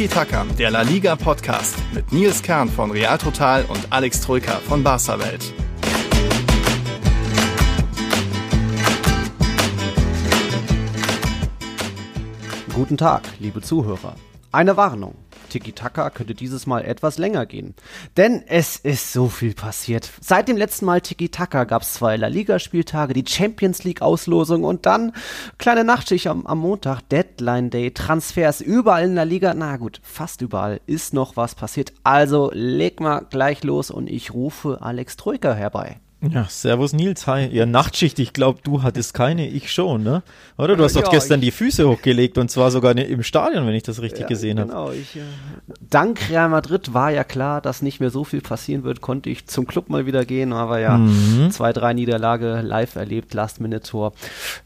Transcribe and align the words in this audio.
Tiki 0.00 0.14
Taka, 0.14 0.46
der 0.58 0.70
La 0.70 0.80
Liga 0.80 1.14
Podcast 1.14 1.76
mit 1.92 2.10
Nils 2.10 2.42
Kern 2.42 2.70
von 2.70 2.90
Real 2.90 3.18
Total 3.18 3.66
und 3.66 3.88
Alex 3.90 4.22
Troika 4.22 4.54
von 4.54 4.82
Barca 4.82 5.18
Welt. 5.18 5.52
Guten 12.72 12.96
Tag, 12.96 13.24
liebe 13.40 13.60
Zuhörer. 13.60 14.14
Eine 14.52 14.78
Warnung. 14.78 15.16
Tiki-Taka 15.50 16.08
könnte 16.10 16.34
dieses 16.34 16.66
Mal 16.66 16.84
etwas 16.84 17.18
länger 17.18 17.44
gehen. 17.44 17.74
Denn 18.16 18.42
es 18.46 18.76
ist 18.76 19.12
so 19.12 19.28
viel 19.28 19.54
passiert. 19.54 20.10
Seit 20.20 20.48
dem 20.48 20.56
letzten 20.56 20.86
Mal 20.86 21.02
Tiki-Taka 21.02 21.64
gab 21.64 21.82
es 21.82 21.92
zwei 21.92 22.16
La 22.16 22.28
Liga-Spieltage, 22.28 23.12
die 23.12 23.24
Champions 23.26 23.84
League-Auslosung 23.84 24.64
und 24.64 24.86
dann 24.86 25.12
kleine 25.58 25.84
Nachtschicht 25.84 26.26
am, 26.26 26.46
am 26.46 26.58
Montag, 26.58 27.02
Deadline 27.10 27.68
Day, 27.70 27.90
Transfers 27.90 28.62
überall 28.62 29.04
in 29.04 29.16
der 29.16 29.26
Liga. 29.26 29.52
Na 29.52 29.76
gut, 29.76 30.00
fast 30.02 30.40
überall 30.40 30.80
ist 30.86 31.12
noch 31.12 31.36
was 31.36 31.54
passiert. 31.54 31.92
Also 32.02 32.50
leg 32.54 33.00
mal 33.00 33.26
gleich 33.28 33.62
los 33.64 33.90
und 33.90 34.08
ich 34.08 34.32
rufe 34.32 34.78
Alex 34.80 35.16
Troika 35.16 35.52
herbei. 35.52 36.00
Ja, 36.22 36.44
servus 36.50 36.92
Nils, 36.92 37.26
hi. 37.26 37.46
Ja, 37.46 37.64
Nachtschicht, 37.64 38.18
ich 38.18 38.34
glaube, 38.34 38.60
du 38.62 38.82
hattest 38.82 39.14
keine, 39.14 39.48
ich 39.48 39.72
schon, 39.72 40.02
ne? 40.02 40.22
Oder? 40.58 40.76
Du 40.76 40.84
hast 40.84 40.94
ja, 40.94 41.00
doch 41.00 41.10
gestern 41.10 41.40
die 41.40 41.50
Füße 41.50 41.88
hochgelegt 41.88 42.36
und 42.36 42.50
zwar 42.50 42.70
sogar 42.70 42.94
im 42.94 43.22
Stadion, 43.22 43.66
wenn 43.66 43.74
ich 43.74 43.84
das 43.84 44.02
richtig 44.02 44.22
ja, 44.22 44.26
gesehen 44.26 44.60
habe. 44.60 44.68
Genau, 44.68 44.90
ich, 44.90 45.16
äh, 45.16 45.20
dank 45.88 46.28
Real 46.28 46.50
Madrid 46.50 46.92
war 46.92 47.10
ja 47.10 47.24
klar, 47.24 47.62
dass 47.62 47.80
nicht 47.80 48.00
mehr 48.00 48.10
so 48.10 48.24
viel 48.24 48.42
passieren 48.42 48.84
wird, 48.84 49.00
konnte 49.00 49.30
ich 49.30 49.46
zum 49.46 49.66
Club 49.66 49.88
mal 49.88 50.04
wieder 50.04 50.26
gehen, 50.26 50.52
aber 50.52 50.78
ja, 50.78 50.98
mhm. 50.98 51.50
zwei, 51.52 51.72
drei 51.72 51.94
Niederlage 51.94 52.60
live 52.60 52.96
erlebt, 52.96 53.32
Last-Minute-Tor. 53.32 54.12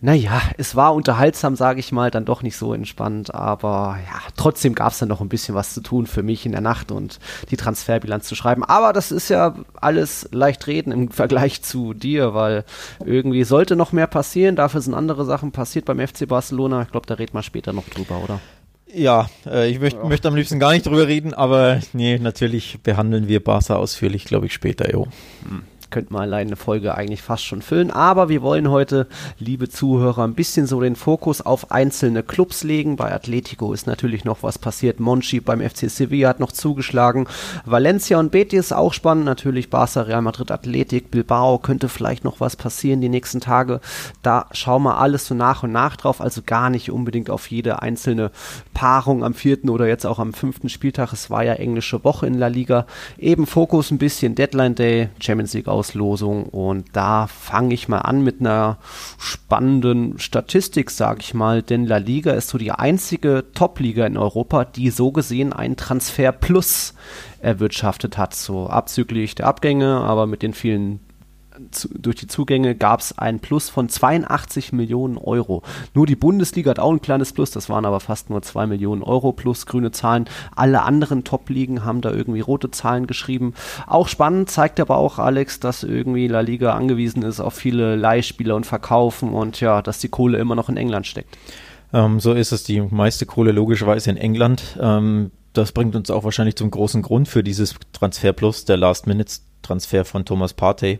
Naja, 0.00 0.42
es 0.58 0.74
war 0.74 0.92
unterhaltsam, 0.92 1.54
sage 1.54 1.78
ich 1.78 1.92
mal, 1.92 2.10
dann 2.10 2.24
doch 2.24 2.42
nicht 2.42 2.56
so 2.56 2.74
entspannt, 2.74 3.32
aber 3.32 3.98
ja, 4.10 4.20
trotzdem 4.36 4.74
gab 4.74 4.90
es 4.90 4.98
dann 4.98 5.08
noch 5.08 5.20
ein 5.20 5.28
bisschen 5.28 5.54
was 5.54 5.72
zu 5.72 5.82
tun 5.82 6.08
für 6.08 6.24
mich 6.24 6.46
in 6.46 6.52
der 6.52 6.62
Nacht 6.62 6.90
und 6.90 7.20
die 7.52 7.56
Transferbilanz 7.56 8.26
zu 8.26 8.34
schreiben. 8.34 8.64
Aber 8.64 8.92
das 8.92 9.12
ist 9.12 9.28
ja 9.28 9.54
alles 9.80 10.28
leicht 10.32 10.66
reden 10.66 10.90
im 10.90 11.10
Vergleich 11.12 11.43
Vergleich 11.44 11.62
zu 11.62 11.94
dir, 11.94 12.34
weil 12.34 12.64
irgendwie 13.04 13.44
sollte 13.44 13.76
noch 13.76 13.92
mehr 13.92 14.06
passieren. 14.06 14.56
Dafür 14.56 14.80
sind 14.80 14.94
andere 14.94 15.24
Sachen 15.24 15.52
passiert 15.52 15.84
beim 15.84 16.00
FC 16.00 16.26
Barcelona. 16.26 16.82
Ich 16.82 16.90
glaube, 16.90 17.06
da 17.06 17.14
reden 17.14 17.34
wir 17.34 17.42
später 17.42 17.72
noch 17.72 17.88
drüber, 17.88 18.22
oder? 18.22 18.40
Ja, 18.92 19.28
äh, 19.46 19.68
ich 19.68 19.80
möcht, 19.80 19.96
ja. 19.96 20.04
möchte 20.04 20.28
am 20.28 20.36
liebsten 20.36 20.58
gar 20.58 20.72
nicht 20.72 20.86
drüber 20.86 21.06
reden, 21.08 21.34
aber 21.34 21.80
nee, 21.92 22.18
natürlich 22.18 22.78
behandeln 22.82 23.28
wir 23.28 23.42
Barca 23.42 23.74
ausführlich, 23.76 24.24
glaube 24.24 24.46
ich, 24.46 24.52
später, 24.52 24.90
jo. 24.90 25.08
Hm 25.48 25.64
könnte 25.94 26.12
man 26.12 26.22
allein 26.22 26.48
eine 26.48 26.56
Folge 26.56 26.96
eigentlich 26.96 27.22
fast 27.22 27.44
schon 27.44 27.62
füllen. 27.62 27.92
Aber 27.92 28.28
wir 28.28 28.42
wollen 28.42 28.68
heute, 28.68 29.06
liebe 29.38 29.68
Zuhörer, 29.68 30.24
ein 30.24 30.34
bisschen 30.34 30.66
so 30.66 30.80
den 30.80 30.96
Fokus 30.96 31.40
auf 31.40 31.70
einzelne 31.70 32.24
Clubs 32.24 32.64
legen. 32.64 32.96
Bei 32.96 33.12
Atletico 33.12 33.72
ist 33.72 33.86
natürlich 33.86 34.24
noch 34.24 34.42
was 34.42 34.58
passiert. 34.58 34.98
Monchi 34.98 35.38
beim 35.38 35.60
FC 35.60 35.88
Sevilla 35.88 36.30
hat 36.30 36.40
noch 36.40 36.50
zugeschlagen. 36.50 37.28
Valencia 37.64 38.18
und 38.18 38.32
Betis 38.32 38.72
auch 38.72 38.92
spannend. 38.92 39.24
Natürlich 39.26 39.70
Barca, 39.70 40.02
Real 40.02 40.20
Madrid, 40.20 40.50
Athletik, 40.50 41.12
Bilbao 41.12 41.58
könnte 41.58 41.88
vielleicht 41.88 42.24
noch 42.24 42.40
was 42.40 42.56
passieren 42.56 43.00
die 43.00 43.08
nächsten 43.08 43.40
Tage. 43.40 43.80
Da 44.22 44.46
schauen 44.50 44.82
wir 44.82 44.98
alles 44.98 45.28
so 45.28 45.36
nach 45.36 45.62
und 45.62 45.70
nach 45.70 45.94
drauf. 45.94 46.20
Also 46.20 46.42
gar 46.44 46.70
nicht 46.70 46.90
unbedingt 46.90 47.30
auf 47.30 47.48
jede 47.52 47.82
einzelne 47.82 48.32
Paarung 48.72 49.22
am 49.22 49.34
vierten 49.34 49.68
oder 49.70 49.86
jetzt 49.86 50.06
auch 50.06 50.18
am 50.18 50.32
fünften 50.32 50.68
Spieltag. 50.68 51.12
Es 51.12 51.30
war 51.30 51.44
ja 51.44 51.52
englische 51.52 52.02
Woche 52.02 52.26
in 52.26 52.34
La 52.34 52.48
Liga. 52.48 52.84
Eben 53.16 53.46
Fokus 53.46 53.92
ein 53.92 53.98
bisschen 53.98 54.34
Deadline 54.34 54.74
Day, 54.74 55.10
Champions 55.20 55.54
League 55.54 55.68
aus 55.68 55.83
Auslosung. 55.84 56.44
Und 56.46 56.86
da 56.94 57.26
fange 57.26 57.74
ich 57.74 57.88
mal 57.88 57.98
an 57.98 58.22
mit 58.22 58.40
einer 58.40 58.78
spannenden 59.18 60.18
Statistik, 60.18 60.90
sage 60.90 61.20
ich 61.20 61.34
mal, 61.34 61.62
denn 61.62 61.86
La 61.86 61.98
Liga 61.98 62.32
ist 62.32 62.48
so 62.48 62.58
die 62.58 62.72
einzige 62.72 63.44
Top-Liga 63.54 64.06
in 64.06 64.16
Europa, 64.16 64.64
die 64.64 64.90
so 64.90 65.12
gesehen 65.12 65.52
einen 65.52 65.76
Transfer 65.76 66.32
Plus 66.32 66.94
erwirtschaftet 67.40 68.16
hat, 68.16 68.34
so 68.34 68.68
abzüglich 68.68 69.34
der 69.34 69.46
Abgänge, 69.46 69.98
aber 69.98 70.26
mit 70.26 70.42
den 70.42 70.54
vielen 70.54 71.00
zu, 71.70 71.88
durch 71.88 72.16
die 72.16 72.26
Zugänge 72.26 72.74
gab 72.74 73.00
es 73.00 73.16
ein 73.16 73.40
Plus 73.40 73.68
von 73.68 73.88
82 73.88 74.72
Millionen 74.72 75.18
Euro. 75.18 75.62
Nur 75.94 76.06
die 76.06 76.16
Bundesliga 76.16 76.70
hat 76.70 76.78
auch 76.78 76.92
ein 76.92 77.00
kleines 77.00 77.32
Plus, 77.32 77.50
das 77.50 77.68
waren 77.68 77.84
aber 77.84 78.00
fast 78.00 78.30
nur 78.30 78.42
2 78.42 78.66
Millionen 78.66 79.02
Euro 79.02 79.32
plus 79.32 79.66
grüne 79.66 79.90
Zahlen. 79.90 80.26
Alle 80.54 80.82
anderen 80.82 81.24
Top-Ligen 81.24 81.84
haben 81.84 82.00
da 82.00 82.10
irgendwie 82.10 82.40
rote 82.40 82.70
Zahlen 82.70 83.06
geschrieben. 83.06 83.54
Auch 83.86 84.08
spannend 84.08 84.50
zeigt 84.50 84.80
aber 84.80 84.96
auch 84.96 85.18
Alex, 85.18 85.60
dass 85.60 85.82
irgendwie 85.82 86.28
La 86.28 86.40
Liga 86.40 86.74
angewiesen 86.74 87.22
ist 87.22 87.40
auf 87.40 87.54
viele 87.54 87.96
Leihspieler 87.96 88.56
und 88.56 88.66
Verkaufen 88.66 89.32
und 89.32 89.60
ja, 89.60 89.82
dass 89.82 89.98
die 89.98 90.08
Kohle 90.08 90.38
immer 90.38 90.54
noch 90.54 90.68
in 90.68 90.76
England 90.76 91.06
steckt. 91.06 91.36
Ähm, 91.92 92.18
so 92.20 92.32
ist 92.32 92.52
es, 92.52 92.64
die 92.64 92.80
meiste 92.80 93.26
Kohle 93.26 93.52
logischerweise 93.52 94.10
in 94.10 94.16
England. 94.16 94.76
Ähm, 94.80 95.30
das 95.52 95.70
bringt 95.70 95.94
uns 95.94 96.10
auch 96.10 96.24
wahrscheinlich 96.24 96.56
zum 96.56 96.70
großen 96.70 97.02
Grund 97.02 97.28
für 97.28 97.44
dieses 97.44 97.76
Transfer 97.92 98.32
Plus, 98.32 98.64
der 98.64 98.76
Last-Minute-Transfer 98.76 100.04
von 100.04 100.24
Thomas 100.24 100.52
Partey 100.52 100.98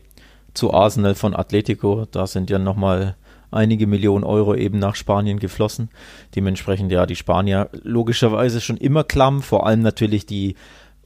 zu 0.54 0.72
Arsenal 0.72 1.15
von 1.15 1.34
Atletico. 1.34 2.06
Da 2.10 2.26
sind 2.26 2.50
ja 2.50 2.59
nochmal 2.59 3.16
einige 3.50 3.87
Millionen 3.87 4.25
Euro 4.25 4.54
eben 4.54 4.78
nach 4.78 4.97
Spanien 4.97 5.38
geflossen. 5.38 5.91
Dementsprechend 6.34 6.91
ja 6.91 7.06
die 7.06 7.16
Spanier 7.16 7.69
logischerweise 7.82 8.60
schon 8.60 8.76
immer 8.76 9.04
klamm, 9.04 9.42
vor 9.42 9.66
allem 9.66 9.81
natürlich 9.81 10.26
die 10.26 10.56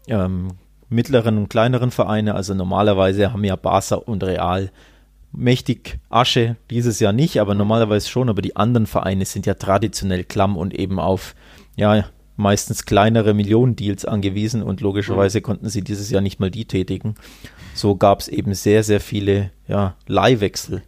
ähm, 0.07 0.53
mittleren 0.89 1.37
und 1.37 1.51
kleineren 1.51 1.91
Vereine. 1.91 2.35
Also 2.35 2.55
normalerweise 2.55 3.33
haben 3.33 3.45
ja 3.45 3.57
Barca 3.57 3.97
und 3.97 4.25
Real 4.25 4.71
mächtig 5.33 5.99
Asche, 6.09 6.57
dieses 6.71 7.01
Jahr 7.01 7.13
nicht, 7.13 7.41
aber 7.41 7.55
normalerweise 7.55 8.09
schon. 8.09 8.29
Aber 8.31 8.43
die 8.43 8.57
anderen 8.57 8.87
Vereine 8.87 9.25
sind 9.25 9.47
ja 9.47 9.55
traditionell 9.55 10.25
klamm 10.25 10.57
und 10.57 10.75
eben 10.75 10.99
auf 10.99 11.35
ja 11.77 12.05
meistens 12.39 12.87
kleinere 12.87 13.35
Millionendeals 13.35 14.07
angewiesen 14.07 14.63
und 14.63 14.81
logischerweise 14.81 15.43
konnten 15.43 15.69
sie 15.69 15.83
dieses 15.83 16.09
Jahr 16.09 16.23
nicht 16.23 16.41
mal 16.41 16.51
die 16.51 16.65
tätigen 16.65 17.15
so 17.79 17.95
gab 17.97 18.21
es 18.21 18.29
eben 18.29 18.55
sehr, 18.55 18.83
sehr 18.83 19.01
viele 19.01 19.51
ja, 19.67 19.95
Leihwechsel. 20.07 20.83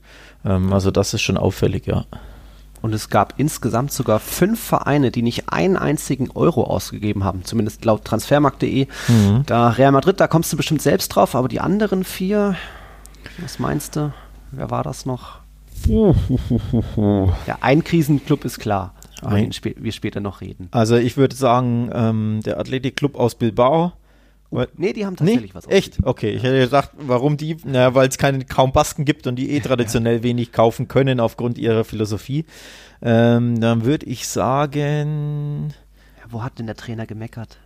Ähm, 0.45 0.73
also 0.73 0.91
das 0.91 1.15
ist 1.15 1.23
schon 1.23 1.37
auffällig, 1.37 1.87
ja. 1.87 2.05
Und 2.83 2.95
es 2.95 3.11
gab 3.11 3.35
insgesamt 3.37 3.93
sogar 3.93 4.21
fünf 4.21 4.59
Vereine, 4.59 5.11
die 5.11 5.23
nicht 5.23 5.51
einen 5.51 5.77
einzigen 5.77 6.31
Euro 6.31 6.65
ausgegeben 6.65 7.25
haben, 7.25 7.45
zumindest 7.45 7.85
laut 7.85 8.05
transfermarkt.de. 8.05 8.87
Mhm. 9.09 9.43
Da 9.47 9.69
Real 9.71 9.93
Madrid, 9.93 10.19
da 10.19 10.29
kommst 10.29 10.53
du 10.53 10.57
bestimmt 10.57 10.81
selbst 10.81 11.09
drauf, 11.09 11.35
aber 11.35 11.49
die 11.49 11.61
anderen 11.61 12.05
vier, 12.05 12.57
was 13.39 13.59
meinst 13.59 13.97
du? 13.97 14.13
Wer 14.51 14.71
war 14.71 14.83
das 14.83 15.05
noch? 15.07 15.41
ja, 15.87 17.59
ein 17.61 17.85
Krisenclub 17.85 18.45
ist 18.45 18.59
klar, 18.59 18.95
über 19.23 19.37
den 19.37 19.53
wir 19.53 19.93
später 19.93 20.21
noch 20.21 20.41
reden. 20.41 20.69
Also 20.71 20.97
ich 20.97 21.17
würde 21.17 21.35
sagen, 21.35 21.91
ähm, 21.93 22.41
der 22.45 22.59
Athletic 22.59 23.03
aus 23.15 23.35
Bilbao, 23.35 23.93
weil, 24.51 24.69
nee, 24.77 24.93
die 24.93 25.07
haben 25.07 25.17
tatsächlich 25.17 25.53
nee? 25.53 25.55
was 25.55 25.69
Echt? 25.69 25.99
Okay, 26.03 26.31
ich 26.31 26.43
hätte 26.43 26.59
gedacht, 26.59 26.91
warum 26.99 27.37
die? 27.37 27.57
Na, 27.65 27.95
weil 27.95 28.09
es 28.09 28.19
keine 28.19 28.45
kaum 28.45 28.73
Basken 28.73 29.05
gibt 29.05 29.27
und 29.29 29.37
die 29.37 29.51
eh 29.51 29.61
traditionell 29.61 30.23
wenig 30.23 30.51
kaufen 30.51 30.89
können 30.89 31.21
aufgrund 31.21 31.57
ihrer 31.57 31.85
Philosophie. 31.85 32.45
Ähm, 33.01 33.61
dann 33.61 33.85
würde 33.85 34.07
ich 34.07 34.27
sagen. 34.27 35.73
Ja, 36.19 36.25
wo 36.31 36.43
hat 36.43 36.59
denn 36.59 36.67
der 36.67 36.77
Trainer 36.77 37.07
gemeckert? 37.07 37.59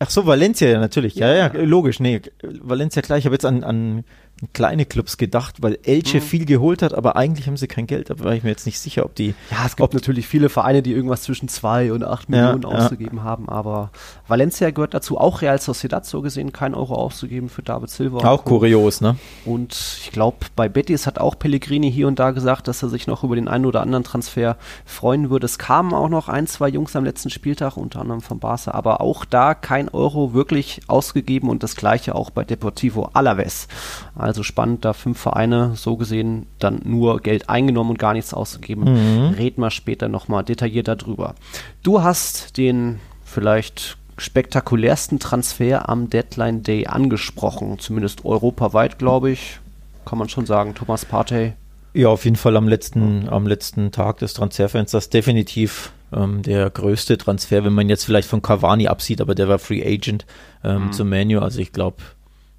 Ach 0.00 0.10
so, 0.10 0.26
Valencia 0.26 0.68
ja 0.68 0.78
natürlich. 0.78 1.14
Ja, 1.16 1.34
ja, 1.34 1.52
ja 1.52 1.62
logisch. 1.62 1.98
Nee, 1.98 2.20
Valencia 2.42 3.02
klar. 3.02 3.18
Ich 3.18 3.24
habe 3.24 3.34
jetzt 3.34 3.46
an, 3.46 3.64
an 3.64 4.04
kleine 4.52 4.86
Clubs 4.86 5.16
gedacht, 5.16 5.56
weil 5.62 5.78
Elche 5.82 6.18
mhm. 6.18 6.22
viel 6.22 6.44
geholt 6.44 6.82
hat, 6.82 6.94
aber 6.94 7.16
eigentlich 7.16 7.46
haben 7.46 7.56
sie 7.56 7.66
kein 7.66 7.86
Geld. 7.86 8.10
Da 8.10 8.18
war 8.20 8.34
ich 8.34 8.42
mir 8.42 8.50
jetzt 8.50 8.66
nicht 8.66 8.78
sicher, 8.78 9.04
ob 9.04 9.14
die. 9.14 9.34
Ja, 9.50 9.66
es 9.66 9.76
gibt 9.76 9.94
natürlich 9.94 10.26
viele 10.26 10.48
Vereine, 10.48 10.82
die 10.82 10.92
irgendwas 10.92 11.22
zwischen 11.22 11.48
zwei 11.48 11.92
und 11.92 12.04
acht 12.04 12.28
Millionen 12.28 12.62
ja, 12.62 12.68
ausgegeben 12.68 13.18
ja. 13.18 13.24
haben, 13.24 13.48
aber 13.48 13.90
Valencia 14.28 14.70
gehört 14.70 14.94
dazu. 14.94 15.18
Auch 15.18 15.42
Real 15.42 15.60
Sociedad 15.60 16.06
so 16.06 16.22
gesehen, 16.22 16.52
kein 16.52 16.74
Euro 16.74 16.94
auszugeben 16.94 17.48
für 17.48 17.62
David 17.62 17.90
Silva. 17.90 18.18
Auch 18.28 18.44
kurios, 18.44 19.00
ne? 19.00 19.16
Und 19.44 19.72
ich 20.02 20.12
glaube, 20.12 20.38
bei 20.54 20.68
Betis 20.68 21.06
hat 21.06 21.18
auch 21.18 21.38
Pellegrini 21.38 21.90
hier 21.90 22.06
und 22.06 22.18
da 22.18 22.30
gesagt, 22.30 22.68
dass 22.68 22.82
er 22.82 22.88
sich 22.88 23.06
noch 23.06 23.24
über 23.24 23.34
den 23.34 23.48
einen 23.48 23.66
oder 23.66 23.80
anderen 23.80 24.04
Transfer 24.04 24.56
freuen 24.84 25.30
würde. 25.30 25.46
Es 25.46 25.58
kamen 25.58 25.92
auch 25.94 26.08
noch 26.08 26.28
ein, 26.28 26.46
zwei 26.46 26.68
Jungs 26.68 26.94
am 26.94 27.04
letzten 27.04 27.30
Spieltag, 27.30 27.76
unter 27.76 28.00
anderem 28.00 28.20
von 28.20 28.38
Barca, 28.38 28.72
aber 28.72 29.00
auch 29.00 29.24
da 29.24 29.54
kein 29.54 29.88
Euro 29.88 30.32
wirklich 30.32 30.80
ausgegeben 30.86 31.48
und 31.48 31.62
das 31.62 31.74
gleiche 31.74 32.14
auch 32.14 32.30
bei 32.30 32.44
Deportivo 32.44 33.10
Alaves. 33.12 33.68
Also 34.14 34.27
also 34.28 34.42
spannend, 34.42 34.84
da 34.84 34.92
fünf 34.92 35.18
Vereine 35.18 35.72
so 35.74 35.96
gesehen 35.96 36.46
dann 36.58 36.82
nur 36.84 37.20
Geld 37.20 37.48
eingenommen 37.48 37.90
und 37.90 37.98
gar 37.98 38.12
nichts 38.12 38.34
ausgegeben. 38.34 38.84
Mhm. 38.84 39.34
Reden 39.34 39.62
wir 39.62 39.70
später 39.70 40.08
nochmal 40.08 40.44
detaillierter 40.44 40.96
drüber. 40.96 41.34
Du 41.82 42.02
hast 42.02 42.56
den 42.58 43.00
vielleicht 43.24 43.96
spektakulärsten 44.18 45.18
Transfer 45.18 45.88
am 45.88 46.10
Deadline 46.10 46.62
Day 46.62 46.86
angesprochen, 46.86 47.78
zumindest 47.78 48.24
europaweit, 48.24 48.98
glaube 48.98 49.30
ich. 49.30 49.60
Kann 50.04 50.18
man 50.18 50.28
schon 50.28 50.44
sagen, 50.44 50.74
Thomas 50.74 51.04
Partey. 51.04 51.54
Ja, 51.94 52.08
auf 52.08 52.24
jeden 52.24 52.36
Fall 52.36 52.56
am 52.56 52.68
letzten, 52.68 53.28
am 53.28 53.46
letzten 53.46 53.92
Tag 53.92 54.18
des 54.18 54.34
Transferfensters 54.34 55.08
definitiv 55.08 55.92
ähm, 56.12 56.42
der 56.42 56.68
größte 56.70 57.18
Transfer, 57.18 57.64
wenn 57.64 57.72
man 57.72 57.88
jetzt 57.88 58.04
vielleicht 58.04 58.28
von 58.28 58.42
Cavani 58.42 58.88
absieht, 58.88 59.20
aber 59.20 59.34
der 59.34 59.48
war 59.48 59.58
Free 59.58 59.82
Agent 59.84 60.26
ähm, 60.64 60.86
mhm. 60.86 60.92
zum 60.92 61.08
Menu. 61.08 61.40
Also 61.40 61.60
ich 61.60 61.72
glaube, 61.72 61.96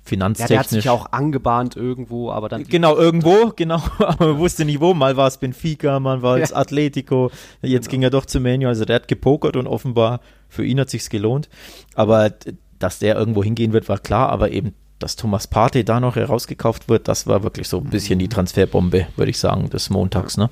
finanztechnisch. 0.09 0.49
Ja, 0.49 0.55
der 0.55 0.59
hat 0.59 0.69
sich 0.69 0.89
auch 0.89 1.11
angebahnt 1.11 1.75
irgendwo, 1.75 2.31
aber 2.31 2.49
dann. 2.49 2.65
Genau, 2.65 2.97
irgendwo, 2.97 3.53
genau, 3.55 3.81
aber 3.99 4.27
man 4.27 4.37
wusste 4.39 4.65
nicht 4.65 4.81
wo. 4.81 4.93
Mal 4.93 5.15
war 5.15 5.27
es 5.27 5.37
Benfica, 5.37 5.99
mal 5.99 6.21
war 6.21 6.37
es 6.37 6.49
ja. 6.49 6.57
Atletico, 6.57 7.31
jetzt 7.61 7.85
genau. 7.85 7.91
ging 7.91 8.03
er 8.03 8.09
doch 8.09 8.25
zu 8.25 8.39
Menu, 8.39 8.67
also 8.67 8.85
der 8.85 8.97
hat 8.97 9.07
gepokert 9.07 9.55
und 9.55 9.67
offenbar 9.67 10.19
für 10.49 10.65
ihn 10.65 10.79
hat 10.79 10.89
sich's 10.89 11.09
gelohnt. 11.09 11.49
Aber 11.95 12.31
dass 12.79 12.99
der 12.99 13.15
irgendwo 13.15 13.43
hingehen 13.43 13.71
wird, 13.73 13.87
war 13.87 13.99
klar, 13.99 14.29
aber 14.29 14.51
eben, 14.51 14.73
dass 14.97 15.15
Thomas 15.15 15.47
Partey 15.47 15.83
da 15.85 15.99
noch 15.99 16.15
herausgekauft 16.15 16.89
wird, 16.89 17.07
das 17.07 17.27
war 17.27 17.43
wirklich 17.43 17.67
so 17.67 17.77
ein 17.77 17.85
bisschen 17.85 18.19
die 18.19 18.25
mhm. 18.25 18.31
Transferbombe, 18.31 19.07
würde 19.15 19.29
ich 19.29 19.37
sagen, 19.37 19.69
des 19.69 19.89
Montags, 19.89 20.37
ne? 20.37 20.49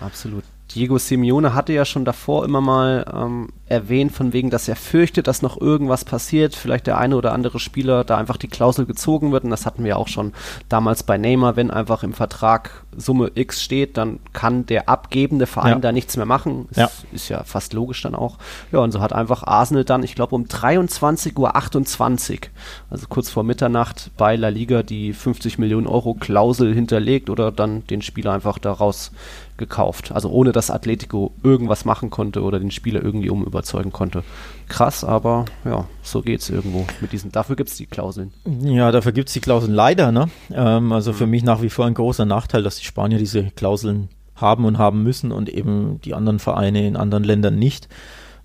Absolut. 0.00 0.44
Diego 0.74 0.98
Simeone 0.98 1.54
hatte 1.54 1.72
ja 1.72 1.84
schon 1.84 2.04
davor 2.04 2.44
immer 2.44 2.60
mal 2.60 3.04
ähm, 3.12 3.48
erwähnt, 3.66 4.12
von 4.12 4.32
wegen, 4.32 4.50
dass 4.50 4.68
er 4.68 4.76
fürchtet, 4.76 5.26
dass 5.26 5.42
noch 5.42 5.60
irgendwas 5.60 6.04
passiert, 6.04 6.54
vielleicht 6.54 6.86
der 6.86 6.98
eine 6.98 7.16
oder 7.16 7.32
andere 7.32 7.58
Spieler 7.58 8.04
da 8.04 8.16
einfach 8.16 8.36
die 8.36 8.48
Klausel 8.48 8.86
gezogen 8.86 9.32
wird. 9.32 9.44
Und 9.44 9.50
das 9.50 9.66
hatten 9.66 9.84
wir 9.84 9.98
auch 9.98 10.08
schon 10.08 10.32
damals 10.68 11.02
bei 11.02 11.18
Neymar, 11.18 11.56
wenn 11.56 11.70
einfach 11.70 12.02
im 12.02 12.12
Vertrag 12.12 12.84
Summe 12.96 13.32
X 13.34 13.62
steht, 13.62 13.96
dann 13.96 14.20
kann 14.32 14.66
der 14.66 14.88
abgebende 14.88 15.46
Verein 15.46 15.72
ja. 15.72 15.78
da 15.78 15.92
nichts 15.92 16.16
mehr 16.16 16.26
machen. 16.26 16.68
Ist 16.70 16.76
ja. 16.76 16.90
ist 17.12 17.28
ja 17.28 17.44
fast 17.44 17.72
logisch 17.72 18.02
dann 18.02 18.14
auch. 18.14 18.36
Ja, 18.70 18.80
und 18.80 18.92
so 18.92 19.00
hat 19.00 19.12
einfach 19.12 19.44
Arsenal 19.44 19.84
dann, 19.84 20.02
ich 20.02 20.14
glaube, 20.14 20.34
um 20.34 20.44
23.28 20.44 21.38
Uhr, 21.38 22.50
also 22.90 23.06
kurz 23.08 23.30
vor 23.30 23.44
Mitternacht, 23.44 24.10
bei 24.16 24.36
La 24.36 24.48
Liga 24.48 24.82
die 24.82 25.14
50 25.14 25.58
Millionen 25.58 25.86
Euro 25.86 26.14
Klausel 26.14 26.74
hinterlegt 26.74 27.30
oder 27.30 27.50
dann 27.50 27.86
den 27.86 28.02
Spieler 28.02 28.32
einfach 28.32 28.58
daraus 28.58 29.12
gekauft. 29.62 30.10
Also 30.12 30.28
ohne 30.28 30.50
dass 30.50 30.70
Atletico 30.70 31.32
irgendwas 31.44 31.84
machen 31.84 32.10
konnte 32.10 32.42
oder 32.42 32.58
den 32.58 32.72
Spieler 32.72 33.02
irgendwie 33.02 33.30
um 33.30 33.44
überzeugen 33.44 33.92
konnte. 33.92 34.24
Krass, 34.68 35.04
aber 35.04 35.44
ja, 35.64 35.86
so 36.02 36.20
geht 36.20 36.40
es 36.40 36.50
irgendwo 36.50 36.84
mit 37.00 37.12
diesen. 37.12 37.30
Dafür 37.30 37.54
gibt 37.54 37.70
es 37.70 37.76
die 37.76 37.86
Klauseln. 37.86 38.32
Ja, 38.62 38.90
dafür 38.90 39.12
gibt 39.12 39.28
es 39.28 39.34
die 39.34 39.40
Klauseln 39.40 39.72
leider. 39.72 40.10
Ne? 40.10 40.28
Ähm, 40.52 40.92
also 40.92 41.12
für 41.12 41.26
mhm. 41.26 41.30
mich 41.30 41.44
nach 41.44 41.62
wie 41.62 41.70
vor 41.70 41.86
ein 41.86 41.94
großer 41.94 42.24
Nachteil, 42.24 42.64
dass 42.64 42.76
die 42.76 42.84
Spanier 42.84 43.18
diese 43.18 43.44
Klauseln 43.52 44.08
haben 44.34 44.64
und 44.64 44.78
haben 44.78 45.04
müssen 45.04 45.30
und 45.30 45.48
eben 45.48 46.00
die 46.04 46.14
anderen 46.14 46.40
Vereine 46.40 46.86
in 46.86 46.96
anderen 46.96 47.22
Ländern 47.22 47.56
nicht. 47.56 47.88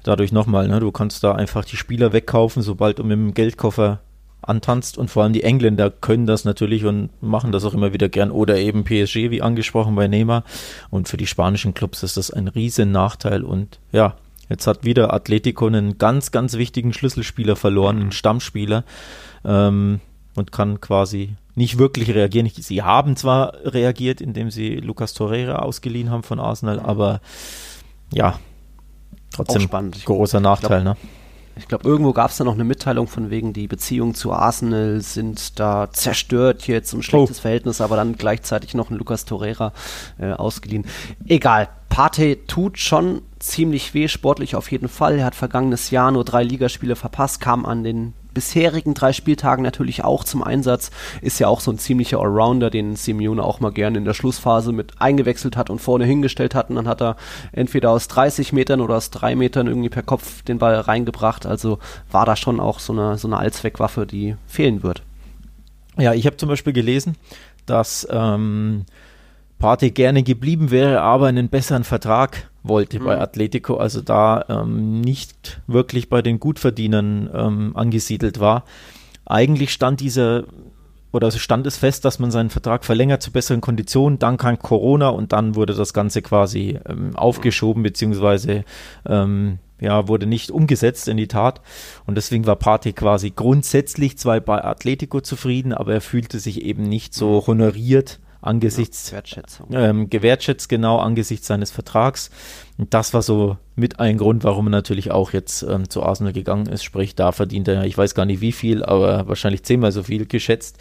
Dadurch 0.04 0.32
nochmal, 0.32 0.68
ne, 0.68 0.80
du 0.80 0.92
kannst 0.92 1.24
da 1.24 1.34
einfach 1.34 1.66
die 1.66 1.78
Spieler 1.78 2.14
wegkaufen, 2.14 2.62
sobald 2.62 3.00
du 3.00 3.04
mit 3.04 3.18
dem 3.18 3.34
Geldkoffer 3.34 4.00
antanzt 4.48 4.98
und 4.98 5.10
vor 5.10 5.24
allem 5.24 5.34
die 5.34 5.44
Engländer 5.44 5.90
können 5.90 6.26
das 6.26 6.46
natürlich 6.46 6.86
und 6.86 7.10
machen 7.22 7.52
das 7.52 7.66
auch 7.66 7.74
immer 7.74 7.94
wieder 7.94 8.10
gern. 8.10 8.32
Oder 8.32 8.58
eben 8.58 8.84
PSG, 8.84 9.30
wie 9.30 9.42
angesprochen 9.42 9.96
bei 9.96 10.08
Neymar. 10.08 10.44
Und 10.90 11.08
für 11.08 11.18
die 11.18 11.28
spanischen 11.28 11.74
Clubs 11.74 12.04
ist 12.04 12.18
das 12.18 12.32
ein 12.32 12.48
riesen 12.48 12.92
Nachteil. 12.92 13.44
Und 13.44 13.80
ja, 13.92 14.16
jetzt 14.50 14.68
hat 14.68 14.84
wieder 14.84 15.14
Atletico 15.14 15.68
einen 15.68 15.98
ganz, 15.98 16.32
ganz 16.32 16.54
wichtigen 16.54 16.94
Schlüsselspieler 16.94 17.56
verloren, 17.56 18.00
einen 18.00 18.12
Stammspieler 18.12 18.84
ähm, 19.44 20.00
und 20.36 20.52
kann 20.52 20.82
quasi 20.82 21.36
nicht 21.56 21.80
wirklich 21.80 22.14
reagieren. 22.14 22.50
Sie 22.54 22.84
haben 22.84 23.16
zwar 23.16 23.54
reagiert, 23.66 24.22
indem 24.22 24.52
sie 24.52 24.76
Lucas 24.76 25.14
Torreira 25.14 25.58
ausgeliehen 25.58 26.12
haben 26.12 26.24
von 26.24 26.40
Arsenal, 26.40 26.80
aber 26.80 27.20
ja, 28.14 28.40
trotzdem 29.34 29.68
großer 30.06 30.40
Nachteil, 30.40 30.84
glaub, 30.84 30.98
ne? 30.98 31.17
Ich 31.60 31.68
glaube, 31.68 31.88
irgendwo 31.88 32.14
gab 32.14 32.32
es 32.32 32.38
da 32.38 32.44
noch 32.44 32.54
eine 32.54 32.64
Mitteilung 32.64 33.08
von 33.08 33.30
wegen, 33.30 33.54
die 33.54 33.68
Beziehungen 33.68 34.14
zu 34.14 34.32
Arsenal 34.34 35.02
sind 35.02 35.60
da 35.60 35.90
zerstört 35.92 36.68
jetzt, 36.68 36.94
ein 36.94 37.04
schlechtes 37.04 37.40
oh. 37.40 37.42
Verhältnis, 37.42 37.82
aber 37.82 37.96
dann 37.96 38.16
gleichzeitig 38.18 38.74
noch 38.74 38.90
ein 38.90 38.98
Lucas 38.98 39.26
Torreira 39.26 39.74
äh, 40.20 40.32
ausgeliehen. 40.32 40.86
Egal, 41.26 41.70
Partey 41.90 42.38
tut 42.48 42.78
schon 42.78 43.22
ziemlich 43.40 43.94
weh, 43.94 44.08
sportlich 44.08 44.56
auf 44.56 44.72
jeden 44.72 44.90
Fall. 44.90 45.20
Er 45.20 45.26
hat 45.26 45.36
vergangenes 45.36 45.90
Jahr 45.90 46.12
nur 46.12 46.26
drei 46.26 46.44
Ligaspiele 46.44 46.96
verpasst, 46.96 47.42
kam 47.42 47.66
an 47.66 47.84
den 47.84 48.14
bisherigen 48.38 48.94
drei 48.94 49.14
Spieltagen 49.14 49.64
natürlich 49.64 50.04
auch 50.04 50.24
zum 50.24 50.44
Einsatz. 50.44 50.92
Ist 51.22 51.40
ja 51.40 51.48
auch 51.48 51.60
so 51.60 51.72
ein 51.72 51.80
ziemlicher 51.80 52.20
Allrounder, 52.20 52.70
den 52.70 52.96
Simeone 52.96 53.44
auch 53.44 53.62
mal 53.62 53.72
gerne 53.72 53.98
in 53.98 54.06
der 54.06 54.14
Schlussphase 54.14 54.72
mit 54.72 55.02
eingewechselt 55.02 55.58
hat 55.58 55.72
und 55.72 55.80
vorne 55.80 56.06
hingestellt 56.06 56.54
hat. 56.54 56.70
Und 56.70 56.76
dann 56.76 56.88
hat 56.88 57.02
er 57.02 57.16
entweder 57.52 57.90
aus 57.90 58.08
30 58.10 58.54
Metern 58.54 58.80
oder 58.82 58.98
aus 58.98 59.10
drei 59.10 59.36
Metern 59.36 59.66
irgendwie 59.66 59.90
per 59.90 60.04
Kopf 60.04 60.44
den 60.44 60.60
Ball 60.60 60.76
reingebracht. 60.76 61.48
Also 61.48 61.80
war 62.12 62.28
da 62.28 62.36
schon 62.36 62.60
auch 62.60 62.78
so 62.80 62.94
eine, 62.94 63.18
so 63.18 63.28
eine 63.28 63.38
Allzweckwaffe, 63.38 64.06
die 64.06 64.36
fehlen 64.46 64.84
wird. 64.84 65.02
Ja, 65.98 66.14
ich 66.14 66.28
habe 66.28 66.38
zum 66.38 66.48
Beispiel 66.48 66.74
gelesen, 66.74 67.16
dass 67.66 68.08
ähm, 68.12 68.86
Partey 69.60 69.92
gerne 69.92 70.24
geblieben 70.24 70.72
wäre, 70.72 71.02
aber 71.02 71.28
einen 71.28 71.50
besseren 71.50 71.84
Vertrag 71.84 72.50
wollte 72.64 73.00
mhm. 73.00 73.06
bei 73.06 73.20
Atletico, 73.20 73.78
also 73.78 74.02
da 74.02 74.46
ähm, 74.50 75.02
nicht 75.02 75.62
wirklich 75.68 76.10
bei 76.10 76.22
den 76.22 76.40
Gutverdienern 76.40 77.30
ähm, 77.34 77.72
angesiedelt 77.76 78.40
war. 78.40 78.66
Eigentlich 79.26 79.72
stand 79.72 80.00
dieser 80.00 80.44
oder 81.12 81.32
stand 81.32 81.66
es 81.66 81.78
fest, 81.78 82.06
dass 82.06 82.20
man 82.20 82.32
seinen 82.32 82.50
Vertrag 82.50 82.86
verlängert 82.86 83.22
zu 83.22 83.32
besseren 83.32 83.62
Konditionen. 83.62 84.20
Dann 84.20 84.38
kam 84.38 84.60
Corona 84.60 85.10
und 85.10 85.32
dann 85.32 85.56
wurde 85.56 85.74
das 85.74 85.94
Ganze 85.94 86.22
quasi 86.22 86.80
ähm, 86.88 87.16
aufgeschoben, 87.16 87.82
beziehungsweise 87.82 88.66
ähm, 89.08 89.60
ja, 89.80 90.08
wurde 90.08 90.26
nicht 90.26 90.52
umgesetzt 90.52 91.08
in 91.08 91.18
die 91.18 91.28
Tat. 91.28 91.62
Und 92.06 92.16
deswegen 92.16 92.46
war 92.46 92.56
Partey 92.58 92.94
quasi 92.94 93.32
grundsätzlich 93.32 94.18
zwar 94.18 94.40
bei 94.42 94.64
Atletico 94.64 95.22
zufrieden, 95.22 95.74
aber 95.74 95.94
er 95.94 96.02
fühlte 96.02 96.40
sich 96.40 96.62
eben 96.64 96.84
nicht 96.84 97.14
so 97.14 97.42
mhm. 97.42 97.48
honoriert 97.48 98.20
angesichts 98.42 99.12
ja. 99.70 99.90
Ähm, 99.90 100.10
gewertschätzt 100.10 100.70
genau 100.70 100.98
angesichts 100.98 101.48
seines 101.48 101.72
Vertrags. 101.72 102.30
Und 102.78 102.94
das 102.94 103.14
war 103.14 103.22
so 103.22 103.58
mit 103.76 104.00
ein 104.00 104.18
Grund, 104.18 104.44
warum 104.44 104.68
er 104.68 104.72
natürlich 104.72 105.12
auch 105.12 105.34
jetzt 105.34 105.64
ähm, 105.64 105.90
zu 105.90 106.04
Arsenal 106.04 106.34
gegangen 106.34 106.68
ist. 106.68 106.84
Sprich, 106.84 107.16
da 107.16 107.32
verdient 107.32 107.68
er, 107.68 107.86
ich 107.86 107.98
weiß 107.98 108.16
gar 108.16 108.26
nicht 108.26 108.42
wie 108.42 108.52
viel, 108.52 108.84
aber 108.84 109.28
wahrscheinlich 109.28 109.64
zehnmal 109.64 109.92
so 109.92 110.04
viel 110.04 110.26
geschätzt. 110.26 110.78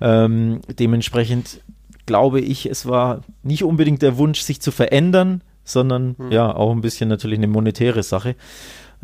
Ähm, 0.00 0.60
dementsprechend 0.78 1.60
glaube 2.06 2.40
ich, 2.40 2.66
es 2.66 2.86
war 2.86 3.20
nicht 3.42 3.64
unbedingt 3.64 4.02
der 4.02 4.16
Wunsch, 4.16 4.40
sich 4.40 4.60
zu 4.60 4.70
verändern, 4.70 5.42
sondern 5.64 6.16
hm. 6.18 6.32
ja 6.32 6.54
auch 6.54 6.72
ein 6.72 6.80
bisschen 6.80 7.08
natürlich 7.08 7.38
eine 7.38 7.46
monetäre 7.46 8.02
Sache. 8.02 8.34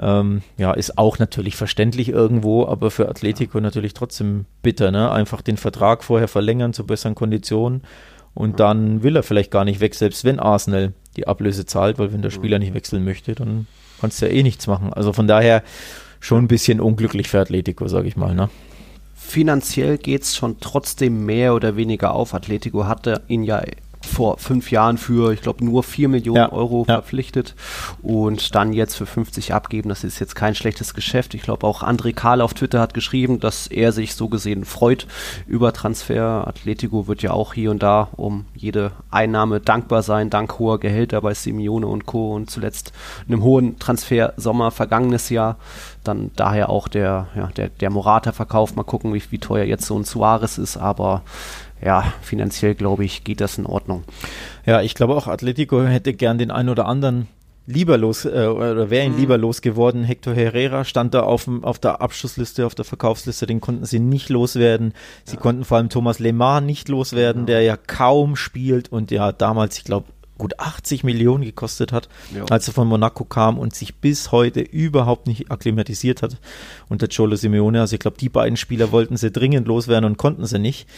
Ähm, 0.01 0.43
ja, 0.59 0.73
ist 0.73 0.99
auch 0.99 1.19
natürlich 1.19 1.55
verständlich 1.55 2.09
irgendwo, 2.09 2.67
aber 2.67 2.91
für 2.91 3.09
Atletico 3.09 3.61
natürlich 3.61 3.95
trotzdem 3.95 4.47
bitter, 4.63 4.91
ne? 4.91 5.11
Einfach 5.11 5.41
den 5.41 5.57
Vertrag 5.57 6.03
vorher 6.03 6.27
verlängern 6.27 6.73
zu 6.73 6.85
besseren 6.85 7.15
Konditionen 7.15 7.83
und 8.35 8.59
dann 8.59 9.05
will 9.05 9.15
er 9.17 9.23
vielleicht 9.23 9.53
gar 9.53 9.65
nicht 9.65 9.81
weg, 9.81 9.95
selbst 9.95 10.25
wenn 10.25 10.41
Arsenal 10.41 10.93
die 11.17 11.29
Ablöse 11.29 11.65
zahlt, 11.65 11.99
weil 11.99 12.13
wenn 12.13 12.23
der 12.23 12.31
Spieler 12.31 12.59
nicht 12.59 12.75
wechseln 12.75 13.05
möchte, 13.05 13.37
dann 13.37 13.69
kannst 14.01 14.21
du 14.21 14.27
ja 14.27 14.33
eh 14.33 14.43
nichts 14.43 14.67
machen. 14.67 14.93
Also 14.93 15.13
von 15.13 15.29
daher 15.29 15.63
schon 16.19 16.45
ein 16.45 16.49
bisschen 16.49 16.81
unglücklich 16.81 17.29
für 17.29 17.41
Atletico, 17.41 17.87
sage 17.87 18.09
ich 18.09 18.17
mal, 18.17 18.35
ne? 18.35 18.51
Finanziell 19.15 19.97
geht 19.97 20.23
es 20.23 20.37
schon 20.37 20.59
trotzdem 20.61 21.25
mehr 21.25 21.55
oder 21.55 21.77
weniger 21.77 22.15
auf. 22.15 22.35
Atletico 22.35 22.87
hatte 22.87 23.23
ihn 23.29 23.43
ja 23.43 23.63
vor 24.05 24.39
fünf 24.39 24.71
Jahren 24.71 24.99
für, 24.99 25.33
ich 25.33 25.43
glaube, 25.43 25.65
nur 25.65 25.83
4 25.83 26.09
Millionen 26.09 26.37
ja, 26.37 26.53
Euro 26.53 26.85
ja. 26.89 26.95
verpflichtet 26.95 27.55
und 28.03 28.55
dann 28.55 28.73
jetzt 28.73 28.95
für 28.95 29.07
50 29.07 29.55
abgeben. 29.55 29.89
Das 29.89 30.05
ist 30.05 30.19
jetzt 30.19 30.35
kein 30.35 30.55
schlechtes 30.55 30.95
Geschäft. 30.95 31.35
Ich 31.35 31.43
glaube, 31.43 31.67
auch 31.67 31.83
André 31.83 32.15
Kahl 32.15 32.41
auf 32.41 32.55
Twitter 32.55 32.81
hat 32.81 32.95
geschrieben, 32.95 33.41
dass 33.41 33.67
er 33.67 33.93
sich 33.93 34.15
so 34.15 34.29
gesehen 34.29 34.65
freut 34.65 35.07
über 35.47 35.73
Transfer. 35.73 36.47
Atletico 36.47 37.07
wird 37.07 37.23
ja 37.23 37.33
auch 37.33 37.55
hier 37.55 37.71
und 37.71 37.83
da 37.83 38.09
um 38.17 38.47
jede 38.55 38.93
Einnahme 39.11 39.61
dankbar 39.61 40.03
sein, 40.03 40.31
dank 40.31 40.59
hoher 40.59 40.81
Gehälter 40.81 41.21
bei 41.21 41.35
Simeone 41.35 41.87
und 41.87 42.07
Co. 42.07 42.35
und 42.35 42.51
zuletzt 42.51 42.93
einem 43.27 43.43
hohen 43.43 43.79
Transfer-Sommer 43.79 44.71
vergangenes 44.71 45.31
Jahr. 45.31 45.57
Dann 46.03 46.31
daher 46.37 46.69
auch 46.69 46.89
der, 46.89 47.29
ja, 47.35 47.47
der, 47.57 47.69
der 47.69 47.91
Morata-Verkauf. 47.91 48.77
Mal 48.77 48.83
gucken, 48.83 49.15
wie, 49.15 49.23
wie 49.31 49.39
teuer 49.39 49.65
jetzt 49.65 49.87
so 49.87 49.97
ein 49.97 50.05
Suarez 50.05 50.59
ist, 50.59 50.77
aber 50.77 51.23
ja, 51.85 52.13
finanziell 52.23 52.75
glaube 52.75 53.05
ich, 53.05 53.25
geht 53.25 53.41
das 53.41 53.59
in 53.59 53.67
Ordnung. 53.67 54.05
Ja, 54.65 54.81
ich 54.81 54.95
glaube 54.95 55.15
auch, 55.15 55.27
Atletico 55.27 55.83
hätte 55.83 56.15
gern 56.15 56.39
den 56.39 56.51
einen 56.51 56.71
oder 56.71 56.87
anderen 56.87 57.29
lieber 57.67 57.97
los 57.97 58.25
äh, 58.25 58.47
oder 58.47 58.91
wäre 58.91 59.07
ihn 59.07 59.13
mhm. 59.13 59.19
lieber 59.19 59.39
losgeworden. 59.39 60.05
Hector 60.05 60.35
Herrera 60.35 60.85
stand 60.85 61.15
da 61.15 61.21
auf, 61.21 61.49
auf 61.63 61.79
der 61.79 62.01
Abschlussliste, 62.01 62.67
auf 62.67 62.75
der 62.75 62.85
Verkaufsliste, 62.85 63.47
den 63.47 63.61
konnten 63.61 63.85
sie 63.85 64.01
nicht 64.01 64.29
loswerden. 64.29 64.93
Sie 65.25 65.37
ja. 65.37 65.41
konnten 65.41 65.65
vor 65.65 65.79
allem 65.79 65.89
Thomas 65.89 66.19
Lemar 66.19 66.61
nicht 66.61 66.89
loswerden, 66.89 67.47
genau. 67.47 67.59
der 67.59 67.63
ja 67.63 67.77
kaum 67.77 68.37
spielt 68.37 68.91
und 68.93 69.11
ja 69.11 69.33
damals, 69.33 69.79
ich 69.79 69.85
glaube, 69.85 70.07
gut 70.37 70.59
80 70.59 71.05
Millionen 71.05 71.45
gekostet 71.45 71.93
hat, 71.93 72.09
ja. 72.35 72.45
als 72.51 72.67
er 72.67 72.75
von 72.75 72.89
Monaco 72.89 73.25
kam 73.25 73.57
und 73.57 73.75
sich 73.75 73.95
bis 73.97 74.33
heute 74.33 74.61
überhaupt 74.61 75.29
nicht 75.29 75.51
akklimatisiert 75.51 76.23
hat 76.23 76.39
unter 76.89 77.07
Cholo 77.09 77.37
Simeone. 77.37 77.81
Also 77.81 77.95
ich 77.95 78.01
glaube, 78.01 78.17
die 78.19 78.29
beiden 78.29 78.57
Spieler 78.57 78.91
wollten 78.91 79.17
sie 79.17 79.31
dringend 79.31 79.69
loswerden 79.69 80.05
und 80.05 80.19
konnten 80.19 80.45
sie 80.47 80.59
nicht. 80.59 80.89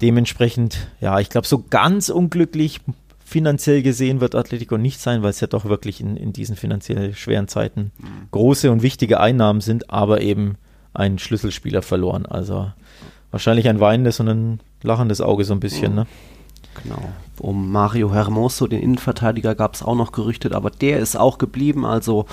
Dementsprechend, 0.00 0.88
ja, 1.00 1.18
ich 1.20 1.28
glaube, 1.28 1.46
so 1.46 1.64
ganz 1.68 2.08
unglücklich 2.08 2.80
finanziell 3.24 3.82
gesehen 3.82 4.20
wird 4.20 4.34
Atletico 4.34 4.76
nicht 4.76 5.00
sein, 5.00 5.22
weil 5.22 5.30
es 5.30 5.40
ja 5.40 5.46
doch 5.46 5.64
wirklich 5.64 6.00
in, 6.00 6.16
in 6.16 6.32
diesen 6.32 6.56
finanziell 6.56 7.14
schweren 7.14 7.46
Zeiten 7.46 7.92
große 8.32 8.70
und 8.70 8.82
wichtige 8.82 9.20
Einnahmen 9.20 9.60
sind, 9.60 9.90
aber 9.90 10.20
eben 10.20 10.56
ein 10.94 11.18
Schlüsselspieler 11.18 11.82
verloren. 11.82 12.26
Also 12.26 12.72
wahrscheinlich 13.30 13.68
ein 13.68 13.78
weinendes 13.78 14.18
und 14.18 14.28
ein 14.28 14.60
lachendes 14.82 15.20
Auge 15.20 15.44
so 15.44 15.54
ein 15.54 15.60
bisschen, 15.60 15.92
mhm. 15.92 15.98
ne? 15.98 16.06
Genau. 16.82 17.02
Um 17.38 17.72
Mario 17.72 18.12
Hermoso, 18.12 18.66
den 18.66 18.82
Innenverteidiger, 18.82 19.54
gab 19.54 19.74
es 19.74 19.82
auch 19.82 19.94
noch 19.94 20.12
gerüchtet, 20.12 20.54
aber 20.54 20.70
der 20.70 20.98
ist 20.98 21.16
auch 21.16 21.38
geblieben. 21.38 21.86
Also 21.86 22.26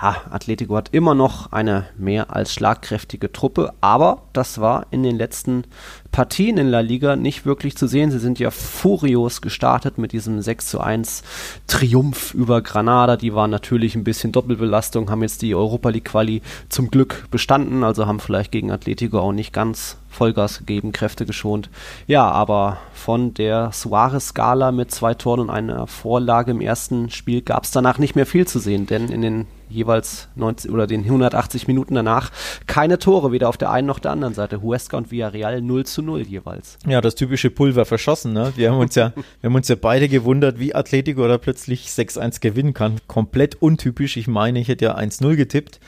ja, 0.00 0.16
Atletico 0.30 0.76
hat 0.76 0.90
immer 0.92 1.14
noch 1.14 1.52
eine 1.52 1.86
mehr 1.96 2.34
als 2.36 2.52
schlagkräftige 2.52 3.32
Truppe, 3.32 3.72
aber 3.80 4.22
das 4.34 4.60
war 4.60 4.86
in 4.90 5.02
den 5.02 5.16
letzten 5.16 5.64
Partien 6.12 6.58
in 6.58 6.68
La 6.68 6.80
Liga 6.80 7.16
nicht 7.16 7.46
wirklich 7.46 7.76
zu 7.76 7.86
sehen. 7.86 8.10
Sie 8.10 8.18
sind 8.18 8.38
ja 8.38 8.50
furios 8.50 9.40
gestartet 9.40 9.96
mit 9.96 10.12
diesem 10.12 10.42
6 10.42 10.66
zu 10.66 10.80
1 10.80 11.22
Triumph 11.66 12.34
über 12.34 12.60
Granada. 12.60 13.16
Die 13.16 13.34
waren 13.34 13.50
natürlich 13.50 13.94
ein 13.94 14.04
bisschen 14.04 14.32
Doppelbelastung, 14.32 15.10
haben 15.10 15.22
jetzt 15.22 15.40
die 15.40 15.54
Europa 15.54 15.88
League 15.88 16.06
Quali 16.06 16.42
zum 16.68 16.90
Glück 16.90 17.28
bestanden, 17.30 17.82
also 17.82 18.06
haben 18.06 18.20
vielleicht 18.20 18.52
gegen 18.52 18.70
Atletico 18.70 19.20
auch 19.20 19.32
nicht 19.32 19.54
ganz 19.54 19.96
Vollgas 20.10 20.58
gegeben, 20.58 20.92
Kräfte 20.92 21.24
geschont. 21.24 21.70
Ja, 22.06 22.28
aber 22.30 22.78
von 22.92 23.32
der 23.32 23.70
Suarez-Skala 23.72 24.72
mit 24.72 24.90
zwei 24.90 25.14
Toren 25.14 25.40
und 25.40 25.50
einer 25.50 25.86
Vorlage 25.86 26.50
im 26.50 26.60
ersten 26.60 27.10
Spiel 27.10 27.42
gab 27.42 27.64
es 27.64 27.70
danach 27.70 27.98
nicht 27.98 28.16
mehr 28.16 28.26
viel 28.26 28.46
zu 28.46 28.58
sehen, 28.58 28.86
denn 28.86 29.08
in 29.08 29.22
den 29.22 29.46
jeweils 29.70 30.28
90 30.34 30.70
oder 30.70 30.86
den 30.86 31.04
180 31.04 31.68
Minuten 31.68 31.94
danach 31.94 32.30
keine 32.66 32.98
Tore, 32.98 33.30
weder 33.32 33.48
auf 33.48 33.56
der 33.56 33.70
einen 33.70 33.86
noch 33.86 34.00
der 34.00 34.10
anderen 34.10 34.34
Seite. 34.34 34.62
Huesca 34.62 34.96
und 34.96 35.10
Villarreal 35.10 35.62
0 35.62 35.86
zu 35.86 36.02
0 36.02 36.22
jeweils. 36.22 36.76
Ja, 36.86 37.00
das 37.00 37.14
typische 37.14 37.50
Pulver 37.50 37.84
verschossen. 37.84 38.32
Ne? 38.32 38.52
Wir 38.56 38.72
haben 38.72 38.78
uns 38.78 38.96
ja, 38.96 39.12
wir 39.40 39.48
haben 39.48 39.54
uns 39.54 39.68
ja 39.68 39.76
beide 39.76 40.08
gewundert, 40.08 40.58
wie 40.58 40.74
Atletico 40.74 41.26
da 41.28 41.38
plötzlich 41.38 41.86
6-1 41.86 42.40
gewinnen 42.40 42.74
kann. 42.74 42.96
Komplett 43.06 43.62
untypisch. 43.62 44.16
Ich 44.16 44.26
meine, 44.26 44.60
ich 44.60 44.68
hätte 44.68 44.86
ja 44.86 44.96
1-0 44.96 45.36
getippt. 45.36 45.78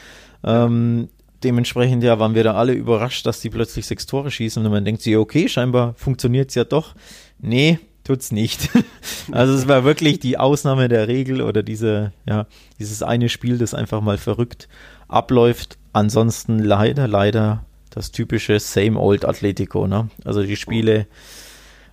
Ähm, 0.45 1.09
dementsprechend 1.45 2.03
ja 2.05 2.19
waren 2.19 2.35
wir 2.35 2.45
da 2.45 2.55
alle 2.55 2.73
überrascht, 2.73 3.27
dass 3.27 3.41
die 3.41 3.51
plötzlich 3.51 3.87
sechs 3.87 4.07
Tore 4.07 4.31
schießen 4.31 4.65
und 4.65 4.73
man 4.73 4.85
denkt 4.85 5.03
sich, 5.03 5.17
okay, 5.17 5.49
scheinbar 5.49 5.95
funktioniert 5.95 6.51
es 6.51 6.55
ja 6.55 6.65
doch. 6.65 6.95
Nee, 7.39 7.79
tut's 8.05 8.33
nicht. 8.33 8.71
also 9.33 9.55
es 9.55 9.69
war 9.69 9.85
wirklich 9.85 10.21
die 10.21 10.39
Ausnahme 10.39 10.89
der 10.89 11.09
Regel 11.09 11.43
oder 11.43 11.63
diese, 11.63 12.13
ja, 12.27 12.47
dieses 12.79 13.03
eine 13.03 13.29
Spiel, 13.29 13.59
das 13.59 13.75
einfach 13.75 14.01
mal 14.01 14.19
verrückt 14.19 14.69
abläuft. 15.09 15.79
Ansonsten 15.93 16.59
leider, 16.59 17.07
leider 17.07 17.65
das 17.91 18.11
typische 18.11 18.59
Same 18.59 18.99
Old 18.99 19.25
Atletico, 19.25 19.87
ne? 19.87 20.09
Also 20.25 20.43
die 20.43 20.57
Spiele 20.57 21.07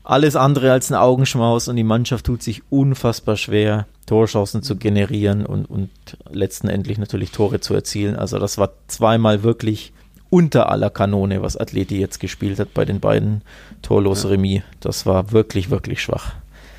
alles 0.10 0.36
andere 0.36 0.72
als 0.72 0.92
ein 0.92 0.96
Augenschmaus 0.96 1.68
und 1.68 1.76
die 1.76 1.84
Mannschaft 1.84 2.26
tut 2.26 2.42
sich 2.42 2.64
unfassbar 2.72 3.38
schwer, 3.38 3.86
Torchancen 4.08 4.64
zu 4.64 4.76
generieren 4.76 5.46
und, 5.46 5.66
und 5.66 5.92
letztendlich 6.32 6.98
natürlich 6.98 7.30
Tore 7.30 7.60
zu 7.60 7.76
erzielen. 7.76 8.16
Also 8.16 8.40
das 8.40 8.58
war 8.58 8.72
zweimal 8.88 9.44
wirklich 9.44 9.94
unter 10.32 10.72
aller 10.72 10.90
Kanone, 10.90 11.44
was 11.44 11.58
Atleti 11.58 12.00
jetzt 12.00 12.20
gespielt 12.20 12.60
hat 12.60 12.74
bei 12.74 12.86
den 12.86 13.00
beiden 13.00 13.44
Torlos. 13.84 14.28
Remis. 14.28 14.64
Das 14.80 15.06
war 15.06 15.32
wirklich, 15.32 15.70
wirklich 15.70 16.02
schwach. 16.02 16.34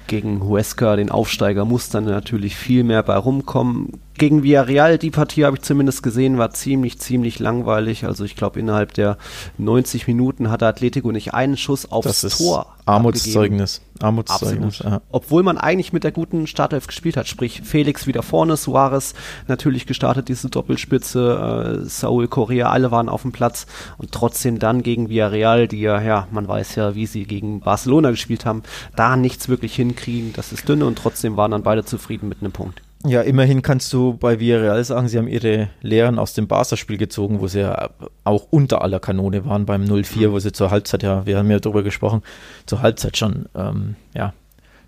Gegen 0.08 0.42
Huesca, 0.42 0.96
den 0.96 1.10
Aufsteiger, 1.10 1.64
muss 1.64 1.88
dann 1.88 2.06
natürlich 2.06 2.56
viel 2.56 2.82
mehr 2.82 3.04
bei 3.04 3.16
rumkommen 3.16 4.00
gegen 4.21 4.43
Villarreal, 4.43 4.99
die 4.99 5.11
Partie 5.11 5.47
habe 5.47 5.57
ich 5.57 5.62
zumindest 5.62 6.03
gesehen, 6.03 6.37
war 6.37 6.50
ziemlich, 6.50 6.99
ziemlich 6.99 7.39
langweilig. 7.39 8.05
Also 8.05 8.25
ich 8.25 8.37
glaube, 8.37 8.61
innerhalb 8.61 8.93
der 8.93 9.17
90 9.57 10.07
Minuten 10.07 10.50
hatte 10.50 10.67
Atletico 10.67 11.11
nicht 11.11 11.33
einen 11.33 11.57
Schuss 11.57 11.91
aufs 11.91 12.21
das 12.21 12.37
Tor. 12.37 12.77
Armutszeugnis. 12.85 13.81
Armutszeugnis. 13.99 14.81
Ja. 14.81 15.00
Obwohl 15.11 15.43
man 15.43 15.57
eigentlich 15.57 15.95
mit 15.95 16.05
der 16.05 16.12
guten 16.12 16.47
Startelf 16.47 16.87
gespielt 16.87 17.17
hat. 17.17 17.29
Sprich, 17.29 17.62
Felix 17.65 18.07
wieder 18.07 18.23
vorne, 18.23 18.59
Suarez 18.59 19.15
natürlich 19.49 19.87
gestartet, 19.87 20.29
diese 20.29 20.50
Doppelspitze, 20.50 21.81
äh, 21.83 21.89
Saul 21.89 22.29
Correa, 22.29 22.69
alle 22.69 22.91
waren 22.91 23.09
auf 23.09 23.23
dem 23.23 23.33
Platz. 23.33 23.67
Und 23.97 24.12
trotzdem 24.12 24.59
dann 24.59 24.83
gegen 24.83 25.09
Villarreal, 25.09 25.67
die 25.67 25.81
ja, 25.81 26.00
ja, 26.03 26.29
man 26.31 26.47
weiß 26.47 26.75
ja, 26.75 26.95
wie 26.95 27.07
sie 27.07 27.25
gegen 27.25 27.61
Barcelona 27.61 28.11
gespielt 28.11 28.45
haben, 28.45 28.65
da 28.97 29.17
nichts 29.17 29.49
wirklich 29.49 29.75
hinkriegen. 29.77 30.35
Das 30.35 30.53
ist 30.53 30.69
dünne 30.69 30.85
und 30.85 30.99
trotzdem 30.99 31.39
waren 31.39 31.53
dann 31.53 31.62
beide 31.62 31.87
zufrieden 31.87 32.29
mit 32.29 32.43
einem 32.43 32.53
Punkt. 32.53 32.83
Ja, 33.07 33.23
immerhin 33.23 33.62
kannst 33.62 33.90
du 33.95 34.12
bei 34.12 34.40
Villarreal 34.40 34.85
sagen, 34.85 35.09
sie 35.09 35.16
haben 35.16 35.26
ihre 35.26 35.71
Lehren 35.80 36.19
aus 36.19 36.35
dem 36.35 36.47
Barca-Spiel 36.47 36.99
gezogen, 36.99 37.40
wo 37.40 37.47
sie 37.47 37.61
ja 37.61 37.90
auch 38.25 38.49
unter 38.50 38.83
aller 38.83 39.00
Kanone 39.00 39.47
waren 39.47 39.64
beim 39.64 39.85
0-4, 39.85 40.33
wo 40.33 40.38
sie 40.38 40.52
zur 40.52 40.71
Halbzeit, 40.71 41.02
ja, 41.02 41.25
wir 41.25 41.38
haben 41.38 41.50
ja 41.50 41.59
darüber 41.61 41.83
gesprochen, 41.83 42.23
zur 42.66 42.83
Halbzeit 42.83 43.16
schon, 43.16 43.47
ähm, 43.54 43.97
ja, 44.14 44.35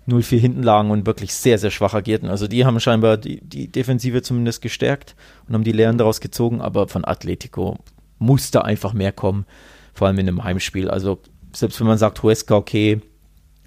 0-4 0.07 0.37
hinten 0.37 0.63
lagen 0.63 0.91
und 0.91 1.07
wirklich 1.07 1.33
sehr, 1.33 1.57
sehr 1.57 1.71
schwach 1.71 1.95
agierten. 1.95 2.29
Also 2.29 2.47
die 2.47 2.65
haben 2.65 2.79
scheinbar 2.79 3.17
die, 3.17 3.41
die 3.41 3.71
Defensive 3.71 4.21
zumindest 4.21 4.61
gestärkt 4.61 5.15
und 5.47 5.55
haben 5.55 5.63
die 5.63 5.71
Lehren 5.71 5.97
daraus 5.97 6.21
gezogen, 6.21 6.61
aber 6.61 6.87
von 6.87 7.05
Atletico 7.05 7.79
musste 8.19 8.63
einfach 8.63 8.93
mehr 8.93 9.11
kommen, 9.11 9.45
vor 9.93 10.07
allem 10.07 10.19
in 10.19 10.27
einem 10.27 10.43
Heimspiel. 10.43 10.89
Also 10.89 11.19
selbst 11.51 11.79
wenn 11.79 11.87
man 11.87 11.97
sagt, 11.97 12.21
Huesca, 12.21 12.55
okay, 12.55 13.01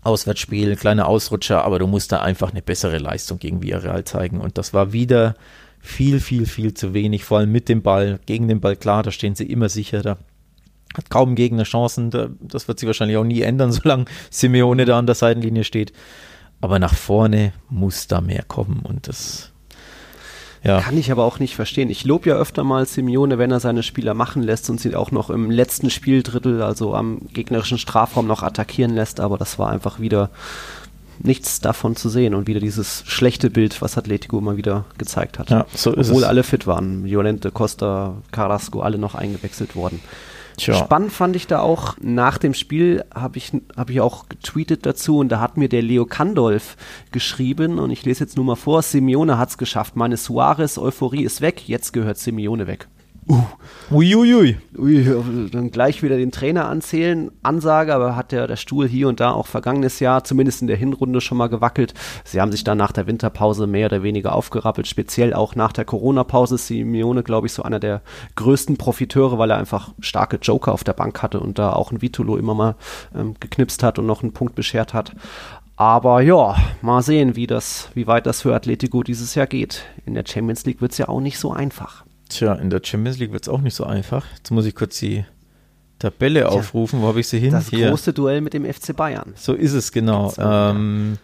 Auswärtsspiel, 0.06 0.76
kleiner 0.76 1.08
Ausrutscher, 1.08 1.64
aber 1.64 1.78
du 1.78 1.86
musst 1.86 2.12
da 2.12 2.20
einfach 2.20 2.50
eine 2.50 2.62
bessere 2.62 2.98
Leistung 2.98 3.38
gegen 3.38 3.62
Villarreal 3.62 4.04
zeigen. 4.04 4.40
Und 4.40 4.56
das 4.56 4.72
war 4.72 4.92
wieder 4.92 5.34
viel, 5.80 6.20
viel, 6.20 6.46
viel 6.46 6.74
zu 6.74 6.94
wenig, 6.94 7.24
vor 7.24 7.38
allem 7.38 7.52
mit 7.52 7.68
dem 7.68 7.82
Ball, 7.82 8.18
gegen 8.26 8.48
den 8.48 8.60
Ball, 8.60 8.76
klar, 8.76 9.02
da 9.02 9.10
stehen 9.10 9.34
sie 9.34 9.44
immer 9.44 9.68
sicher, 9.68 10.02
da 10.02 10.18
hat 10.96 11.10
kaum 11.10 11.34
Gegner 11.34 11.64
Chancen, 11.64 12.10
das 12.40 12.68
wird 12.68 12.78
sich 12.78 12.86
wahrscheinlich 12.86 13.16
auch 13.16 13.24
nie 13.24 13.42
ändern, 13.42 13.72
solange 13.72 14.06
Simeone 14.30 14.84
da 14.84 14.98
an 14.98 15.06
der 15.06 15.14
Seitenlinie 15.14 15.64
steht. 15.64 15.92
Aber 16.60 16.78
nach 16.78 16.94
vorne 16.94 17.52
muss 17.68 18.06
da 18.06 18.20
mehr 18.20 18.42
kommen 18.42 18.80
und 18.82 19.08
das 19.08 19.52
ja. 20.62 20.80
Kann 20.80 20.98
ich 20.98 21.12
aber 21.12 21.24
auch 21.24 21.38
nicht 21.38 21.54
verstehen. 21.54 21.90
Ich 21.90 22.04
lobe 22.04 22.30
ja 22.30 22.36
öfter 22.36 22.64
mal 22.64 22.86
Simeone, 22.86 23.38
wenn 23.38 23.50
er 23.50 23.60
seine 23.60 23.82
Spieler 23.82 24.14
machen 24.14 24.42
lässt 24.42 24.68
und 24.70 24.80
sie 24.80 24.94
auch 24.96 25.10
noch 25.10 25.30
im 25.30 25.50
letzten 25.50 25.90
Spieldrittel, 25.90 26.62
also 26.62 26.94
am 26.94 27.20
gegnerischen 27.32 27.78
Strafraum 27.78 28.26
noch 28.26 28.42
attackieren 28.42 28.94
lässt, 28.94 29.20
aber 29.20 29.38
das 29.38 29.58
war 29.58 29.70
einfach 29.70 30.00
wieder 30.00 30.30
nichts 31.18 31.60
davon 31.60 31.96
zu 31.96 32.08
sehen 32.08 32.34
und 32.34 32.46
wieder 32.46 32.60
dieses 32.60 33.02
schlechte 33.06 33.50
Bild, 33.50 33.80
was 33.80 33.96
Atletico 33.96 34.38
immer 34.38 34.56
wieder 34.56 34.84
gezeigt 34.98 35.38
hat. 35.38 35.50
Ja, 35.50 35.66
so 35.74 35.96
Obwohl 35.96 36.24
alle 36.24 36.42
fit 36.42 36.66
waren. 36.66 37.04
Violente, 37.04 37.50
Costa, 37.50 38.16
Carrasco, 38.32 38.80
alle 38.80 38.98
noch 38.98 39.14
eingewechselt 39.14 39.76
worden. 39.76 40.00
Tja. 40.56 40.74
Spannend 40.74 41.12
fand 41.12 41.36
ich 41.36 41.46
da 41.46 41.60
auch, 41.60 41.96
nach 42.00 42.38
dem 42.38 42.54
Spiel 42.54 43.04
habe 43.14 43.36
ich, 43.36 43.52
hab 43.76 43.90
ich 43.90 44.00
auch 44.00 44.28
getweetet 44.28 44.86
dazu 44.86 45.18
und 45.18 45.28
da 45.28 45.40
hat 45.40 45.56
mir 45.56 45.68
der 45.68 45.82
Leo 45.82 46.06
Kandolf 46.06 46.76
geschrieben 47.12 47.78
und 47.78 47.90
ich 47.90 48.04
lese 48.04 48.24
jetzt 48.24 48.36
nur 48.36 48.44
mal 48.44 48.56
vor, 48.56 48.82
Simeone 48.82 49.38
hat 49.38 49.50
es 49.50 49.58
geschafft, 49.58 49.96
meine 49.96 50.16
Suarez-Euphorie 50.16 51.24
ist 51.24 51.40
weg, 51.40 51.68
jetzt 51.68 51.92
gehört 51.92 52.18
Simeone 52.18 52.66
weg. 52.66 52.88
Uh. 53.28 53.42
Uiuiui. 53.90 54.56
Ui, 54.76 55.48
dann 55.52 55.70
gleich 55.70 56.02
wieder 56.02 56.16
den 56.16 56.32
Trainer 56.32 56.68
anzählen. 56.68 57.30
Ansage, 57.42 57.94
aber 57.94 58.16
hat 58.16 58.32
der, 58.32 58.48
der 58.48 58.56
Stuhl 58.56 58.88
hier 58.88 59.08
und 59.08 59.20
da 59.20 59.30
auch 59.30 59.46
vergangenes 59.46 60.00
Jahr, 60.00 60.24
zumindest 60.24 60.60
in 60.60 60.66
der 60.66 60.76
Hinrunde, 60.76 61.20
schon 61.20 61.38
mal 61.38 61.48
gewackelt. 61.48 61.94
Sie 62.24 62.40
haben 62.40 62.50
sich 62.50 62.64
dann 62.64 62.78
nach 62.78 62.90
der 62.90 63.06
Winterpause 63.06 63.68
mehr 63.68 63.86
oder 63.86 64.02
weniger 64.02 64.34
aufgerappelt, 64.34 64.88
speziell 64.88 65.34
auch 65.34 65.54
nach 65.54 65.72
der 65.72 65.84
Corona-Pause. 65.84 66.58
Simeone, 66.58 67.22
glaube 67.22 67.46
ich, 67.46 67.52
so 67.52 67.62
einer 67.62 67.78
der 67.78 68.02
größten 68.34 68.76
Profiteure, 68.76 69.38
weil 69.38 69.50
er 69.50 69.58
einfach 69.58 69.92
starke 70.00 70.38
Joker 70.42 70.72
auf 70.72 70.82
der 70.82 70.94
Bank 70.94 71.22
hatte 71.22 71.38
und 71.38 71.58
da 71.58 71.72
auch 71.72 71.92
ein 71.92 72.02
Vitolo 72.02 72.36
immer 72.36 72.54
mal 72.54 72.74
ähm, 73.14 73.34
geknipst 73.38 73.84
hat 73.84 74.00
und 74.00 74.06
noch 74.06 74.22
einen 74.22 74.32
Punkt 74.32 74.56
beschert 74.56 74.94
hat. 74.94 75.12
Aber 75.76 76.22
ja, 76.22 76.56
mal 76.80 77.02
sehen, 77.02 77.36
wie 77.36 77.46
das, 77.46 77.90
wie 77.94 78.06
weit 78.06 78.26
das 78.26 78.42
für 78.42 78.54
Atletico 78.54 79.02
dieses 79.02 79.34
Jahr 79.34 79.46
geht. 79.46 79.84
In 80.06 80.14
der 80.14 80.24
Champions 80.26 80.64
League 80.64 80.80
wird 80.80 80.92
es 80.92 80.98
ja 80.98 81.08
auch 81.08 81.20
nicht 81.20 81.38
so 81.38 81.52
einfach. 81.52 82.05
Tja, 82.28 82.54
in 82.54 82.70
der 82.70 82.80
Champions 82.82 83.18
League 83.18 83.32
wird 83.32 83.44
es 83.44 83.48
auch 83.48 83.60
nicht 83.60 83.74
so 83.74 83.84
einfach. 83.84 84.24
Jetzt 84.36 84.50
muss 84.50 84.66
ich 84.66 84.74
kurz 84.74 84.98
die 84.98 85.24
Tabelle 85.98 86.40
Tja, 86.40 86.48
aufrufen. 86.48 87.00
Wo 87.02 87.08
habe 87.08 87.20
ich 87.20 87.28
sie 87.28 87.38
hin? 87.38 87.52
Das 87.52 87.68
Hier. 87.70 87.90
große 87.90 88.12
Duell 88.12 88.40
mit 88.40 88.52
dem 88.52 88.64
FC 88.64 88.94
Bayern. 88.94 89.32
So 89.36 89.54
ist 89.54 89.72
es, 89.72 89.92
genau. 89.92 90.32
Ähm, 90.38 91.18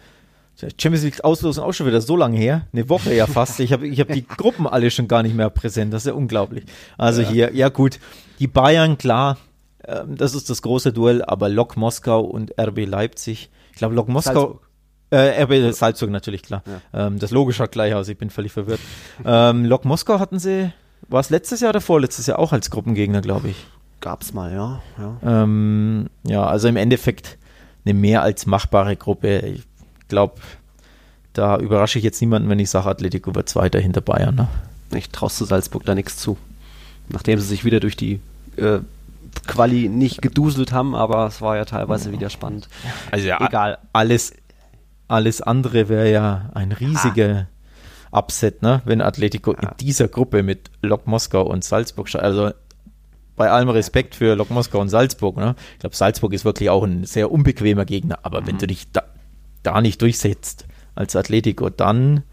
Champions 0.80 1.04
League 1.04 1.25
Auslosung 1.25 1.64
auch 1.64 1.73
schon 1.73 1.87
wieder 1.87 2.00
so 2.00 2.16
lange 2.16 2.38
her. 2.38 2.66
Eine 2.73 2.88
Woche 2.88 3.14
ja 3.14 3.26
fast. 3.26 3.59
Ich 3.61 3.73
habe 3.73 3.87
ich 3.87 4.00
hab 4.00 4.09
die 4.09 4.26
Gruppen 4.37 4.66
alle 4.66 4.90
schon 4.90 5.09
gar 5.09 5.23
nicht 5.23 5.35
mehr 5.35 5.50
präsent. 5.50 5.92
Das 5.92 6.02
ist 6.02 6.06
ja 6.06 6.14
unglaublich. 6.14 6.64
Also 6.97 7.23
ja. 7.23 7.28
hier, 7.28 7.54
ja 7.54 7.68
gut. 7.68 7.99
Die 8.38 8.47
Bayern, 8.47 8.99
klar, 8.99 9.38
ähm, 9.85 10.16
das 10.16 10.35
ist 10.35 10.50
das 10.50 10.62
große 10.62 10.92
Duell, 10.92 11.25
aber 11.25 11.49
Lok 11.49 11.76
Moskau 11.76 12.21
und 12.21 12.59
RB 12.59 12.87
Leipzig. 12.87 13.50
Ich 13.73 13.78
glaube, 13.78 13.94
Lok 13.94 14.09
Moskau. 14.09 14.32
Salzburg. 14.32 14.68
Äh, 15.11 15.42
RB 15.42 15.75
Salzburg 15.75 16.11
natürlich, 16.11 16.42
klar. 16.42 16.62
Ja. 16.66 17.06
Ähm, 17.06 17.18
das 17.18 17.30
Logisch 17.32 17.61
hat 17.61 17.73
gleich 17.73 17.94
aus, 17.94 18.09
ich 18.09 18.16
bin 18.16 18.30
völlig 18.30 18.52
verwirrt. 18.52 18.80
ähm, 19.26 19.64
Lok 19.66 19.85
Moskau 19.85 20.18
hatten 20.18 20.38
sie 20.38 20.73
war 21.12 21.21
es 21.21 21.31
letztes 21.31 21.61
Jahr 21.61 21.71
oder 21.71 21.81
vorletztes 21.81 22.26
Jahr 22.26 22.38
auch 22.38 22.52
als 22.52 22.71
Gruppengegner, 22.71 23.21
glaube 23.21 23.50
ich. 23.50 23.66
Gab's 24.00 24.33
mal, 24.33 24.52
ja. 24.52 24.83
Ja. 24.99 25.42
Ähm, 25.42 26.09
ja, 26.25 26.45
also 26.45 26.69
im 26.69 26.76
Endeffekt 26.76 27.38
eine 27.85 27.95
mehr 27.95 28.23
als 28.23 28.47
machbare 28.47 28.97
Gruppe. 28.97 29.38
Ich 29.40 29.62
glaube, 30.09 30.40
da 31.33 31.59
überrasche 31.59 31.99
ich 31.99 32.04
jetzt 32.04 32.21
niemanden, 32.21 32.49
wenn 32.49 32.59
ich 32.59 32.71
sage, 32.71 32.88
Atletico 32.88 33.35
wird 33.35 33.49
Zweiter 33.49 33.81
hinter 33.81 34.00
Bayern. 34.00 34.35
Ne? 34.35 34.49
Ich 34.95 35.11
traust 35.11 35.40
du 35.40 35.45
Salzburg 35.45 35.85
da 35.85 35.95
nichts 35.95 36.16
zu. 36.16 36.37
Nachdem 37.09 37.38
sie 37.38 37.47
sich 37.47 37.64
wieder 37.64 37.81
durch 37.81 37.97
die 37.97 38.21
äh, 38.57 38.81
Quali 39.47 39.88
nicht 39.88 40.23
geduselt 40.23 40.73
haben, 40.73 40.95
aber 40.95 41.26
es 41.26 41.40
war 41.40 41.57
ja 41.57 41.64
teilweise 41.64 42.12
wieder 42.12 42.31
spannend. 42.31 42.69
Also 43.11 43.26
ja, 43.26 43.45
egal. 43.47 43.78
Alles, 43.92 44.35
alles 45.09 45.40
andere 45.40 45.88
wäre 45.88 46.11
ja 46.11 46.50
ein 46.54 46.73
riesiger, 46.73 47.47
Upset, 48.12 48.62
ne? 48.62 48.83
wenn 48.85 49.00
Atletico 49.00 49.54
ja. 49.54 49.61
in 49.61 49.69
dieser 49.81 50.09
Gruppe 50.09 50.42
mit 50.42 50.71
Lok 50.83 51.07
Moskau 51.07 51.42
und 51.42 51.64
Salzburg, 51.64 52.14
also 52.14 52.50
bei 53.37 53.50
allem 53.50 53.71
Respekt 53.71 54.14
für 54.14 54.35
Lok 54.37 54.50
Moskau 54.50 54.81
und 54.81 54.90
Salzburg, 54.90 55.37
ne? 55.37 55.57
ich 55.75 55.81
glaube, 55.81 55.97
Salzburg 55.97 56.33
ist 56.33 56.45
wirklich 56.45 56.69
auch 56.69 56.85
ein 56.85 57.04
sehr 57.04 57.33
unbequemer 57.33 57.87
Gegner, 57.87 58.19
aber 58.23 58.42
mhm. 58.42 58.47
wenn 58.47 58.59
du 58.59 58.66
dich 58.66 58.92
da 58.92 59.02
da 59.62 59.81
nicht 59.81 60.02
durchsetzt 60.02 60.66
als 60.95 61.16
Atletico, 61.16 61.71
dann 61.71 62.25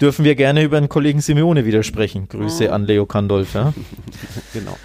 dürfen 0.00 0.24
wir 0.24 0.34
gerne 0.34 0.62
über 0.62 0.80
den 0.80 0.88
Kollegen 0.88 1.20
Simeone 1.20 1.64
widersprechen. 1.64 2.28
Grüße 2.28 2.72
an 2.72 2.84
Leo 2.84 3.06
Kandolf. 3.06 3.54
Ja. 3.54 3.72
genau. 4.52 4.76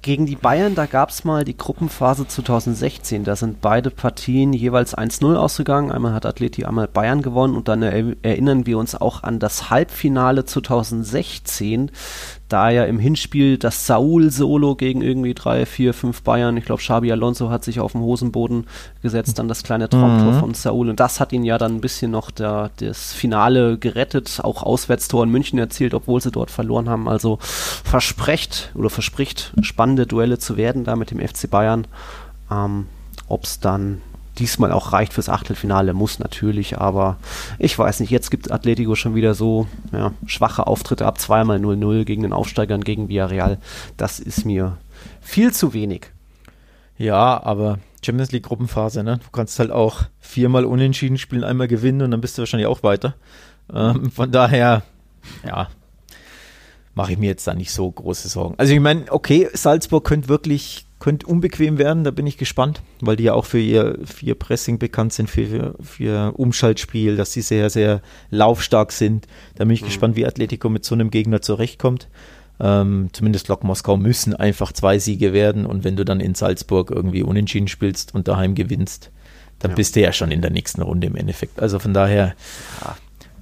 Gegen 0.00 0.26
die 0.26 0.36
Bayern, 0.36 0.76
da 0.76 0.86
gab 0.86 1.10
es 1.10 1.24
mal 1.24 1.44
die 1.44 1.56
Gruppenphase 1.56 2.26
2016. 2.26 3.24
Da 3.24 3.34
sind 3.34 3.60
beide 3.60 3.90
Partien 3.90 4.52
jeweils 4.52 4.96
1-0 4.96 5.34
ausgegangen. 5.34 5.90
Einmal 5.90 6.14
hat 6.14 6.24
Atleti, 6.24 6.64
einmal 6.64 6.86
Bayern 6.86 7.20
gewonnen. 7.20 7.56
Und 7.56 7.66
dann 7.66 7.82
er 7.82 8.14
erinnern 8.22 8.64
wir 8.64 8.78
uns 8.78 8.94
auch 8.94 9.24
an 9.24 9.40
das 9.40 9.70
Halbfinale 9.70 10.44
2016 10.44 11.90
da 12.48 12.70
ja 12.70 12.84
im 12.84 12.98
Hinspiel 12.98 13.58
das 13.58 13.86
Saul-Solo 13.86 14.74
gegen 14.74 15.02
irgendwie 15.02 15.34
drei, 15.34 15.66
vier, 15.66 15.94
fünf 15.94 16.22
Bayern, 16.22 16.56
ich 16.56 16.64
glaube 16.64 16.80
Xabi 16.80 17.12
Alonso 17.12 17.50
hat 17.50 17.64
sich 17.64 17.80
auf 17.80 17.92
den 17.92 18.00
Hosenboden 18.00 18.66
gesetzt, 19.02 19.38
dann 19.38 19.48
das 19.48 19.62
kleine 19.62 19.88
Traumtor 19.88 20.32
mhm. 20.32 20.40
von 20.40 20.54
Saul 20.54 20.88
und 20.88 20.98
das 20.98 21.20
hat 21.20 21.32
ihn 21.32 21.44
ja 21.44 21.58
dann 21.58 21.76
ein 21.76 21.80
bisschen 21.80 22.10
noch 22.10 22.30
der, 22.30 22.70
das 22.76 23.12
Finale 23.12 23.78
gerettet, 23.78 24.40
auch 24.42 24.62
Auswärtstor 24.62 25.24
in 25.24 25.30
München 25.30 25.58
erzielt, 25.58 25.94
obwohl 25.94 26.20
sie 26.20 26.30
dort 26.30 26.50
verloren 26.50 26.88
haben, 26.88 27.08
also 27.08 27.38
verspricht 27.40 28.72
oder 28.74 28.90
verspricht 28.90 29.52
spannende 29.62 30.06
Duelle 30.06 30.38
zu 30.38 30.56
werden 30.56 30.84
da 30.84 30.96
mit 30.96 31.10
dem 31.10 31.20
FC 31.20 31.50
Bayern. 31.50 31.86
Ähm, 32.50 32.86
Ob 33.28 33.44
es 33.44 33.60
dann 33.60 34.00
diesmal 34.38 34.72
auch 34.72 34.92
reicht 34.92 35.12
fürs 35.12 35.28
Achtelfinale, 35.28 35.92
muss 35.92 36.18
natürlich, 36.18 36.78
aber 36.78 37.16
ich 37.58 37.78
weiß 37.78 38.00
nicht, 38.00 38.10
jetzt 38.10 38.30
gibt 38.30 38.50
Atletico 38.50 38.94
schon 38.94 39.14
wieder 39.14 39.34
so 39.34 39.66
ja, 39.92 40.12
schwache 40.26 40.66
Auftritte 40.66 41.06
ab 41.06 41.18
zweimal 41.18 41.58
0-0 41.58 42.04
gegen 42.04 42.22
den 42.22 42.32
Aufsteigern 42.32 42.82
gegen 42.82 43.08
Villarreal. 43.08 43.58
Das 43.96 44.20
ist 44.20 44.44
mir 44.44 44.76
viel 45.20 45.52
zu 45.52 45.72
wenig. 45.72 46.12
Ja, 46.96 47.42
aber 47.42 47.78
Champions 48.04 48.32
League 48.32 48.44
Gruppenphase, 48.44 49.02
ne? 49.02 49.18
Du 49.18 49.30
kannst 49.30 49.58
halt 49.58 49.70
auch 49.70 50.02
viermal 50.18 50.64
unentschieden 50.64 51.18
spielen, 51.18 51.44
einmal 51.44 51.68
gewinnen 51.68 52.02
und 52.02 52.10
dann 52.10 52.20
bist 52.20 52.36
du 52.38 52.42
wahrscheinlich 52.42 52.66
auch 52.66 52.82
weiter. 52.82 53.14
Ähm, 53.72 54.10
von 54.10 54.32
daher, 54.32 54.82
ja, 55.46 55.68
mache 56.94 57.12
ich 57.12 57.18
mir 57.18 57.26
jetzt 57.26 57.46
da 57.46 57.54
nicht 57.54 57.70
so 57.70 57.88
große 57.90 58.28
Sorgen. 58.28 58.56
Also 58.58 58.72
ich 58.74 58.80
meine, 58.80 59.10
okay, 59.12 59.48
Salzburg 59.52 60.04
könnte 60.04 60.28
wirklich 60.28 60.87
könnte 60.98 61.26
unbequem 61.26 61.78
werden, 61.78 62.04
da 62.04 62.10
bin 62.10 62.26
ich 62.26 62.38
gespannt, 62.38 62.82
weil 63.00 63.16
die 63.16 63.24
ja 63.24 63.34
auch 63.34 63.44
für 63.44 63.60
ihr, 63.60 63.98
für 64.04 64.26
ihr 64.26 64.34
Pressing 64.34 64.78
bekannt 64.78 65.12
sind, 65.12 65.30
für, 65.30 65.46
für, 65.46 65.74
für 65.80 66.32
Umschaltspiel, 66.36 67.16
dass 67.16 67.32
sie 67.32 67.42
sehr, 67.42 67.70
sehr 67.70 68.02
laufstark 68.30 68.92
sind. 68.92 69.26
Da 69.54 69.64
bin 69.64 69.74
ich 69.74 69.82
mhm. 69.82 69.86
gespannt, 69.86 70.16
wie 70.16 70.26
Atletico 70.26 70.68
mit 70.68 70.84
so 70.84 70.94
einem 70.94 71.10
Gegner 71.10 71.40
zurechtkommt. 71.40 72.08
Ähm, 72.60 73.10
zumindest 73.12 73.46
Lok 73.48 73.62
Moskau 73.62 73.96
müssen 73.96 74.34
einfach 74.34 74.72
zwei 74.72 74.98
Siege 74.98 75.32
werden 75.32 75.64
und 75.64 75.84
wenn 75.84 75.94
du 75.94 76.04
dann 76.04 76.18
in 76.18 76.34
Salzburg 76.34 76.90
irgendwie 76.90 77.22
unentschieden 77.22 77.68
spielst 77.68 78.14
und 78.14 78.26
daheim 78.26 78.56
gewinnst, 78.56 79.12
dann 79.60 79.72
ja. 79.72 79.74
bist 79.76 79.94
du 79.94 80.00
ja 80.00 80.12
schon 80.12 80.32
in 80.32 80.42
der 80.42 80.50
nächsten 80.50 80.82
Runde 80.82 81.06
im 81.06 81.14
Endeffekt. 81.14 81.60
Also 81.60 81.78
von 81.78 81.94
daher, 81.94 82.34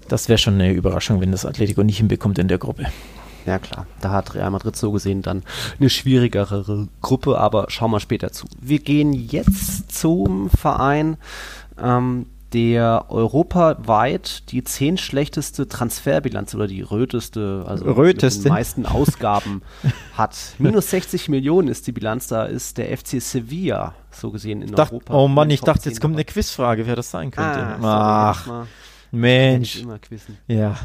das 0.09 0.29
wäre 0.29 0.39
schon 0.39 0.55
eine 0.55 0.73
Überraschung, 0.73 1.23
wenn 1.23 1.33
das 1.33 1.47
Atletico 1.47 1.83
nicht 1.83 1.99
hinbekommt 1.99 2.39
in 2.39 2.49
der 2.49 2.59
Gruppe. 2.59 2.87
Ja 3.47 3.59
klar, 3.61 3.87
da 4.01 4.11
hat 4.11 4.35
Real 4.35 4.51
Madrid 4.51 4.77
so 4.77 4.91
gesehen 4.93 5.23
dann 5.23 5.45
eine 5.79 5.89
schwierigere 5.89 6.89
Gruppe, 7.01 7.39
aber 7.39 7.67
schauen 7.69 7.93
wir 7.93 8.01
später 8.01 8.33
zu. 8.33 8.47
Wir 8.61 8.81
gehen 8.81 9.13
jetzt 9.13 9.93
zum 9.93 10.51
Verein, 10.51 11.17
ähm, 11.81 12.27
der 12.53 13.07
europaweit 13.09 14.51
die 14.51 14.65
zehn 14.65 14.99
schlechteste 14.99 15.69
Transferbilanz 15.69 16.55
oder 16.55 16.67
die 16.67 16.81
röteste, 16.81 17.65
also 17.67 17.85
Röteste. 17.85 18.45
die 18.45 18.49
meisten 18.49 18.87
Ausgaben 18.87 19.63
hat. 20.17 20.37
Minus 20.59 20.91
60 20.91 21.29
Millionen 21.29 21.69
ist 21.69 21.87
die 21.87 21.93
Bilanz, 21.93 22.29
da 22.29 22.45
ist 22.45 22.79
der 22.79 22.97
FC 22.97 23.21
Sevilla 23.21 23.95
so 24.11 24.31
gesehen 24.31 24.63
in 24.63 24.73
Dacht, 24.73 24.93
Europa. 24.93 25.15
Oh 25.15 25.29
Mann, 25.29 25.51
ich 25.51 25.61
dachte, 25.61 25.89
jetzt 25.89 26.01
kommt 26.01 26.15
eine 26.15 26.25
Quizfrage, 26.25 26.87
wer 26.87 26.97
das 26.97 27.11
sein 27.11 27.31
könnte. 27.31 27.61
Ah, 27.83 28.31
Ach, 28.31 28.67
Mensch. 29.11 29.85
Ja, 30.47 30.77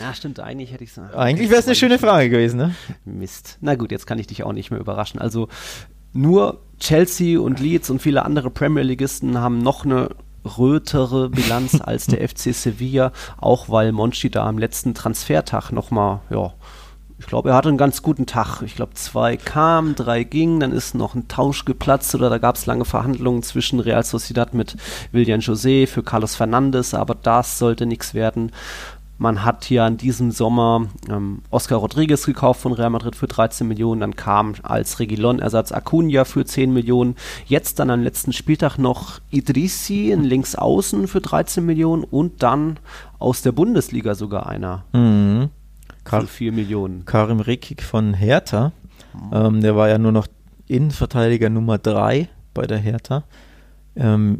ja, 0.00 0.14
stimmt, 0.14 0.40
eigentlich 0.40 0.72
hätte 0.72 0.84
ich 0.84 0.90
es. 0.90 0.98
Eigentlich 1.14 1.50
wäre 1.50 1.60
es 1.60 1.66
eine 1.66 1.74
schöne 1.74 1.98
Frage 1.98 2.30
gewesen, 2.30 2.56
ne? 2.56 2.74
Mist. 3.04 3.58
Na 3.60 3.74
gut, 3.74 3.90
jetzt 3.90 4.06
kann 4.06 4.18
ich 4.18 4.26
dich 4.26 4.42
auch 4.42 4.52
nicht 4.52 4.70
mehr 4.70 4.80
überraschen. 4.80 5.20
Also 5.20 5.48
nur 6.12 6.60
Chelsea 6.78 7.38
und 7.38 7.60
Leeds 7.60 7.90
und 7.90 8.00
viele 8.00 8.24
andere 8.24 8.50
Premier 8.50 8.82
Leagueisten 8.82 9.38
haben 9.38 9.58
noch 9.58 9.84
eine 9.84 10.10
rötere 10.44 11.28
Bilanz 11.28 11.80
als 11.80 12.06
der 12.06 12.26
FC 12.26 12.54
Sevilla, 12.54 13.12
auch 13.36 13.68
weil 13.68 13.92
Monchi 13.92 14.30
da 14.30 14.46
am 14.46 14.58
letzten 14.58 14.94
Transfertag 14.94 15.72
nochmal, 15.72 16.20
ja, 16.30 16.52
ich 17.20 17.26
glaube, 17.26 17.50
er 17.50 17.56
hatte 17.56 17.68
einen 17.68 17.78
ganz 17.78 18.02
guten 18.02 18.26
Tag. 18.26 18.62
Ich 18.62 18.76
glaube, 18.76 18.94
zwei 18.94 19.36
kamen, 19.36 19.96
drei 19.96 20.22
gingen, 20.22 20.60
dann 20.60 20.70
ist 20.70 20.94
noch 20.94 21.16
ein 21.16 21.26
Tausch 21.26 21.64
geplatzt 21.64 22.14
oder 22.14 22.30
da 22.30 22.38
gab 22.38 22.54
es 22.54 22.66
lange 22.66 22.84
Verhandlungen 22.84 23.42
zwischen 23.42 23.80
Real 23.80 24.04
Sociedad 24.04 24.54
mit 24.54 24.76
William 25.10 25.40
José 25.40 25.88
für 25.88 26.04
Carlos 26.04 26.36
Fernandes, 26.36 26.94
aber 26.94 27.16
das 27.16 27.58
sollte 27.58 27.86
nichts 27.86 28.14
werden. 28.14 28.52
Man 29.18 29.44
hat 29.44 29.64
hier 29.64 29.82
an 29.82 29.96
diesem 29.96 30.30
Sommer 30.30 30.86
ähm, 31.10 31.42
Oscar 31.50 31.78
Rodriguez 31.78 32.24
gekauft 32.24 32.60
von 32.60 32.72
Real 32.72 32.90
Madrid 32.90 33.16
für 33.16 33.26
13 33.26 33.66
Millionen. 33.66 34.00
Dann 34.00 34.14
kam 34.14 34.54
als 34.62 35.00
Regilon-Ersatz 35.00 35.72
Acuna 35.72 36.24
für 36.24 36.44
10 36.44 36.72
Millionen. 36.72 37.16
Jetzt 37.44 37.80
dann 37.80 37.90
am 37.90 38.02
letzten 38.02 38.32
Spieltag 38.32 38.78
noch 38.78 39.20
Idrissi 39.30 40.12
in 40.12 40.22
Linksaußen 40.22 41.08
für 41.08 41.20
13 41.20 41.66
Millionen 41.66 42.04
und 42.04 42.44
dann 42.44 42.78
aus 43.18 43.42
der 43.42 43.50
Bundesliga 43.50 44.14
sogar 44.14 44.48
einer. 44.48 44.84
Mhm. 44.92 45.50
Für 46.04 46.26
4 46.26 46.52
Millionen. 46.52 47.04
Karim 47.04 47.40
Rekik 47.40 47.82
von 47.82 48.14
Hertha. 48.14 48.72
Mhm. 49.12 49.30
Ähm, 49.32 49.60
der 49.62 49.74
war 49.74 49.88
ja 49.88 49.98
nur 49.98 50.12
noch 50.12 50.28
Innenverteidiger 50.68 51.50
Nummer 51.50 51.78
3 51.78 52.28
bei 52.54 52.66
der 52.66 52.78
Hertha. 52.78 53.24
Ähm, 53.96 54.36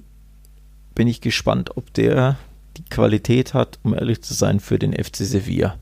bin 0.94 1.08
ich 1.08 1.20
gespannt, 1.20 1.76
ob 1.76 1.92
der 1.94 2.36
die 2.78 2.84
Qualität 2.84 3.54
hat, 3.54 3.78
um 3.82 3.94
ehrlich 3.94 4.22
zu 4.22 4.34
sein, 4.34 4.60
für 4.60 4.78
den 4.78 4.92
FC 4.92 5.16
Sevilla. 5.16 5.76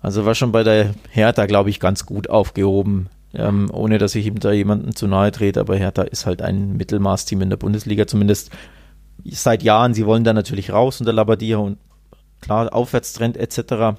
Also 0.00 0.24
war 0.24 0.34
schon 0.34 0.52
bei 0.52 0.62
der 0.62 0.94
Hertha, 1.10 1.46
glaube 1.46 1.70
ich, 1.70 1.80
ganz 1.80 2.06
gut 2.06 2.30
aufgehoben. 2.30 3.08
Ähm, 3.34 3.68
ohne 3.70 3.98
dass 3.98 4.14
ich 4.14 4.26
ihm 4.26 4.38
da 4.38 4.52
jemanden 4.52 4.94
zu 4.94 5.06
nahe 5.06 5.30
trete, 5.30 5.60
aber 5.60 5.76
Hertha 5.76 6.02
ist 6.02 6.24
halt 6.24 6.40
ein 6.40 6.76
Mittelmaßteam 6.76 7.42
in 7.42 7.50
der 7.50 7.58
Bundesliga, 7.58 8.06
zumindest 8.06 8.50
seit 9.24 9.62
Jahren. 9.62 9.92
Sie 9.92 10.06
wollen 10.06 10.24
da 10.24 10.32
natürlich 10.32 10.72
raus 10.72 11.00
unter 11.00 11.12
Labadia 11.12 11.58
und 11.58 11.78
klar, 12.40 12.72
Aufwärtstrend 12.72 13.36
etc. 13.36 13.98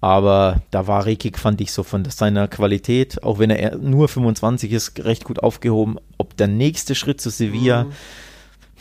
Aber 0.00 0.62
da 0.70 0.86
war 0.86 1.04
Rekik, 1.04 1.38
fand 1.38 1.60
ich 1.60 1.72
so 1.72 1.82
von 1.82 2.04
seiner 2.04 2.48
Qualität, 2.48 3.22
auch 3.22 3.38
wenn 3.38 3.50
er 3.50 3.76
nur 3.76 4.08
25 4.08 4.72
ist, 4.72 5.04
recht 5.04 5.24
gut 5.24 5.42
aufgehoben. 5.42 5.98
Ob 6.16 6.36
der 6.36 6.48
nächste 6.48 6.94
Schritt 6.94 7.20
zu 7.20 7.30
Sevilla, 7.30 7.84
mhm. 7.84 7.90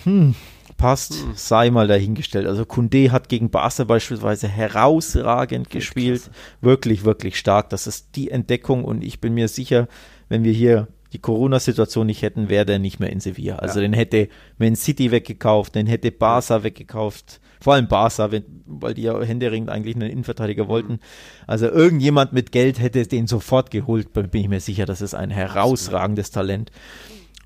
hm, 0.03 0.35
passt, 0.79 1.13
hm. 1.13 1.33
sei 1.35 1.69
mal 1.69 1.87
dahingestellt. 1.87 2.47
Also 2.47 2.65
Kunde 2.65 3.11
hat 3.11 3.29
gegen 3.29 3.51
Barca 3.51 3.83
beispielsweise 3.83 4.47
herausragend 4.47 5.69
gespielt. 5.69 6.23
Klasse. 6.23 6.37
Wirklich, 6.61 7.05
wirklich 7.05 7.37
stark. 7.37 7.69
Das 7.69 7.85
ist 7.85 8.15
die 8.15 8.31
Entdeckung 8.31 8.83
und 8.83 9.03
ich 9.03 9.21
bin 9.21 9.35
mir 9.35 9.47
sicher, 9.47 9.87
wenn 10.29 10.43
wir 10.43 10.53
hier 10.53 10.87
die 11.13 11.19
Corona-Situation 11.19 12.07
nicht 12.07 12.21
hätten, 12.21 12.49
wäre 12.49 12.65
der 12.65 12.79
nicht 12.79 12.99
mehr 12.99 13.11
in 13.11 13.19
Sevilla. 13.19 13.57
Also 13.57 13.79
ja. 13.79 13.81
den 13.87 13.93
hätte 13.93 14.29
Man 14.57 14.75
City 14.75 15.11
weggekauft, 15.11 15.75
den 15.75 15.85
hätte 15.85 16.11
Barca 16.11 16.63
weggekauft. 16.63 17.41
Vor 17.61 17.73
allem 17.73 17.87
Barca, 17.87 18.31
wenn, 18.31 18.45
weil 18.65 18.93
die 18.93 19.01
ja 19.01 19.21
händeringend 19.21 19.69
eigentlich 19.69 19.95
einen 19.95 20.09
Innenverteidiger 20.09 20.65
mhm. 20.65 20.69
wollten. 20.69 20.99
Also 21.45 21.67
irgendjemand 21.67 22.31
mit 22.31 22.51
Geld 22.51 22.79
hätte 22.79 23.05
den 23.05 23.27
sofort 23.27 23.69
geholt, 23.69 24.13
bin 24.13 24.29
ich 24.33 24.47
mir 24.47 24.61
sicher. 24.61 24.85
Das 24.85 25.01
ist 25.01 25.13
ein 25.13 25.29
herausragendes 25.29 26.31
Talent. 26.31 26.71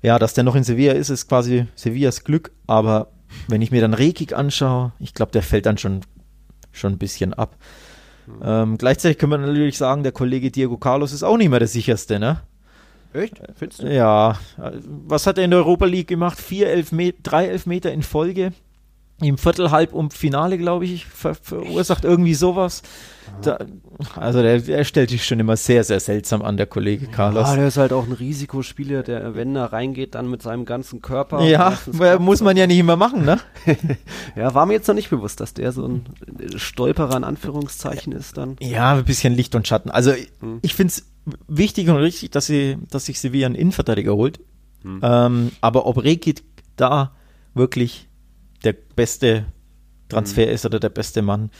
Ja, 0.02 0.18
dass 0.18 0.34
der 0.34 0.44
noch 0.44 0.54
in 0.54 0.64
Sevilla 0.64 0.92
ist, 0.92 1.08
ist 1.08 1.28
quasi 1.28 1.66
Sevillas 1.74 2.24
Glück, 2.24 2.52
aber 2.66 3.08
wenn 3.48 3.62
ich 3.62 3.70
mir 3.70 3.80
dann 3.80 3.94
Rekik 3.94 4.32
anschaue, 4.32 4.92
ich 4.98 5.14
glaube, 5.14 5.32
der 5.32 5.42
fällt 5.42 5.66
dann 5.66 5.78
schon, 5.78 6.00
schon 6.72 6.92
ein 6.92 6.98
bisschen 6.98 7.34
ab. 7.34 7.56
Mhm. 8.26 8.40
Ähm, 8.42 8.78
gleichzeitig 8.78 9.18
können 9.18 9.32
wir 9.32 9.38
natürlich 9.38 9.78
sagen, 9.78 10.02
der 10.02 10.12
Kollege 10.12 10.50
Diego 10.50 10.76
Carlos 10.76 11.12
ist 11.12 11.22
auch 11.22 11.36
nicht 11.36 11.50
mehr 11.50 11.58
der 11.58 11.68
sicherste, 11.68 12.18
ne? 12.18 12.40
Echt? 13.12 13.40
Findest 13.54 13.82
du? 13.82 13.92
Ja. 13.92 14.38
Was 14.56 15.26
hat 15.26 15.38
er 15.38 15.44
in 15.44 15.50
der 15.50 15.60
Europa 15.60 15.84
League 15.86 16.08
gemacht? 16.08 16.40
Vier 16.40 16.68
Elfmeter, 16.68 17.18
drei 17.22 17.46
Elfmeter 17.46 17.92
in 17.92 18.02
Folge 18.02 18.52
im 19.28 19.38
Viertel, 19.38 19.70
halb 19.70 19.92
um 19.92 20.10
Finale, 20.10 20.58
glaube 20.58 20.84
ich, 20.84 21.06
ver 21.06 21.34
verursacht 21.34 22.04
irgendwie 22.04 22.34
sowas. 22.34 22.82
Da, 23.42 23.58
also 24.16 24.42
der, 24.42 24.60
der, 24.60 24.84
stellt 24.84 25.10
sich 25.10 25.24
schon 25.24 25.40
immer 25.40 25.56
sehr, 25.56 25.82
sehr 25.82 26.00
seltsam 26.00 26.42
an, 26.42 26.56
der 26.56 26.66
Kollege 26.66 27.06
Carlos. 27.06 27.48
Ja, 27.48 27.56
der 27.56 27.68
ist 27.68 27.76
halt 27.76 27.92
auch 27.92 28.06
ein 28.06 28.12
Risikospieler, 28.12 29.02
der, 29.02 29.34
wenn 29.34 29.56
er 29.56 29.72
reingeht, 29.72 30.14
dann 30.14 30.30
mit 30.30 30.42
seinem 30.42 30.64
ganzen 30.64 31.00
Körper. 31.00 31.42
Ja, 31.42 31.78
muss 32.18 32.42
man 32.42 32.56
ja 32.56 32.66
nicht 32.66 32.78
immer 32.78 32.96
machen, 32.96 33.24
ne? 33.24 33.40
ja, 34.36 34.54
war 34.54 34.66
mir 34.66 34.74
jetzt 34.74 34.88
noch 34.88 34.94
nicht 34.94 35.10
bewusst, 35.10 35.40
dass 35.40 35.54
der 35.54 35.72
so 35.72 35.86
ein 35.86 36.04
Stolperer 36.56 37.16
in 37.16 37.24
Anführungszeichen 37.24 38.12
ist 38.12 38.36
dann. 38.36 38.56
Ja, 38.60 38.94
ein 38.94 39.04
bisschen 39.04 39.34
Licht 39.34 39.54
und 39.54 39.66
Schatten. 39.66 39.90
Also 39.90 40.12
hm. 40.40 40.58
ich 40.62 40.74
finde 40.74 40.92
es 40.92 41.06
wichtig 41.48 41.88
und 41.88 41.96
richtig, 41.96 42.30
dass, 42.30 42.46
sie, 42.46 42.76
dass 42.90 43.06
sich 43.06 43.20
Sevilla 43.20 43.46
einen 43.46 43.54
Innenverteidiger 43.54 44.14
holt. 44.14 44.40
Hm. 44.82 45.00
Ähm, 45.02 45.52
aber 45.60 45.86
ob 45.86 46.02
Rekit 46.02 46.42
da 46.76 47.12
wirklich 47.54 48.08
der 48.64 48.74
beste 48.96 49.46
Transfer 50.08 50.46
mhm. 50.46 50.52
ist 50.52 50.66
oder 50.66 50.80
der 50.80 50.88
beste 50.88 51.22
Mann, 51.22 51.50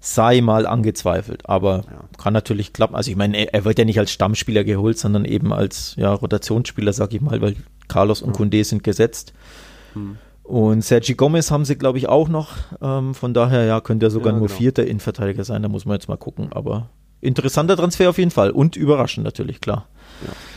sei 0.00 0.40
mal 0.40 0.66
angezweifelt. 0.66 1.48
Aber 1.48 1.84
ja. 1.88 2.04
kann 2.18 2.32
natürlich 2.32 2.72
klappen. 2.72 2.96
Also 2.96 3.10
ich 3.10 3.16
meine, 3.16 3.52
er, 3.52 3.64
wird 3.64 3.78
ja 3.78 3.84
nicht 3.84 3.98
als 3.98 4.10
Stammspieler 4.10 4.64
geholt, 4.64 4.98
sondern 4.98 5.24
eben 5.24 5.52
als 5.52 5.94
ja, 5.96 6.12
Rotationsspieler, 6.12 6.92
sag 6.92 7.14
ich 7.14 7.20
mal, 7.20 7.40
weil 7.40 7.56
Carlos 7.88 8.22
und. 8.22 8.32
Kunde 8.32 8.62
sind 8.64 8.82
gesetzt. 8.82 9.32
Mhm. 9.94 10.18
Und 10.42 10.84
Sergi 10.84 11.14
Gomez 11.14 11.50
haben 11.50 11.64
sie, 11.64 11.76
glaube 11.76 11.98
ich, 11.98 12.08
auch 12.08 12.28
noch. 12.28 12.50
Ähm, 12.80 13.14
von 13.14 13.32
daher, 13.32 13.64
ja, 13.64 13.80
könnte 13.80 14.06
er 14.06 14.10
sogar 14.10 14.32
Ja, 14.32 14.38
nur 14.38 14.48
genau. 14.48 14.58
vierter 14.58 14.84
Innenverteidiger 14.84 15.44
sein. 15.44 15.62
Da 15.62 15.68
muss 15.68 15.84
man 15.84 15.94
jetzt 15.94 16.08
mal 16.08 16.16
gucken. 16.16 16.52
Aber 16.52 16.90
interessanter 17.20 17.76
Transfer 17.76 18.10
auf 18.10 18.18
jeden 18.18 18.32
Fall. 18.32 18.50
Und 18.50 18.76
überraschend 18.76 19.24
natürlich, 19.24 19.60
klar. 19.60 19.88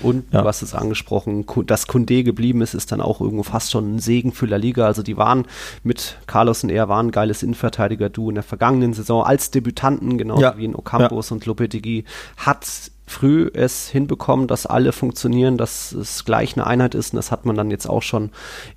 Und 0.01 0.31
Ja. 0.31 0.41
du 0.41 0.47
hast 0.47 0.61
es 0.61 0.73
angesprochen, 0.75 1.45
dass 1.65 1.87
Kunde 1.87 2.23
geblieben 2.23 2.61
ist, 2.61 2.73
ist 2.73 2.91
dann 2.91 3.01
auch 3.01 3.21
irgendwo 3.21 3.43
fast 3.43 3.71
schon 3.71 3.95
ein 3.95 3.99
Segen 3.99 4.31
für 4.31 4.45
La 4.45 4.57
Liga. 4.57 4.85
Also 4.85 5.01
die 5.03 5.17
waren 5.17 5.45
mit 5.83 6.17
Carlos 6.27 6.63
und 6.63 6.69
er 6.69 6.87
waren 6.89 7.07
ein 7.07 7.11
geiles 7.11 7.41
Innenverteidiger-Duo 7.43 8.29
in 8.29 8.35
der 8.35 8.43
vergangenen 8.43 8.93
Saison 8.93 9.23
als 9.23 9.51
Debütanten, 9.51 10.17
genauso 10.17 10.41
Ja. 10.43 10.57
wie 10.57 10.65
in 10.65 10.75
Ocampos 10.75 11.31
und 11.31 11.45
Lopetegui, 11.45 12.03
hat 12.37 12.65
früh 13.07 13.49
es 13.53 13.87
hinbekommen, 13.89 14.47
dass 14.47 14.65
alle 14.65 14.91
funktionieren, 14.91 15.57
dass 15.57 15.91
es 15.91 16.25
gleich 16.25 16.55
eine 16.57 16.65
Einheit 16.65 16.95
ist 16.95 17.13
und 17.13 17.17
das 17.17 17.31
hat 17.31 17.45
man 17.45 17.55
dann 17.55 17.69
jetzt 17.69 17.87
auch 17.87 18.01
schon 18.01 18.31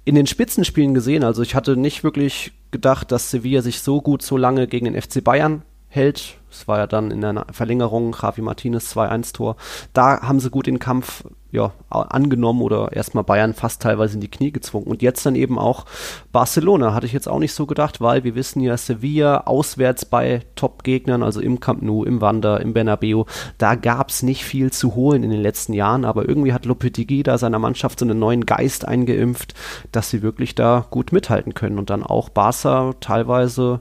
in 0.04 0.14
den 0.14 0.26
Spitzenspielen 0.26 0.92
gesehen. 0.94 1.24
Also 1.24 1.42
ich 1.42 1.54
hatte 1.54 1.76
nicht 1.76 2.04
wirklich 2.04 2.52
gedacht, 2.70 3.10
dass 3.10 3.30
Sevilla 3.30 3.62
sich 3.62 3.80
so 3.80 4.02
gut 4.02 4.20
so 4.22 4.36
lange 4.36 4.66
gegen 4.66 4.84
den 4.84 5.00
FC 5.00 5.24
Bayern 5.24 5.62
hält. 5.88 6.38
Es 6.50 6.66
war 6.66 6.78
ja 6.78 6.86
dann 6.86 7.10
in 7.10 7.20
der 7.20 7.46
Verlängerung 7.52 8.16
Javi 8.20 8.40
Martinez 8.40 8.96
2-1-Tor. 8.96 9.56
Da 9.92 10.22
haben 10.22 10.40
sie 10.40 10.50
gut 10.50 10.66
den 10.66 10.78
Kampf 10.78 11.24
ja, 11.50 11.72
angenommen 11.88 12.60
oder 12.60 12.92
erstmal 12.92 13.24
Bayern 13.24 13.54
fast 13.54 13.80
teilweise 13.80 14.14
in 14.14 14.20
die 14.20 14.30
Knie 14.30 14.52
gezwungen. 14.52 14.86
Und 14.86 15.00
jetzt 15.00 15.24
dann 15.24 15.34
eben 15.34 15.58
auch 15.58 15.86
Barcelona. 16.30 16.94
Hatte 16.94 17.06
ich 17.06 17.12
jetzt 17.12 17.28
auch 17.28 17.38
nicht 17.38 17.54
so 17.54 17.66
gedacht, 17.66 18.00
weil 18.00 18.24
wir 18.24 18.34
wissen 18.34 18.60
ja, 18.60 18.76
Sevilla 18.76 19.42
auswärts 19.46 20.04
bei 20.04 20.42
Top-Gegnern, 20.56 21.22
also 21.22 21.40
im 21.40 21.60
Camp 21.60 21.82
Nou, 21.82 22.04
im 22.04 22.20
Wander, 22.20 22.60
im 22.60 22.74
Bernabeu, 22.74 23.24
da 23.56 23.74
gab 23.74 24.10
es 24.10 24.22
nicht 24.22 24.44
viel 24.44 24.70
zu 24.70 24.94
holen 24.94 25.22
in 25.22 25.30
den 25.30 25.40
letzten 25.40 25.72
Jahren, 25.72 26.04
aber 26.04 26.28
irgendwie 26.28 26.52
hat 26.52 26.66
Lopetegui 26.66 27.22
da 27.22 27.38
seiner 27.38 27.58
Mannschaft 27.58 27.98
so 27.98 28.04
einen 28.04 28.18
neuen 28.18 28.44
Geist 28.44 28.86
eingeimpft, 28.86 29.54
dass 29.92 30.10
sie 30.10 30.22
wirklich 30.22 30.54
da 30.54 30.86
gut 30.90 31.12
mithalten 31.12 31.54
können 31.54 31.78
und 31.78 31.88
dann 31.88 32.02
auch 32.02 32.28
Barca 32.28 32.94
teilweise 33.00 33.80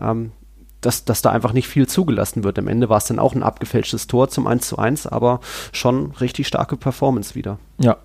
ähm, 0.00 0.32
dass, 0.80 1.04
dass 1.04 1.22
da 1.22 1.30
einfach 1.30 1.52
nicht 1.52 1.68
viel 1.68 1.86
zugelassen 1.86 2.44
wird. 2.44 2.58
Am 2.58 2.68
Ende 2.68 2.88
war 2.88 2.98
es 2.98 3.06
dann 3.06 3.18
auch 3.18 3.34
ein 3.34 3.42
abgefälschtes 3.42 4.06
Tor 4.06 4.28
zum 4.28 4.46
1 4.46 4.68
zu 4.68 4.78
1, 4.78 5.06
aber 5.06 5.40
schon 5.72 6.12
richtig 6.12 6.46
starke 6.46 6.76
Performance 6.76 7.34
wieder. 7.34 7.58
Ja, 7.78 7.96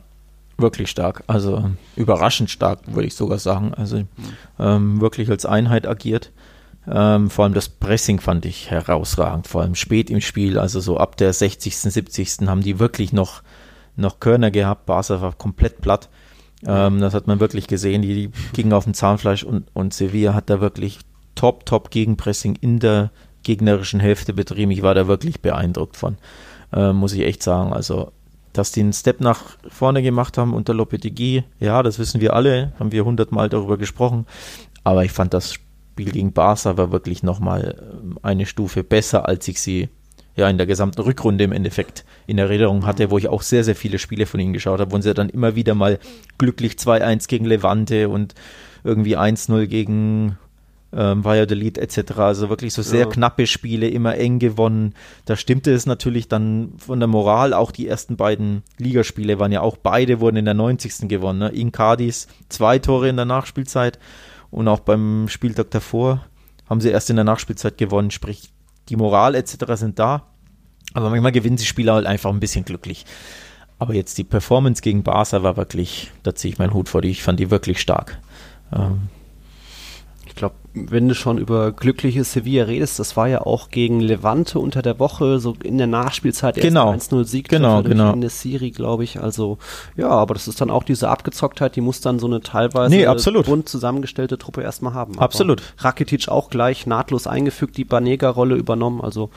wirklich 0.57 0.89
stark. 0.89 1.23
Also 1.27 1.71
überraschend 1.95 2.49
stark, 2.49 2.79
würde 2.87 3.07
ich 3.07 3.15
sogar 3.15 3.37
sagen. 3.37 3.73
Also 3.73 4.03
ähm, 4.59 5.01
wirklich 5.01 5.29
als 5.29 5.45
Einheit 5.45 5.87
agiert. 5.87 6.31
Ähm, 6.87 7.29
vor 7.29 7.45
allem 7.45 7.53
das 7.53 7.69
Pressing 7.69 8.19
fand 8.19 8.45
ich 8.45 8.69
herausragend, 8.69 9.47
vor 9.47 9.61
allem 9.61 9.75
spät 9.75 10.09
im 10.09 10.19
Spiel, 10.19 10.59
also 10.59 10.81
so 10.81 10.97
ab 10.97 11.15
der 11.15 11.31
60., 11.31 11.77
70. 11.77 12.39
haben 12.47 12.59
die 12.59 12.77
wirklich 12.77 13.13
noch, 13.13 13.41
noch 13.95 14.19
Körner 14.19 14.51
gehabt. 14.51 14.85
Barca 14.85 15.21
war 15.21 15.33
komplett 15.33 15.79
platt. 15.79 16.09
Ähm, 16.65 16.99
das 16.99 17.13
hat 17.13 17.27
man 17.27 17.39
wirklich 17.39 17.67
gesehen. 17.67 18.01
Die, 18.01 18.13
die 18.13 18.31
gingen 18.53 18.73
auf 18.73 18.83
dem 18.83 18.93
Zahnfleisch 18.93 19.43
und, 19.43 19.67
und 19.73 19.93
Sevilla 19.93 20.33
hat 20.33 20.49
da 20.49 20.59
wirklich 20.59 20.99
top, 21.35 21.65
top 21.65 21.91
Gegenpressing 21.91 22.57
in 22.61 22.79
der 22.79 23.11
gegnerischen 23.43 23.99
Hälfte 23.99 24.33
betrieben. 24.33 24.71
Ich 24.71 24.81
war 24.81 24.95
da 24.95 25.07
wirklich 25.07 25.41
beeindruckt 25.41 25.97
von, 25.97 26.17
äh, 26.73 26.93
muss 26.93 27.13
ich 27.13 27.21
echt 27.21 27.43
sagen. 27.43 27.73
Also 27.73 28.11
dass 28.53 28.71
die 28.71 28.81
einen 28.81 28.93
Step 28.93 29.19
nach 29.19 29.57
vorne 29.67 30.01
gemacht 30.01 30.37
haben 30.37 30.53
unter 30.53 30.73
Lopetegui, 30.73 31.43
ja, 31.59 31.83
das 31.83 31.99
wissen 31.99 32.21
wir 32.21 32.33
alle, 32.33 32.71
haben 32.79 32.91
wir 32.91 33.03
hundertmal 33.03 33.49
darüber 33.49 33.77
gesprochen. 33.77 34.27
Aber 34.83 35.03
ich 35.03 35.11
fand 35.11 35.33
das 35.33 35.53
Spiel 35.53 36.11
gegen 36.11 36.33
Barca 36.33 36.77
war 36.77 36.91
wirklich 36.91 37.23
nochmal 37.23 37.75
ähm, 37.81 38.19
eine 38.21 38.45
Stufe 38.45 38.83
besser, 38.83 39.27
als 39.27 39.47
ich 39.47 39.59
sie 39.59 39.89
ja 40.35 40.49
in 40.49 40.57
der 40.57 40.65
gesamten 40.65 41.01
Rückrunde 41.01 41.43
im 41.43 41.51
Endeffekt 41.51 42.05
in 42.25 42.37
Erinnerung 42.37 42.85
hatte, 42.85 43.11
wo 43.11 43.17
ich 43.17 43.27
auch 43.27 43.41
sehr, 43.41 43.63
sehr 43.63 43.75
viele 43.75 43.99
Spiele 43.99 44.25
von 44.25 44.39
ihnen 44.39 44.53
geschaut 44.53 44.79
habe, 44.79 44.91
wo 44.91 44.99
sie 44.99 45.13
dann 45.13 45.29
immer 45.29 45.55
wieder 45.55 45.75
mal 45.75 45.99
glücklich 46.37 46.73
2-1 46.73 47.27
gegen 47.27 47.45
Levante 47.45 48.09
und 48.09 48.33
irgendwie 48.83 49.17
1-0 49.17 49.67
gegen 49.67 50.37
ähm, 50.95 51.23
Valladolid 51.23 51.77
etc. 51.77 52.11
Also 52.17 52.49
wirklich 52.49 52.73
so 52.73 52.81
sehr 52.81 53.01
Ja. 53.01 53.05
knappe 53.07 53.47
Spiele, 53.47 53.87
immer 53.87 54.15
eng 54.17 54.39
gewonnen. 54.39 54.93
Da 55.25 55.35
stimmte 55.35 55.71
es 55.73 55.85
natürlich 55.85 56.27
dann 56.27 56.73
von 56.77 56.99
der 56.99 57.07
Moral. 57.07 57.53
Auch 57.53 57.71
die 57.71 57.87
ersten 57.87 58.15
beiden 58.15 58.63
Ligaspiele 58.77 59.39
waren 59.39 59.51
ja 59.51 59.61
auch 59.61 59.77
beide 59.77 60.19
wurden 60.19 60.37
in 60.37 60.45
der 60.45 60.53
90. 60.53 61.07
gewonnen. 61.09 61.39
Ne? 61.39 61.49
In 61.49 61.71
Cadiz 61.71 62.27
zwei 62.49 62.79
Tore 62.79 63.09
in 63.09 63.15
der 63.15 63.25
Nachspielzeit 63.25 63.97
und 64.51 64.67
auch 64.67 64.79
beim 64.81 65.27
Spieltag 65.29 65.71
davor 65.71 66.25
haben 66.69 66.79
sie 66.81 66.89
erst 66.89 67.09
in 67.09 67.15
der 67.15 67.25
Nachspielzeit 67.25 67.77
gewonnen. 67.77 68.11
Sprich, 68.11 68.51
die 68.89 68.95
Moral 68.95 69.35
etc. 69.35 69.55
sind 69.75 69.99
da. 69.99 70.27
Aber 70.93 71.09
manchmal 71.09 71.31
gewinnen 71.31 71.57
sie 71.57 71.65
Spieler 71.65 71.93
halt 71.95 72.05
einfach 72.05 72.29
ein 72.31 72.39
bisschen 72.39 72.65
glücklich. 72.65 73.05
Aber 73.79 73.95
jetzt 73.95 74.17
die 74.17 74.23
Performance 74.23 74.81
gegen 74.81 75.03
Barca 75.03 75.43
war 75.43 75.57
wirklich, 75.57 76.11
da 76.21 76.35
ziehe 76.35 76.53
ich 76.53 76.59
meinen 76.59 76.73
Hut 76.73 76.87
vor 76.87 77.01
die. 77.01 77.09
Ich 77.09 77.23
fand 77.23 77.39
die 77.39 77.49
wirklich 77.51 77.81
stark. 77.81 78.19
Ähm, 78.71 79.09
wenn 80.75 81.07
du 81.07 81.13
schon 81.13 81.37
über 81.37 81.71
glückliche 81.71 82.23
Sevilla 82.23 82.63
redest, 82.63 82.97
das 82.97 83.15
war 83.15 83.27
ja 83.27 83.41
auch 83.41 83.69
gegen 83.69 83.99
Levante 83.99 84.57
unter 84.57 84.81
der 84.81 84.97
Woche, 84.99 85.39
so 85.39 85.55
in 85.63 85.77
der 85.77 85.85
Nachspielzeit 85.87 86.57
erst 86.57 86.67
Genau. 86.67 86.91
1-0 86.91 87.25
Sieg 87.25 87.47
Genau, 87.47 87.81
durch 87.81 87.91
genau. 87.91 88.11
Ende 88.11 88.29
Siri, 88.29 88.71
glaube 88.71 89.03
ich. 89.03 89.19
Also 89.21 89.59
ja, 89.95 90.09
aber 90.09 90.33
das 90.33 90.47
ist 90.47 90.59
dann 90.61 90.71
auch 90.71 90.83
diese 90.83 91.09
Abgezocktheit, 91.09 91.75
die 91.75 91.81
muss 91.81 92.01
dann 92.01 92.17
so 92.17 92.25
eine 92.25 92.41
teilweise 92.41 92.95
Nee, 92.95 93.05
absolut. 93.05 93.45
bunt 93.45 93.69
zusammengestellte 93.69 94.37
Truppe 94.39 94.61
erstmal 94.63 94.93
haben. 94.93 95.13
Aber 95.13 95.23
Absolut. 95.23 95.61
Rakitic 95.77 96.27
auch 96.29 96.49
gleich 96.49 96.87
nahtlos 96.87 97.27
eingefügt, 97.27 97.77
die 97.77 97.85
Banega-Rolle 97.85 98.55
übernommen, 98.55 99.01
also 99.01 99.29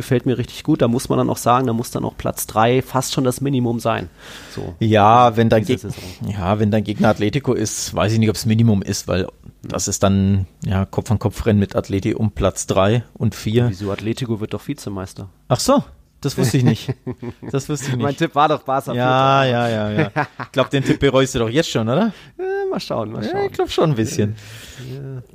gefällt 0.00 0.26
mir 0.26 0.38
richtig 0.38 0.64
gut. 0.64 0.82
Da 0.82 0.88
muss 0.88 1.08
man 1.08 1.18
dann 1.18 1.30
auch 1.30 1.36
sagen, 1.36 1.66
da 1.66 1.72
muss 1.72 1.90
dann 1.90 2.04
auch 2.04 2.16
Platz 2.16 2.46
3 2.46 2.82
fast 2.82 3.12
schon 3.12 3.24
das 3.24 3.40
Minimum 3.40 3.80
sein. 3.80 4.08
So. 4.54 4.74
Ja, 4.80 5.36
wenn 5.36 5.48
dein, 5.48 5.64
Geg 5.64 5.80
ja, 6.26 6.58
wenn 6.58 6.70
dein 6.70 6.84
Gegner 6.84 7.08
Atletico 7.08 7.52
ist, 7.52 7.94
weiß 7.94 8.12
ich 8.12 8.18
nicht, 8.18 8.30
ob 8.30 8.36
es 8.36 8.46
Minimum 8.46 8.82
ist, 8.82 9.08
weil 9.08 9.28
das 9.62 9.88
ist 9.88 10.02
dann 10.02 10.46
ja, 10.64 10.86
Kopf 10.86 11.10
an 11.10 11.18
Kopf 11.18 11.44
rennen 11.44 11.58
mit 11.58 11.76
Atleti 11.76 12.14
um 12.14 12.30
Platz 12.30 12.66
3 12.66 13.04
und 13.12 13.34
4. 13.34 13.68
Wieso 13.68 13.92
Atletico 13.92 14.40
wird 14.40 14.54
doch 14.54 14.66
Vizemeister? 14.66 15.28
Ach 15.48 15.60
so, 15.60 15.84
das 16.20 16.36
wusste 16.38 16.56
ich 16.58 16.64
nicht. 16.64 16.94
Das 17.50 17.68
wusste 17.68 17.90
ich 17.90 17.96
Mein 17.96 18.06
nicht. 18.08 18.18
Tipp 18.18 18.34
war 18.34 18.48
doch 18.48 18.62
Barca 18.62 18.92
Ja, 18.92 19.44
ja, 19.44 19.68
ja, 19.68 19.90
ja. 19.90 20.10
Ich 20.44 20.52
glaube, 20.52 20.70
den 20.70 20.84
Tipp 20.84 21.00
bereust 21.00 21.34
du 21.34 21.38
doch 21.40 21.48
jetzt 21.48 21.70
schon, 21.70 21.88
oder? 21.88 22.12
Äh, 22.38 22.68
mal 22.70 22.78
schauen, 22.80 23.10
mal 23.12 23.24
Ja, 23.24 23.30
schauen. 23.30 23.46
ich 23.46 23.52
glaube 23.52 23.70
schon 23.70 23.90
ein 23.90 23.96
bisschen. 23.96 24.36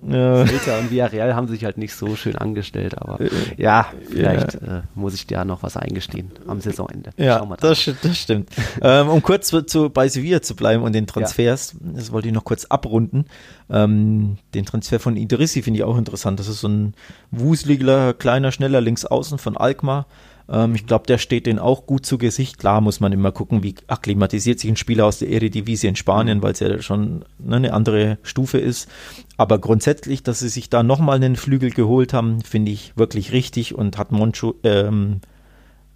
Ja. 0.08 0.46
Celta 0.46 0.80
und 0.80 0.92
Villarreal 0.92 1.36
haben 1.36 1.48
sich 1.48 1.64
halt 1.66 1.78
nicht 1.78 1.94
so 1.94 2.16
schön 2.16 2.36
angestellt, 2.36 2.98
aber 2.98 3.20
ja, 3.58 3.88
vielleicht 4.10 4.56
Äh, 4.56 4.82
muss 4.96 5.14
ich 5.14 5.28
da 5.28 5.44
noch 5.46 5.62
was 5.64 5.78
eingestehen 5.78 6.32
am 6.48 6.62
Saisonende. 6.62 7.12
Ja, 7.18 7.40
Schauen 7.40 7.50
wir 7.50 7.58
dann. 7.58 7.70
das, 7.70 7.90
das 8.02 8.18
stimmt. 8.18 8.50
ähm, 8.82 9.10
um 9.10 9.22
kurz 9.22 9.48
zu, 9.48 9.62
zu, 9.64 9.90
bei 9.90 10.08
Sevilla 10.08 10.42
zu 10.42 10.56
bleiben 10.56 10.84
und 10.84 10.94
den 10.94 11.08
Transfers, 11.08 11.76
das 11.80 12.12
wollte 12.12 12.28
ich 12.30 12.34
noch 12.34 12.44
kurz 12.46 12.66
abrunden. 12.66 13.26
Ähm, 13.70 14.38
den 14.54 14.66
Transfer 14.66 15.00
von 15.00 15.18
Idrissi 15.18 15.62
finde 15.62 15.80
ich 15.80 15.84
auch 15.84 15.98
interessant. 15.98 16.40
Das 16.40 16.48
ist 16.48 16.62
so 16.62 16.68
ein 16.68 16.94
wuseliger, 17.32 18.14
kleiner, 18.14 18.52
schneller 18.52 18.82
Linksaußen 18.82 19.38
von 19.38 19.58
Alkmaar. 19.58 20.06
Ähm, 20.50 20.76
ich 20.76 20.86
glaube, 20.86 21.08
der 21.08 21.18
steht 21.18 21.46
denen 21.46 21.60
auch 21.60 21.86
gut 21.86 22.06
zu 22.06 22.18
Gesicht. 22.18 22.58
Klar 22.58 22.82
muss 22.82 23.00
man 23.00 23.12
immer 23.12 23.32
gucken, 23.32 23.64
wie 23.64 23.76
akklimatisiert 23.88 24.60
sich 24.60 24.70
ein 24.70 24.78
Spieler 24.78 25.06
aus 25.06 25.20
der 25.20 25.30
Eredivisie 25.30 25.88
in 25.88 25.96
Spanien, 25.96 26.42
weil 26.42 26.54
es 26.54 26.60
ja 26.60 26.82
schon 26.82 27.26
ne, 27.40 27.56
eine 27.56 27.74
andere 27.74 28.18
Stufe 28.24 28.58
ist. 28.58 28.90
Aber 29.38 29.60
grundsätzlich, 29.60 30.24
dass 30.24 30.40
sie 30.40 30.50
sich 30.50 30.70
da 30.70 30.84
nochmal 30.84 31.18
einen 31.18 31.36
Flügel 31.36 31.72
geholt 31.72 32.14
haben, 32.14 32.42
finde 32.42 32.72
ich 32.72 32.94
wirklich 32.96 33.32
richtig 33.32 33.76
und 33.76 33.98
hat 33.98 34.12
Moncho, 34.12 34.56
ähm, 34.64 35.22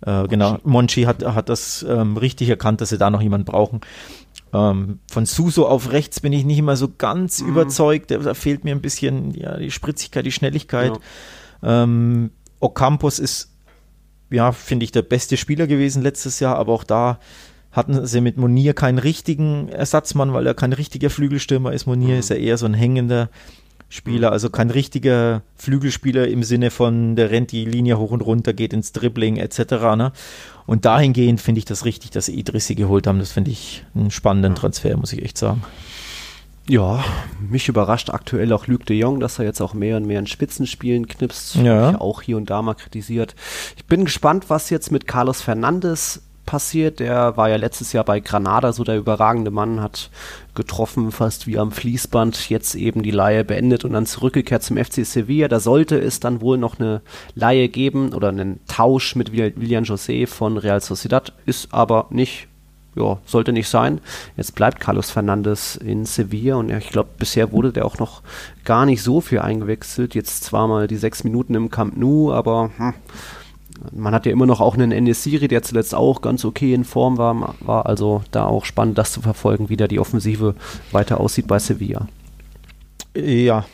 äh, 0.01 0.27
genau, 0.27 0.57
Monchi 0.63 1.03
hat, 1.03 1.23
hat 1.23 1.49
das 1.49 1.85
ähm, 1.88 2.17
richtig 2.17 2.49
erkannt, 2.49 2.81
dass 2.81 2.89
sie 2.89 2.97
da 2.97 3.09
noch 3.09 3.21
jemanden 3.21 3.45
brauchen. 3.45 3.81
Ähm, 4.51 4.99
von 5.12 5.25
Suso 5.25 5.67
auf 5.67 5.91
rechts 5.91 6.21
bin 6.21 6.33
ich 6.33 6.45
nicht 6.45 6.57
immer 6.57 6.75
so 6.75 6.89
ganz 6.97 7.39
überzeugt. 7.39 8.12
Da, 8.12 8.33
fehlt 8.33 8.63
mir 8.63 8.73
ein 8.73 8.81
bisschen 8.81 9.33
ja, 9.35 9.57
die 9.57 9.71
Spritzigkeit, 9.71 10.25
die 10.25 10.31
Schnelligkeit. 10.31 10.93
Ähm, 11.62 12.31
Ocampos 12.59 13.19
ist, 13.19 13.53
ja, 14.29 14.51
finde 14.51 14.83
ich, 14.83 14.91
der 14.91 15.01
beste 15.01 15.37
Spieler 15.37 15.67
gewesen 15.67 16.01
letztes 16.01 16.39
Jahr, 16.39 16.57
aber 16.57 16.73
auch 16.73 16.83
da 16.83 17.19
hatten 17.71 18.05
sie 18.05 18.21
mit 18.21 18.37
Monier 18.37 18.73
keinen 18.73 18.97
richtigen 18.97 19.69
Ersatzmann, 19.69 20.33
weil 20.33 20.47
er 20.47 20.53
kein 20.53 20.73
richtiger 20.73 21.09
Flügelstürmer 21.09 21.71
ist. 21.71 21.85
Monier 21.85 22.17
ist 22.19 22.29
ja 22.29 22.35
eher 22.35 22.57
so 22.57 22.65
ein 22.65 22.73
hängender 22.73 23.29
Spieler, 23.89 24.31
also 24.31 24.49
kein 24.49 24.69
richtiger 24.69 25.41
Flügelspieler 25.55 26.27
im 26.27 26.43
Sinne 26.43 26.69
von, 26.69 27.15
der 27.15 27.31
rennt 27.31 27.51
die 27.51 27.65
Linie 27.65 27.97
hoch 27.97 28.11
und 28.11 28.21
runter, 28.21 28.53
geht 28.53 28.71
ins 28.71 28.91
Dribbling 28.91 29.37
etc. 29.37 29.59
Ne? 29.97 30.11
Und 30.67 30.85
dahingehend 30.85 31.41
finde 31.41 31.59
ich 31.59 31.65
das 31.65 31.85
richtig, 31.85 32.11
dass 32.11 32.27
sie 32.27 32.37
Idrissi 32.37 32.75
geholt 32.75 33.07
haben. 33.07 33.17
Das 33.17 33.31
finde 33.31 33.49
ich 33.49 33.83
einen 33.95 34.11
spannenden 34.11 34.53
Transfer, 34.53 34.95
muss 34.95 35.13
ich 35.13 35.23
echt 35.23 35.39
sagen. 35.39 35.63
Ja, 36.69 37.03
mich 37.39 37.67
überrascht 37.67 38.12
aktuell 38.12 38.53
auch 38.53 38.67
Luc 38.67 38.86
de 38.86 38.95
Jong, 38.95 39.19
dass 39.19 39.39
er 39.39 39.45
jetzt 39.45 39.60
auch 39.60 39.73
mehr 39.73 39.97
und 39.97 40.05
mehr 40.05 40.19
in 40.19 40.27
Spitzenspielen 40.27 41.08
knipst. 41.08 41.55
Ja. 41.55 41.89
Ich 41.89 41.95
auch 41.99 42.21
hier 42.21 42.38
und 42.38 42.51
da 42.51 42.62
mal 42.62 42.75
kritisiert. 42.75 43.34
Ich 43.75 43.86
bin 43.86 44.05
gespannt, 44.05 44.45
was 44.49 44.69
jetzt 44.69 44.91
mit 44.91 45.08
Carlos 45.08 45.41
Fernandes 45.41 46.21
passiert. 46.45 46.99
Der 46.99 47.38
war 47.38 47.49
ja 47.49 47.55
letztes 47.55 47.91
Jahr 47.91 48.03
bei 48.03 48.19
Granada 48.19 48.71
so 48.71 48.84
der 48.84 48.97
überragende 48.97 49.49
Mann, 49.49 49.82
hat 49.82 50.12
getroffen 50.53 51.12
fast 51.12 51.47
wie 51.47 51.58
am 51.58 51.71
Fließband, 51.71 52.49
jetzt 52.49 52.75
eben 52.75 53.01
die 53.01 53.10
Laie 53.10 53.43
beendet 53.43 53.84
und 53.84 53.93
dann 53.93 54.05
zurückgekehrt 54.05 54.62
zum 54.62 54.77
FC 54.77 55.05
Sevilla. 55.05 55.47
Da 55.47 55.60
sollte 55.60 55.97
es 55.97 56.19
dann 56.19 56.39
wohl 56.39 56.60
noch 56.60 56.79
eine 56.79 57.01
Laie 57.34 57.67
geben 57.67 58.13
oder 58.13 58.29
einen 58.29 58.60
Tausch 58.67 59.15
mit 59.15 59.32
Will- 59.32 59.53
Willian 59.55 59.86
José 59.86 60.27
von 60.27 60.58
Real 60.58 60.82
Sociedad, 60.82 61.34
ist 61.47 61.73
aber 61.73 62.05
nicht 62.12 62.47
ja, 62.95 63.17
sollte 63.25 63.54
nicht 63.54 63.69
sein. 63.69 64.02
Jetzt 64.38 64.56
bleibt 64.56 64.80
Carlos 64.80 65.12
Fernandes 65.12 65.75
in 65.75 66.06
Sevilla 66.06 66.56
und 66.56 66.69
ich 66.69 66.89
glaube, 66.89 67.10
bisher 67.17 67.52
wurde 67.52 67.71
der 67.71 67.86
auch 67.86 67.97
noch 67.99 68.21
gar 68.65 68.86
nicht 68.86 69.02
so 69.04 69.21
viel 69.21 69.39
eingewechselt. 69.39 70.15
Jetzt 70.15 70.43
zwar 70.43 70.67
mal 70.67 70.88
die 70.88 70.97
sechs 70.97 71.23
Minuten 71.23 71.56
im 71.56 71.69
Camp 71.69 71.97
Nou, 71.97 72.34
aber 72.34 72.71
hm, 72.78 72.93
man 73.91 74.13
hat 74.13 74.25
ja 74.25 74.32
immer 74.32 74.45
noch 74.45 74.62
auch 74.62 74.73
einen 74.73 74.91
Enesiri, 74.91 75.47
der 75.47 75.63
zuletzt 75.63 75.95
auch 75.95 76.21
ganz 76.21 76.43
okay 76.43 76.73
in 76.73 76.84
Form 76.84 77.17
war, 77.17 77.56
war 77.62 77.86
also 77.86 78.23
da 78.32 78.45
auch 78.45 78.65
spannend, 78.65 78.97
das 78.97 79.12
zu 79.12 79.21
verfolgen, 79.21 79.69
wie 79.69 79.78
da 79.78 79.88
die 79.88 79.99
Offensive 79.99 80.56
weiter 80.91 81.19
aussieht 81.19 81.47
bei 81.47 81.60
Sevilla. 81.60 82.08
Ja, 83.15 83.65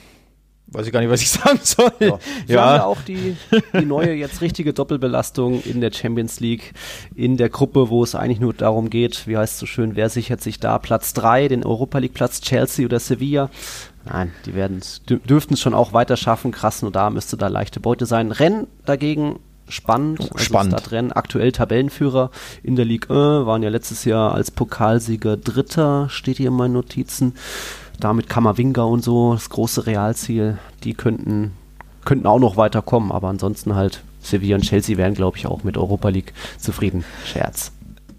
weiß 0.67 0.87
ich 0.87 0.93
gar 0.93 0.99
nicht, 0.99 1.09
was 1.09 1.21
ich 1.21 1.29
sagen 1.31 1.59
soll. 1.61 1.91
Ja, 1.99 2.19
wir 2.47 2.55
ja. 2.55 2.65
haben 2.65 2.75
ja 2.75 2.85
auch 2.85 3.01
die, 3.01 3.35
die 3.73 3.85
neue, 3.85 4.13
jetzt 4.13 4.41
richtige 4.41 4.73
Doppelbelastung 4.73 5.61
in 5.63 5.81
der 5.81 5.91
Champions 5.91 6.39
League, 6.39 6.73
in 7.15 7.37
der 7.37 7.49
Gruppe, 7.49 7.89
wo 7.89 8.03
es 8.03 8.15
eigentlich 8.15 8.39
nur 8.39 8.53
darum 8.53 8.89
geht, 8.89 9.27
wie 9.27 9.37
heißt 9.37 9.53
es 9.53 9.59
so 9.59 9.65
schön, 9.65 9.95
wer 9.95 10.09
sichert 10.09 10.41
sich 10.41 10.59
da 10.59 10.79
Platz 10.79 11.13
3, 11.13 11.47
den 11.47 11.65
Europa 11.65 11.99
League 11.99 12.13
Platz, 12.13 12.41
Chelsea 12.41 12.85
oder 12.85 12.99
Sevilla. 12.99 13.49
Nein, 14.05 14.31
die 14.45 14.53
werden 14.53 14.81
dürften 15.09 15.55
es 15.55 15.61
schon 15.61 15.73
auch 15.73 15.93
weiter 15.93 16.15
schaffen. 16.15 16.51
Krass, 16.51 16.83
nur 16.83 16.91
da 16.91 17.09
müsste 17.09 17.37
da 17.37 17.47
leichte 17.47 17.79
Beute 17.79 18.05
sein. 18.05 18.31
Rennen 18.31 18.67
dagegen 18.85 19.39
spannend. 19.67 20.19
Oh, 20.19 20.27
also 20.31 20.37
spannend. 20.37 20.73
Stadtrennen, 20.73 21.11
aktuell 21.11 21.51
Tabellenführer 21.51 22.29
in 22.61 22.75
der 22.75 22.85
Ligue 22.85 23.09
1, 23.09 23.47
waren 23.47 23.63
ja 23.63 23.69
letztes 23.69 24.05
Jahr 24.05 24.33
als 24.33 24.51
Pokalsieger 24.51 25.37
Dritter, 25.37 26.07
steht 26.09 26.37
hier 26.37 26.49
in 26.49 26.53
meinen 26.53 26.73
Notizen. 26.73 27.33
Damit 27.99 28.29
Kammerwinger 28.29 28.87
und 28.87 29.03
so, 29.03 29.33
das 29.33 29.49
große 29.49 29.85
Realziel, 29.85 30.57
die 30.83 30.93
könnten, 30.93 31.51
könnten 32.03 32.27
auch 32.27 32.39
noch 32.39 32.57
weiterkommen, 32.57 33.11
aber 33.11 33.29
ansonsten 33.29 33.75
halt 33.75 34.03
Sevilla 34.19 34.55
und 34.55 34.63
Chelsea 34.63 34.97
wären, 34.97 35.13
glaube 35.13 35.37
ich, 35.37 35.47
auch 35.47 35.63
mit 35.63 35.77
Europa 35.77 36.09
League 36.09 36.33
zufrieden. 36.57 37.03
Scherz. 37.25 37.71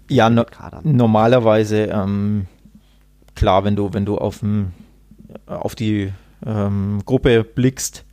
Ja, 0.09 0.29
no 0.29 0.45
normalerweise, 0.83 1.85
ähm, 1.85 2.47
klar, 3.35 3.63
wenn 3.65 3.75
du, 3.75 3.93
wenn 3.93 4.05
du 4.05 4.17
auf, 4.17 4.39
auf 5.45 5.75
die 5.75 6.13
ähm, 6.45 7.01
Gruppe 7.05 7.43
blickst, 7.43 8.05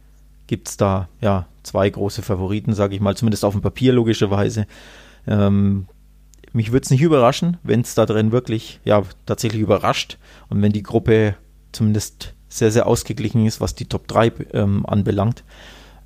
gibt 0.47 0.69
es 0.69 0.77
da 0.77 1.09
ja 1.21 1.47
zwei 1.63 1.89
große 1.89 2.23
Favoriten, 2.23 2.73
sage 2.73 2.95
ich 2.95 3.01
mal, 3.01 3.17
zumindest 3.17 3.45
auf 3.45 3.55
dem 3.55 3.63
Papier 3.63 3.93
logischerweise. 3.93 4.67
Ähm, 5.27 5.87
mich 6.53 6.73
würde 6.73 6.85
es 6.85 6.91
nicht 6.91 7.03
überraschen, 7.03 7.57
wenn 7.63 7.81
es 7.81 7.95
da 7.95 8.07
drin 8.07 8.33
wirklich 8.33 8.81
ja 8.85 9.03
tatsächlich 9.27 9.63
überrascht 9.63 10.19
und 10.49 10.63
wenn 10.63 10.73
die 10.73 10.83
Gruppe 10.83 11.37
zumindest 11.75 12.35
sehr, 12.49 12.71
sehr 12.71 12.87
ausgeglichen 12.87 13.47
ist, 13.47 13.61
was 13.61 13.75
die 13.75 13.87
Top 13.87 14.07
3 14.09 14.33
ähm, 14.53 14.87
anbelangt. 14.87 15.45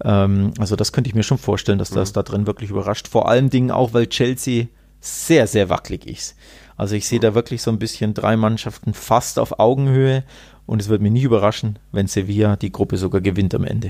Ähm, 0.03 0.53
also 0.59 0.77
das 0.77 0.93
könnte 0.93 1.09
ich 1.09 1.15
mir 1.15 1.23
schon 1.23 1.39
vorstellen, 1.39 1.79
dass 1.79 1.91
das 1.91 2.11
mhm. 2.11 2.15
da 2.15 2.23
drin 2.23 2.47
wirklich 2.47 2.71
überrascht. 2.71 3.09
Vor 3.09 3.29
allen 3.29 3.51
Dingen 3.51 3.71
auch, 3.71 3.93
weil 3.93 4.07
Chelsea 4.07 4.67
sehr, 5.01 5.47
sehr 5.47 5.69
wackelig 5.69 6.07
ist. 6.07 6.37
Also 6.77 6.95
ich 6.95 7.07
sehe 7.09 7.21
da 7.21 7.35
wirklich 7.35 7.63
so 7.63 7.71
ein 7.71 7.79
bisschen 7.79 8.15
drei 8.15 8.37
Mannschaften 8.37 8.95
fast 8.95 9.39
auf 9.39 9.59
Augenhöhe 9.59 10.25
und 10.67 10.81
es 10.81 10.89
würde 10.89 11.03
mich 11.03 11.13
nie 11.13 11.23
überraschen, 11.23 11.79
wenn 11.93 12.07
Sevilla 12.07 12.57
die 12.57 12.73
Gruppe 12.73 12.97
sogar 12.97 13.21
gewinnt 13.21 13.55
am 13.55 13.65
Ende. 13.65 13.89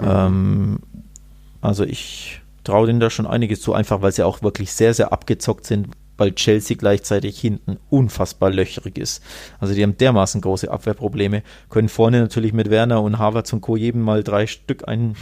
Mhm. 0.00 0.04
Ähm, 0.06 0.78
also 1.60 1.84
ich 1.84 2.40
traue 2.62 2.86
denen 2.86 3.00
da 3.00 3.10
schon 3.10 3.26
einiges 3.26 3.60
zu, 3.60 3.74
einfach 3.74 4.02
weil 4.02 4.12
sie 4.12 4.22
auch 4.22 4.42
wirklich 4.42 4.72
sehr, 4.72 4.94
sehr 4.94 5.12
abgezockt 5.12 5.66
sind, 5.66 5.88
weil 6.16 6.34
Chelsea 6.34 6.76
gleichzeitig 6.76 7.38
hinten 7.40 7.78
unfassbar 7.90 8.50
löchrig 8.50 8.98
ist. 8.98 9.22
Also 9.60 9.74
die 9.74 9.82
haben 9.82 9.96
dermaßen 9.96 10.40
große 10.40 10.70
Abwehrprobleme, 10.70 11.42
können 11.70 11.88
vorne 11.88 12.20
natürlich 12.20 12.52
mit 12.52 12.70
Werner 12.70 13.02
und 13.02 13.18
Havertz 13.18 13.52
und 13.52 13.60
Co. 13.60 13.76
jedem 13.76 14.02
mal 14.02 14.22
drei 14.22 14.46
Stück 14.46 14.86
ein, 14.88 15.16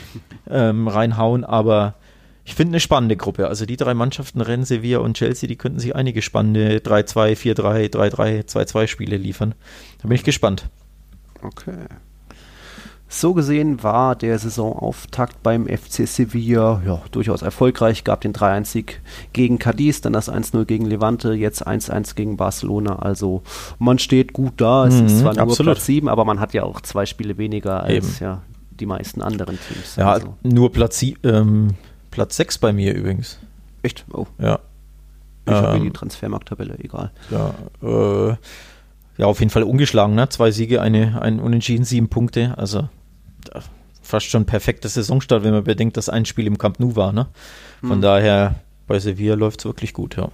ähm, 0.51 0.89
reinhauen, 0.89 1.45
aber 1.45 1.95
ich 2.45 2.55
finde 2.55 2.73
eine 2.73 2.81
spannende 2.81 3.17
Gruppe. 3.17 3.47
Also 3.49 3.67
die 3.67 3.77
drei 3.77 3.95
Mannschaften, 3.95 4.41
Rennes, 4.41 4.69
Sevilla 4.69 4.99
und 4.99 5.17
Chelsea, 5.17 5.47
die 5.47 5.57
könnten 5.57 5.79
sich 5.79 5.95
einige 5.95 6.23
spannende 6.23 6.79
3-2, 6.79 7.37
4-3, 7.37 7.93
3-3, 7.93 8.47
2-2 8.47 8.87
Spiele 8.89 9.17
liefern. 9.17 9.55
Da 10.01 10.09
bin 10.09 10.17
ich 10.17 10.25
gespannt. 10.25 10.69
Okay. 11.43 11.87
So 13.15 13.35
gesehen 13.35 13.83
war 13.83 14.17
der 14.17 14.39
Saisonauftakt 14.39 15.43
beim 15.43 15.67
FC 15.67 16.09
Sevilla 16.09 16.81
ja, 16.87 17.03
durchaus 17.11 17.43
erfolgreich. 17.43 18.05
Gab 18.05 18.23
den 18.23 18.33
3-1-Sieg 18.33 19.03
gegen 19.35 19.59
Cadiz, 19.59 20.01
dann 20.01 20.15
das 20.15 20.33
1-0 20.33 20.65
gegen 20.65 20.87
Levante, 20.87 21.35
jetzt 21.35 21.67
1-1 21.67 22.15
gegen 22.15 22.39
Barcelona. 22.39 23.01
Also 23.01 23.43
man 23.79 23.99
steht 23.99 24.33
gut 24.33 24.55
da. 24.57 24.87
Es 24.87 24.95
mhm, 24.95 25.07
ist 25.07 25.19
zwar 25.21 25.35
nur 25.35 25.43
absolut. 25.43 25.75
Platz 25.75 25.85
7, 25.85 26.09
aber 26.09 26.25
man 26.25 26.41
hat 26.41 26.55
ja 26.55 26.63
auch 26.63 26.81
zwei 26.81 27.05
Spiele 27.05 27.37
weniger 27.37 27.83
als 27.83 28.19
ja, 28.19 28.41
die 28.71 28.87
meisten 28.87 29.21
anderen 29.21 29.59
Teams. 29.69 29.97
Ja, 29.97 30.13
also. 30.13 30.35
nur 30.43 30.73
Platz, 30.73 31.05
ähm, 31.23 31.75
Platz 32.11 32.37
6 32.37 32.59
bei 32.59 32.73
mir 32.73 32.95
übrigens. 32.95 33.39
Echt? 33.83 34.07
Oh. 34.11 34.27
Ja. 34.39 34.59
Ich 35.45 35.53
ähm, 35.53 35.59
habe 35.59 35.81
die 35.81 35.91
Transfermarkttabelle, 35.91 36.79
egal. 36.79 37.11
Ja, 37.31 37.53
äh, 37.83 38.37
ja, 39.19 39.27
auf 39.27 39.41
jeden 39.41 39.51
Fall 39.51 39.65
ungeschlagen, 39.65 40.15
ne? 40.15 40.31
Zwei 40.31 40.51
Siege, 40.51 40.81
eine, 40.81 41.21
ein 41.21 41.41
Unentschieden, 41.41 41.85
sieben 41.85 42.09
Punkte. 42.09 42.55
Also 42.57 42.89
fast 44.03 44.27
schon 44.27 44.45
perfekter 44.45 44.89
Saisonstart, 44.89 45.45
wenn 45.45 45.53
man 45.53 45.65
bedenkt, 45.65 45.97
dass 45.97 46.09
ein 46.09 46.25
Spiel 46.25 46.47
im 46.47 46.59
Camp 46.59 46.81
Nou 46.81 46.97
war. 46.97 47.13
Ne? 47.13 47.29
Von 47.81 47.99
mhm. 47.99 48.03
daher, 48.03 48.55
bei 48.87 48.99
Sevilla 48.99 49.35
läuft 49.35 49.61
es 49.61 49.65
wirklich 49.65 49.93
gut, 49.93 50.17
ja. 50.17 50.29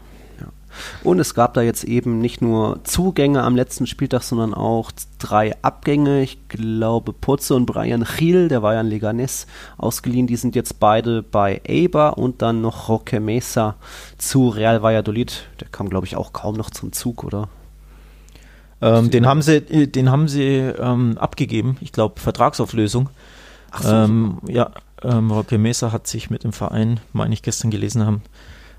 Und 1.02 1.18
es 1.18 1.34
gab 1.34 1.54
da 1.54 1.62
jetzt 1.62 1.84
eben 1.84 2.20
nicht 2.20 2.40
nur 2.42 2.80
Zugänge 2.84 3.42
am 3.42 3.56
letzten 3.56 3.86
Spieltag, 3.86 4.22
sondern 4.22 4.54
auch 4.54 4.92
drei 5.18 5.56
Abgänge. 5.62 6.22
Ich 6.22 6.48
glaube, 6.48 7.12
Putze 7.12 7.54
und 7.54 7.66
Brian 7.66 8.06
Gil, 8.16 8.48
der 8.48 8.62
war 8.62 8.74
ja 8.74 8.80
in 8.80 8.86
Leganes 8.86 9.46
ausgeliehen, 9.76 10.26
die 10.26 10.36
sind 10.36 10.54
jetzt 10.54 10.78
beide 10.78 11.22
bei 11.22 11.60
Eibar 11.66 12.18
und 12.18 12.42
dann 12.42 12.60
noch 12.60 12.88
Roque 12.88 13.20
Mesa 13.20 13.76
zu 14.18 14.48
Real 14.48 14.82
Valladolid. 14.82 15.46
Der 15.60 15.68
kam, 15.68 15.88
glaube 15.88 16.06
ich, 16.06 16.16
auch 16.16 16.32
kaum 16.32 16.56
noch 16.56 16.70
zum 16.70 16.92
Zug, 16.92 17.24
oder? 17.24 17.48
Ähm, 18.80 19.10
den 19.10 19.26
haben 19.26 19.42
sie, 19.42 19.56
äh, 19.56 19.86
den 19.86 20.10
haben 20.10 20.28
sie 20.28 20.56
ähm, 20.56 21.18
abgegeben, 21.18 21.76
ich 21.80 21.92
glaube 21.92 22.20
Vertragsauflösung. 22.20 23.08
Ach 23.70 23.82
so, 23.82 23.94
ähm. 23.94 24.38
Ja, 24.46 24.70
ähm, 25.02 25.30
Roque 25.30 25.58
Mesa 25.58 25.92
hat 25.92 26.06
sich 26.06 26.30
mit 26.30 26.44
dem 26.44 26.52
Verein, 26.52 27.00
meine 27.12 27.34
ich 27.34 27.42
gestern 27.42 27.70
gelesen 27.70 28.04
haben, 28.04 28.22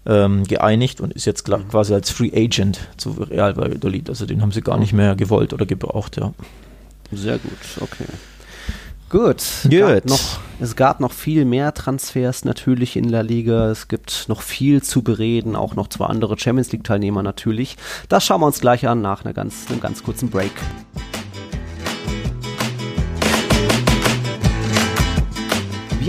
ähm, 0.06 0.44
geeinigt 0.46 1.02
und 1.02 1.14
ist 1.14 1.26
jetzt 1.26 1.48
mhm. 1.48 1.68
quasi 1.70 1.94
als 1.94 2.10
Free 2.10 2.32
Agent 2.34 2.80
zu 2.98 3.12
Real 3.12 3.56
Valladolid. 3.58 4.10
Also 4.10 4.26
den 4.26 4.42
haben 4.42 4.52
sie 4.52 4.62
gar 4.62 4.78
nicht 4.78 4.94
mehr 4.94 5.16
gewollt 5.16 5.54
oder 5.54 5.66
gebraucht, 5.66 6.18
ja. 6.18 6.34
Sehr 7.12 7.40
gut, 7.40 7.82
okay. 7.82 8.06
Gut. 9.10 9.44
Gut. 9.64 10.06
Noch, 10.06 10.40
es 10.60 10.76
gab 10.76 11.00
noch 11.00 11.12
viel 11.12 11.44
mehr 11.44 11.74
Transfers 11.74 12.46
natürlich 12.46 12.96
in 12.96 13.10
La 13.10 13.22
Liga. 13.22 13.72
Es 13.72 13.88
gibt 13.88 14.26
noch 14.28 14.44
viel 14.44 14.84
zu 14.84 15.02
bereden, 15.02 15.56
auch 15.56 15.76
noch 15.76 15.88
zwei 15.88 16.06
andere 16.06 16.38
Champions 16.38 16.72
League-Teilnehmer 16.72 17.24
natürlich. 17.24 17.76
Das 18.08 18.24
schauen 18.24 18.42
wir 18.42 18.46
uns 18.46 18.62
gleich 18.62 18.88
an 18.88 19.02
nach 19.02 19.26
einer 19.26 19.34
ganz, 19.34 19.66
einem 19.70 19.80
ganz 19.80 20.04
kurzen 20.04 20.30
Break. 20.30 20.52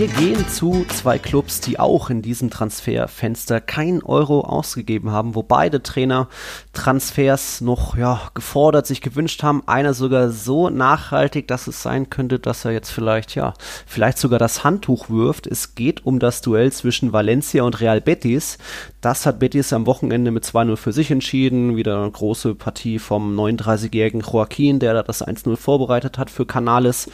Wir 0.01 0.07
gehen 0.07 0.47
zu 0.47 0.83
zwei 0.87 1.19
Clubs, 1.19 1.61
die 1.61 1.79
auch 1.79 2.09
in 2.09 2.23
diesem 2.23 2.49
Transferfenster 2.49 3.61
kein 3.61 4.01
Euro 4.01 4.41
ausgegeben 4.41 5.11
haben, 5.11 5.35
wo 5.35 5.43
beide 5.43 5.83
Trainer 5.83 6.27
Transfers 6.73 7.61
noch 7.61 7.95
ja, 7.95 8.19
gefordert, 8.33 8.87
sich 8.87 9.01
gewünscht 9.01 9.43
haben. 9.43 9.61
Einer 9.67 9.93
sogar 9.93 10.31
so 10.31 10.71
nachhaltig, 10.71 11.47
dass 11.47 11.67
es 11.67 11.83
sein 11.83 12.09
könnte, 12.09 12.39
dass 12.39 12.65
er 12.65 12.71
jetzt 12.71 12.89
vielleicht, 12.89 13.35
ja, 13.35 13.53
vielleicht 13.85 14.17
sogar 14.17 14.39
das 14.39 14.63
Handtuch 14.63 15.11
wirft. 15.11 15.45
Es 15.45 15.75
geht 15.75 16.03
um 16.03 16.17
das 16.17 16.41
Duell 16.41 16.71
zwischen 16.71 17.13
Valencia 17.13 17.61
und 17.61 17.79
Real 17.79 18.01
Betis. 18.01 18.57
Das 19.01 19.27
hat 19.27 19.37
Betis 19.37 19.71
am 19.71 19.85
Wochenende 19.85 20.31
mit 20.31 20.45
2-0 20.45 20.77
für 20.77 20.93
sich 20.93 21.11
entschieden. 21.11 21.77
Wieder 21.77 22.01
eine 22.01 22.09
große 22.09 22.55
Partie 22.55 22.97
vom 22.97 23.39
39-jährigen 23.39 24.21
Joaquin, 24.21 24.79
der 24.79 24.95
da 24.95 25.03
das 25.03 25.23
1-0 25.23 25.55
vorbereitet 25.57 26.17
hat 26.17 26.31
für 26.31 26.47
Canales. 26.47 27.07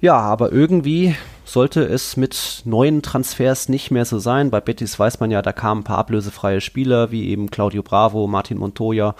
Ja, 0.00 0.20
aber 0.20 0.52
irgendwie 0.52 1.16
sollte 1.48 1.82
es 1.82 2.18
mit 2.18 2.62
neuen 2.66 3.00
Transfers 3.00 3.70
nicht 3.70 3.90
mehr 3.90 4.04
so 4.04 4.18
sein. 4.18 4.50
Bei 4.50 4.60
Betis 4.60 4.98
weiß 4.98 5.18
man 5.20 5.30
ja, 5.30 5.40
da 5.40 5.52
kamen 5.52 5.80
ein 5.80 5.84
paar 5.84 5.96
ablösefreie 5.96 6.60
Spieler, 6.60 7.10
wie 7.10 7.30
eben 7.30 7.50
Claudio 7.50 7.82
Bravo, 7.82 8.26
Martin 8.26 8.58
Montoya, 8.58 9.14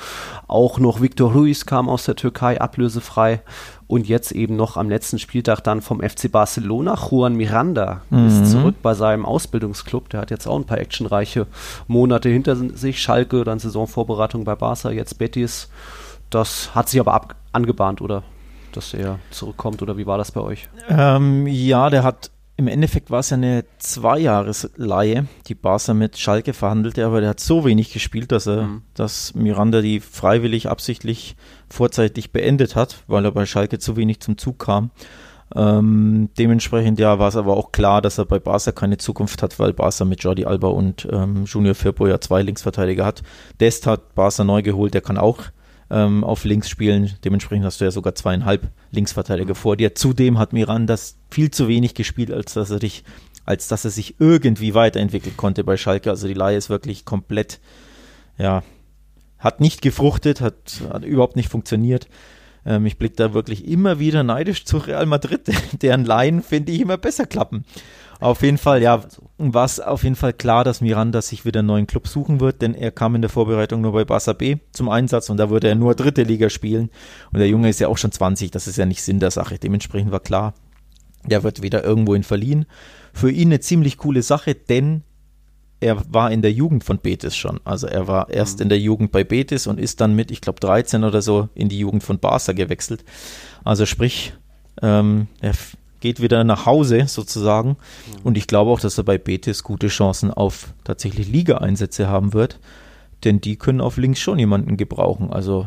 auch 0.46 0.78
noch 0.78 1.00
Victor 1.00 1.32
Ruiz 1.32 1.64
kam 1.64 1.88
aus 1.88 2.04
der 2.04 2.16
Türkei 2.16 2.60
ablösefrei 2.60 3.40
und 3.86 4.06
jetzt 4.06 4.32
eben 4.32 4.56
noch 4.56 4.76
am 4.76 4.90
letzten 4.90 5.18
Spieltag 5.18 5.64
dann 5.64 5.80
vom 5.80 6.02
FC 6.02 6.30
Barcelona. 6.30 6.98
Juan 7.10 7.34
Miranda 7.34 8.02
mhm. 8.10 8.26
ist 8.26 8.50
zurück 8.50 8.74
bei 8.82 8.92
seinem 8.92 9.24
Ausbildungsclub. 9.24 10.10
Der 10.10 10.20
hat 10.20 10.30
jetzt 10.30 10.46
auch 10.46 10.56
ein 10.56 10.66
paar 10.66 10.78
actionreiche 10.78 11.46
Monate 11.86 12.28
hinter 12.28 12.56
sich. 12.56 13.00
Schalke, 13.00 13.44
dann 13.44 13.58
Saisonvorbereitung 13.58 14.44
bei 14.44 14.54
Barca, 14.54 14.90
jetzt 14.90 15.18
Betis. 15.18 15.70
Das 16.28 16.74
hat 16.74 16.90
sich 16.90 17.00
aber 17.00 17.14
ab 17.14 17.36
angebahnt, 17.52 18.02
oder? 18.02 18.22
Dass 18.72 18.94
er 18.94 19.18
zurückkommt 19.30 19.82
oder 19.82 19.96
wie 19.96 20.06
war 20.06 20.18
das 20.18 20.32
bei 20.32 20.40
euch? 20.40 20.68
Ähm, 20.88 21.46
ja, 21.46 21.90
der 21.90 22.02
hat 22.02 22.30
im 22.58 22.66
Endeffekt 22.66 23.12
war 23.12 23.20
es 23.20 23.30
ja 23.30 23.36
eine 23.36 23.64
Zweijahresleihe, 23.78 25.26
die 25.46 25.54
Barca 25.54 25.94
mit 25.94 26.18
Schalke 26.18 26.52
verhandelte, 26.52 27.06
aber 27.06 27.20
der 27.20 27.30
hat 27.30 27.40
so 27.40 27.64
wenig 27.64 27.92
gespielt, 27.92 28.32
dass 28.32 28.48
er, 28.48 28.64
mhm. 28.64 28.82
dass 28.94 29.32
Miranda 29.36 29.80
die 29.80 30.00
freiwillig 30.00 30.68
absichtlich 30.68 31.36
vorzeitig 31.70 32.32
beendet 32.32 32.74
hat, 32.74 33.04
weil 33.06 33.24
er 33.24 33.30
bei 33.30 33.46
Schalke 33.46 33.78
zu 33.78 33.96
wenig 33.96 34.18
zum 34.18 34.38
Zug 34.38 34.58
kam. 34.58 34.90
Ähm, 35.54 36.30
dementsprechend 36.36 36.98
ja 36.98 37.20
war 37.20 37.28
es 37.28 37.36
aber 37.36 37.56
auch 37.56 37.70
klar, 37.70 38.02
dass 38.02 38.18
er 38.18 38.24
bei 38.24 38.40
Barca 38.40 38.72
keine 38.72 38.98
Zukunft 38.98 39.40
hat, 39.40 39.60
weil 39.60 39.72
Barca 39.72 40.04
mit 40.04 40.24
Jordi 40.24 40.44
Alba 40.44 40.66
und 40.66 41.08
ähm, 41.12 41.44
Junior 41.44 41.76
Firpo 41.76 42.08
ja 42.08 42.20
zwei 42.20 42.42
Linksverteidiger 42.42 43.06
hat. 43.06 43.22
Dest 43.60 43.86
hat 43.86 44.16
Barca 44.16 44.42
neu 44.42 44.62
geholt, 44.62 44.94
der 44.94 45.00
kann 45.00 45.16
auch 45.16 45.44
ähm, 45.90 46.24
auf 46.24 46.44
links 46.44 46.68
spielen. 46.68 47.12
Dementsprechend 47.24 47.64
hast 47.64 47.80
du 47.80 47.84
ja 47.84 47.90
sogar 47.90 48.14
zweieinhalb 48.14 48.68
Linksverteidiger 48.90 49.54
vor 49.54 49.76
dir. 49.76 49.94
Zudem 49.94 50.38
hat 50.38 50.52
Mirandas 50.52 51.16
viel 51.30 51.50
zu 51.50 51.68
wenig 51.68 51.94
gespielt, 51.94 52.30
als 52.30 52.54
dass 52.54 52.70
er 52.70 52.78
dich, 52.78 53.04
als 53.44 53.68
dass 53.68 53.84
er 53.84 53.90
sich 53.90 54.16
irgendwie 54.18 54.74
weiterentwickeln 54.74 55.36
konnte 55.36 55.64
bei 55.64 55.76
Schalke. 55.76 56.10
Also 56.10 56.28
die 56.28 56.34
Laie 56.34 56.56
ist 56.56 56.70
wirklich 56.70 57.04
komplett, 57.04 57.60
ja, 58.36 58.62
hat 59.38 59.60
nicht 59.60 59.82
gefruchtet, 59.82 60.40
hat, 60.40 60.82
hat 60.92 61.04
überhaupt 61.04 61.36
nicht 61.36 61.48
funktioniert. 61.48 62.08
Ähm, 62.66 62.86
ich 62.86 62.98
blicke 62.98 63.16
da 63.16 63.32
wirklich 63.32 63.66
immer 63.66 63.98
wieder 63.98 64.22
neidisch 64.22 64.64
zu 64.64 64.78
Real 64.78 65.06
Madrid, 65.06 65.42
deren 65.82 66.04
Laien 66.04 66.42
finde 66.42 66.72
ich 66.72 66.80
immer 66.80 66.98
besser 66.98 67.26
klappen. 67.26 67.64
Auf 68.20 68.42
jeden 68.42 68.58
Fall, 68.58 68.82
ja, 68.82 69.00
war 69.38 69.64
es 69.64 69.78
auf 69.78 70.02
jeden 70.02 70.16
Fall 70.16 70.32
klar, 70.32 70.64
dass 70.64 70.80
Miranda 70.80 71.22
sich 71.22 71.44
wieder 71.44 71.60
einen 71.60 71.68
neuen 71.68 71.86
Club 71.86 72.08
suchen 72.08 72.40
wird, 72.40 72.62
denn 72.62 72.74
er 72.74 72.90
kam 72.90 73.14
in 73.14 73.22
der 73.22 73.30
Vorbereitung 73.30 73.80
nur 73.80 73.92
bei 73.92 74.04
Barca 74.04 74.32
B 74.32 74.56
zum 74.72 74.88
Einsatz 74.88 75.30
und 75.30 75.36
da 75.36 75.50
würde 75.50 75.68
er 75.68 75.76
nur 75.76 75.94
dritte 75.94 76.24
Liga 76.24 76.50
spielen. 76.50 76.90
Und 77.32 77.38
der 77.38 77.48
Junge 77.48 77.68
ist 77.68 77.78
ja 77.78 77.86
auch 77.86 77.98
schon 77.98 78.10
20, 78.10 78.50
das 78.50 78.66
ist 78.66 78.76
ja 78.76 78.86
nicht 78.86 79.02
Sinn 79.02 79.20
der 79.20 79.30
Sache. 79.30 79.58
Dementsprechend 79.58 80.10
war 80.10 80.20
klar, 80.20 80.54
der 81.26 81.44
wird 81.44 81.62
wieder 81.62 81.84
irgendwohin 81.84 82.24
verliehen. 82.24 82.66
Für 83.12 83.30
ihn 83.30 83.48
eine 83.48 83.60
ziemlich 83.60 83.98
coole 83.98 84.22
Sache, 84.22 84.54
denn 84.54 85.04
er 85.80 86.02
war 86.12 86.32
in 86.32 86.42
der 86.42 86.52
Jugend 86.52 86.82
von 86.82 86.98
Betis 86.98 87.36
schon. 87.36 87.60
Also 87.64 87.86
er 87.86 88.08
war 88.08 88.30
erst 88.30 88.58
mhm. 88.58 88.64
in 88.64 88.68
der 88.70 88.80
Jugend 88.80 89.12
bei 89.12 89.22
Betis 89.22 89.68
und 89.68 89.78
ist 89.78 90.00
dann 90.00 90.14
mit, 90.14 90.32
ich 90.32 90.40
glaube, 90.40 90.58
13 90.58 91.04
oder 91.04 91.22
so 91.22 91.48
in 91.54 91.68
die 91.68 91.78
Jugend 91.78 92.02
von 92.02 92.18
Barca 92.18 92.52
gewechselt. 92.52 93.04
Also 93.62 93.86
sprich, 93.86 94.32
ähm, 94.82 95.28
er 95.40 95.54
geht 96.00 96.20
wieder 96.20 96.44
nach 96.44 96.66
Hause 96.66 97.06
sozusagen. 97.06 97.76
Und 98.24 98.36
ich 98.36 98.46
glaube 98.46 98.70
auch, 98.70 98.80
dass 98.80 98.98
er 98.98 99.04
bei 99.04 99.18
Betis 99.18 99.62
gute 99.62 99.88
Chancen 99.88 100.30
auf 100.32 100.72
tatsächlich 100.84 101.28
Liga-Einsätze 101.28 102.08
haben 102.08 102.32
wird. 102.32 102.58
Denn 103.24 103.40
die 103.40 103.56
können 103.56 103.80
auf 103.80 103.96
links 103.96 104.20
schon 104.20 104.38
jemanden 104.38 104.76
gebrauchen. 104.76 105.32
Also 105.32 105.66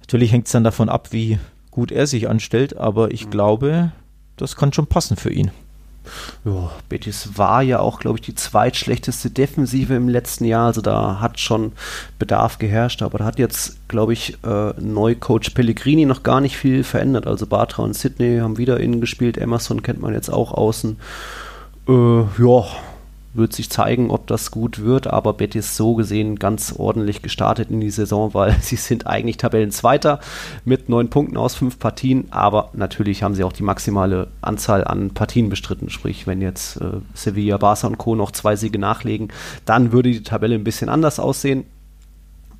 natürlich 0.00 0.32
hängt 0.32 0.46
es 0.46 0.52
dann 0.52 0.64
davon 0.64 0.88
ab, 0.88 1.08
wie 1.12 1.38
gut 1.70 1.90
er 1.92 2.06
sich 2.06 2.28
anstellt, 2.28 2.76
aber 2.76 3.10
ich 3.10 3.28
glaube, 3.28 3.92
das 4.36 4.56
kann 4.56 4.72
schon 4.72 4.86
passen 4.86 5.16
für 5.16 5.30
ihn. 5.30 5.50
Ja, 6.44 6.70
Betis 6.88 7.30
war 7.36 7.62
ja 7.62 7.80
auch, 7.80 8.00
glaube 8.00 8.18
ich, 8.18 8.22
die 8.24 8.34
zweitschlechteste 8.34 9.30
Defensive 9.30 9.94
im 9.94 10.08
letzten 10.08 10.44
Jahr. 10.44 10.66
Also 10.66 10.80
da 10.80 11.20
hat 11.20 11.40
schon 11.40 11.72
Bedarf 12.18 12.58
geherrscht. 12.58 13.02
Aber 13.02 13.18
da 13.18 13.24
hat 13.24 13.38
jetzt, 13.38 13.88
glaube 13.88 14.12
ich, 14.12 14.38
äh, 14.44 14.72
Neucoach 14.80 15.54
Pellegrini 15.54 16.06
noch 16.06 16.22
gar 16.22 16.40
nicht 16.40 16.56
viel 16.56 16.84
verändert. 16.84 17.26
Also 17.26 17.46
Bartra 17.46 17.82
und 17.82 17.94
Sydney 17.94 18.38
haben 18.38 18.58
wieder 18.58 18.80
innen 18.80 19.00
gespielt. 19.00 19.38
Emerson 19.38 19.82
kennt 19.82 20.00
man 20.00 20.14
jetzt 20.14 20.30
auch 20.30 20.52
außen. 20.52 20.96
Äh, 21.88 21.92
ja, 21.92 22.64
wird 23.36 23.52
sich 23.52 23.70
zeigen, 23.70 24.10
ob 24.10 24.26
das 24.26 24.50
gut 24.50 24.80
wird, 24.82 25.06
aber 25.06 25.32
Betis 25.32 25.76
so 25.76 25.94
gesehen 25.94 26.36
ganz 26.36 26.74
ordentlich 26.76 27.22
gestartet 27.22 27.70
in 27.70 27.80
die 27.80 27.90
Saison, 27.90 28.34
weil 28.34 28.56
sie 28.60 28.76
sind 28.76 29.06
eigentlich 29.06 29.36
Tabellenzweiter 29.36 30.20
mit 30.64 30.88
neun 30.88 31.10
Punkten 31.10 31.36
aus 31.36 31.54
fünf 31.54 31.78
Partien, 31.78 32.26
aber 32.30 32.70
natürlich 32.72 33.22
haben 33.22 33.34
sie 33.34 33.44
auch 33.44 33.52
die 33.52 33.62
maximale 33.62 34.28
Anzahl 34.40 34.84
an 34.84 35.10
Partien 35.10 35.48
bestritten. 35.48 35.90
Sprich, 35.90 36.26
wenn 36.26 36.40
jetzt 36.40 36.80
äh, 36.80 37.00
Sevilla, 37.14 37.58
Barca 37.58 37.86
und 37.86 37.98
Co. 37.98 38.14
noch 38.14 38.30
zwei 38.30 38.56
Siege 38.56 38.78
nachlegen, 38.78 39.28
dann 39.64 39.92
würde 39.92 40.10
die 40.10 40.22
Tabelle 40.22 40.54
ein 40.54 40.64
bisschen 40.64 40.88
anders 40.88 41.18
aussehen, 41.18 41.64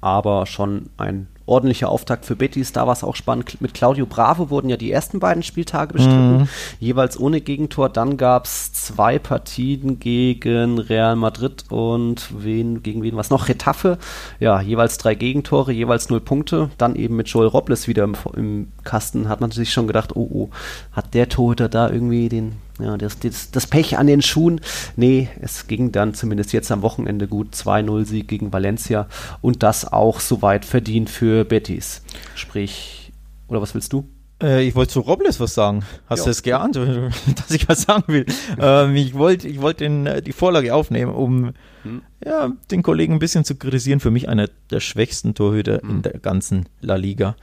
aber 0.01 0.47
schon 0.47 0.91
ein 0.97 1.29
ordentlicher 1.47 1.89
Auftakt 1.89 2.27
für 2.27 2.37
Betis. 2.37 2.73
Da 2.73 2.87
war 2.87 2.93
es 2.93 3.05
auch 3.05 3.17
spannend. 3.17 3.61
Mit 3.61 3.75
Claudio 3.75 4.05
Bravo 4.05 4.51
wurden 4.51 4.69
ja 4.69 4.77
die 4.77 4.91
ersten 4.91 5.21
beiden 5.21 5.43
Spieltage 5.43 5.95
bestritten, 5.95 6.39
mhm. 6.39 6.49
jeweils 6.81 7.19
ohne 7.19 7.41
Gegentor. 7.41 7.89
Dann 7.89 8.17
gab 8.17 8.45
es 8.45 8.73
zwei 8.73 9.19
Partien 9.19 9.99
gegen 10.01 10.79
Real 10.79 11.17
Madrid 11.17 11.65
und 11.71 12.29
wen, 12.37 12.83
gegen 12.83 13.03
wen 13.03 13.17
was 13.17 13.31
noch? 13.31 13.49
Retafe. 13.49 13.99
Ja, 14.41 14.61
jeweils 14.61 14.99
drei 14.99 15.15
Gegentore, 15.15 15.73
jeweils 15.73 16.11
null 16.11 16.21
Punkte. 16.21 16.71
Dann 16.79 16.97
eben 16.97 17.17
mit 17.17 17.29
Joel 17.29 17.49
Robles 17.49 17.89
wieder 17.89 18.05
im, 18.05 18.17
im 18.35 18.73
Kasten. 18.85 19.29
Hat 19.29 19.41
man 19.41 19.51
sich 19.51 19.73
schon 19.73 19.87
gedacht, 19.87 20.17
oh, 20.17 20.29
oh, 20.33 20.51
hat 20.93 21.15
der 21.15 21.29
Torhüter 21.29 21.69
da 21.69 21.89
irgendwie 21.89 22.29
den 22.29 22.57
ja, 22.79 22.97
das, 22.97 23.19
das, 23.19 23.51
das, 23.51 23.67
Pech 23.67 23.99
an 23.99 24.07
den 24.07 24.23
Schuhen. 24.23 24.61
Nee, 24.97 25.29
es 25.41 25.67
ging 25.67 25.93
dann 25.93 26.15
zumindest 26.15 26.53
jetzt 26.53 26.71
am 26.71 26.83
Wochenende 26.83 27.27
gut. 27.27 27.55
2-0-Sieg 27.55 28.29
gegen 28.29 28.53
Valencia 28.53 29.09
und 29.41 29.63
das 29.63 29.91
auch 29.91 30.21
soweit 30.21 30.65
verdient 30.65 31.09
für 31.09 31.45
Betis. 31.45 32.03
Sprich, 32.35 33.13
oder 33.49 33.63
was 33.63 33.75
willst 33.75 33.93
du? 33.93 34.09
Äh, 34.43 34.67
ich 34.67 34.75
wollte 34.75 34.93
zu 34.93 35.01
Robles 35.01 35.41
was 35.41 35.55
sagen. 35.55 35.85
Hast 36.07 36.21
jo. 36.21 36.25
du 36.27 36.31
es 36.31 36.43
geahnt, 36.43 36.77
dass 37.37 37.51
ich 37.51 37.69
was 37.69 37.83
sagen 37.83 38.05
will? 38.09 38.27
ähm, 38.59 38.95
ich 38.95 39.15
wollte 39.15 39.49
ich 39.49 39.61
wollt 39.61 39.81
äh, 39.81 40.21
die 40.21 40.33
Vorlage 40.33 40.75
aufnehmen, 40.75 41.13
um 41.13 41.53
hm. 41.83 42.03
ja, 42.25 42.53
den 42.71 42.83
Kollegen 42.83 43.15
ein 43.15 43.19
bisschen 43.19 43.45
zu 43.45 43.57
kritisieren. 43.57 44.01
Für 44.01 44.11
mich 44.11 44.29
einer 44.29 44.49
der 44.71 44.81
schwächsten 44.81 45.35
Torhüter 45.35 45.81
hm. 45.81 45.91
in 45.91 46.03
der 46.03 46.19
ganzen 46.19 46.69
La 46.81 46.97
Liga. 46.97 47.37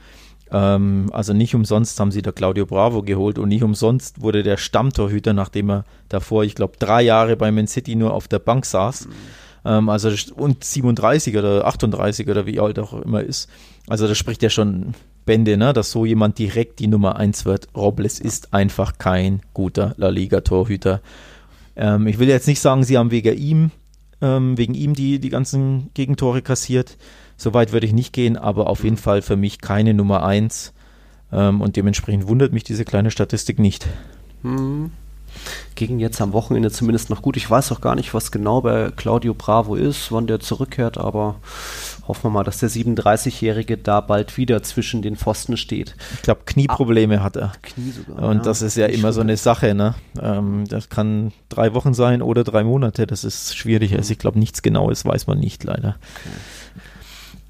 Ähm, 0.54 1.10
also 1.12 1.32
nicht 1.32 1.56
umsonst 1.56 1.98
haben 1.98 2.12
sie 2.12 2.22
da 2.22 2.30
Claudio 2.30 2.64
Bravo 2.64 3.02
geholt 3.02 3.40
und 3.40 3.48
nicht 3.48 3.64
umsonst 3.64 4.20
wurde 4.20 4.44
der 4.44 4.56
Stammtorhüter, 4.56 5.32
nachdem 5.32 5.68
er 5.68 5.84
davor, 6.08 6.44
ich 6.44 6.54
glaube, 6.54 6.74
drei 6.78 7.02
Jahre 7.02 7.36
bei 7.36 7.50
Man 7.50 7.66
City 7.66 7.96
nur 7.96 8.14
auf 8.14 8.28
der 8.28 8.38
Bank 8.38 8.64
saß. 8.64 9.08
Mhm. 9.08 9.12
Ähm, 9.64 9.88
also 9.88 10.12
und 10.36 10.62
37 10.62 11.36
oder 11.36 11.66
38 11.66 12.28
oder 12.28 12.46
wie 12.46 12.60
alt 12.60 12.78
auch 12.78 12.92
immer 12.92 13.20
ist. 13.20 13.50
Also 13.88 14.06
da 14.06 14.14
spricht 14.14 14.44
ja 14.44 14.48
schon 14.48 14.94
Bände, 15.26 15.56
ne, 15.56 15.72
dass 15.72 15.90
so 15.90 16.04
jemand 16.04 16.38
direkt 16.38 16.78
die 16.78 16.86
Nummer 16.86 17.16
1 17.16 17.46
wird. 17.46 17.66
Robles 17.74 18.20
ist 18.20 18.54
einfach 18.54 18.98
kein 18.98 19.40
guter 19.54 19.94
La 19.96 20.08
Liga-Torhüter. 20.08 21.00
Ähm, 21.74 22.06
ich 22.06 22.20
will 22.20 22.28
jetzt 22.28 22.46
nicht 22.46 22.60
sagen, 22.60 22.84
sie 22.84 22.96
haben 22.96 23.10
wegen 23.10 23.36
ihm, 23.36 23.72
ähm, 24.20 24.56
wegen 24.56 24.74
ihm 24.74 24.94
die, 24.94 25.18
die 25.18 25.30
ganzen 25.30 25.90
Gegentore 25.94 26.42
kassiert. 26.42 26.96
So 27.36 27.54
weit 27.54 27.72
würde 27.72 27.86
ich 27.86 27.92
nicht 27.92 28.12
gehen, 28.12 28.36
aber 28.36 28.68
auf 28.68 28.84
jeden 28.84 28.96
Fall 28.96 29.22
für 29.22 29.36
mich 29.36 29.60
keine 29.60 29.94
Nummer 29.94 30.24
1. 30.24 30.72
Ähm, 31.32 31.60
und 31.60 31.76
dementsprechend 31.76 32.28
wundert 32.28 32.52
mich 32.52 32.64
diese 32.64 32.84
kleine 32.84 33.10
Statistik 33.10 33.58
nicht. 33.58 33.86
Hm. 34.42 34.92
Ging 35.74 35.98
jetzt 35.98 36.20
am 36.20 36.32
Wochenende 36.32 36.70
zumindest 36.70 37.10
noch 37.10 37.20
gut. 37.20 37.36
Ich 37.36 37.50
weiß 37.50 37.72
auch 37.72 37.80
gar 37.80 37.96
nicht, 37.96 38.14
was 38.14 38.30
genau 38.30 38.60
bei 38.60 38.92
Claudio 38.94 39.34
Bravo 39.34 39.74
ist, 39.74 40.12
wann 40.12 40.28
der 40.28 40.38
zurückkehrt, 40.38 40.96
aber 40.96 41.36
hoffen 42.06 42.24
wir 42.24 42.30
mal, 42.30 42.44
dass 42.44 42.58
der 42.58 42.70
37-Jährige 42.70 43.76
da 43.76 44.00
bald 44.00 44.36
wieder 44.36 44.62
zwischen 44.62 45.02
den 45.02 45.16
Pfosten 45.16 45.56
steht. 45.56 45.96
Ich 46.14 46.22
glaube, 46.22 46.42
Knieprobleme 46.46 47.20
ah, 47.20 47.24
hat 47.24 47.34
er. 47.34 47.52
Knie 47.62 47.90
sogar. 47.90 48.28
Und 48.28 48.36
ja, 48.38 48.42
das 48.44 48.62
ist 48.62 48.76
ja 48.76 48.86
immer 48.86 49.12
so 49.12 49.22
eine 49.22 49.36
Sache, 49.36 49.74
ne? 49.74 49.96
Ähm, 50.22 50.66
das 50.68 50.88
kann 50.88 51.32
drei 51.48 51.74
Wochen 51.74 51.94
sein 51.94 52.22
oder 52.22 52.44
drei 52.44 52.62
Monate. 52.62 53.08
Das 53.08 53.24
ist 53.24 53.56
schwierig. 53.56 53.96
Also 53.96 54.12
ich 54.12 54.18
glaube, 54.18 54.38
nichts 54.38 54.62
Genaues 54.62 55.04
weiß 55.04 55.26
man 55.26 55.40
nicht, 55.40 55.64
leider. 55.64 55.96
Okay 56.20 56.36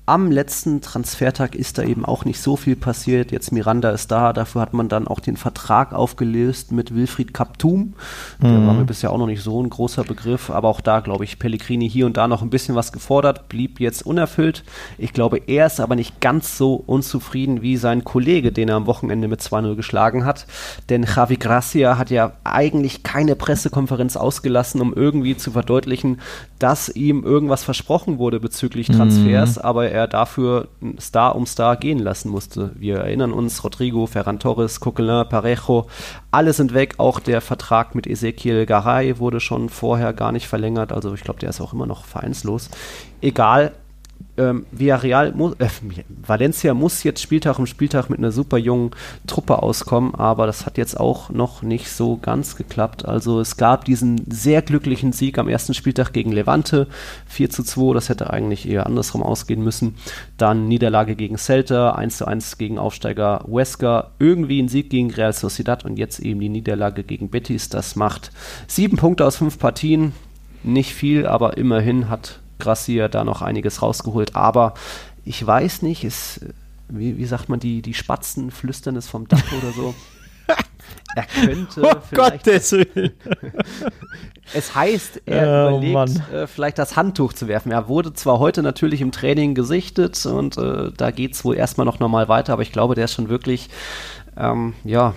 am 0.06 0.30
letzten 0.30 0.82
Transfertag 0.82 1.54
ist 1.54 1.78
da 1.78 1.82
eben 1.82 2.04
auch 2.04 2.26
nicht 2.26 2.38
so 2.38 2.56
viel 2.56 2.76
passiert. 2.76 3.32
Jetzt 3.32 3.52
Miranda 3.52 3.90
ist 3.90 4.10
da, 4.10 4.34
dafür 4.34 4.60
hat 4.60 4.74
man 4.74 4.90
dann 4.90 5.08
auch 5.08 5.18
den 5.18 5.38
Vertrag 5.38 5.94
aufgelöst 5.94 6.72
mit 6.72 6.94
Wilfried 6.94 7.32
Kaptum. 7.32 7.94
Der 8.42 8.50
mhm. 8.50 8.66
war 8.66 8.74
mir 8.74 8.84
bisher 8.84 9.10
auch 9.10 9.18
noch 9.18 9.26
nicht 9.26 9.42
so 9.42 9.62
ein 9.62 9.70
großer 9.70 10.04
Begriff, 10.04 10.50
aber 10.50 10.68
auch 10.68 10.82
da, 10.82 11.00
glaube 11.00 11.24
ich, 11.24 11.38
Pellegrini 11.38 11.88
hier 11.88 12.04
und 12.04 12.18
da 12.18 12.28
noch 12.28 12.42
ein 12.42 12.50
bisschen 12.50 12.74
was 12.74 12.92
gefordert, 12.92 13.48
blieb 13.48 13.80
jetzt 13.80 14.04
unerfüllt. 14.04 14.62
Ich 14.98 15.14
glaube, 15.14 15.40
er 15.46 15.66
ist 15.66 15.80
aber 15.80 15.96
nicht 15.96 16.20
ganz 16.20 16.58
so 16.58 16.74
unzufrieden 16.74 17.62
wie 17.62 17.78
sein 17.78 18.04
Kollege, 18.04 18.52
den 18.52 18.68
er 18.68 18.76
am 18.76 18.86
Wochenende 18.86 19.26
mit 19.26 19.40
2-0 19.40 19.74
geschlagen 19.74 20.26
hat. 20.26 20.46
Denn 20.90 21.04
Javi 21.04 21.36
Gracia 21.36 21.96
hat 21.96 22.10
ja 22.10 22.32
eigentlich 22.44 23.04
keine 23.04 23.36
Pressekonferenz 23.36 24.16
ausgelassen, 24.16 24.82
um 24.82 24.92
irgendwie 24.92 25.34
zu 25.38 25.52
verdeutlichen, 25.52 26.20
dass 26.58 26.90
ihm 26.90 27.24
irgendwas 27.24 27.64
versprochen 27.64 28.18
wurde 28.18 28.38
bezüglich 28.38 28.88
Transfers, 28.88 29.56
mhm. 29.56 29.62
aber 29.62 29.93
er 29.94 30.08
dafür 30.08 30.68
Star 31.00 31.36
um 31.36 31.46
Star 31.46 31.76
gehen 31.76 31.98
lassen 31.98 32.28
musste. 32.28 32.72
Wir 32.74 32.98
erinnern 32.98 33.32
uns, 33.32 33.62
Rodrigo, 33.64 34.06
Ferran 34.06 34.38
Torres, 34.38 34.80
Coquelin, 34.80 35.28
Parejo, 35.28 35.86
alle 36.30 36.52
sind 36.52 36.74
weg. 36.74 36.94
Auch 36.98 37.20
der 37.20 37.40
Vertrag 37.40 37.94
mit 37.94 38.06
Ezequiel 38.06 38.66
Garay 38.66 39.18
wurde 39.18 39.40
schon 39.40 39.68
vorher 39.68 40.12
gar 40.12 40.32
nicht 40.32 40.48
verlängert. 40.48 40.92
Also 40.92 41.14
ich 41.14 41.22
glaube, 41.22 41.40
der 41.40 41.50
ist 41.50 41.60
auch 41.60 41.72
immer 41.72 41.86
noch 41.86 42.04
vereinslos. 42.04 42.68
Egal, 43.20 43.72
ähm, 44.36 44.66
Villarreal 44.72 45.32
muss, 45.32 45.54
äh, 45.60 45.68
Valencia 46.08 46.74
muss 46.74 47.04
jetzt 47.04 47.22
Spieltag 47.22 47.58
um 47.58 47.66
Spieltag 47.66 48.10
mit 48.10 48.18
einer 48.18 48.32
super 48.32 48.58
jungen 48.58 48.90
Truppe 49.26 49.62
auskommen, 49.62 50.14
aber 50.14 50.46
das 50.46 50.66
hat 50.66 50.76
jetzt 50.76 50.98
auch 50.98 51.30
noch 51.30 51.62
nicht 51.62 51.88
so 51.88 52.16
ganz 52.16 52.56
geklappt. 52.56 53.06
Also 53.06 53.40
es 53.40 53.56
gab 53.56 53.84
diesen 53.84 54.28
sehr 54.30 54.62
glücklichen 54.62 55.12
Sieg 55.12 55.38
am 55.38 55.48
ersten 55.48 55.74
Spieltag 55.74 56.12
gegen 56.12 56.32
Levante, 56.32 56.88
4 57.26 57.50
zu 57.50 57.62
2, 57.62 57.94
das 57.94 58.08
hätte 58.08 58.30
eigentlich 58.30 58.68
eher 58.68 58.86
andersrum 58.86 59.22
ausgehen 59.22 59.62
müssen. 59.62 59.94
Dann 60.36 60.66
Niederlage 60.66 61.14
gegen 61.14 61.38
Celta, 61.38 61.92
1 61.92 62.18
zu 62.18 62.26
1 62.26 62.58
gegen 62.58 62.78
Aufsteiger 62.78 63.44
Huesca, 63.46 64.10
irgendwie 64.18 64.60
ein 64.60 64.68
Sieg 64.68 64.90
gegen 64.90 65.12
Real 65.12 65.32
Sociedad 65.32 65.84
und 65.84 65.96
jetzt 65.96 66.18
eben 66.18 66.40
die 66.40 66.48
Niederlage 66.48 67.04
gegen 67.04 67.30
Betis. 67.30 67.68
Das 67.68 67.94
macht 67.94 68.32
sieben 68.66 68.96
Punkte 68.96 69.24
aus 69.24 69.36
fünf 69.36 69.58
Partien. 69.58 70.12
Nicht 70.64 70.94
viel, 70.94 71.26
aber 71.26 71.58
immerhin 71.58 72.08
hat 72.08 72.40
Gracia 72.64 73.08
da 73.08 73.22
noch 73.24 73.42
einiges 73.42 73.82
rausgeholt. 73.82 74.34
Aber 74.34 74.74
ich 75.24 75.44
weiß 75.46 75.82
nicht, 75.82 76.02
ist, 76.04 76.40
wie, 76.88 77.16
wie 77.18 77.26
sagt 77.26 77.48
man, 77.48 77.60
die, 77.60 77.82
die 77.82 77.94
Spatzen 77.94 78.50
flüstern 78.50 78.96
es 78.96 79.08
vom 79.08 79.28
Dach 79.28 79.52
oder 79.62 79.72
so. 79.72 79.94
Er 81.16 81.26
könnte 81.26 81.82
Oh 81.82 81.92
vielleicht. 82.10 82.44
Gottes 82.44 82.72
Willen. 82.72 83.12
Es 84.52 84.74
heißt, 84.74 85.22
er 85.26 85.70
Oh, 85.72 85.78
überlegt, 85.78 86.20
äh, 86.32 86.46
vielleicht 86.46 86.78
das 86.78 86.96
Handtuch 86.96 87.32
zu 87.32 87.48
werfen. 87.48 87.72
Er 87.72 87.88
wurde 87.88 88.12
zwar 88.12 88.38
heute 88.40 88.62
natürlich 88.62 89.00
im 89.00 89.10
Training 89.10 89.54
gesichtet 89.54 90.26
und 90.26 90.58
äh, 90.58 90.90
da 90.94 91.10
geht 91.12 91.32
es 91.34 91.44
wohl 91.44 91.56
erstmal 91.56 91.86
noch 91.86 91.98
normal 91.98 92.28
weiter, 92.28 92.52
aber 92.52 92.62
ich 92.62 92.72
glaube, 92.72 92.94
der 92.94 93.06
ist 93.06 93.14
schon 93.14 93.28
wirklich, 93.30 93.70
ähm, 94.36 94.74
ja, 94.84 95.14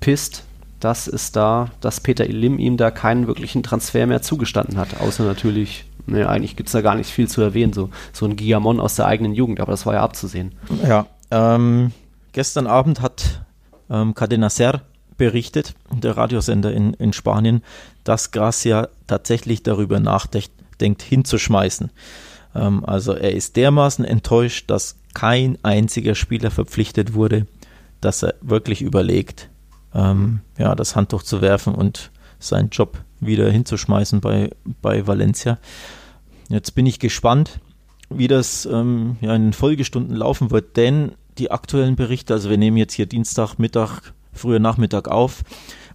pisst, 0.00 0.44
dass 0.80 1.06
es 1.06 1.32
da, 1.32 1.70
dass 1.80 2.00
Peter 2.00 2.26
Lim 2.26 2.58
ihm 2.58 2.76
da 2.76 2.90
keinen 2.90 3.26
wirklichen 3.26 3.62
Transfer 3.62 4.06
mehr 4.06 4.22
zugestanden 4.22 4.76
hat. 4.76 5.00
Außer 5.00 5.24
natürlich, 5.24 5.86
ne, 6.08 6.28
eigentlich 6.28 6.56
gibt 6.56 6.68
es 6.68 6.72
da 6.72 6.80
gar 6.80 6.94
nicht 6.94 7.10
viel 7.10 7.28
zu 7.28 7.40
erwähnen, 7.40 7.72
so, 7.72 7.90
so 8.12 8.26
ein 8.26 8.36
Giamon 8.36 8.80
aus 8.80 8.96
der 8.96 9.06
eigenen 9.06 9.32
Jugend, 9.32 9.60
aber 9.60 9.72
das 9.72 9.86
war 9.86 9.94
ja 9.94 10.02
abzusehen. 10.02 10.52
Ja, 10.86 11.06
ähm, 11.30 11.92
gestern 12.32 12.66
Abend 12.66 13.00
hat 13.00 13.42
ähm, 13.90 14.14
Cadena 14.14 14.50
Ser 14.50 14.82
berichtet, 15.16 15.74
der 15.90 16.16
Radiosender 16.16 16.72
in, 16.72 16.94
in 16.94 17.12
Spanien, 17.12 17.62
dass 18.04 18.30
Gracia 18.30 18.88
tatsächlich 19.06 19.62
darüber 19.62 20.00
nachdenkt, 20.00 21.02
hinzuschmeißen. 21.02 21.90
Ähm, 22.54 22.84
also 22.84 23.12
er 23.12 23.32
ist 23.32 23.56
dermaßen 23.56 24.04
enttäuscht, 24.04 24.70
dass 24.70 24.96
kein 25.14 25.58
einziger 25.62 26.14
Spieler 26.14 26.50
verpflichtet 26.50 27.14
wurde, 27.14 27.46
dass 28.00 28.22
er 28.22 28.34
wirklich 28.40 28.82
überlegt, 28.82 29.50
ähm, 29.94 30.40
ja, 30.56 30.74
das 30.74 30.94
Handtuch 30.94 31.24
zu 31.24 31.40
werfen 31.40 31.74
und 31.74 32.10
seinen 32.38 32.70
Job 32.70 32.98
wieder 33.20 33.50
hinzuschmeißen 33.50 34.20
bei, 34.20 34.50
bei 34.80 35.06
Valencia. 35.06 35.58
Jetzt 36.48 36.74
bin 36.74 36.86
ich 36.86 36.98
gespannt, 36.98 37.60
wie 38.10 38.28
das 38.28 38.66
ähm, 38.66 39.16
ja, 39.20 39.34
in 39.34 39.46
den 39.46 39.52
Folgestunden 39.52 40.16
laufen 40.16 40.50
wird, 40.50 40.76
denn 40.76 41.12
die 41.36 41.50
aktuellen 41.50 41.96
Berichte, 41.96 42.34
also 42.34 42.50
wir 42.50 42.56
nehmen 42.56 42.76
jetzt 42.76 42.94
hier 42.94 43.06
Dienstag, 43.06 43.58
Mittag, 43.58 44.12
früher 44.32 44.58
Nachmittag 44.58 45.08
auf, 45.08 45.42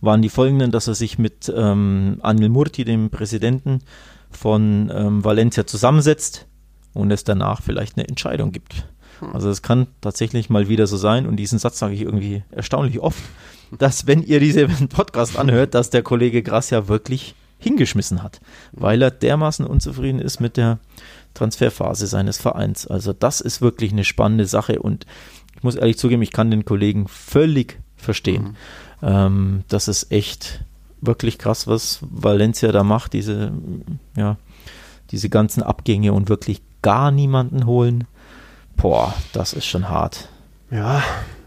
waren 0.01 0.22
die 0.22 0.30
folgenden, 0.30 0.72
dass 0.72 0.88
er 0.88 0.95
sich 0.95 1.18
mit 1.18 1.51
ähm, 1.56 2.20
Anil 2.22 2.49
Murti, 2.49 2.86
dem 2.86 3.10
Präsidenten 3.10 3.80
von 4.30 4.91
ähm, 4.93 5.24
Valencia, 5.24 5.66
zusammensetzt 5.66 6.47
und 6.93 7.12
es 7.12 7.24
danach 7.24 7.62
vielleicht 7.62 7.97
eine 7.97 8.08
Entscheidung 8.08 8.51
gibt. 8.51 8.88
Also 9.32 9.49
es 9.49 9.62
kann 9.62 9.88
tatsächlich 10.01 10.49
mal 10.49 10.68
wieder 10.68 10.88
so 10.88 10.97
sein 10.97 11.26
und 11.26 11.38
diesen 11.38 11.60
Satz 11.60 11.80
sage 11.80 11.93
ich 11.93 12.01
irgendwie 12.01 12.43
erstaunlich 12.51 12.99
oft, 12.99 13.24
dass 13.78 14.06
wenn 14.08 14.22
ihr 14.22 14.39
diesen 14.39 14.88
Podcast 14.89 15.38
anhört, 15.38 15.74
dass 15.74 15.89
der 15.89 16.04
Kollege 16.04 16.43
Gracia 16.43 16.88
wirklich 16.88 17.36
hingeschmissen 17.64 18.22
hat, 18.22 18.41
weil 18.72 19.01
er 19.01 19.11
dermaßen 19.11 19.66
unzufrieden 19.66 20.20
ist 20.20 20.39
mit 20.39 20.57
der 20.57 20.80
Transferphase 21.34 22.07
seines 22.07 22.38
Vereins. 22.38 22.86
Also 22.88 23.14
das 23.14 23.41
ist 23.41 23.61
wirklich 23.61 23.91
eine 23.91 24.03
spannende 24.03 24.45
Sache 24.45 24.80
und 24.80 25.05
ich 25.55 25.64
muss 25.64 25.76
ehrlich 25.76 25.97
zugeben, 25.97 26.22
ich 26.22 26.32
kann 26.32 26.51
den 26.51 26.66
Kollegen 26.66 27.07
völlig 27.07 27.80
verstehen. 27.95 28.57
Ähm, 29.01 29.64
das 29.68 29.88
ist 29.88 30.11
echt 30.11 30.64
wirklich 31.01 31.38
krass, 31.38 31.68
was 31.68 31.99
Valencia 32.01 32.72
da 32.72 32.84
macht, 32.84 33.14
diese, 33.14 33.51
ja, 34.16 34.38
diese 35.11 35.30
ganzen 35.30 35.64
Abgänge 35.64 36.14
und 36.14 36.30
wirklich 36.30 36.61
gar 36.82 37.11
niemanden 37.11 37.66
holen. 37.66 38.05
Boah, 38.76 39.14
das 39.34 39.53
ist 39.53 39.66
schon 39.66 39.89
hart. 39.89 40.30
Ja, 40.72 41.03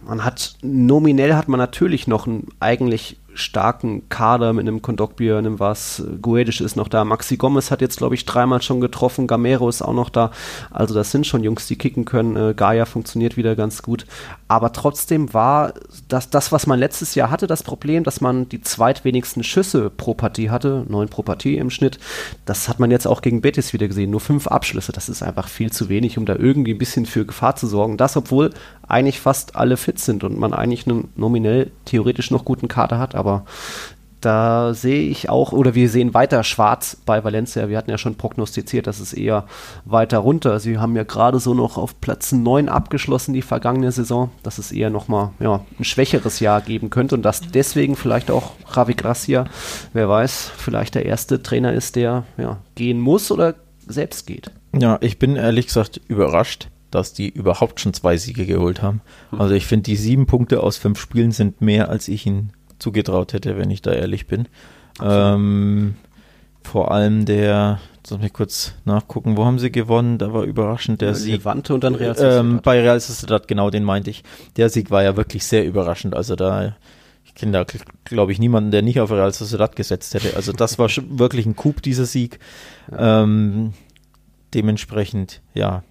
man 0.07 0.25
hat 0.25 0.55
nominell 0.63 1.35
hat 1.35 1.49
man 1.49 1.59
natürlich 1.59 2.07
noch 2.07 2.27
einen 2.27 2.49
eigentlich 2.61 3.19
starken 3.37 4.09
Kader 4.09 4.53
mit 4.53 4.67
einem 4.67 4.83
Kondogbia, 4.83 5.39
einem 5.39 5.61
was, 5.61 6.03
Guedes 6.21 6.61
ist 6.61 6.77
noch 6.77 6.89
da, 6.89 7.05
Maxi 7.05 7.37
Gomez 7.37 7.71
hat 7.71 7.81
jetzt 7.81 7.99
glaube 7.99 8.15
ich 8.15 8.25
dreimal 8.25 8.63
schon 8.63 8.81
getroffen, 8.81 9.27
Gamero 9.27 9.69
ist 9.69 9.83
auch 9.83 9.93
noch 9.93 10.11
da, 10.11 10.31
also 10.71 10.95
das 10.95 11.11
sind 11.11 11.27
schon 11.27 11.45
Jungs, 11.45 11.67
die 11.67 11.77
kicken 11.77 12.05
können, 12.05 12.37
äh, 12.37 12.55
Gaia 12.55 12.85
funktioniert 12.85 13.37
wieder 13.37 13.57
ganz 13.57 13.83
gut, 13.83 14.07
aber 14.49 14.73
trotzdem 14.73 15.33
war 15.35 15.75
das, 16.09 16.31
das, 16.31 16.53
was 16.53 16.67
man 16.67 16.79
letztes 16.79 17.15
Jahr 17.15 17.31
hatte, 17.31 17.47
das 17.47 17.63
Problem, 17.63 18.05
dass 18.05 18.21
man 18.21 18.49
die 18.49 18.61
zweitwenigsten 18.61 19.45
Schüsse 19.45 19.91
pro 19.91 20.15
Partie 20.15 20.51
hatte, 20.51 20.85
neun 20.89 21.09
pro 21.09 21.23
Partie 21.23 21.57
im 21.57 21.71
Schnitt, 21.71 21.99
das 22.45 22.69
hat 22.69 22.81
man 22.81 22.91
jetzt 22.91 23.07
auch 23.07 23.23
gegen 23.23 23.41
Betis 23.41 23.73
wieder 23.73 23.89
gesehen, 23.89 24.11
nur 24.11 24.21
fünf 24.21 24.47
Abschlüsse, 24.47 24.93
das 24.93 25.09
ist 25.09 25.23
einfach 25.23 25.49
viel 25.49 25.73
zu 25.73 25.89
wenig, 25.89 26.19
um 26.19 26.27
da 26.27 26.35
irgendwie 26.37 26.73
ein 26.73 26.79
bisschen 26.79 27.07
für 27.07 27.27
Gefahr 27.27 27.57
zu 27.57 27.67
sorgen, 27.67 27.97
das 27.97 28.17
obwohl 28.17 28.51
eigentlich 28.89 29.21
fast 29.21 29.57
alle 29.57 29.77
fit 29.77 29.99
sind 29.99 30.25
und 30.25 30.39
man 30.39 30.53
eigentlich 30.53 30.87
einen 30.87 31.09
nominell 31.17 31.71
theoretisch 31.85 32.31
noch 32.31 32.45
guten 32.45 32.69
Kader 32.69 32.99
hat, 32.99 33.15
aber 33.15 33.45
da 34.21 34.75
sehe 34.75 35.09
ich 35.09 35.29
auch, 35.29 35.53
oder 35.53 35.75
wir 35.75 35.89
sehen 35.89 36.15
weiter 36.15 36.43
schwarz 36.43 36.97
bei 37.07 37.23
Valencia. 37.23 37.69
Wir 37.69 37.77
hatten 37.77 37.91
ja 37.91 37.99
schon 37.99 38.17
prognostiziert, 38.17 38.87
dass 38.87 38.99
es 38.99 39.13
eher 39.13 39.45
weiter 39.85 40.19
runter. 40.19 40.59
Sie 40.59 40.79
haben 40.79 40.97
ja 40.97 41.05
gerade 41.05 41.39
so 41.39 41.55
noch 41.55 41.77
auf 41.77 42.01
Platz 42.01 42.33
9 42.33 42.69
abgeschlossen 42.69 43.35
die 43.35 43.43
vergangene 43.43 43.93
Saison, 43.93 44.31
dass 44.43 44.59
es 44.59 44.73
eher 44.73 44.91
nochmal 44.91 45.31
ja, 45.39 45.65
ein 45.79 45.85
schwächeres 45.85 46.41
Jahr 46.41 46.61
geben 46.61 46.91
könnte 46.91 47.15
und 47.15 47.23
dass 47.23 47.41
deswegen 47.41 47.95
vielleicht 47.95 48.31
auch 48.31 48.53
Javi 48.75 48.95
Gracia, 48.95 49.45
wer 49.93 50.09
weiß, 50.09 50.51
vielleicht 50.57 50.95
der 50.95 51.07
erste 51.07 51.43
Trainer 51.43 51.73
ist, 51.73 51.95
der 51.95 52.25
ja, 52.37 52.59
gehen 52.75 52.99
muss 53.01 53.31
oder 53.31 53.55
selbst 53.87 54.27
geht. 54.27 54.51
Ja, 54.77 54.99
ich 55.03 55.19
bin 55.19 55.37
ehrlich 55.37 55.67
gesagt 55.67 56.01
überrascht, 56.09 56.69
dass 56.91 57.13
die 57.13 57.29
überhaupt 57.29 57.81
schon 57.81 57.93
zwei 57.95 58.17
Siege 58.17 58.47
geholt 58.47 58.83
haben. 58.83 59.01
Also 59.33 59.55
ich 59.55 59.67
finde, 59.67 59.85
die 59.85 59.97
sieben 59.97 60.27
Punkte 60.27 60.63
aus 60.63 60.77
fünf 60.77 60.99
Spielen 61.01 61.33
sind 61.33 61.61
mehr, 61.61 61.89
als 61.89 62.09
ich 62.09 62.27
ihnen 62.27 62.53
zugetraut 62.79 63.33
hätte, 63.33 63.57
wenn 63.59 63.71
ich 63.71 63.83
da 63.83 63.93
ehrlich 63.93 64.27
bin. 64.27 64.49
Ähm, 65.03 65.95
vor 66.63 66.91
allem 66.91 67.27
der, 67.27 67.81
lass 68.11 68.19
mich 68.21 68.33
kurz 68.33 68.75
nachgucken, 68.85 69.37
wo 69.37 69.45
haben 69.45 69.59
sie 69.59 69.71
gewonnen? 69.71 70.19
Da 70.19 70.33
war 70.33 70.43
überraschend 70.45 71.01
der 71.01 71.15
Sieg. 71.15 71.35
Levante 71.35 71.75
und 71.75 71.85
dann 71.85 71.95
Real 71.95 72.11
Ähm, 72.11 72.17
Sociedad. 72.17 72.63
bei 72.63 72.81
Real 72.81 73.01
Sociedad, 73.01 73.49
genau, 73.49 73.71
den 73.71 73.85
meinte 73.85 74.11
ich. 74.11 74.25
Der 74.57 74.69
Sieg 74.69 74.91
war 74.91 75.03
ja 75.03 75.17
wirklich 75.17 75.45
sehr 75.45 75.65
überraschend. 75.67 76.15
Also 76.15 76.35
da, 76.37 76.77
ich 77.25 77.35
kenne 77.35 77.53
da, 77.53 77.65
glaube 78.05 78.33
ich, 78.33 78.39
niemanden, 78.39 78.71
der 78.71 78.83
nicht 78.83 79.01
auf 79.01 79.11
Real 79.11 79.33
Sociedad 79.33 79.77
gesetzt 79.77 80.15
hätte. 80.15 80.35
Also 80.37 80.53
das 80.53 80.79
war 80.79 80.89
wirklich 81.09 81.47
ein 81.47 81.57
Coup, 81.57 81.81
dieser 81.83 82.07
Sieg. 82.07 82.39
Ähm, 82.97 83.73
dementsprechend, 84.55 85.43
ja, 85.55 85.83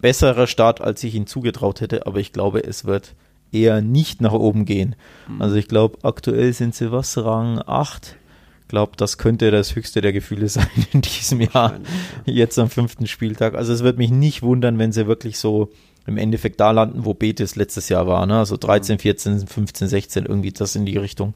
besserer 0.00 0.46
Start, 0.46 0.80
als 0.80 1.02
ich 1.04 1.14
ihn 1.14 1.26
zugetraut 1.26 1.80
hätte, 1.80 2.06
aber 2.06 2.18
ich 2.18 2.32
glaube, 2.32 2.64
es 2.64 2.84
wird 2.84 3.14
eher 3.52 3.80
nicht 3.80 4.20
nach 4.20 4.32
oben 4.32 4.64
gehen. 4.64 4.94
Also 5.38 5.56
ich 5.56 5.68
glaube, 5.68 5.98
aktuell 6.02 6.52
sind 6.52 6.74
sie 6.74 6.92
was, 6.92 7.16
Rang 7.18 7.60
8. 7.66 8.16
Ich 8.62 8.68
glaube, 8.68 8.92
das 8.96 9.18
könnte 9.18 9.50
das 9.50 9.74
höchste 9.74 10.00
der 10.00 10.12
Gefühle 10.12 10.48
sein 10.48 10.68
in 10.92 11.00
diesem 11.00 11.40
Jahr, 11.40 11.80
jetzt 12.24 12.58
am 12.58 12.70
fünften 12.70 13.06
Spieltag. 13.06 13.54
Also 13.54 13.72
es 13.72 13.82
wird 13.82 13.98
mich 13.98 14.10
nicht 14.10 14.42
wundern, 14.42 14.78
wenn 14.78 14.92
sie 14.92 15.06
wirklich 15.06 15.38
so 15.38 15.70
im 16.06 16.16
Endeffekt 16.16 16.60
da 16.60 16.70
landen, 16.70 17.04
wo 17.04 17.14
Betis 17.14 17.56
letztes 17.56 17.88
Jahr 17.88 18.06
war, 18.06 18.26
ne? 18.26 18.38
also 18.38 18.56
13, 18.56 18.98
14, 18.98 19.46
15, 19.46 19.88
16, 19.88 20.26
irgendwie 20.26 20.50
das 20.50 20.74
in 20.74 20.86
die 20.86 20.96
Richtung. 20.96 21.34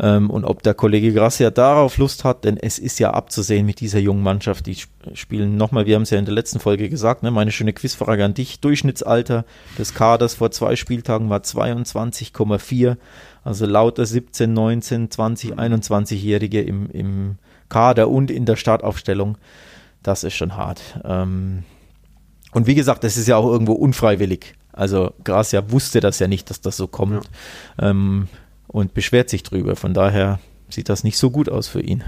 Ähm, 0.00 0.30
und 0.30 0.44
ob 0.44 0.62
der 0.62 0.74
Kollege 0.74 1.12
Gracia 1.12 1.50
darauf 1.50 1.98
Lust 1.98 2.24
hat, 2.24 2.44
denn 2.44 2.56
es 2.56 2.78
ist 2.78 2.98
ja 2.98 3.12
abzusehen 3.12 3.64
mit 3.66 3.80
dieser 3.80 3.98
jungen 3.98 4.22
Mannschaft, 4.22 4.66
die 4.66 4.72
sp- 4.76 4.92
spielen 5.14 5.56
nochmal, 5.56 5.86
wir 5.86 5.94
haben 5.94 6.02
es 6.02 6.10
ja 6.10 6.18
in 6.18 6.24
der 6.24 6.34
letzten 6.34 6.60
Folge 6.60 6.88
gesagt, 6.88 7.22
ne, 7.22 7.30
meine 7.30 7.50
schöne 7.52 7.72
Quizfrage 7.72 8.24
an 8.24 8.34
dich, 8.34 8.60
Durchschnittsalter 8.60 9.44
des 9.78 9.94
Kaders 9.94 10.34
vor 10.34 10.50
zwei 10.50 10.76
Spieltagen 10.76 11.30
war 11.30 11.40
22,4, 11.40 12.96
also 13.44 13.66
lauter 13.66 14.04
17, 14.06 14.52
19, 14.52 15.10
20, 15.10 15.54
21-Jährige 15.54 16.60
im, 16.62 16.90
im 16.90 17.36
Kader 17.68 18.08
und 18.08 18.30
in 18.30 18.44
der 18.46 18.56
Startaufstellung, 18.56 19.38
das 20.02 20.24
ist 20.24 20.34
schon 20.34 20.56
hart. 20.56 20.80
Ähm, 21.04 21.64
und 22.52 22.66
wie 22.66 22.74
gesagt, 22.74 23.04
das 23.04 23.16
ist 23.16 23.28
ja 23.28 23.36
auch 23.36 23.46
irgendwo 23.46 23.72
unfreiwillig. 23.72 24.54
Also 24.72 25.12
Gracia 25.24 25.70
wusste 25.70 26.00
das 26.00 26.18
ja 26.18 26.28
nicht, 26.28 26.50
dass 26.50 26.60
das 26.60 26.76
so 26.76 26.86
kommt. 26.86 27.28
Ähm, 27.80 28.28
und 28.68 28.94
beschwert 28.94 29.28
sich 29.28 29.42
drüber. 29.42 29.74
Von 29.76 29.94
daher 29.94 30.38
sieht 30.68 30.88
das 30.88 31.02
nicht 31.04 31.18
so 31.18 31.30
gut 31.30 31.48
aus 31.48 31.66
für 31.66 31.80
ihn. 31.80 32.04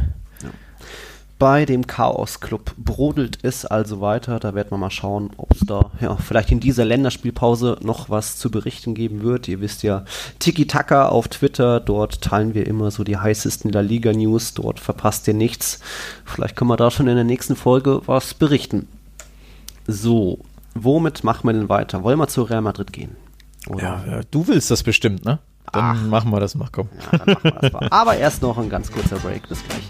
Bei 1.40 1.64
dem 1.64 1.86
Chaos 1.86 2.40
Club 2.40 2.74
brodelt 2.76 3.38
es 3.40 3.64
also 3.64 4.02
weiter. 4.02 4.38
Da 4.40 4.54
werden 4.54 4.72
wir 4.72 4.76
mal 4.76 4.90
schauen, 4.90 5.30
ob 5.38 5.52
es 5.52 5.60
da 5.60 5.90
ja, 5.98 6.14
vielleicht 6.16 6.52
in 6.52 6.60
dieser 6.60 6.84
Länderspielpause 6.84 7.78
noch 7.80 8.10
was 8.10 8.36
zu 8.36 8.50
berichten 8.50 8.94
geben 8.94 9.22
wird. 9.22 9.48
Ihr 9.48 9.62
wisst 9.62 9.82
ja, 9.82 10.04
Tiki 10.38 10.66
Taka 10.66 11.08
auf 11.08 11.28
Twitter. 11.28 11.80
Dort 11.80 12.20
teilen 12.20 12.52
wir 12.52 12.66
immer 12.66 12.90
so 12.90 13.04
die 13.04 13.16
heißesten 13.16 13.72
La 13.72 13.80
Liga 13.80 14.12
News. 14.12 14.52
Dort 14.52 14.80
verpasst 14.80 15.26
ihr 15.28 15.34
nichts. 15.34 15.80
Vielleicht 16.26 16.56
können 16.56 16.68
wir 16.68 16.76
da 16.76 16.90
schon 16.90 17.08
in 17.08 17.14
der 17.14 17.24
nächsten 17.24 17.56
Folge 17.56 18.02
was 18.04 18.34
berichten. 18.34 18.86
So, 19.86 20.40
womit 20.74 21.24
machen 21.24 21.48
wir 21.48 21.54
denn 21.54 21.70
weiter? 21.70 22.02
Wollen 22.02 22.18
wir 22.18 22.28
zu 22.28 22.42
Real 22.42 22.60
Madrid 22.60 22.92
gehen? 22.92 23.16
Oder? 23.66 23.82
Ja, 23.82 24.04
ja, 24.06 24.20
du 24.30 24.46
willst 24.46 24.70
das 24.70 24.82
bestimmt, 24.82 25.24
ne? 25.24 25.38
Dann 25.72 25.84
Ach. 25.84 26.06
machen 26.06 26.30
wir 26.30 26.40
das 26.40 26.54
mal, 26.54 26.68
komm. 26.72 26.88
Ja, 27.12 27.18
dann 27.18 27.34
machen 27.34 27.44
wir 27.44 27.60
das 27.60 27.72
mal. 27.72 27.88
Aber 27.90 28.16
erst 28.16 28.42
noch 28.42 28.58
ein 28.58 28.68
ganz 28.68 28.90
kurzer 28.90 29.16
Break. 29.16 29.48
Bis 29.48 29.62
gleich. 29.66 29.88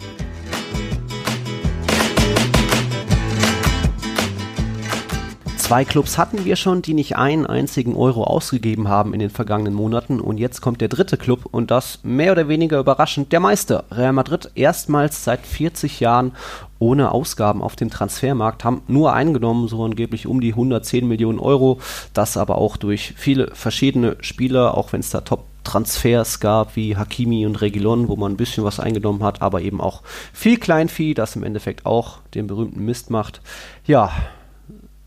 Zwei 5.71 5.85
Clubs 5.85 6.19
hatten 6.19 6.45
wir 6.45 6.57
schon, 6.57 6.83
die 6.83 6.95
nicht 6.95 7.17
einen 7.17 7.47
einzigen 7.47 7.95
Euro 7.95 8.25
ausgegeben 8.25 8.89
haben 8.89 9.15
in 9.15 9.21
den 9.21 9.31
vergangenen 9.31 9.73
Monaten. 9.73 10.19
Und 10.19 10.39
jetzt 10.39 10.63
kommt 10.63 10.81
der 10.81 10.89
dritte 10.89 11.17
Club 11.17 11.47
und 11.49 11.71
das 11.71 12.01
mehr 12.03 12.33
oder 12.33 12.49
weniger 12.49 12.81
überraschend, 12.81 13.31
der 13.31 13.39
Meister. 13.39 13.85
Real 13.93 14.13
Madrid 14.13 14.51
erstmals 14.57 15.23
seit 15.23 15.47
40 15.47 16.01
Jahren 16.01 16.33
ohne 16.81 17.13
Ausgaben 17.13 17.63
auf 17.63 17.77
dem 17.77 17.89
Transfermarkt, 17.89 18.65
haben 18.65 18.83
nur 18.89 19.13
eingenommen, 19.13 19.69
so 19.69 19.85
angeblich 19.85 20.27
um 20.27 20.41
die 20.41 20.55
110 20.55 21.07
Millionen 21.07 21.39
Euro. 21.39 21.79
Das 22.15 22.37
aber 22.37 22.59
auch 22.59 22.77
durch 22.77 23.15
viele 23.17 23.55
verschiedene 23.55 24.17
Spieler, 24.23 24.77
auch 24.77 24.93
wenn 24.93 24.99
es 24.99 25.11
da 25.11 25.21
Top 25.21 25.45
Transfers 25.65 26.41
gab, 26.41 26.77
wie 26.77 26.97
Hakimi 26.97 27.47
und 27.47 27.61
Regilon, 27.61 28.09
wo 28.09 28.17
man 28.17 28.33
ein 28.33 28.37
bisschen 28.37 28.65
was 28.65 28.81
eingenommen 28.81 29.23
hat, 29.23 29.43
aber 29.43 29.61
eben 29.61 29.81
auch 29.81 30.03
viel 30.33 30.59
Kleinvieh, 30.59 31.15
das 31.15 31.37
im 31.37 31.43
Endeffekt 31.43 31.87
auch 31.87 32.19
den 32.35 32.47
berühmten 32.47 32.85
Mist 32.85 33.11
macht. 33.11 33.41
Ja, 33.87 34.13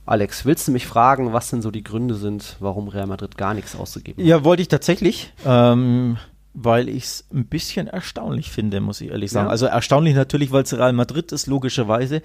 Alex, 0.05 0.45
willst 0.45 0.67
du 0.67 0.71
mich 0.71 0.85
fragen, 0.85 1.31
was 1.31 1.49
denn 1.49 1.61
so 1.61 1.71
die 1.71 1.83
Gründe 1.83 2.15
sind, 2.15 2.57
warum 2.59 2.89
Real 2.89 3.07
Madrid 3.07 3.37
gar 3.37 3.53
nichts 3.53 3.75
auszugeben 3.75 4.21
hat? 4.21 4.27
Ja, 4.27 4.43
wollte 4.43 4.61
ich 4.61 4.67
tatsächlich. 4.67 5.33
Ähm, 5.45 6.17
weil 6.53 6.89
ich 6.89 7.05
es 7.05 7.25
ein 7.33 7.45
bisschen 7.45 7.87
erstaunlich 7.87 8.51
finde, 8.51 8.79
muss 8.79 9.01
ich 9.01 9.09
ehrlich 9.09 9.31
sagen. 9.31 9.47
Ja. 9.47 9.51
Also 9.51 9.65
erstaunlich 9.65 10.13
natürlich, 10.13 10.51
weil 10.51 10.63
es 10.63 10.73
Real 10.73 10.93
Madrid 10.93 11.31
ist, 11.31 11.47
logischerweise, 11.47 12.21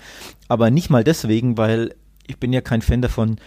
aber 0.49 0.71
nicht 0.71 0.91
mal 0.91 1.05
deswegen, 1.05 1.57
weil 1.57 1.95
ich 2.27 2.39
bin 2.39 2.53
ja 2.53 2.61
kein 2.61 2.83
Fan 2.83 3.01
davon, 3.01 3.39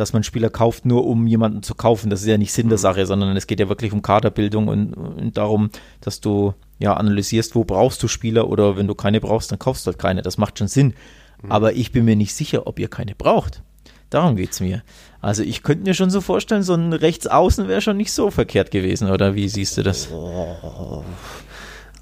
dass 0.00 0.12
man 0.12 0.24
Spieler 0.24 0.50
kauft, 0.50 0.86
nur 0.86 1.06
um 1.06 1.26
jemanden 1.26 1.62
zu 1.62 1.74
kaufen. 1.74 2.10
Das 2.10 2.22
ist 2.22 2.26
ja 2.26 2.38
nicht 2.38 2.52
Sinn 2.52 2.68
der 2.68 2.78
mhm. 2.78 2.82
Sache, 2.82 3.06
sondern 3.06 3.36
es 3.36 3.46
geht 3.46 3.60
ja 3.60 3.68
wirklich 3.68 3.92
um 3.92 4.02
Kaderbildung 4.02 4.68
und, 4.68 4.94
und 4.94 5.36
darum, 5.36 5.70
dass 6.00 6.20
du 6.20 6.54
ja 6.78 6.94
analysierst, 6.94 7.54
wo 7.54 7.64
brauchst 7.64 8.02
du 8.02 8.08
Spieler 8.08 8.48
oder 8.48 8.76
wenn 8.76 8.86
du 8.86 8.94
keine 8.94 9.20
brauchst, 9.20 9.52
dann 9.52 9.58
kaufst 9.58 9.86
du 9.86 9.90
halt 9.90 9.98
keine. 9.98 10.22
Das 10.22 10.38
macht 10.38 10.58
schon 10.58 10.68
Sinn. 10.68 10.94
Mhm. 11.42 11.52
Aber 11.52 11.74
ich 11.74 11.92
bin 11.92 12.04
mir 12.04 12.16
nicht 12.16 12.34
sicher, 12.34 12.66
ob 12.66 12.78
ihr 12.78 12.88
keine 12.88 13.14
braucht. 13.14 13.62
Darum 14.08 14.34
geht 14.34 14.50
es 14.50 14.60
mir. 14.60 14.82
Also 15.20 15.42
ich 15.42 15.62
könnte 15.62 15.84
mir 15.84 15.94
schon 15.94 16.10
so 16.10 16.20
vorstellen, 16.20 16.64
so 16.64 16.74
ein 16.74 16.92
Rechtsaußen 16.92 17.68
wäre 17.68 17.80
schon 17.80 17.96
nicht 17.96 18.12
so 18.12 18.30
verkehrt 18.30 18.72
gewesen, 18.72 19.08
oder 19.08 19.36
wie 19.36 19.48
siehst 19.48 19.76
du 19.76 19.82
das? 19.82 20.08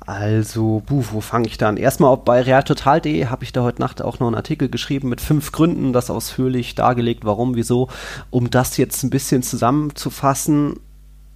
Also, 0.09 0.83
buh, 0.87 1.05
wo 1.13 1.21
fange 1.21 1.49
ich 1.49 1.59
da 1.59 1.69
an? 1.69 1.77
Erstmal 1.77 2.17
bei 2.17 2.41
realtotal.de 2.41 3.27
habe 3.27 3.45
ich 3.45 3.53
da 3.53 3.63
heute 3.63 3.83
Nacht 3.83 4.01
auch 4.01 4.21
noch 4.21 4.29
einen 4.29 4.37
Artikel 4.37 4.71
geschrieben 4.71 5.11
mit 5.11 5.21
fünf 5.21 5.53
Gründen, 5.53 5.93
das 5.93 6.09
ausführlich 6.09 6.75
dargelegt, 6.75 7.27
warum, 7.27 7.57
wieso. 7.57 7.89
Um 8.31 8.49
das 8.49 8.79
jetzt 8.79 9.03
ein 9.03 9.11
bisschen 9.11 9.43
zusammenzufassen, 9.43 10.81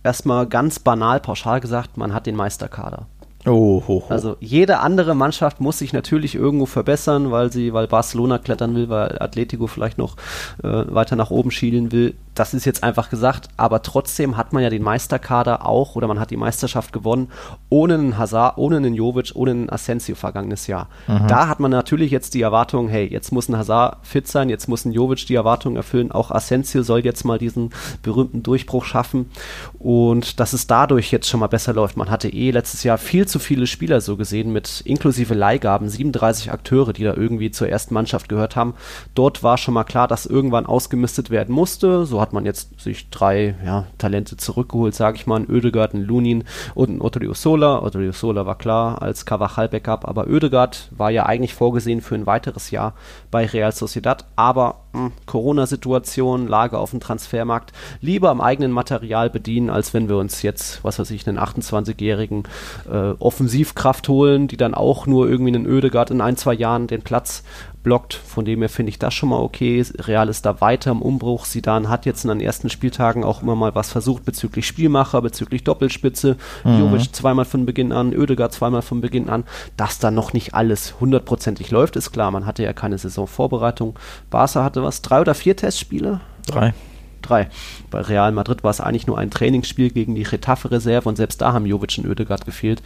erstmal 0.03 0.47
ganz 0.47 0.79
banal, 0.79 1.21
pauschal 1.21 1.61
gesagt, 1.61 1.99
man 1.99 2.15
hat 2.15 2.25
den 2.25 2.35
Meisterkader. 2.35 3.09
Oh, 3.45 3.83
ho, 3.87 3.89
ho. 3.89 4.05
Also 4.09 4.37
jede 4.41 4.79
andere 4.79 5.15
Mannschaft 5.15 5.61
muss 5.61 5.79
sich 5.79 5.93
natürlich 5.93 6.35
irgendwo 6.35 6.65
verbessern, 6.65 7.31
weil 7.31 7.53
sie, 7.53 7.75
weil 7.75 7.89
Barcelona 7.89 8.39
klettern 8.39 8.75
will, 8.75 8.89
weil 8.89 9.19
Atletico 9.21 9.67
vielleicht 9.67 9.99
noch 9.99 10.17
äh, 10.63 10.85
weiter 10.87 11.17
nach 11.17 11.31
oben 11.31 11.51
schielen 11.51 11.93
will 11.93 12.15
das 12.35 12.55
ist 12.55 12.65
jetzt 12.65 12.83
einfach 12.83 13.11
gesagt, 13.11 13.49
aber 13.57 13.83
trotzdem 13.83 14.37
hat 14.37 14.53
man 14.53 14.63
ja 14.63 14.71
den 14.71 14.83
Meisterkader 14.83 15.67
auch 15.67 15.97
oder 15.97 16.09
man 16.09 16.19
hat 16.19 16.31
die 16.31 16.37
Meisterschaft 16.37 16.93
gewonnen 16.93 17.31
ohne 17.69 17.95
einen 17.95 18.19
Hazard, 18.19 18.59
ohne 18.59 18.77
einen 18.77 18.95
Jovic, 18.95 19.33
ohne 19.35 19.51
einen 19.51 19.71
Asensio 19.71 20.15
vergangenes 20.15 20.67
Jahr. 20.67 20.89
Mhm. 21.07 21.27
Da 21.29 21.49
hat 21.49 21.61
man 21.61 21.71
natürlich 21.71 22.11
jetzt 22.11 22.35
die 22.35 22.43
Erwartung, 22.43 22.89
hey, 22.89 23.07
jetzt 23.07 23.33
muss 23.33 23.49
ein 23.49 23.57
Hazard 23.57 23.99
fit 24.03 24.29
sein, 24.29 24.49
jetzt 24.49 24.69
muss 24.69 24.85
ein 24.85 24.93
Jovic 24.93 25.27
die 25.27 25.35
Erwartung 25.35 25.77
erfüllen, 25.77 26.13
auch 26.13 26.31
Asensio 26.31 26.83
soll 26.83 27.05
jetzt 27.05 27.25
mal 27.25 27.39
diesen 27.39 27.71
berühmten 28.03 28.43
Durchbruch 28.43 28.85
schaffen 28.85 29.31
und 29.79 30.41
dass 30.41 30.53
es 30.53 30.67
dadurch 30.67 31.11
jetzt 31.13 31.29
schon 31.29 31.41
mal 31.41 31.49
besser 31.49 31.73
läuft. 31.73 31.97
Man 31.97 32.11
hatte 32.11 32.29
eh 32.29 32.51
letztes 32.51 32.83
Jahr 32.83 32.99
viel 32.99 33.27
zu 33.27 33.39
viele 33.39 33.67
Spieler 33.67 34.01
so 34.01 34.17
gesehen 34.17 34.53
mit 34.53 34.83
inklusive 34.85 35.35
Leihgaben, 35.35 35.89
37 35.89 36.51
Akteure, 36.51 36.93
die 36.93 37.05
da 37.05 37.15
irgendwie 37.15 37.51
zur 37.51 37.69
ersten 37.69 37.95
Mannschaft 37.95 38.29
gehört 38.29 38.57
haben. 38.57 38.75
Dort 39.15 39.43
war 39.43 39.59
schon 39.59 39.75
mal 39.75 39.85
klar, 39.85 40.09
dass 40.09 40.27
irgendwann 40.27 40.67
ausgemistet 40.67 41.31
werden 41.31 41.55
musste. 41.55 42.07
So 42.07 42.22
hat 42.23 42.33
man 42.33 42.47
jetzt 42.47 42.81
sich 42.81 43.11
drei 43.11 43.55
ja, 43.65 43.85
Talente 43.99 44.37
zurückgeholt, 44.37 44.95
sage 44.95 45.17
ich 45.17 45.27
mal, 45.27 45.41
ein 45.41 45.51
Oedegaard, 45.51 45.93
ein 45.93 46.03
Lunin 46.03 46.45
und 46.75 46.89
ein 46.89 47.03
Otto 47.03 47.21
Sola. 47.35 47.83
Otto 47.83 48.13
Sola 48.13 48.47
war 48.47 48.57
klar 48.57 49.03
als 49.03 49.27
Cavachal-Backup, 49.27 50.09
aber 50.09 50.29
Oedegaard 50.29 50.89
war 50.91 51.11
ja 51.11 51.27
eigentlich 51.27 51.55
vorgesehen 51.55 52.01
für 52.01 52.15
ein 52.15 52.27
weiteres 52.27 52.71
Jahr 52.71 52.95
bei 53.31 53.45
Real 53.45 53.73
Sociedad, 53.73 54.25
aber 54.37 54.77
hm, 54.93 55.13
Corona-Situation, 55.27 56.49
Lage 56.49 56.79
auf 56.79 56.91
dem 56.91 57.01
Transfermarkt, 57.01 57.73
lieber 58.01 58.31
am 58.31 58.41
eigenen 58.41 58.73
Material 58.73 59.31
bedienen, 59.31 59.71
als 59.71 59.95
wenn 59.95 60.09
wir 60.09 60.17
uns 60.17 60.43
jetzt, 60.43 60.85
was 60.85 60.99
weiß 60.99 61.11
ich, 61.11 61.27
einen 61.27 61.39
28-jährigen 61.39 62.45
äh, 62.91 63.13
Offensivkraft 63.19 64.09
holen, 64.09 64.49
die 64.49 64.57
dann 64.57 64.75
auch 64.75 65.07
nur 65.07 65.29
irgendwie 65.29 65.55
einen 65.55 65.67
Oedegaard 65.67 66.11
in 66.11 66.21
ein, 66.21 66.37
zwei 66.37 66.55
Jahren 66.55 66.87
den 66.87 67.03
Platz 67.03 67.43
blockt. 67.83 68.15
Von 68.15 68.45
dem 68.45 68.61
her 68.61 68.69
finde 68.69 68.91
ich 68.91 68.99
das 68.99 69.15
schon 69.15 69.29
mal 69.29 69.41
okay. 69.41 69.85
Real 69.99 70.29
ist 70.29 70.47
da 70.47 70.61
weiter 70.61 70.91
im 70.91 71.03
Umbruch. 71.03 71.45
Sidan 71.45 71.89
hat 71.89 72.07
jetzt 72.07 72.25
in 72.25 72.29
den 72.29 72.41
ersten 72.41 72.71
Spieltagen 72.71 73.25
auch 73.25 73.43
immer 73.43 73.57
mal 73.57 73.75
was 73.75 73.91
versucht 73.91 74.25
bezüglich 74.25 74.67
Spielmacher, 74.67 75.23
bezüglich 75.23 75.65
Doppelspitze. 75.65 76.37
Mhm. 76.65 76.79
Jovic 76.79 77.15
zweimal 77.15 77.45
von 77.45 77.67
Beginn 77.67 77.93
an, 77.93 78.17
Oedegaard 78.17 78.53
zweimal 78.53 78.83
von 78.83 79.01
Beginn 79.01 79.29
an. 79.29 79.45
Dass 79.77 79.99
da 79.99 80.11
noch 80.11 80.33
nicht 80.33 80.55
alles 80.55 80.95
hundertprozentig 81.01 81.71
läuft, 81.71 81.97
ist 81.97 82.13
klar. 82.13 82.31
Man 82.31 82.47
hatte 82.47 82.63
ja 82.63 82.73
keine 82.73 82.99
Saisonvorbereitung. 82.99 83.99
Barca 84.31 84.65
hatte 84.65 84.83
was, 84.83 85.03
drei 85.03 85.21
oder 85.21 85.35
vier 85.35 85.57
Testspiele? 85.57 86.21
Drei. 86.47 86.75
Drei. 87.23 87.49
Bei 87.91 88.01
Real 88.01 88.33
Madrid 88.33 88.65
war 88.65 88.71
es 88.71 88.81
eigentlich 88.81 89.07
nur 89.07 89.17
ein 89.17 89.31
Trainingsspiel 89.31 89.91
gegen 89.91 90.15
die 90.15 90.25
Retafe-Reserve 90.25 91.09
und 91.09 91.17
selbst 91.17 91.41
da 91.41 91.53
haben 91.53 91.67
Jovic 91.67 91.99
und 91.99 92.09
Oedegaard 92.09 92.45
gefehlt. 92.45 92.83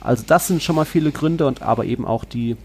Also 0.00 0.24
das 0.26 0.46
sind 0.46 0.62
schon 0.62 0.76
mal 0.76 0.84
viele 0.84 1.10
Gründe 1.10 1.46
und 1.46 1.62
aber 1.62 1.84
eben 1.84 2.06
auch 2.06 2.24
die 2.24 2.56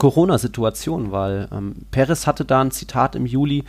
Corona-Situation, 0.00 1.12
weil 1.12 1.48
ähm, 1.52 1.76
Perez 1.92 2.26
hatte 2.26 2.44
da 2.44 2.60
ein 2.60 2.72
Zitat 2.72 3.14
im 3.14 3.26
Juli. 3.26 3.64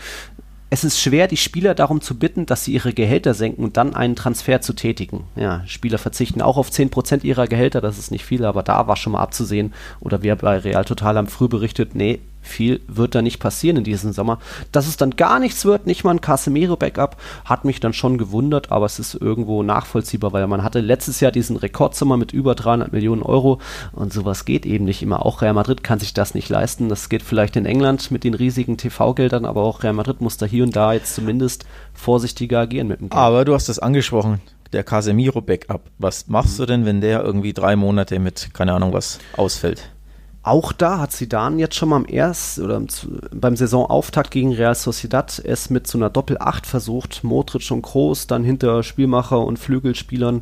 Es 0.71 0.85
ist 0.85 0.99
schwer, 0.99 1.27
die 1.27 1.37
Spieler 1.37 1.75
darum 1.75 1.99
zu 1.99 2.17
bitten, 2.17 2.45
dass 2.45 2.63
sie 2.63 2.73
ihre 2.73 2.93
Gehälter 2.93 3.33
senken 3.33 3.63
und 3.63 3.75
dann 3.75 3.93
einen 3.93 4.15
Transfer 4.15 4.61
zu 4.61 4.73
tätigen. 4.73 5.25
Ja, 5.35 5.63
Spieler 5.67 5.97
verzichten 5.97 6.41
auch 6.41 6.55
auf 6.55 6.69
10% 6.69 7.25
ihrer 7.25 7.47
Gehälter, 7.47 7.81
das 7.81 7.99
ist 7.99 8.09
nicht 8.09 8.23
viel, 8.23 8.45
aber 8.45 8.63
da 8.63 8.87
war 8.87 8.95
schon 8.95 9.13
mal 9.13 9.21
abzusehen. 9.21 9.73
Oder 9.99 10.23
wir 10.23 10.37
bei 10.37 10.57
Real 10.57 10.85
Total 10.85 11.17
haben 11.17 11.27
früh 11.27 11.49
berichtet, 11.49 11.93
nee, 11.93 12.21
viel 12.41 12.81
wird 12.87 13.15
da 13.15 13.21
nicht 13.21 13.39
passieren 13.39 13.77
in 13.77 13.83
diesem 13.83 14.13
Sommer. 14.13 14.39
Dass 14.71 14.87
es 14.87 14.97
dann 14.97 15.15
gar 15.15 15.39
nichts 15.39 15.65
wird, 15.65 15.85
nicht 15.85 16.03
mal 16.03 16.11
ein 16.11 16.21
Casemiro-Backup, 16.21 17.17
hat 17.45 17.65
mich 17.65 17.79
dann 17.79 17.93
schon 17.93 18.17
gewundert, 18.17 18.71
aber 18.71 18.85
es 18.85 18.99
ist 18.99 19.15
irgendwo 19.15 19.63
nachvollziehbar, 19.63 20.33
weil 20.33 20.47
man 20.47 20.63
hatte 20.63 20.79
letztes 20.79 21.19
Jahr 21.19 21.31
diesen 21.31 21.55
Rekordsommer 21.55 22.17
mit 22.17 22.33
über 22.33 22.55
300 22.55 22.91
Millionen 22.91 23.23
Euro 23.23 23.59
und 23.91 24.13
sowas 24.13 24.45
geht 24.45 24.65
eben 24.65 24.85
nicht 24.85 25.01
immer. 25.01 25.25
Auch 25.25 25.41
Real 25.41 25.53
Madrid 25.53 25.83
kann 25.83 25.99
sich 25.99 26.13
das 26.13 26.33
nicht 26.33 26.49
leisten. 26.49 26.89
Das 26.89 27.09
geht 27.09 27.23
vielleicht 27.23 27.55
in 27.55 27.65
England 27.65 28.11
mit 28.11 28.23
den 28.23 28.33
riesigen 28.33 28.77
TV-Geldern, 28.77 29.45
aber 29.45 29.61
auch 29.61 29.83
Real 29.83 29.93
Madrid 29.93 30.21
muss 30.21 30.37
da 30.37 30.45
hier 30.45 30.63
und 30.63 30.75
da 30.75 30.93
jetzt 30.93 31.15
zumindest 31.15 31.65
vorsichtiger 31.93 32.59
agieren 32.59 32.87
mit 32.87 32.99
dem 32.99 33.09
Geld. 33.09 33.19
Aber 33.19 33.45
du 33.45 33.53
hast 33.53 33.69
das 33.69 33.79
angesprochen, 33.79 34.41
der 34.73 34.83
Casemiro-Backup. 34.83 35.81
Was 35.97 36.27
machst 36.27 36.59
du 36.59 36.65
denn, 36.65 36.85
wenn 36.85 37.01
der 37.01 37.23
irgendwie 37.23 37.53
drei 37.53 37.75
Monate 37.75 38.19
mit, 38.19 38.53
keine 38.53 38.73
Ahnung 38.73 38.93
was, 38.93 39.19
ausfällt? 39.37 39.89
Auch 40.43 40.73
da 40.73 40.99
hat 40.99 41.11
Zidane 41.11 41.59
jetzt 41.59 41.75
schon 41.75 41.89
mal 41.89 41.97
am 41.97 42.05
erst 42.07 42.57
oder 42.57 42.81
beim 43.31 43.55
Saisonauftakt 43.55 44.31
gegen 44.31 44.53
Real 44.53 44.73
Sociedad 44.73 45.39
es 45.43 45.69
mit 45.69 45.85
so 45.85 45.99
einer 45.99 46.09
Doppel-8 46.09 46.65
versucht. 46.65 47.23
Modric 47.23 47.69
und 47.69 47.83
Groß, 47.83 48.25
dann 48.25 48.43
hinter 48.43 48.81
Spielmacher 48.81 49.39
und 49.39 49.59
Flügelspielern. 49.59 50.41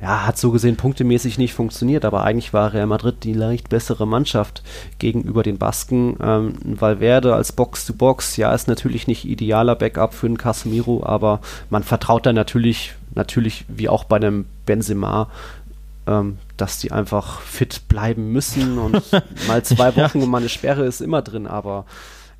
Ja, 0.00 0.26
hat 0.26 0.38
so 0.38 0.50
gesehen 0.50 0.76
punktemäßig 0.76 1.38
nicht 1.38 1.54
funktioniert, 1.54 2.04
aber 2.04 2.24
eigentlich 2.24 2.52
war 2.52 2.74
Real 2.74 2.86
Madrid 2.86 3.24
die 3.24 3.32
leicht 3.32 3.70
bessere 3.70 4.06
Mannschaft 4.06 4.62
gegenüber 4.98 5.42
den 5.42 5.58
Basken. 5.58 6.16
Ähm, 6.22 6.54
Valverde 6.62 7.34
als 7.34 7.52
Box-to-Box, 7.52 8.34
-Box, 8.34 8.40
ja, 8.40 8.54
ist 8.54 8.68
natürlich 8.68 9.06
nicht 9.06 9.24
idealer 9.24 9.74
Backup 9.74 10.14
für 10.14 10.26
einen 10.26 10.38
Casemiro, 10.38 11.04
aber 11.04 11.40
man 11.70 11.82
vertraut 11.82 12.26
da 12.26 12.32
natürlich, 12.32 12.94
natürlich 13.14 13.64
wie 13.68 13.88
auch 13.88 14.04
bei 14.04 14.16
einem 14.16 14.44
Benzema, 14.66 15.28
ähm, 16.06 16.38
dass 16.56 16.78
die 16.78 16.92
einfach 16.92 17.40
fit 17.40 17.88
bleiben 17.88 18.32
müssen 18.32 18.78
und 18.78 19.02
mal 19.46 19.62
zwei 19.64 19.94
Wochen 19.96 20.22
und 20.22 20.28
mal 20.30 20.38
eine 20.38 20.48
Sperre 20.48 20.84
ist 20.84 21.00
immer 21.00 21.22
drin, 21.22 21.46
aber 21.46 21.86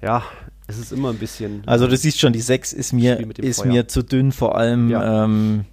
ja, 0.03 0.23
es 0.67 0.79
ist 0.79 0.93
immer 0.93 1.11
ein 1.11 1.19
bisschen. 1.19 1.63
Also 1.67 1.87
du 1.87 1.97
siehst 1.97 2.21
schon, 2.21 2.33
die 2.33 2.41
6 2.41 2.73
ist 2.73 2.93
mir, 2.93 3.19
ist 3.39 3.65
mir 3.65 3.89
zu 3.89 4.03
dünn, 4.03 4.33
vor 4.33 4.57
allem 4.57 4.91
ja. 4.91 5.25
ähm, 5.25 5.65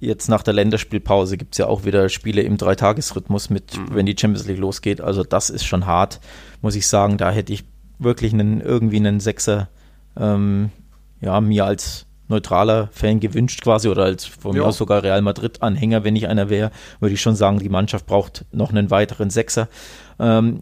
jetzt 0.00 0.28
nach 0.28 0.42
der 0.42 0.54
Länderspielpause 0.54 1.36
gibt 1.36 1.54
es 1.54 1.58
ja 1.58 1.66
auch 1.66 1.84
wieder 1.84 2.08
Spiele 2.08 2.42
im 2.42 2.56
Dreitagesrhythmus 2.56 3.50
mit, 3.50 3.76
mhm. 3.76 3.94
wenn 3.94 4.06
die 4.06 4.16
Champions 4.18 4.46
League 4.46 4.58
losgeht. 4.58 5.00
Also 5.00 5.22
das 5.22 5.50
ist 5.50 5.64
schon 5.64 5.86
hart, 5.86 6.20
muss 6.60 6.74
ich 6.74 6.86
sagen. 6.86 7.18
Da 7.18 7.30
hätte 7.30 7.52
ich 7.52 7.64
wirklich 7.98 8.32
einen, 8.32 8.60
irgendwie 8.60 8.96
einen 8.96 9.20
Sechser 9.20 9.68
ähm, 10.18 10.70
ja, 11.20 11.40
mir 11.40 11.64
als 11.64 12.05
neutraler 12.28 12.88
Fan 12.92 13.20
gewünscht 13.20 13.62
quasi 13.62 13.88
oder 13.88 14.04
als 14.04 14.24
von 14.24 14.54
ja. 14.54 14.62
mir 14.62 14.68
aus 14.68 14.76
sogar 14.76 15.02
Real 15.02 15.22
Madrid-Anhänger, 15.22 16.04
wenn 16.04 16.16
ich 16.16 16.28
einer 16.28 16.50
wäre, 16.50 16.70
würde 17.00 17.14
ich 17.14 17.20
schon 17.20 17.36
sagen, 17.36 17.58
die 17.58 17.68
Mannschaft 17.68 18.06
braucht 18.06 18.44
noch 18.52 18.70
einen 18.70 18.90
weiteren 18.90 19.30
Sechser. 19.30 19.68
Ähm, 20.18 20.60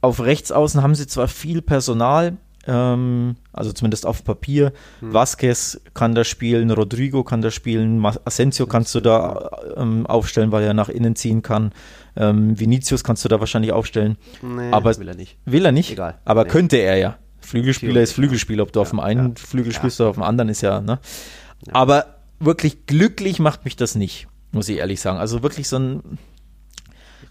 auf 0.00 0.20
Rechtsaußen 0.20 0.82
haben 0.82 0.94
sie 0.94 1.06
zwar 1.06 1.28
viel 1.28 1.62
Personal, 1.62 2.36
ähm, 2.66 3.36
also 3.52 3.72
zumindest 3.72 4.06
auf 4.06 4.22
Papier. 4.22 4.72
Hm. 5.00 5.14
Vasquez 5.14 5.80
kann 5.94 6.14
da 6.14 6.22
spielen, 6.24 6.70
Rodrigo 6.70 7.24
kann 7.24 7.42
da 7.42 7.50
spielen, 7.50 8.04
Asensio 8.24 8.66
kannst 8.66 8.94
du 8.94 9.00
da 9.00 9.50
ähm, 9.76 10.06
aufstellen, 10.06 10.52
weil 10.52 10.64
er 10.64 10.74
nach 10.74 10.88
innen 10.88 11.16
ziehen 11.16 11.42
kann. 11.42 11.72
Ähm, 12.16 12.58
Vinicius 12.58 13.04
kannst 13.04 13.24
du 13.24 13.28
da 13.28 13.40
wahrscheinlich 13.40 13.72
aufstellen. 13.72 14.16
Nee, 14.42 14.70
aber 14.70 14.96
will 14.98 15.08
er 15.08 15.16
nicht. 15.16 15.38
Will 15.46 15.64
er 15.64 15.72
nicht? 15.72 15.92
Egal. 15.92 16.18
Aber 16.24 16.44
nee. 16.44 16.50
könnte 16.50 16.76
er 16.76 16.96
ja. 16.96 17.18
Flügelspieler 17.48 18.02
ist 18.02 18.12
Flügelspieler. 18.12 18.62
Ob 18.62 18.72
du 18.72 18.80
auf 18.80 18.90
dem 18.90 19.00
einen 19.00 19.36
Flügel 19.36 19.72
spielst 19.72 20.00
oder 20.00 20.10
auf 20.10 20.16
dem 20.16 20.22
anderen 20.22 20.48
ist 20.48 20.60
ja, 20.60 20.80
ne? 20.80 20.98
Aber 21.72 22.18
wirklich 22.40 22.86
glücklich 22.86 23.38
macht 23.38 23.64
mich 23.64 23.76
das 23.76 23.94
nicht, 23.94 24.28
muss 24.52 24.68
ich 24.68 24.78
ehrlich 24.78 25.00
sagen. 25.00 25.18
Also 25.18 25.42
wirklich 25.42 25.68
so 25.68 25.78
ein, 25.78 26.02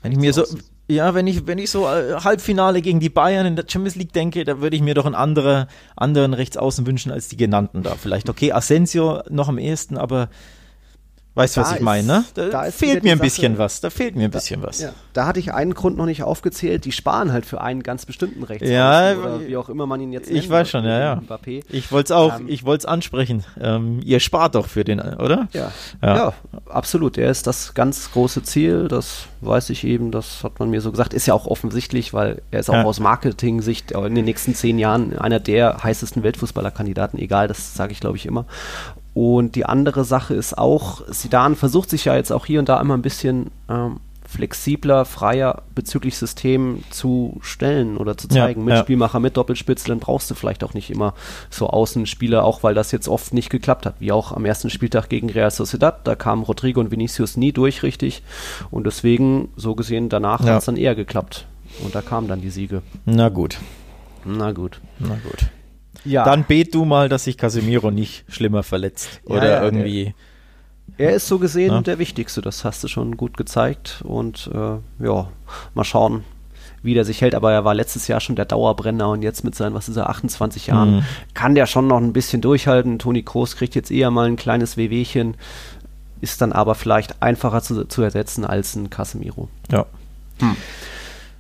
wenn 0.02 0.12
ich 0.12 0.18
mir 0.18 0.34
so, 0.34 0.44
ja, 0.88 1.14
wenn 1.14 1.28
ich, 1.28 1.48
wenn 1.48 1.60
ich 1.60 1.70
so 1.70 1.88
äh, 1.88 2.16
Halbfinale 2.24 2.82
gegen 2.82 3.00
die 3.00 3.10
Bayern 3.10 3.46
in 3.46 3.56
der 3.56 3.66
Champions 3.68 3.96
League 3.96 4.14
denke, 4.14 4.44
da 4.44 4.60
würde 4.60 4.76
ich 4.76 4.82
mir 4.82 4.96
doch 4.96 5.06
einen 5.06 5.16
andere, 5.16 5.68
anderen 5.96 6.34
Rechtsaußen 6.34 6.86
wünschen 6.88 7.12
als 7.12 7.28
die 7.28 7.38
genannten 7.38 7.84
da. 7.84 7.96
Vielleicht, 7.96 8.30
okay, 8.30 8.52
Asensio 8.52 9.22
noch 9.30 9.50
am 9.50 9.58
ehesten, 9.58 9.98
aber 9.98 10.30
Weißt 11.38 11.56
du, 11.56 11.62
was 11.62 11.70
Da 11.70 11.76
ich 11.76 11.82
meine, 11.82 12.08
ne? 12.08 12.26
Da, 12.34 12.50
da 12.50 12.64
fehlt 12.72 13.04
mir 13.04 13.12
ein 13.14 13.20
bisschen 13.20 13.58
was. 13.58 13.80
Da 13.80 13.90
fehlt 13.90 14.16
mir 14.16 14.26
ein 14.26 14.32
bisschen 14.32 14.62
was. 14.64 14.82
Ja, 14.82 14.90
da 15.14 15.26
hatte 15.28 15.40
ich 15.40 15.54
einen 15.54 15.74
Grund 15.74 15.96
noch 15.98 16.06
nicht 16.08 16.24
aufgezählt. 16.24 16.84
Die 16.86 16.92
sparen 16.92 17.32
halt 17.32 17.46
für 17.46 17.62
einen 17.62 17.84
ganz 17.84 18.06
bestimmten 18.06 18.44
Rechtsaußen 18.44 18.74
Ja, 18.76 19.14
oder 19.16 19.48
wie 19.48 19.56
auch 19.56 19.70
immer 19.70 19.86
man 19.86 20.02
ihn 20.02 20.12
jetzt 20.12 20.30
ich 20.30 20.36
nennen 20.42 20.50
weiß 20.50 20.70
schon, 20.70 20.84
ja, 20.86 21.00
ja. 21.00 21.14
Mbappé. 21.16 21.64
Ich 21.70 21.92
wollte 21.92 22.14
es 22.14 22.18
auch, 22.18 22.40
Ähm, 22.40 22.46
ich 22.50 22.66
wollte 22.66 22.82
es 22.82 22.86
ansprechen. 22.86 23.44
Ähm, 23.62 24.00
ihr 24.04 24.20
spart 24.20 24.56
doch 24.56 24.68
für 24.68 24.84
den, 24.84 25.00
oder? 25.00 25.48
Ja. 25.54 25.72
Ja. 26.02 26.16
Ja. 26.18 26.34
absolut. 26.70 27.18
Er 27.18 27.30
ist 27.30 27.48
das 27.48 27.74
ganz 27.74 28.12
große 28.12 28.44
Ziel. 28.44 28.88
Das 28.88 29.26
weiß 29.42 29.70
ich 29.70 29.84
eben. 29.84 30.12
Das 30.12 30.44
hat 30.44 30.60
man 30.60 30.70
mir 30.70 30.82
so 30.82 30.92
gesagt. 30.92 31.14
Ist 31.14 31.28
ja 31.28 31.34
auch 31.36 31.46
offensichtlich, 31.46 32.14
weil 32.14 32.42
er 32.52 32.60
ist 32.62 32.70
auch 32.70 32.74
Ja. 32.74 32.84
aus 32.84 33.00
Marketing-Sicht 33.00 33.92
in 33.92 34.16
den 34.16 34.26
nächsten 34.26 34.56
zehn 34.56 34.80
Jahren 34.80 35.18
einer 35.18 35.40
der 35.40 35.84
heißesten 35.84 36.24
Weltfußballerkandidaten. 36.24 37.20
Egal, 37.20 37.48
das 37.48 37.76
sage 37.76 37.92
ich 37.92 38.00
glaube 38.00 38.18
ich 38.18 38.26
immer. 38.26 38.46
Und 39.20 39.56
die 39.56 39.66
andere 39.66 40.04
Sache 40.04 40.36
ist 40.36 40.56
auch, 40.60 41.02
Sidan 41.08 41.56
versucht 41.56 41.90
sich 41.90 42.06
ja 42.06 42.16
jetzt 42.16 42.30
auch 42.32 42.46
hier 42.46 42.60
und 42.60 42.70
da 42.70 42.80
immer 42.80 42.94
ein 42.96 43.02
bisschen 43.02 43.50
ähm, 43.68 44.00
flexibler, 44.28 45.06
freier 45.06 45.64
bezüglich 45.74 46.20
System 46.20 46.84
zu 46.92 47.40
stellen 47.42 47.98
oder 47.98 48.16
zu 48.16 48.28
Ja, 48.28 48.46
zeigen. 48.46 48.64
mit 48.64 48.76
ja. 48.76 48.80
Spielmacher, 48.82 49.20
mit 49.20 49.36
Doppelspitze, 49.36 49.88
dann 49.88 49.98
brauchst 49.98 50.30
du 50.30 50.36
vielleicht 50.36 50.64
auch 50.64 50.76
nicht 50.76 50.92
immer 50.92 51.16
so 51.50 51.68
Außenspieler, 51.68 52.44
auch 52.44 52.62
weil 52.62 52.76
das 52.76 52.92
jetzt 52.92 53.08
oft 53.08 53.34
nicht 53.34 53.50
geklappt 53.50 53.88
hat. 53.88 53.96
Wie 54.00 54.12
auch 54.12 54.34
am 54.34 54.46
ersten 54.46 54.70
Spieltag 54.70 55.10
gegen 55.10 55.32
Real 55.32 55.50
Sociedad, 55.50 56.06
da 56.06 56.14
kamen 56.14 56.44
Rodrigo 56.44 56.80
und 56.80 56.92
Vinicius 56.92 57.38
nie 57.38 57.52
durch 57.52 57.82
richtig. 57.82 58.22
Und 58.70 58.86
deswegen, 58.86 59.50
so 59.56 59.74
gesehen, 59.74 60.10
danach 60.10 60.42
Ja. 60.46 60.52
hat 60.52 60.60
es 60.60 60.66
dann 60.66 60.78
eher 60.78 60.94
geklappt. 60.94 61.48
Und 61.84 61.96
da 61.96 62.02
kamen 62.04 62.28
dann 62.28 62.42
die 62.42 62.52
Siege. 62.52 62.84
Na 63.06 63.30
gut, 63.30 63.58
Na 64.26 64.52
gut. 64.52 64.80
na 65.00 65.16
gut. 65.24 65.48
Ja, 66.08 66.24
Dann 66.24 66.44
bet 66.44 66.74
du 66.74 66.86
mal, 66.86 67.10
dass 67.10 67.26
sich 67.26 67.38
Casemiro 67.38 67.92
nicht 67.92 68.26
schlimmer 68.30 68.64
verletzt. 68.64 69.22
Ja, 69.28 69.36
Oder 69.36 69.50
ja, 69.52 69.64
irgendwie. 69.64 70.14
er 70.98 71.12
ist 71.14 71.28
so 71.28 71.38
gesehen 71.40 71.72
Ja. 71.74 71.82
der 71.82 72.00
Wichtigste. 72.00 72.42
Das 72.42 72.64
hast 72.64 72.84
du 72.84 72.88
schon 72.88 73.18
gut 73.18 73.38
gezeigt. 73.38 74.02
Und 74.06 74.50
äh, 74.54 75.04
ja, 75.06 75.28
mal 75.74 75.84
schauen, 75.84 76.24
wie 76.84 76.94
der 76.94 77.04
sich 77.06 77.22
hält. 77.22 77.36
Aber 77.36 77.52
er 77.52 77.66
war 77.66 77.74
letztes 77.74 78.08
Jahr 78.08 78.20
schon 78.20 78.36
der 78.36 78.46
Dauerbrenner 78.46 79.10
und 79.10 79.22
jetzt 79.22 79.44
mit 79.44 79.56
seinen, 79.56 79.74
was 79.74 79.90
ist 79.90 79.98
er, 79.98 80.10
28 80.10 80.68
Jahren, 80.68 80.98
Mhm. 80.98 81.04
kann 81.34 81.56
der 81.56 81.66
schon 81.66 81.88
noch 81.88 81.98
ein 81.98 82.14
bisschen 82.14 82.42
durchhalten. 82.42 83.00
Toni 83.00 83.24
Kroos 83.24 83.56
kriegt 83.56 83.76
jetzt 83.76 83.92
eher 83.92 84.10
mal 84.12 84.28
ein 84.28 84.36
kleines 84.38 84.78
Wehwehchen, 84.78 85.36
ist 86.22 86.42
dann 86.42 86.52
aber 86.54 86.74
vielleicht 86.76 87.22
einfacher 87.22 87.62
zu, 87.62 87.86
zu 87.86 88.02
ersetzen 88.02 88.46
als 88.46 88.76
ein 88.76 88.90
Casemiro. 88.90 89.50
Ja. 89.72 89.86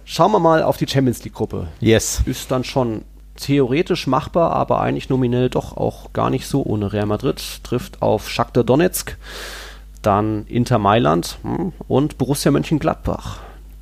Schauen 0.05 0.31
wir 0.31 0.39
mal 0.39 0.63
auf 0.63 0.77
die 0.77 0.87
Champions 0.87 1.23
League-Gruppe. 1.23 1.67
Yes. 1.79 2.21
Ist 2.25 2.49
dann 2.51 2.63
schon 2.63 3.03
theoretisch 3.37 4.07
machbar, 4.07 4.51
aber 4.51 4.81
eigentlich 4.81 5.09
nominell 5.09 5.49
doch 5.49 5.77
auch 5.77 6.13
gar 6.13 6.29
nicht 6.29 6.47
so 6.47 6.63
ohne 6.63 6.91
Real 6.91 7.05
Madrid. 7.05 7.41
Trifft 7.63 8.01
auf 8.01 8.29
Shakhtar 8.29 8.63
Donetsk, 8.63 9.17
dann 10.01 10.45
Inter 10.47 10.79
Mailand 10.79 11.37
hm, 11.43 11.73
und 11.87 12.17
Borussia 12.17 12.51
Mönchengladbach. 12.51 13.39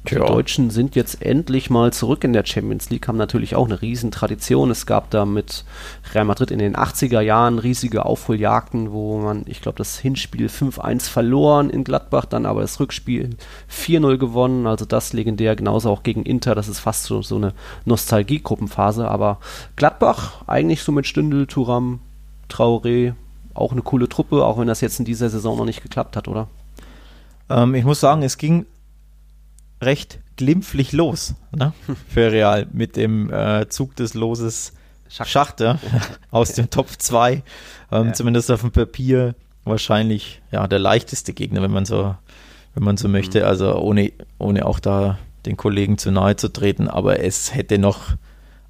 Die 0.08 0.16
Tja. 0.16 0.26
Deutschen 0.26 0.70
sind 0.70 0.96
jetzt 0.96 1.24
endlich 1.24 1.72
mal 1.72 1.92
zurück 1.92 2.24
in 2.24 2.32
der 2.32 2.46
Champions 2.46 2.92
League, 2.92 3.08
haben 3.08 3.18
natürlich 3.18 3.56
auch 3.56 3.66
eine 3.66 3.82
riesen 3.82 4.12
Tradition. 4.12 4.70
Es 4.70 4.86
gab 4.86 5.10
da 5.10 5.26
mit 5.26 5.66
Real 6.14 6.26
Madrid 6.26 6.52
in 6.52 6.60
den 6.60 6.76
80er 6.76 7.22
Jahren 7.22 7.58
riesige 7.58 8.06
Aufholjagden, 8.06 8.92
wo 8.92 9.18
man, 9.18 9.46
ich 9.48 9.62
glaube, 9.62 9.80
das 9.80 9.98
Hinspiel 9.98 10.46
5-1 10.46 11.10
verloren 11.10 11.72
in 11.72 11.84
Gladbach, 11.84 12.26
dann 12.26 12.46
aber 12.46 12.62
das 12.62 12.80
Rückspiel 12.80 13.32
4-0 13.72 14.18
gewonnen. 14.18 14.68
Also 14.68 14.86
das 14.86 15.12
legendär, 15.14 15.56
genauso 15.56 15.90
auch 15.90 16.04
gegen 16.04 16.22
Inter. 16.22 16.54
Das 16.54 16.68
ist 16.68 16.80
fast 16.80 17.06
so, 17.06 17.24
so 17.24 17.38
eine 17.38 17.54
Nostalgie-Gruppenphase. 17.86 19.10
Aber 19.10 19.40
Gladbach 19.76 20.44
eigentlich 20.46 20.84
so 20.84 20.92
mit 20.92 21.08
Stündel, 21.08 21.48
Turam, 21.48 22.00
Traoré, 22.48 23.14
auch 23.56 23.72
eine 23.72 23.82
coole 23.82 24.08
Truppe, 24.08 24.46
auch 24.46 24.60
wenn 24.60 24.68
das 24.68 24.82
jetzt 24.82 25.00
in 25.00 25.06
dieser 25.06 25.30
Saison 25.30 25.58
noch 25.58 25.66
nicht 25.66 25.82
geklappt 25.82 26.16
hat, 26.16 26.28
oder? 26.28 26.48
Ähm, 27.50 27.74
ich 27.74 27.86
muss 27.86 28.00
sagen, 28.00 28.22
es 28.22 28.38
ging 28.38 28.68
recht 29.86 30.20
glimpflich 30.36 30.92
los 30.92 31.36
ne? 31.56 31.74
für 32.10 32.32
Real 32.32 32.68
mit 32.72 32.96
dem 32.96 33.32
äh, 33.32 33.68
Zug 33.70 33.96
des 33.96 34.14
Loses 34.14 34.74
Schacht. 35.08 35.30
Schacht 35.30 35.62
ja? 35.62 35.80
aus 36.32 36.54
dem 36.54 36.70
Top 36.70 36.90
2. 36.90 37.44
Ähm, 37.92 38.08
Ja. 38.08 38.14
Zumindest 38.14 38.52
auf 38.52 38.62
dem 38.62 38.72
Papier 38.72 39.36
wahrscheinlich 39.64 40.42
ja 40.52 40.68
der 40.68 40.80
leichteste 40.80 41.34
Gegner, 41.34 41.62
wenn 41.62 41.72
man 41.72 41.86
so, 41.86 42.16
wenn 42.74 42.84
man 42.84 42.98
so 42.98 43.08
möchte. 43.08 43.42
Mhm. 43.42 43.46
Also 43.46 43.76
ohne, 43.78 44.12
ohne 44.40 44.66
auch 44.66 44.80
da 44.80 45.18
den 45.46 45.58
Kollegen 45.58 45.98
zu 45.98 46.12
nahe 46.12 46.36
zu 46.36 46.50
treten, 46.50 46.88
aber 46.88 47.20
es 47.20 47.54
hätte 47.54 47.78
noch 47.78 48.16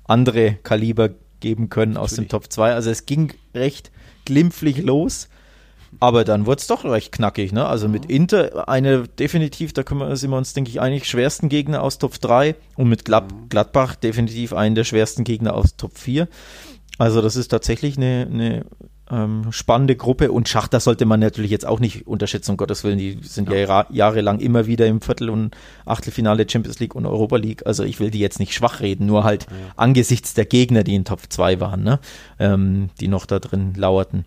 andere 0.03 0.53
Kaliber 0.61 1.09
geben 1.39 1.69
können 1.69 1.97
aus 1.97 2.11
dem 2.11 2.25
Natürlich. 2.25 2.29
Top 2.29 2.51
2. 2.51 2.73
Also 2.73 2.89
es 2.89 3.05
ging 3.05 3.33
recht 3.53 3.91
glimpflich 4.25 4.79
los. 4.79 5.29
Aber 5.99 6.23
dann 6.23 6.45
wurde 6.45 6.59
es 6.59 6.67
doch 6.67 6.83
recht 6.85 7.11
knackig, 7.11 7.51
ne? 7.51 7.65
Also 7.65 7.87
mit 7.87 8.05
Inter 8.05 8.67
eine 8.67 9.07
definitiv, 9.07 9.73
da 9.73 9.83
können 9.83 10.01
wir, 10.01 10.15
sind 10.15 10.29
wir 10.29 10.37
uns, 10.37 10.53
denke 10.53 10.69
ich, 10.69 10.81
einig, 10.81 11.07
schwersten 11.07 11.49
Gegner 11.49 11.81
aus 11.81 11.97
Top 11.97 12.19
3 12.19 12.55
und 12.75 12.89
mit 12.89 13.05
Glad 13.05 13.25
Gladbach 13.49 13.95
definitiv 13.95 14.53
einen 14.53 14.75
der 14.75 14.83
schwersten 14.83 15.23
Gegner 15.23 15.53
aus 15.55 15.75
Top 15.77 15.97
4. 15.97 16.27
Also 16.97 17.21
das 17.21 17.35
ist 17.35 17.49
tatsächlich 17.49 17.97
eine, 17.97 18.27
eine 18.31 18.65
ähm, 19.11 19.51
spannende 19.51 19.95
Gruppe 19.95 20.31
und 20.31 20.49
Schachter 20.49 20.79
sollte 20.79 21.05
man 21.05 21.19
natürlich 21.19 21.51
jetzt 21.51 21.65
auch 21.65 21.79
nicht 21.79 22.07
unterschätzen, 22.07 22.51
um 22.51 22.57
Gottes 22.57 22.83
Willen, 22.83 22.97
die 22.97 23.19
sind 23.21 23.49
ja, 23.49 23.57
ja 23.57 23.85
jahrelang 23.91 24.39
immer 24.39 24.65
wieder 24.65 24.87
im 24.87 25.01
Viertel- 25.01 25.29
und 25.29 25.55
Achtelfinale 25.85 26.49
Champions 26.49 26.79
League 26.79 26.95
und 26.95 27.05
Europa 27.05 27.35
League. 27.35 27.65
Also 27.65 27.83
ich 27.83 27.99
will 27.99 28.09
die 28.09 28.19
jetzt 28.19 28.39
nicht 28.39 28.53
schwach 28.53 28.79
reden, 28.79 29.05
nur 29.05 29.23
halt 29.23 29.45
angesichts 29.75 30.33
der 30.33 30.45
Gegner, 30.45 30.83
die 30.83 30.95
in 30.95 31.05
Top 31.05 31.21
2 31.29 31.59
waren, 31.59 31.83
ne? 31.83 31.99
ähm, 32.39 32.89
die 32.99 33.07
noch 33.07 33.25
da 33.25 33.39
drin 33.39 33.73
lauerten. 33.75 34.25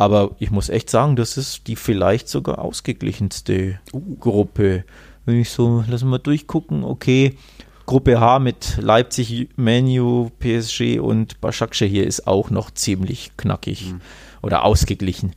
Aber 0.00 0.30
ich 0.38 0.50
muss 0.50 0.70
echt 0.70 0.88
sagen, 0.88 1.14
das 1.14 1.36
ist 1.36 1.66
die 1.66 1.76
vielleicht 1.76 2.26
sogar 2.26 2.60
ausgeglichenste 2.60 3.80
Gruppe. 4.18 4.84
Wenn 5.26 5.38
ich 5.38 5.50
so, 5.50 5.84
lassen 5.86 6.08
wir 6.08 6.18
durchgucken, 6.18 6.84
okay. 6.84 7.36
Gruppe 7.84 8.18
H 8.18 8.38
mit 8.38 8.78
Leipzig, 8.80 9.50
Menu, 9.56 10.30
PSG 10.38 11.00
und 11.00 11.42
Başakşehir 11.42 11.90
hier 11.90 12.06
ist 12.06 12.26
auch 12.26 12.48
noch 12.48 12.70
ziemlich 12.70 13.32
knackig 13.36 13.92
oder 14.40 14.64
ausgeglichen. 14.64 15.34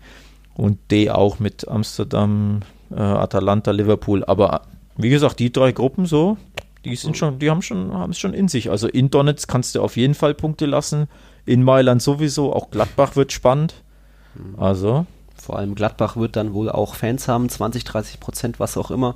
Und 0.54 0.80
D 0.92 1.12
auch 1.12 1.40
mit 1.40 1.68
Amsterdam, 1.68 2.62
äh, 2.90 3.02
Atalanta, 3.02 3.72
Liverpool. 3.72 4.24
Aber 4.24 4.62
wie 4.96 5.10
gesagt, 5.10 5.40
die 5.40 5.52
drei 5.52 5.74
Gruppen 5.74 6.06
so, 6.06 6.38
die 6.86 6.96
sind 6.96 7.18
schon, 7.18 7.38
die 7.38 7.50
haben 7.50 7.64
schon, 7.64 7.92
haben 7.94 8.12
es 8.12 8.20
schon 8.20 8.34
in 8.34 8.48
sich. 8.48 8.70
Also 8.70 8.88
in 8.88 9.10
Donetsk 9.10 9.50
kannst 9.50 9.76
du 9.76 9.82
auf 9.82 9.98
jeden 9.98 10.14
Fall 10.14 10.34
Punkte 10.34 10.68
lassen. 10.68 11.10
In 11.46 11.64
Mailand 11.64 12.02
sowieso, 12.02 12.54
auch 12.54 12.72
Gladbach 12.72 13.18
wird 13.18 13.34
spannend. 13.34 13.84
Also, 14.58 15.06
Vor 15.46 15.58
allem 15.60 15.76
Gladbach 15.76 16.16
wird 16.16 16.36
dann 16.38 16.54
wohl 16.54 16.70
auch 16.70 16.96
Fans 16.96 17.28
haben, 17.28 17.50
20, 17.50 17.84
30 17.84 18.20
Prozent, 18.22 18.60
was 18.62 18.78
auch 18.78 18.92
immer. 18.92 19.16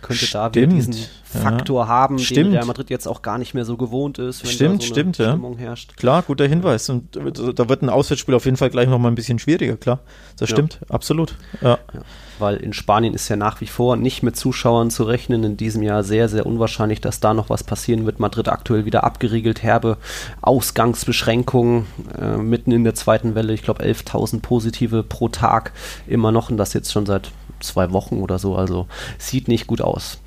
Könnte 0.00 0.26
da 0.32 0.48
Stimmt, 0.48 0.54
wieder 0.54 0.66
diesen 0.74 0.92
ja. 0.94 1.06
Faktor 1.24 1.86
haben, 1.86 2.18
Stimmt. 2.18 2.46
den 2.46 2.52
Real 2.52 2.64
Madrid 2.64 2.88
jetzt 2.88 3.06
auch 3.06 3.20
gar 3.20 3.36
nicht 3.36 3.52
mehr 3.52 3.66
so 3.66 3.76
gewohnt 3.76 4.18
ist, 4.18 4.42
wenn 4.42 4.50
Stimmt, 4.52 4.82
da 4.82 4.86
so 4.86 4.92
stimmt, 4.94 5.18
ja. 5.18 5.30
Stimmung 5.32 5.58
herrscht. 5.58 5.96
klar, 5.98 6.22
guter 6.22 6.46
Hinweis. 6.46 6.88
Und 6.88 7.14
da 7.16 7.68
wird 7.68 7.82
ein 7.82 7.90
Auswärtsspiel 7.90 8.34
auf 8.34 8.46
jeden 8.46 8.56
Fall 8.56 8.70
gleich 8.70 8.88
nochmal 8.88 9.12
ein 9.12 9.16
bisschen 9.16 9.38
schwieriger, 9.38 9.76
klar. 9.76 9.98
Das 10.38 10.48
Ja. 10.48 10.56
stimmt, 10.56 10.80
absolut. 10.88 11.34
Ja. 11.60 11.78
Ja. 11.92 12.00
Weil 12.38 12.56
in 12.58 12.72
Spanien 12.74 13.14
ist 13.14 13.28
ja 13.28 13.36
nach 13.36 13.60
wie 13.62 13.66
vor 13.66 13.96
nicht 13.96 14.22
mit 14.22 14.36
Zuschauern 14.36 14.90
zu 14.90 15.04
rechnen. 15.04 15.42
In 15.42 15.56
diesem 15.56 15.82
Jahr 15.82 16.04
sehr, 16.04 16.28
sehr 16.28 16.44
unwahrscheinlich, 16.46 17.00
dass 17.00 17.18
da 17.20 17.32
noch 17.34 17.48
was 17.48 17.64
passieren 17.64 18.04
wird. 18.06 18.20
Madrid 18.20 18.48
aktuell 18.48 18.84
wieder 18.84 19.04
abgeriegelt, 19.04 19.62
herbe 19.62 19.96
Ausgangsbeschränkungen 20.42 21.86
äh, 22.20 22.36
mitten 22.36 22.72
in 22.72 22.84
der 22.84 22.94
zweiten 22.94 23.34
Welle. 23.34 23.52
Ich 23.54 23.62
glaube 23.62 23.82
11.000 23.84 24.40
Positive 24.40 25.02
pro 25.02 25.28
Tag 25.28 25.65
immer 26.06 26.32
noch 26.32 26.50
und 26.50 26.56
das 26.56 26.72
jetzt 26.72 26.92
schon 26.92 27.06
seit 27.06 27.30
zwei 27.60 27.92
Wochen 27.92 28.22
oder 28.22 28.38
so. 28.38 28.56
Also 28.56 28.86
sieht 29.18 29.48
nicht 29.48 29.66
gut 29.66 29.80
aus. 29.80 30.18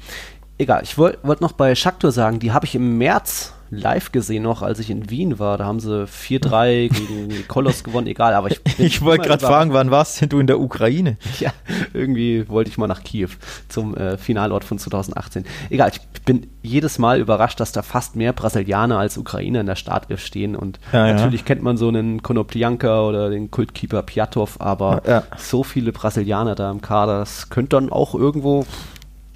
Egal, 0.57 0.83
ich 0.83 0.97
wollte 0.97 1.19
wollt 1.23 1.41
noch 1.41 1.53
bei 1.53 1.73
Shakhtar 1.73 2.11
sagen, 2.11 2.39
die 2.39 2.51
habe 2.51 2.65
ich 2.65 2.75
im 2.75 2.97
März 2.97 3.53
live 3.71 4.11
gesehen 4.11 4.43
noch, 4.43 4.61
als 4.61 4.79
ich 4.79 4.89
in 4.89 5.09
Wien 5.09 5.39
war. 5.39 5.57
Da 5.57 5.65
haben 5.65 5.79
sie 5.79 6.05
4-3 6.07 6.89
gegen 6.93 7.47
Kolos 7.47 7.83
gewonnen, 7.83 8.07
egal, 8.07 8.33
aber 8.33 8.49
ich 8.51 8.59
Ich 8.79 9.01
wollte 9.01 9.27
gerade 9.27 9.45
fragen, 9.45 9.73
wann 9.73 9.91
warst 9.91 10.19
denn 10.21 10.29
du 10.29 10.39
in 10.39 10.47
der 10.47 10.59
Ukraine? 10.59 11.17
Ja, 11.39 11.51
irgendwie 11.93 12.49
wollte 12.49 12.69
ich 12.69 12.77
mal 12.77 12.87
nach 12.87 13.03
Kiew 13.03 13.29
zum 13.69 13.95
äh, 13.95 14.17
Finalort 14.17 14.63
von 14.63 14.77
2018. 14.79 15.45
Egal, 15.69 15.91
ich 15.93 16.01
bin 16.25 16.47
jedes 16.61 16.99
Mal 16.99 17.19
überrascht, 17.19 17.59
dass 17.59 17.71
da 17.71 17.81
fast 17.81 18.15
mehr 18.15 18.33
Brasilianer 18.33 18.97
als 18.99 19.17
Ukrainer 19.17 19.61
in 19.61 19.65
der 19.67 19.75
Startelf 19.75 20.19
stehen. 20.25 20.55
Und 20.55 20.79
Ja, 20.91 21.07
ja. 21.07 21.13
natürlich 21.13 21.45
kennt 21.45 21.61
man 21.61 21.77
so 21.77 21.87
einen 21.87 22.21
Konoplyanka 22.23 23.01
oder 23.03 23.29
den 23.29 23.51
Kultkeeper 23.51 24.03
Piatov, 24.03 24.57
aber 24.59 25.01
Ja. 25.07 25.23
so 25.37 25.63
viele 25.63 25.91
Brasilianer 25.91 26.55
da 26.55 26.69
im 26.71 26.81
Kader, 26.81 27.19
das 27.19 27.49
könnte 27.49 27.77
dann 27.77 27.89
auch 27.91 28.15
irgendwo 28.15 28.65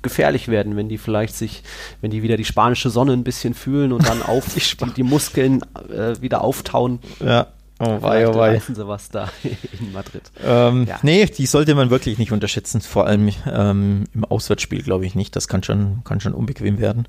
gefährlich 0.04 0.48
werden, 0.48 0.76
wenn 0.76 0.90
die 0.90 0.98
vielleicht 0.98 1.36
sich, 1.36 1.64
wenn 2.02 2.12
die 2.12 2.22
wieder 2.22 2.38
die 2.38 2.46
spanische 2.46 2.90
Sonne 2.90 3.14
ein 3.14 3.24
bisschen 3.24 3.54
fühlen 3.54 3.92
und 3.92 4.08
dann 4.08 4.22
auf 4.24 4.46
Die 4.54 4.62
die, 4.94 5.04
Muskeln 5.04 5.62
äh, 5.90 6.22
wieder 6.22 6.42
auftauen. 6.42 7.00
Ja. 7.24 7.48
Oh, 7.80 8.02
wei, 8.02 8.28
oh, 8.28 8.36
wei. 8.36 8.60
sie 8.60 8.88
was 8.88 9.10
da 9.10 9.30
in 9.44 9.92
Madrid. 9.92 10.32
Ähm, 10.46 10.86
Ja. 10.88 11.00
Nee, 11.02 11.26
die 11.26 11.46
sollte 11.48 11.74
man 11.76 11.90
wirklich 11.90 12.18
nicht 12.18 12.32
unterschätzen, 12.32 12.82
vor 12.82 13.08
allem 13.08 13.30
ähm, 13.52 14.04
im 14.14 14.26
Auswärtsspiel, 14.26 14.84
glaube 14.84 15.06
ich 15.06 15.16
nicht. 15.16 15.36
Das 15.36 15.48
kann 15.48 15.64
schon, 15.64 16.04
kann 16.04 16.20
schon 16.20 16.34
unbequem 16.34 16.80
werden. 16.80 17.08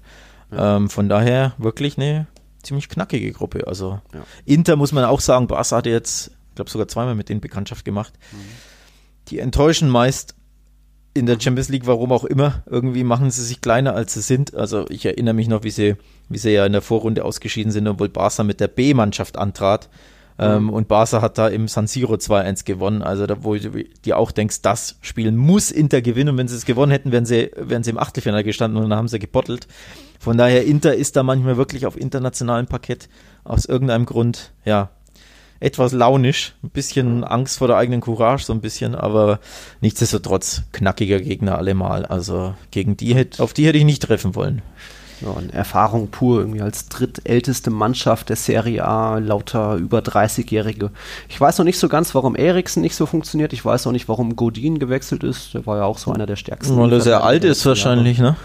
Ähm, 0.57 0.89
von 0.89 1.09
daher 1.09 1.53
wirklich 1.59 1.99
eine 1.99 2.27
ziemlich 2.63 2.89
knackige 2.89 3.33
Gruppe. 3.33 3.67
Also 3.67 4.01
Ja. 4.13 4.21
Inter 4.47 4.77
muss 4.77 4.93
man 4.93 5.05
auch 5.05 5.21
sagen, 5.21 5.47
Barca 5.47 5.77
hatte 5.77 5.91
jetzt, 5.91 6.29
ich 6.49 6.55
glaube 6.57 6.71
sogar 6.71 6.89
zweimal 6.89 7.15
mit 7.15 7.29
denen 7.29 7.41
Bekanntschaft 7.41 7.85
gemacht. 7.85 8.15
Die 9.29 9.39
enttäuschen 9.39 9.89
meist 9.89 10.35
in 11.15 11.27
der 11.27 11.39
Champions 11.41 11.69
League, 11.69 11.87
warum 11.87 12.13
auch 12.13 12.25
immer. 12.25 12.65
Irgendwie 12.67 13.05
machen 13.05 13.31
sie 13.31 13.45
sich 13.45 13.61
kleiner, 13.61 13.95
als 13.95 14.15
sie 14.15 14.21
sind. 14.21 14.55
Also 14.55 14.85
ich 14.91 15.07
erinnere 15.07 15.35
mich 15.35 15.49
noch, 15.49 15.63
wie 15.63 15.71
sie, 15.71 15.95
wie 16.29 16.39
sie 16.39 16.51
ja 16.51 16.67
in 16.67 16.73
der 16.73 16.83
Vorrunde 16.83 17.25
ausgeschieden 17.25 17.73
sind, 17.73 17.87
obwohl 17.87 18.09
Barca 18.09 18.43
mit 18.43 18.61
der 18.61 18.69
B-Mannschaft 18.69 19.39
antrat. 19.39 19.89
Ähm, 20.37 20.71
und 20.71 20.89
Barca 20.89 21.23
hat 21.23 21.39
da 21.39 21.47
im 21.47 21.69
San 21.69 21.87
Siro 21.87 22.15
2-1 22.15 22.65
gewonnen. 22.65 23.03
Also 23.03 23.27
da, 23.27 23.45
wo 23.45 23.55
du 23.55 23.85
dir 24.05 24.19
auch 24.19 24.33
denkst, 24.33 24.63
das 24.63 24.97
Spiel 25.01 25.31
muss 25.31 25.71
Inter 25.71 26.03
gewinnen. 26.03 26.31
Und 26.31 26.39
wenn 26.39 26.49
sie 26.49 26.57
es 26.57 26.65
gewonnen 26.65 26.91
hätten, 26.91 27.13
wären 27.13 27.27
sie, 27.27 27.53
wären 27.57 27.85
sie 27.85 27.91
im 27.91 27.99
Achtelfinale 27.99 28.43
gestanden 28.43 28.83
und 28.83 28.91
dann 28.91 28.99
haben 28.99 29.09
sie 29.09 29.21
gepottelt. 29.21 29.69
Von 30.19 30.37
daher, 30.37 30.65
Inter 30.65 30.95
ist 30.95 31.15
da 31.15 31.23
manchmal 31.23 31.57
wirklich 31.57 31.87
auf 31.87 31.97
internationalem 31.97 32.67
Parkett 32.67 33.09
aus 33.45 33.67
irgendeinem 33.67 34.07
Grund, 34.07 34.53
ja, 34.65 34.91
etwas 35.65 35.93
launisch, 35.93 36.53
ein 36.63 36.69
bisschen 36.69 37.25
Angst 37.25 37.59
vor 37.59 37.69
der 37.69 37.77
eigenen 37.77 38.01
Courage, 38.01 38.45
so 38.45 38.53
ein 38.53 38.61
bisschen, 38.61 38.95
aber 38.95 39.41
nichtsdestotrotz 39.81 40.63
knackiger 40.73 41.21
Gegner 41.21 41.57
allemal. 41.57 42.05
Also 42.05 42.55
gegen 42.71 42.97
die 42.97 43.15
hätte, 43.15 43.43
auf 43.43 43.55
die 43.55 43.67
hätte 43.67 43.79
ich 43.79 43.85
nicht 43.85 44.03
treffen 44.03 44.35
wollen. 44.35 44.63
Ja, 45.21 45.31
und 45.31 45.55
Erfahrung 45.55 46.09
pur, 46.09 46.41
irgendwie 46.41 46.61
als 46.61 46.89
drittälteste 46.89 47.71
Mannschaft 47.71 48.29
der 48.29 48.37
Serie 48.37 48.85
A, 48.85 49.19
lauter 49.19 49.77
über 49.77 50.01
30-Jährige. 50.01 50.91
Ich 51.29 51.41
weiß 51.41 51.57
noch 51.59 51.65
nicht 51.65 51.79
so 51.79 51.89
ganz, 51.89 52.15
warum 52.15 52.37
Eriksen 52.37 52.83
nicht 52.83 52.97
so 52.97 53.07
funktioniert. 53.07 53.53
Ich 53.53 53.65
weiß 53.65 53.87
auch 53.87 53.93
nicht, 53.93 54.09
warum 54.09 54.37
Godin 54.37 54.79
gewechselt 54.79 55.25
ist. 55.25 55.55
Der 55.55 55.65
war 55.67 55.79
ja 55.79 55.85
auch 55.85 55.99
so 55.99 56.13
einer 56.13 56.27
der 56.27 56.37
stärksten. 56.37 56.77
Weil 56.77 56.93
er 56.93 57.01
sehr 57.01 57.25
alt 57.25 57.45
ist 57.45 57.65
wahrscheinlich, 57.65 58.19
ne? 58.19 58.37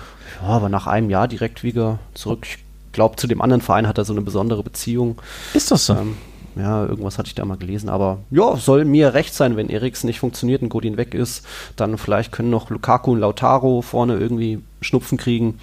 Ja, 0.41 0.47
aber 0.47 0.69
nach 0.69 0.87
einem 0.87 1.09
Jahr 1.09 1.27
direkt 1.27 1.63
wieder 1.63 1.99
zurück. 2.13 2.45
Ich 2.45 2.59
glaube, 2.93 3.17
zu 3.17 3.27
dem 3.27 3.41
anderen 3.41 3.61
Verein 3.61 3.87
hat 3.87 3.97
er 3.97 4.05
so 4.05 4.13
eine 4.13 4.21
besondere 4.21 4.63
Beziehung. 4.63 5.21
Ist 5.53 5.71
das 5.71 5.87
so? 5.87 5.93
Ähm, 5.93 6.15
ja, 6.59 6.85
irgendwas 6.85 7.17
hatte 7.17 7.27
ich 7.27 7.35
da 7.35 7.45
mal 7.45 7.57
gelesen, 7.57 7.89
aber 7.89 8.19
ja, 8.31 8.55
soll 8.57 8.85
mir 8.85 9.13
recht 9.13 9.33
sein, 9.33 9.57
wenn 9.57 9.69
Eriksen 9.69 10.07
nicht 10.07 10.19
funktioniert 10.19 10.61
und 10.61 10.69
Godin 10.69 10.97
weg 10.97 11.13
ist, 11.13 11.45
dann 11.75 11.97
vielleicht 11.97 12.31
können 12.31 12.49
noch 12.49 12.69
Lukaku 12.69 13.11
und 13.13 13.19
Lautaro 13.19 13.81
vorne 13.81 14.17
irgendwie 14.17 14.61
Schnupfen 14.81 15.17
kriegen, 15.17 15.59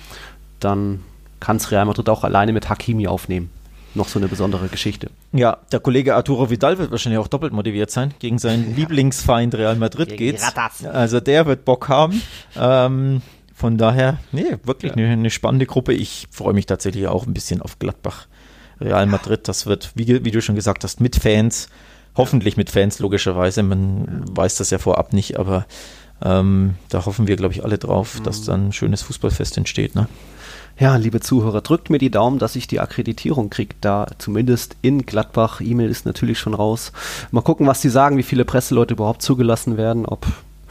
dann 0.60 1.00
kann 1.40 1.56
es 1.56 1.70
Real 1.70 1.84
Madrid 1.84 2.08
auch 2.08 2.24
alleine 2.24 2.52
mit 2.52 2.68
Hakimi 2.68 3.06
aufnehmen. 3.06 3.50
Noch 3.94 4.08
so 4.08 4.18
eine 4.18 4.28
besondere 4.28 4.68
Geschichte. 4.68 5.10
Ja, 5.32 5.56
der 5.72 5.80
Kollege 5.80 6.14
Arturo 6.14 6.50
Vidal 6.50 6.76
wird 6.76 6.90
wahrscheinlich 6.90 7.18
auch 7.18 7.28
doppelt 7.28 7.54
motiviert 7.54 7.90
sein. 7.90 8.12
Gegen 8.18 8.38
seinen 8.38 8.70
ja. 8.70 8.76
Lieblingsfeind 8.76 9.54
Real 9.54 9.76
Madrid 9.76 10.10
Gegen 10.10 10.18
geht's. 10.18 10.44
Also 10.84 11.20
der 11.20 11.46
wird 11.46 11.64
Bock 11.64 11.88
haben. 11.88 12.20
Ähm, 12.56 13.22
von 13.54 13.78
daher, 13.78 14.18
nee, 14.32 14.44
wirklich 14.64 14.92
ja. 14.92 14.98
eine, 14.98 15.12
eine, 15.12 15.30
spannende 15.30 15.64
Gruppe. 15.64 15.94
Ich 15.94 16.26
freue 16.30 16.52
mich 16.52 16.66
tatsächlich 16.66 17.08
auch 17.08 17.26
ein 17.26 17.32
bisschen 17.32 17.62
auf 17.62 17.78
Gladbach. 17.78 18.26
Real 18.80 19.06
Madrid, 19.06 19.48
das 19.48 19.66
wird, 19.66 19.92
wie, 19.94 20.24
wie 20.24 20.30
du 20.30 20.42
schon 20.42 20.54
gesagt 20.54 20.84
hast, 20.84 21.00
mit 21.00 21.16
Fans, 21.16 21.68
hoffentlich 22.16 22.56
mit 22.56 22.70
Fans 22.70 22.98
logischerweise, 22.98 23.62
man 23.62 24.24
weiß 24.30 24.56
das 24.56 24.70
ja 24.70 24.78
vorab 24.78 25.12
nicht, 25.12 25.38
aber 25.38 25.66
ähm, 26.22 26.74
da 26.88 27.04
hoffen 27.04 27.26
wir, 27.26 27.36
glaube 27.36 27.54
ich, 27.54 27.64
alle 27.64 27.78
drauf, 27.78 28.20
dass 28.22 28.42
dann 28.44 28.68
ein 28.68 28.72
schönes 28.72 29.02
Fußballfest 29.02 29.58
entsteht. 29.58 29.94
Ne? 29.94 30.08
Ja, 30.78 30.96
liebe 30.96 31.20
Zuhörer, 31.20 31.62
drückt 31.62 31.88
mir 31.88 31.98
die 31.98 32.10
Daumen, 32.10 32.38
dass 32.38 32.56
ich 32.56 32.66
die 32.66 32.80
Akkreditierung 32.80 33.48
kriege, 33.48 33.74
da 33.80 34.06
zumindest 34.18 34.76
in 34.82 35.06
Gladbach. 35.06 35.60
E-Mail 35.60 35.88
ist 35.88 36.04
natürlich 36.04 36.38
schon 36.38 36.54
raus. 36.54 36.92
Mal 37.30 37.40
gucken, 37.40 37.66
was 37.66 37.80
die 37.80 37.88
sagen, 37.88 38.18
wie 38.18 38.22
viele 38.22 38.44
Presseleute 38.44 38.94
überhaupt 38.94 39.22
zugelassen 39.22 39.78
werden, 39.78 40.04
ob 40.04 40.26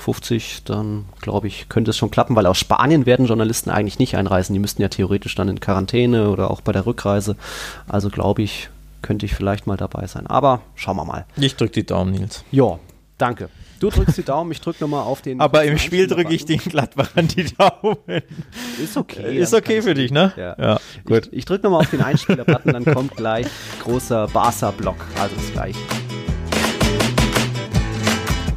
50, 0.05 0.61
dann 0.65 1.05
glaube 1.19 1.47
ich, 1.47 1.67
könnte 1.67 1.89
es 1.89 1.97
schon 1.97 2.11
klappen, 2.11 2.35
weil 2.35 2.45
aus 2.45 2.59
Spanien 2.59 3.07
werden 3.07 3.25
Journalisten 3.25 3.71
eigentlich 3.71 3.97
nicht 3.97 4.15
einreisen. 4.15 4.53
Die 4.53 4.59
müssten 4.59 4.83
ja 4.83 4.87
theoretisch 4.87 5.33
dann 5.33 5.49
in 5.49 5.59
Quarantäne 5.59 6.29
oder 6.29 6.51
auch 6.51 6.61
bei 6.61 6.71
der 6.71 6.85
Rückreise. 6.85 7.35
Also 7.87 8.09
glaube 8.09 8.43
ich, 8.43 8.69
könnte 9.01 9.25
ich 9.25 9.33
vielleicht 9.33 9.65
mal 9.65 9.77
dabei 9.77 10.05
sein. 10.05 10.27
Aber 10.27 10.61
schauen 10.75 10.97
wir 10.97 11.05
mal. 11.05 11.25
Ich 11.37 11.55
drücke 11.55 11.73
die 11.73 11.85
Daumen, 11.85 12.11
Nils. 12.11 12.43
Ja, 12.51 12.77
danke. 13.17 13.49
Du 13.79 13.89
drückst 13.89 14.17
die 14.17 14.23
Daumen, 14.23 14.51
ich 14.51 14.61
drücke 14.61 14.83
nochmal 14.83 15.03
auf 15.03 15.23
den. 15.23 15.41
Aber 15.41 15.63
im 15.63 15.77
Spiel 15.79 16.07
drücke 16.07 16.33
ich 16.33 16.45
den 16.45 16.59
Gladbachern 16.59 17.27
die 17.27 17.43
Daumen. 17.43 17.97
Ist 18.81 18.95
okay. 18.97 19.37
Ist 19.37 19.55
okay 19.55 19.81
für 19.81 19.95
dich, 19.95 20.11
ne? 20.11 20.31
Ja. 20.37 20.55
ja 20.57 20.79
gut. 21.03 21.27
Ich, 21.27 21.39
ich 21.39 21.45
drücke 21.45 21.63
nochmal 21.63 21.81
auf 21.81 21.89
den 21.89 22.01
Einspieler-Button, 22.01 22.73
dann 22.73 22.85
kommt 22.85 23.15
gleich 23.17 23.47
großer 23.83 24.27
Barca-Block. 24.27 24.97
Also 25.19 25.35
bis 25.35 25.51
gleich. 25.51 25.75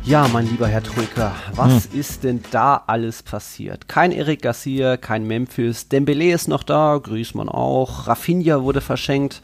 Ja, 0.09 0.27
mein 0.33 0.49
lieber 0.49 0.69
Herr 0.69 0.83
Trücker, 0.83 1.35
was 1.53 1.93
hm. 1.93 2.01
ist 2.01 2.25
denn 2.25 2.41
da 2.51 2.83
alles 2.87 3.23
passiert? 3.23 3.89
Kein 3.89 4.11
Eric 4.11 4.41
Garcia, 4.41 4.97
kein 4.97 5.27
Memphis, 5.27 5.91
Dembele 5.91 6.33
ist 6.33 6.49
noch 6.49 6.63
da, 6.63 6.97
Griezmann 6.97 7.51
auch, 7.51 8.07
Rafinha 8.07 8.63
wurde 8.63 8.81
verschenkt. 8.81 9.43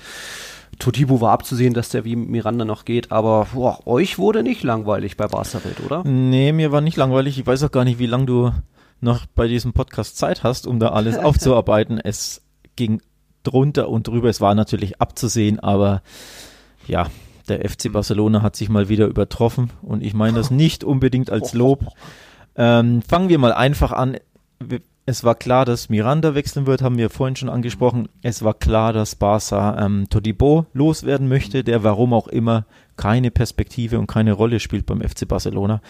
Todibo 0.78 1.20
war 1.20 1.32
abzusehen, 1.32 1.74
dass 1.74 1.90
der 1.90 2.06
wie 2.06 2.16
Miranda 2.16 2.64
noch 2.64 2.86
geht, 2.86 3.12
aber 3.12 3.48
boah, 3.52 3.86
euch 3.86 4.18
wurde 4.18 4.42
nicht 4.42 4.62
langweilig 4.62 5.18
bei 5.18 5.26
Barca-Welt, 5.26 5.80
oder? 5.84 6.02
Nee, 6.04 6.52
mir 6.52 6.72
war 6.72 6.80
nicht 6.80 6.96
langweilig. 6.96 7.38
Ich 7.38 7.46
weiß 7.46 7.62
auch 7.64 7.70
gar 7.70 7.84
nicht, 7.84 7.98
wie 7.98 8.06
lange 8.06 8.24
du 8.24 8.52
noch 9.02 9.26
bei 9.26 9.46
diesem 9.48 9.74
Podcast 9.74 10.16
Zeit 10.16 10.44
hast, 10.44 10.66
um 10.66 10.80
da 10.80 10.92
alles 10.92 11.18
aufzuarbeiten. 11.22 12.00
Es 12.00 12.40
ging 12.74 13.02
drunter 13.42 13.90
und 13.90 14.06
drüber. 14.08 14.30
Es 14.30 14.40
war 14.40 14.54
natürlich 14.54 14.98
abzusehen, 14.98 15.60
aber 15.60 16.00
ja, 16.86 17.08
der 17.48 17.68
FC 17.68 17.92
Barcelona 17.92 18.42
hat 18.42 18.56
sich 18.56 18.68
mal 18.68 18.88
wieder 18.88 19.06
übertroffen 19.06 19.70
und 19.82 20.02
ich 20.02 20.14
meine 20.14 20.38
das 20.38 20.50
nicht 20.50 20.84
unbedingt 20.84 21.30
als 21.30 21.52
Lob. 21.52 21.86
Ähm, 22.56 23.02
fangen 23.02 23.28
wir 23.28 23.38
mal 23.38 23.52
einfach 23.52 23.92
an 23.92 24.16
es 25.06 25.22
war 25.22 25.34
klar, 25.34 25.64
dass 25.64 25.90
Miranda 25.90 26.34
wechseln 26.34 26.66
wird, 26.66 26.80
haben 26.80 26.96
wir 26.96 27.10
vorhin 27.10 27.36
schon 27.36 27.50
angesprochen. 27.50 28.08
Es 28.22 28.42
war 28.42 28.54
klar, 28.54 28.92
dass 28.92 29.16
Barca 29.16 29.84
ähm, 29.84 30.06
Todibo 30.08 30.66
loswerden 30.72 31.28
möchte, 31.28 31.62
der 31.62 31.84
warum 31.84 32.14
auch 32.14 32.28
immer 32.28 32.64
keine 32.96 33.30
Perspektive 33.30 33.98
und 33.98 34.06
keine 34.06 34.32
Rolle 34.32 34.60
spielt 34.60 34.86
beim 34.86 35.02
FC 35.02 35.28
Barcelona. 35.28 35.82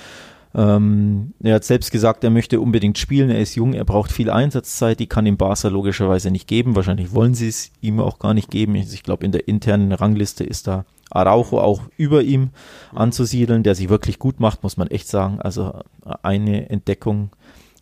Ähm, 0.53 1.35
er 1.43 1.57
hat 1.57 1.65
selbst 1.65 1.93
gesagt, 1.93 2.25
er 2.25 2.31
möchte 2.31 2.61
unbedingt 2.61 2.99
spielen, 2.99 3.31
er 3.31 3.41
ist 3.41 3.55
jung, 3.55 3.73
er 3.75 3.85
braucht 3.85 4.11
viel 4.11 4.31
Einsatzzeit, 4.31 4.99
die 4.99 5.09
kann 5.09 5.27
ihm 5.27 5.37
Barca 5.37 5.69
logischerweise 5.69 6.31
nicht 6.31 6.49
geben. 6.49 6.75
Wahrscheinlich 6.75 7.13
wollen 7.13 7.35
sie 7.35 7.49
es 7.49 7.71
ihm 7.81 8.01
auch 8.01 8.19
gar 8.19 8.35
nicht 8.35 8.51
geben. 8.51 8.75
Ich 8.75 9.03
glaube, 9.05 9.25
in 9.25 9.33
der 9.33 9.47
internen 9.47 9.93
Rangliste 9.93 10.43
ist 10.43 10.67
da 10.67 10.85
Araujo 11.11 11.61
auch 11.61 11.83
über 11.97 12.23
ihm 12.23 12.51
anzusiedeln, 12.95 13.63
der 13.63 13.75
sich 13.75 13.89
wirklich 13.89 14.19
gut 14.19 14.41
macht, 14.41 14.63
muss 14.63 14.77
man 14.77 14.89
echt 14.89 15.09
sagen. 15.09 15.41
Also 15.41 15.81
eine 16.23 16.71
Entdeckung 16.71 17.31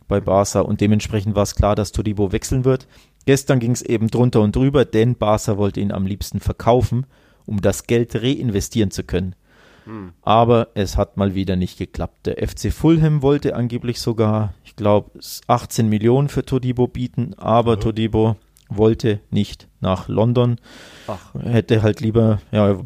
bei 0.08 0.20
Barca 0.20 0.60
und 0.60 0.80
dementsprechend 0.80 1.34
war 1.34 1.44
es 1.44 1.54
klar, 1.54 1.74
dass 1.74 1.92
Todibo 1.92 2.32
wechseln 2.32 2.64
wird. 2.64 2.86
Gestern 3.24 3.60
ging 3.60 3.72
es 3.72 3.82
eben 3.82 4.08
drunter 4.08 4.40
und 4.40 4.54
drüber, 4.56 4.84
denn 4.84 5.16
Barca 5.16 5.56
wollte 5.56 5.80
ihn 5.80 5.92
am 5.92 6.06
liebsten 6.06 6.40
verkaufen, 6.40 7.06
um 7.46 7.60
das 7.60 7.86
Geld 7.86 8.14
reinvestieren 8.16 8.90
zu 8.90 9.04
können. 9.04 9.34
Hm. 9.84 10.12
Aber 10.22 10.68
es 10.74 10.96
hat 10.96 11.16
mal 11.16 11.34
wieder 11.34 11.56
nicht 11.56 11.78
geklappt. 11.78 12.26
Der 12.26 12.46
FC 12.46 12.72
Fulham 12.72 13.22
wollte 13.22 13.56
angeblich 13.56 14.00
sogar, 14.00 14.54
ich 14.64 14.76
glaube, 14.76 15.10
18 15.46 15.88
Millionen 15.88 16.28
für 16.28 16.44
Todibo 16.44 16.86
bieten, 16.86 17.34
aber 17.36 17.76
mhm. 17.76 17.80
Todibo 17.80 18.36
wollte 18.68 19.20
nicht 19.30 19.68
nach 19.80 20.08
London. 20.08 20.56
Ach. 21.06 21.34
Hätte 21.34 21.82
halt 21.82 22.00
lieber, 22.00 22.40
ja, 22.52 22.78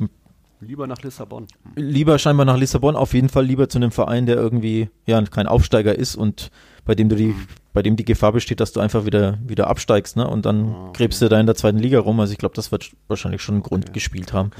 Lieber 0.67 0.87
nach 0.87 1.03
Lissabon. 1.03 1.47
Lieber 1.77 2.19
scheinbar 2.19 2.45
nach 2.45 2.57
Lissabon, 2.57 2.97
auf 2.97 3.15
jeden 3.15 3.29
Fall 3.29 3.45
lieber 3.45 3.69
zu 3.69 3.79
einem 3.79 3.93
Verein, 3.93 4.27
der 4.27 4.37
irgendwie 4.37 4.91
ja 5.07 5.23
kein 5.23 5.47
Aufsteiger 5.47 5.97
ist 5.97 6.17
und 6.17 6.51
bei 6.85 6.95
dem 6.95 7.09
du 7.09 7.17
die, 7.17 7.35
bei 7.73 7.83
dem 7.83 7.97
die 7.97 8.05
Gefahr 8.05 8.33
besteht, 8.33 8.61
dass 8.61 8.73
du 8.73 8.81
einfach 8.81 9.05
wieder, 9.05 9.39
wieder 9.47 9.69
absteigst, 9.69 10.17
ne? 10.17 10.27
Und 10.27 10.47
dann 10.47 10.75
okay. 10.75 10.91
gräbst 10.95 11.23
du 11.23 11.29
da 11.29 11.39
in 11.39 11.47
der 11.47 11.55
zweiten 11.55 11.79
Liga 11.79 12.01
rum. 12.01 12.19
Also 12.21 12.33
ich 12.33 12.39
glaube, 12.39 12.55
das 12.55 12.73
wird 12.73 12.91
wahrscheinlich 13.09 13.43
schon 13.43 13.57
einen 13.57 13.63
Grund 13.63 13.85
okay. 13.85 13.95
gespielt 13.95 14.33
haben. 14.33 14.51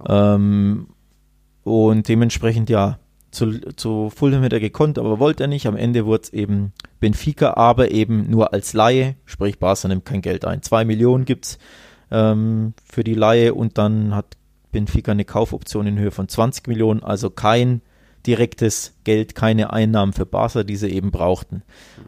Okay. 0.00 0.34
Ähm, 0.34 0.88
und 1.64 2.08
dementsprechend, 2.08 2.70
ja, 2.70 2.98
zu, 3.30 3.60
zu 3.76 4.10
Fulham 4.14 4.42
hätte 4.42 4.56
er 4.56 4.60
gekonnt, 4.60 4.98
aber 4.98 5.18
wollte 5.18 5.44
er 5.44 5.48
nicht. 5.48 5.66
Am 5.66 5.76
Ende 5.76 6.06
wurde 6.06 6.22
es 6.24 6.32
eben 6.32 6.72
Benfica, 7.00 7.54
aber 7.54 7.90
eben 7.90 8.30
nur 8.30 8.52
als 8.52 8.72
Laie, 8.72 9.16
sprich 9.26 9.58
Barca 9.58 9.88
nimmt 9.88 10.04
kein 10.04 10.22
Geld 10.22 10.44
ein. 10.44 10.62
Zwei 10.62 10.84
Millionen 10.84 11.24
gibt's 11.24 11.58
ähm, 12.10 12.72
für 12.84 13.04
die 13.04 13.14
Laie 13.14 13.52
und 13.52 13.78
dann 13.78 14.14
hat 14.14 14.36
Benfica 14.76 15.12
eine 15.12 15.24
Kaufoption 15.24 15.86
in 15.86 15.98
Höhe 15.98 16.10
von 16.10 16.28
20 16.28 16.68
Millionen, 16.68 17.02
also 17.02 17.30
kein 17.30 17.80
direktes 18.26 18.92
Geld, 19.04 19.34
keine 19.34 19.72
Einnahmen 19.72 20.12
für 20.12 20.26
Barca, 20.26 20.64
die 20.64 20.76
sie 20.76 20.90
eben 20.90 21.10
brauchten. 21.10 21.62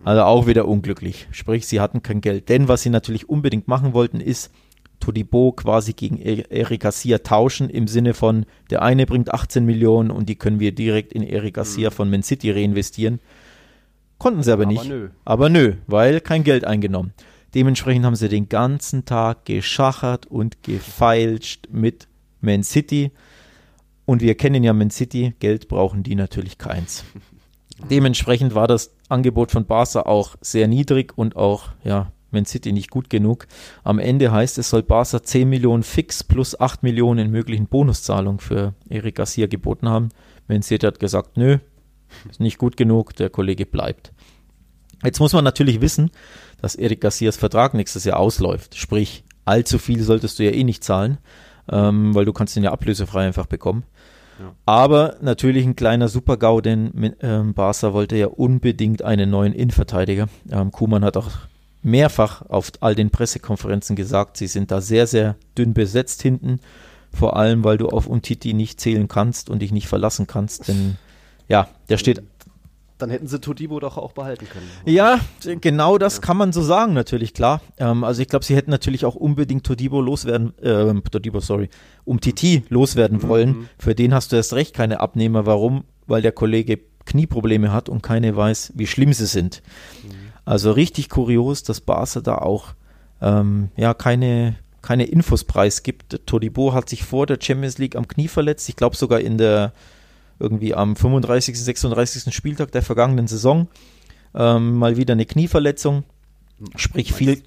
Also 0.04 0.22
auch 0.24 0.46
wieder 0.46 0.68
unglücklich. 0.68 1.28
Sprich, 1.30 1.66
sie 1.66 1.80
hatten 1.80 2.02
kein 2.02 2.20
Geld. 2.20 2.50
Denn 2.50 2.68
was 2.68 2.82
sie 2.82 2.90
natürlich 2.90 3.26
unbedingt 3.26 3.68
machen 3.68 3.94
wollten, 3.94 4.20
ist 4.20 4.50
Todibo 5.00 5.52
quasi 5.52 5.94
gegen 5.94 6.18
Eric 6.20 6.80
Garcia 6.80 7.18
tauschen 7.18 7.70
im 7.70 7.88
Sinne 7.88 8.12
von, 8.12 8.44
der 8.68 8.82
eine 8.82 9.06
bringt 9.06 9.32
18 9.32 9.64
Millionen 9.64 10.10
und 10.10 10.28
die 10.28 10.36
können 10.36 10.60
wir 10.60 10.72
direkt 10.72 11.14
in 11.14 11.22
Eric 11.22 11.54
Garcia 11.54 11.88
mhm. 11.88 11.94
von 11.94 12.10
Man 12.10 12.22
City 12.22 12.50
reinvestieren. 12.50 13.20
Konnten 14.18 14.42
sie 14.42 14.52
aber, 14.52 14.64
aber 14.64 14.72
nicht. 14.72 14.84
Nö. 14.84 15.08
Aber 15.24 15.48
nö, 15.48 15.76
weil 15.86 16.20
kein 16.20 16.44
Geld 16.44 16.66
eingenommen. 16.66 17.14
Dementsprechend 17.54 18.04
haben 18.04 18.16
sie 18.16 18.28
den 18.28 18.50
ganzen 18.50 19.06
Tag 19.06 19.46
geschachert 19.46 20.26
und 20.26 20.62
gefeilscht 20.62 21.68
mit 21.70 22.07
Man 22.40 22.62
City. 22.62 23.12
Und 24.04 24.22
wir 24.22 24.34
kennen 24.36 24.64
ja 24.64 24.72
Man 24.72 24.90
City, 24.90 25.34
Geld 25.38 25.68
brauchen 25.68 26.02
die 26.02 26.14
natürlich 26.14 26.58
keins. 26.58 27.04
Dementsprechend 27.90 28.54
war 28.54 28.66
das 28.66 28.94
Angebot 29.08 29.50
von 29.50 29.66
Barca 29.66 30.02
auch 30.02 30.36
sehr 30.40 30.66
niedrig 30.66 31.16
und 31.16 31.36
auch, 31.36 31.68
ja, 31.84 32.12
Man 32.30 32.44
City 32.44 32.72
nicht 32.72 32.90
gut 32.90 33.08
genug. 33.10 33.46
Am 33.84 33.98
Ende 33.98 34.32
heißt 34.32 34.58
es, 34.58 34.70
soll 34.70 34.82
Barca 34.82 35.22
10 35.22 35.48
Millionen 35.48 35.82
fix 35.82 36.24
plus 36.24 36.58
8 36.58 36.82
Millionen 36.82 37.26
in 37.26 37.30
möglichen 37.30 37.66
Bonuszahlungen 37.66 38.40
für 38.40 38.74
Eric 38.88 39.16
Garcia 39.16 39.46
geboten 39.46 39.88
haben. 39.88 40.08
Man 40.48 40.62
City 40.62 40.86
hat 40.86 40.98
gesagt, 40.98 41.36
nö, 41.36 41.58
ist 42.30 42.40
nicht 42.40 42.58
gut 42.58 42.76
genug, 42.76 43.14
der 43.16 43.30
Kollege 43.30 43.66
bleibt. 43.66 44.12
Jetzt 45.04 45.20
muss 45.20 45.32
man 45.32 45.44
natürlich 45.44 45.80
wissen, 45.80 46.10
dass 46.60 46.74
Eric 46.74 47.00
Garcias 47.00 47.36
Vertrag 47.36 47.74
nächstes 47.74 48.04
Jahr 48.04 48.18
ausläuft. 48.18 48.76
Sprich, 48.76 49.24
allzu 49.44 49.78
viel 49.78 50.02
solltest 50.02 50.38
du 50.38 50.44
ja 50.44 50.50
eh 50.50 50.64
nicht 50.64 50.82
zahlen, 50.82 51.18
ähm, 51.70 52.14
weil 52.14 52.24
du 52.24 52.32
kannst 52.32 52.56
ihn 52.56 52.64
ja 52.64 52.72
ablösefrei 52.72 53.26
einfach 53.26 53.46
bekommen. 53.46 53.84
Ja. 54.38 54.52
Aber 54.66 55.16
natürlich 55.20 55.66
ein 55.66 55.76
kleiner 55.76 56.08
Super-GAU, 56.08 56.60
denn 56.60 57.14
ähm, 57.20 57.54
Barca 57.54 57.92
wollte 57.92 58.16
ja 58.16 58.28
unbedingt 58.28 59.02
einen 59.02 59.30
neuen 59.30 59.52
Innenverteidiger. 59.52 60.28
Ähm, 60.50 60.70
Kuman 60.70 61.04
hat 61.04 61.16
auch 61.16 61.30
mehrfach 61.82 62.42
auf 62.48 62.70
all 62.80 62.94
den 62.94 63.10
Pressekonferenzen 63.10 63.96
gesagt, 63.96 64.36
sie 64.36 64.46
sind 64.46 64.70
da 64.70 64.80
sehr, 64.80 65.06
sehr 65.06 65.36
dünn 65.56 65.74
besetzt 65.74 66.22
hinten. 66.22 66.60
Vor 67.12 67.36
allem, 67.36 67.64
weil 67.64 67.78
du 67.78 67.88
auf 67.88 68.06
Untiti 68.06 68.52
nicht 68.52 68.80
zählen 68.80 69.08
kannst 69.08 69.48
und 69.50 69.60
dich 69.60 69.72
nicht 69.72 69.88
verlassen 69.88 70.26
kannst, 70.26 70.68
denn 70.68 70.96
ja, 71.48 71.68
der 71.88 71.96
steht 71.96 72.22
dann 72.98 73.10
hätten 73.10 73.26
sie 73.26 73.40
Todibo 73.40 73.80
doch 73.80 73.96
auch 73.96 74.12
behalten 74.12 74.46
können. 74.48 74.66
Ja, 74.84 75.20
genau 75.60 75.98
das 75.98 76.16
ja. 76.16 76.22
kann 76.22 76.36
man 76.36 76.52
so 76.52 76.62
sagen, 76.62 76.92
natürlich, 76.92 77.32
klar. 77.32 77.60
Ähm, 77.78 78.04
also 78.04 78.20
ich 78.20 78.28
glaube, 78.28 78.44
sie 78.44 78.56
hätten 78.56 78.70
natürlich 78.70 79.04
auch 79.04 79.14
unbedingt 79.14 79.64
Todibo 79.64 80.00
loswerden, 80.00 80.56
äh, 80.58 80.92
Todibo, 81.10 81.40
sorry, 81.40 81.70
um 82.04 82.20
Titi 82.20 82.64
loswerden 82.68 83.18
mhm. 83.18 83.28
wollen. 83.28 83.68
Für 83.78 83.94
den 83.94 84.12
hast 84.12 84.32
du 84.32 84.36
erst 84.36 84.52
recht 84.52 84.74
keine 84.74 85.00
Abnehmer. 85.00 85.46
Warum? 85.46 85.84
Weil 86.06 86.22
der 86.22 86.32
Kollege 86.32 86.80
Knieprobleme 87.06 87.72
hat 87.72 87.88
und 87.88 88.02
keine 88.02 88.36
weiß, 88.36 88.72
wie 88.74 88.86
schlimm 88.86 89.12
sie 89.12 89.26
sind. 89.26 89.62
Mhm. 90.02 90.10
Also 90.44 90.72
richtig 90.72 91.08
kurios, 91.08 91.62
dass 91.62 91.80
Barca 91.80 92.20
da 92.20 92.36
auch 92.36 92.74
ähm, 93.20 93.70
ja 93.76 93.94
keine 93.94 94.56
keine 94.82 95.04
Infos 95.04 95.44
preisgibt. 95.44 96.20
Todibo 96.26 96.72
hat 96.72 96.88
sich 96.88 97.02
vor 97.04 97.26
der 97.26 97.38
Champions 97.40 97.78
League 97.78 97.96
am 97.96 98.08
Knie 98.08 98.28
verletzt. 98.28 98.68
Ich 98.68 98.76
glaube 98.76 98.96
sogar 98.96 99.20
in 99.20 99.36
der 99.36 99.72
irgendwie 100.38 100.74
am 100.74 100.96
35., 100.96 101.58
36. 101.60 102.34
Spieltag 102.34 102.72
der 102.72 102.82
vergangenen 102.82 103.26
Saison. 103.26 103.68
Ähm, 104.34 104.74
mal 104.74 104.96
wieder 104.96 105.12
eine 105.12 105.26
Knieverletzung. 105.26 106.04
Sprich 106.76 107.12
viel. 107.12 107.42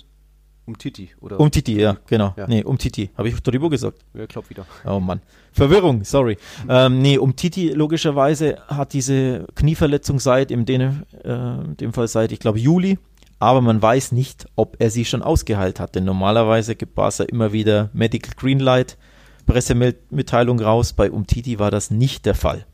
Um 0.66 0.78
Titi, 0.78 1.10
oder? 1.20 1.40
Um 1.40 1.50
Titi, 1.50 1.80
ja, 1.80 1.98
genau. 2.08 2.34
Ja. 2.38 2.48
Nee, 2.48 2.64
um 2.64 2.78
Titi. 2.78 3.10
Habe 3.18 3.30
ich 3.30 3.42
Toribo 3.42 3.68
gesagt? 3.68 4.06
Ja, 4.14 4.26
glaub 4.28 4.50
wieder. 4.50 4.66
Oh 4.86 5.00
Mann. 5.00 5.22
Verwirrung, 5.52 6.04
sorry. 6.04 6.38
ähm, 6.70 7.02
nee, 7.02 7.18
um 7.18 7.36
Titi 7.36 7.70
logischerweise 7.70 8.58
hat 8.68 8.94
diese 8.94 9.48
Knieverletzung 9.56 10.20
seit, 10.20 10.52
im 10.52 10.66
dem, 10.66 11.04
äh, 11.24 11.76
dem 11.76 11.94
Fall 11.94 12.08
seit, 12.08 12.32
ich 12.32 12.40
glaube, 12.40 12.60
Juli. 12.60 13.00
Aber 13.40 13.60
man 13.62 13.82
weiß 13.82 14.12
nicht, 14.12 14.46
ob 14.56 14.78
er 14.80 14.92
sie 14.92 15.04
schon 15.04 15.24
ausgeheilt 15.24 15.80
hat. 15.80 15.96
Denn 15.96 16.06
normalerweise 16.06 16.76
gibt 16.76 16.94
Barca 16.94 17.24
immer 17.24 17.52
wieder 17.52 17.90
Medical 17.92 18.34
Greenlight, 18.38 19.00
Pressemitteilung 19.48 20.60
raus. 20.60 20.94
Bei 20.94 21.10
Umtiti 21.10 21.58
war 21.58 21.72
das 21.72 21.90
nicht 21.90 22.28
der 22.28 22.36
Fall. 22.36 22.68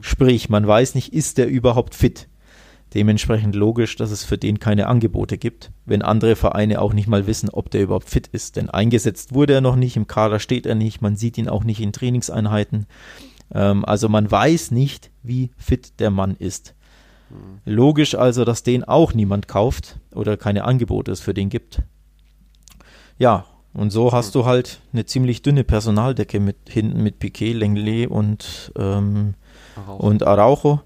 Sprich, 0.00 0.48
man 0.48 0.66
weiß 0.66 0.94
nicht, 0.94 1.12
ist 1.12 1.38
der 1.38 1.48
überhaupt 1.48 1.94
fit. 1.94 2.28
Dementsprechend 2.94 3.54
logisch, 3.54 3.96
dass 3.96 4.10
es 4.10 4.24
für 4.24 4.38
den 4.38 4.60
keine 4.60 4.86
Angebote 4.86 5.36
gibt, 5.36 5.70
wenn 5.84 6.00
andere 6.00 6.36
Vereine 6.36 6.80
auch 6.80 6.94
nicht 6.94 7.06
mal 7.06 7.26
wissen, 7.26 7.50
ob 7.50 7.70
der 7.70 7.82
überhaupt 7.82 8.08
fit 8.08 8.28
ist. 8.28 8.56
Denn 8.56 8.70
eingesetzt 8.70 9.34
wurde 9.34 9.54
er 9.54 9.60
noch 9.60 9.76
nicht, 9.76 9.96
im 9.96 10.06
Kader 10.06 10.38
steht 10.38 10.64
er 10.64 10.74
nicht, 10.74 11.02
man 11.02 11.16
sieht 11.16 11.36
ihn 11.36 11.48
auch 11.48 11.64
nicht 11.64 11.80
in 11.80 11.92
Trainingseinheiten. 11.92 12.86
Ähm, 13.52 13.84
also 13.84 14.08
man 14.08 14.30
weiß 14.30 14.70
nicht, 14.70 15.10
wie 15.22 15.50
fit 15.58 16.00
der 16.00 16.10
Mann 16.10 16.34
ist. 16.38 16.74
Logisch 17.66 18.14
also, 18.14 18.46
dass 18.46 18.62
den 18.62 18.84
auch 18.84 19.12
niemand 19.12 19.48
kauft 19.48 19.98
oder 20.14 20.38
keine 20.38 20.64
Angebote 20.64 21.12
es 21.12 21.20
für 21.20 21.34
den 21.34 21.50
gibt. 21.50 21.82
Ja, 23.18 23.44
und 23.74 23.90
so 23.90 24.12
hast 24.12 24.34
du 24.34 24.46
halt 24.46 24.80
eine 24.92 25.04
ziemlich 25.04 25.42
dünne 25.42 25.64
Personaldecke 25.64 26.40
mit 26.40 26.56
hinten 26.68 27.02
mit 27.02 27.18
Piquet, 27.18 27.52
Lenglet 27.52 28.08
und 28.08 28.72
ähm, 28.78 29.34
Araujo. 29.78 30.06
und 30.06 30.22
Araujo, 30.22 30.80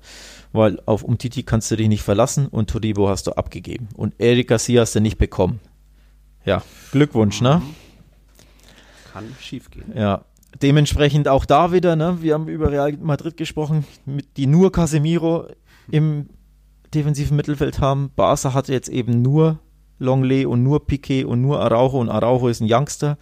weil 0.53 0.81
auf 0.87 1.03
Umtiti 1.03 1.43
kannst 1.43 1.71
du 1.71 1.77
dich 1.77 1.89
nicht 1.89 2.03
verlassen 2.03 2.47
und 2.47 2.71
Todibo 2.71 3.09
hast 3.09 3.27
du 3.27 3.33
abgegeben. 3.33 3.89
Und 3.95 4.15
Eric 4.19 4.49
Garcia 4.49 4.83
hast 4.83 4.95
du 4.95 5.01
nicht 5.01 5.19
bekommen. 5.19 5.61
Ja, 6.45 6.63
Glückwunsch, 6.91 7.41
ne? 7.41 7.57
mhm. 7.57 7.67
ne? 7.67 7.75
Kann 9.13 9.37
schief 9.41 9.71
gehen. 9.71 9.93
Ja. 9.95 10.25
Dementsprechend 10.61 11.29
auch 11.29 11.45
da 11.45 11.73
wieder, 11.73 11.97
ne? 11.97 12.19
Wir 12.21 12.35
haben 12.35 12.49
über 12.49 12.71
Real 12.71 12.93
Madrid 13.01 13.37
gesprochen, 13.37 13.87
mit, 14.05 14.37
die 14.37 14.47
nur 14.47 14.71
Casemiro 14.71 15.47
im 15.91 16.29
defensiven 16.95 17.37
Mittelfeld 17.37 17.81
haben. 17.81 18.11
Barca 18.15 18.53
hatte 18.53 18.73
jetzt 18.73 18.89
eben 18.89 19.23
nur 19.23 19.59
Longley 19.99 20.45
und 20.45 20.63
nur 20.63 20.87
Piquet 20.87 21.25
und 21.25 21.41
nur 21.41 21.61
Araujo 21.61 22.01
und 22.01 22.11
Araujo 22.11 22.49
ist 22.49 22.61
ein 22.61 22.69
Youngster. 22.71 23.17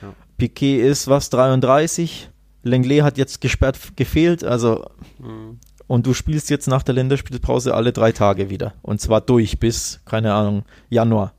Ja. 0.00 0.14
Piquet 0.38 0.80
ist 0.80 1.08
was, 1.08 1.28
33? 1.30 2.30
Lenglet 2.62 3.02
hat 3.02 3.18
jetzt 3.18 3.40
gesperrt 3.40 3.78
gefehlt, 3.96 4.44
also 4.44 4.84
mhm. 5.18 5.58
und 5.86 6.06
du 6.06 6.14
spielst 6.14 6.50
jetzt 6.50 6.68
nach 6.68 6.82
der 6.82 6.94
Länderspielpause 6.94 7.74
alle 7.74 7.92
drei 7.92 8.12
Tage 8.12 8.50
wieder. 8.50 8.74
Und 8.82 9.00
zwar 9.00 9.20
durch 9.20 9.58
bis, 9.58 10.00
keine 10.04 10.34
Ahnung, 10.34 10.64
Januar. 10.88 11.32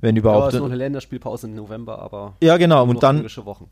Wenn 0.00 0.16
überhaupt. 0.16 0.42
Ja, 0.42 0.48
es 0.48 0.54
ist 0.54 0.60
noch 0.60 0.66
eine 0.66 0.76
Länderspielpause 0.76 1.48
im 1.48 1.56
November, 1.56 1.98
aber. 1.98 2.36
Ja, 2.40 2.56
genau. 2.56 2.84
Und 2.84 3.02
dann. 3.02 3.26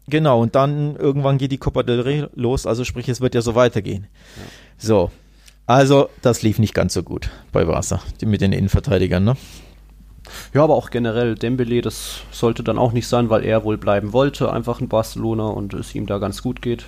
Genau. 0.08 0.40
Und 0.40 0.56
dann 0.56 0.96
irgendwann 0.96 1.38
geht 1.38 1.52
die 1.52 1.58
Copa 1.58 1.84
del 1.84 2.00
Rey 2.00 2.26
los. 2.34 2.66
Also 2.66 2.84
sprich, 2.84 3.08
es 3.08 3.20
wird 3.20 3.36
ja 3.36 3.42
so 3.42 3.54
weitergehen. 3.54 4.08
Ja. 4.36 4.42
So. 4.76 5.10
Also, 5.66 6.10
das 6.22 6.42
lief 6.42 6.58
nicht 6.58 6.74
ganz 6.74 6.94
so 6.94 7.02
gut 7.02 7.30
bei 7.52 7.64
Barca. 7.64 8.00
Mit 8.24 8.40
den 8.40 8.52
Innenverteidigern, 8.52 9.24
ne? 9.24 9.36
Ja, 10.54 10.64
aber 10.64 10.74
auch 10.74 10.90
generell 10.90 11.34
Dembele, 11.34 11.80
das 11.80 12.20
sollte 12.30 12.62
dann 12.62 12.78
auch 12.78 12.92
nicht 12.92 13.08
sein, 13.08 13.30
weil 13.30 13.44
er 13.44 13.64
wohl 13.64 13.78
bleiben 13.78 14.12
wollte, 14.12 14.52
einfach 14.52 14.80
in 14.80 14.88
Barcelona 14.88 15.46
und 15.48 15.74
es 15.74 15.94
ihm 15.94 16.06
da 16.06 16.18
ganz 16.18 16.42
gut 16.42 16.62
geht. 16.62 16.86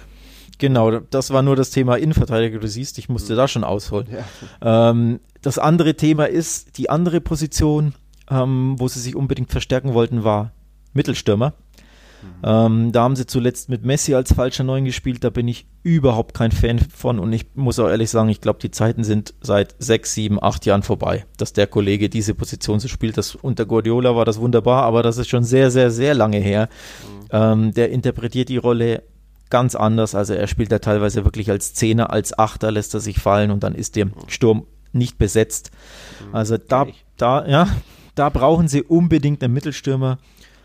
Genau, 0.59 0.99
das 0.99 1.31
war 1.31 1.43
nur 1.43 1.55
das 1.55 1.71
Thema 1.71 1.97
Innenverteidiger. 1.97 2.59
Du 2.59 2.69
siehst, 2.69 2.99
ich 2.99 3.09
musste 3.09 3.33
mhm. 3.33 3.37
da 3.37 3.49
schon 3.49 3.65
ausholen. 3.65 4.09
Ja. 4.11 4.91
Ähm, 4.91 5.21
das 5.41 5.59
andere 5.59 5.95
Thema 5.95 6.29
ist, 6.29 6.79
die 6.79 6.91
andere 6.91 7.21
Position, 7.21 7.95
ähm, 8.29 8.75
wo 8.79 8.89
sie 8.89 9.01
sich 9.01 9.15
unbedingt 9.15 9.53
verstärken 9.53 9.95
wollten, 9.95 10.25
war 10.25 10.53
Mittelstürmer. 10.93 11.55
Ähm, 12.43 12.93
da 12.93 13.03
haben 13.03 13.17
sie 13.17 13.27
zuletzt 13.27 13.69
mit 13.69 13.85
Messi 13.85 14.15
als 14.15 14.33
falscher 14.33 14.65
Neun 14.65 14.85
gespielt. 14.85 15.25
Da 15.25 15.31
bin 15.31 15.49
ich 15.49 15.67
überhaupt 15.83 16.35
kein 16.35 16.53
Fan 16.53 16.79
von. 16.79 17.19
Und 17.19 17.33
ich 17.33 17.47
muss 17.55 17.79
auch 17.79 17.89
ehrlich 17.89 18.11
sagen, 18.11 18.29
ich 18.29 18.41
glaube, 18.41 18.59
die 18.61 18.71
Zeiten 18.71 19.05
sind 19.05 19.35
seit 19.41 19.75
sechs, 19.79 20.15
sieben, 20.15 20.43
acht 20.43 20.67
Jahren 20.67 20.83
vorbei, 20.83 21.27
dass 21.37 21.53
der 21.53 21.67
Kollege 21.67 22.09
diese 22.09 22.35
Position 22.35 22.81
so 22.81 22.89
spielt. 22.89 23.17
Das, 23.19 23.35
unter 23.35 23.67
Guardiola 23.67 24.15
war 24.15 24.25
das 24.25 24.39
wunderbar, 24.41 24.85
aber 24.85 25.03
das 25.03 25.19
ist 25.19 25.29
schon 25.29 25.45
sehr, 25.45 25.71
sehr, 25.71 25.91
sehr 25.91 26.15
lange 26.15 26.39
her. 26.39 26.69
Mhm. 26.69 27.29
Ähm, 27.31 27.75
der 27.75 27.91
interpretiert 27.91 28.49
die 28.49 28.57
Rolle 28.57 29.03
ganz 29.51 29.75
anders. 29.75 30.15
Also 30.15 30.35
er 30.35 30.47
spielt 30.47 30.71
da 30.71 30.79
teilweise 30.79 31.25
wirklich 31.25 31.51
als 31.51 31.75
Zehner, 31.75 32.13
als 32.13 32.39
Achter 32.39 32.71
lässt 32.71 32.95
er 32.95 33.01
sich 33.01 33.19
fallen 33.19 33.51
und 33.51 33.63
dann 33.63 33.75
ist 33.75 33.97
der. 33.97 34.09
Sturm 34.27 34.67
nicht 34.93 35.19
besetzt. 35.19 35.71
Mhm. 36.27 36.35
Also 36.35 36.57
da, 36.57 36.87
da, 37.17 37.47
ja, 37.47 37.69
da 38.15 38.29
brauchen 38.29 38.69
sie 38.69 38.83
unbedingt 38.83 39.43
einen 39.43 39.55
Mittelstürmer 39.55 40.19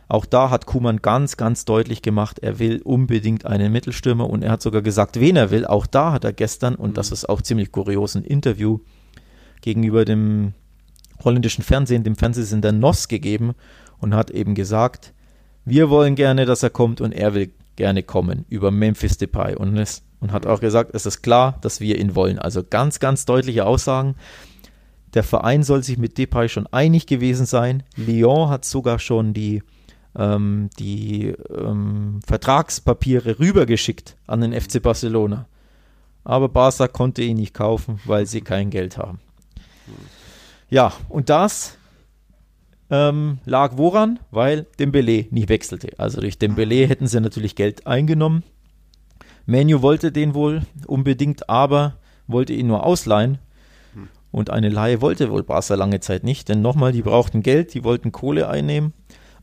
auch 0.08 0.26
da 0.26 0.50
hat 0.50 0.66
Kuman 0.66 1.02
ganz, 1.02 1.38
ganz 1.38 1.66
deutlich 1.66 2.02
gemacht, 2.02 2.40
er 2.40 2.60
will 2.60 2.82
unbedingt 2.84 3.46
einen 3.46 3.72
Mittelstürmer 3.72 4.30
und 4.30 4.44
er 4.44 4.52
hat 4.52 4.62
sogar 4.62 4.82
gesagt, 4.82 5.20
wen 5.20 5.36
er 5.36 5.52
will. 5.52 5.66
Auch 5.66 5.86
da 5.86 6.12
hat 6.12 6.24
er 6.24 6.34
gestern, 6.34 6.76
und 6.76 6.92
mhm. 6.92 6.94
das 6.96 7.12
ist 7.12 7.28
auch 7.30 7.42
ziemlich 7.42 7.72
kurios, 7.72 8.16
ein 8.16 8.24
Interview 8.24 8.80
gegenüber 9.62 10.06
dem 10.06 10.54
holländischen 11.24 11.64
Fernsehen, 11.64 12.04
dem 12.04 12.16
Fernsehsender 12.16 12.72
NOS 12.72 13.08
gegeben 13.08 13.54
und 14.00 14.14
hat 14.14 14.30
eben 14.32 14.56
gesagt, 14.56 15.14
wir 15.66 15.90
wollen 15.90 16.16
gerne, 16.16 16.46
dass 16.46 16.64
er 16.64 16.70
kommt 16.70 17.00
und 17.00 17.14
er 17.14 17.34
will 17.34 17.52
gerne 17.76 18.04
kommen 18.04 18.46
über 18.50 18.72
Memphis 18.72 19.18
Depay 19.18 19.56
und, 19.56 19.78
es, 19.78 20.04
und 20.20 20.32
hat 20.32 20.46
auch 20.46 20.60
gesagt, 20.60 20.92
es 20.94 21.06
ist 21.06 21.22
klar, 21.22 21.58
dass 21.62 21.80
wir 21.80 21.98
ihn 21.98 22.16
wollen. 22.16 22.38
Also 22.38 22.64
ganz, 22.64 23.00
ganz 23.00 23.26
deutliche 23.26 23.66
Aussagen. 23.66 24.16
Der 25.14 25.24
Verein 25.24 25.64
soll 25.64 25.84
sich 25.84 25.98
mit 25.98 26.18
Depay 26.18 26.50
schon 26.50 26.68
einig 26.68 27.08
gewesen 27.08 27.46
sein. 27.46 27.84
Lyon 27.96 28.50
hat 28.50 28.66
sogar 28.66 29.00
schon 29.00 29.34
die 29.34 29.64
ähm, 30.18 30.70
die 30.80 31.34
ähm, 31.50 32.20
Vertragspapiere 32.26 33.40
rübergeschickt 33.40 34.16
an 34.28 34.42
den 34.42 34.60
FC 34.60 34.82
Barcelona. 34.82 35.48
Aber 36.24 36.50
Barca 36.50 36.88
konnte 36.88 37.22
ihn 37.22 37.38
nicht 37.38 37.54
kaufen, 37.54 38.00
weil 38.06 38.26
sie 38.26 38.42
kein 38.42 38.70
Geld 38.70 38.98
haben. 38.98 39.20
Ja, 40.70 40.94
und 41.10 41.30
das 41.30 41.78
ähm, 42.90 43.40
lag 43.46 43.74
woran? 43.78 44.20
Weil 44.32 44.68
Dembele 44.80 45.26
nicht 45.32 45.50
wechselte. 45.50 45.90
Also 45.98 46.22
durch 46.22 46.38
Dembele 46.38 46.88
hätten 46.88 47.08
sie 47.08 47.20
natürlich 47.20 47.56
Geld 47.56 47.88
eingenommen. 47.88 48.44
Menu 49.46 49.82
wollte 49.82 50.12
den 50.12 50.34
wohl 50.34 50.62
unbedingt, 50.88 51.50
aber 51.50 51.98
wollte 52.28 52.54
ihn 52.54 52.68
nur 52.68 52.86
ausleihen. 52.86 53.40
Und 54.32 54.50
eine 54.50 54.70
Laie 54.70 55.02
wollte 55.02 55.30
wohl 55.30 55.44
Barca 55.44 55.76
lange 55.76 56.00
Zeit 56.00 56.24
nicht, 56.24 56.50
denn 56.50 56.62
nochmal, 56.62 56.92
die 56.92 57.04
brauchten 57.04 57.44
Geld, 57.44 57.74
die 57.76 57.84
wollten 57.84 58.12
Kohle 58.12 58.50
einnehmen. 58.50 58.94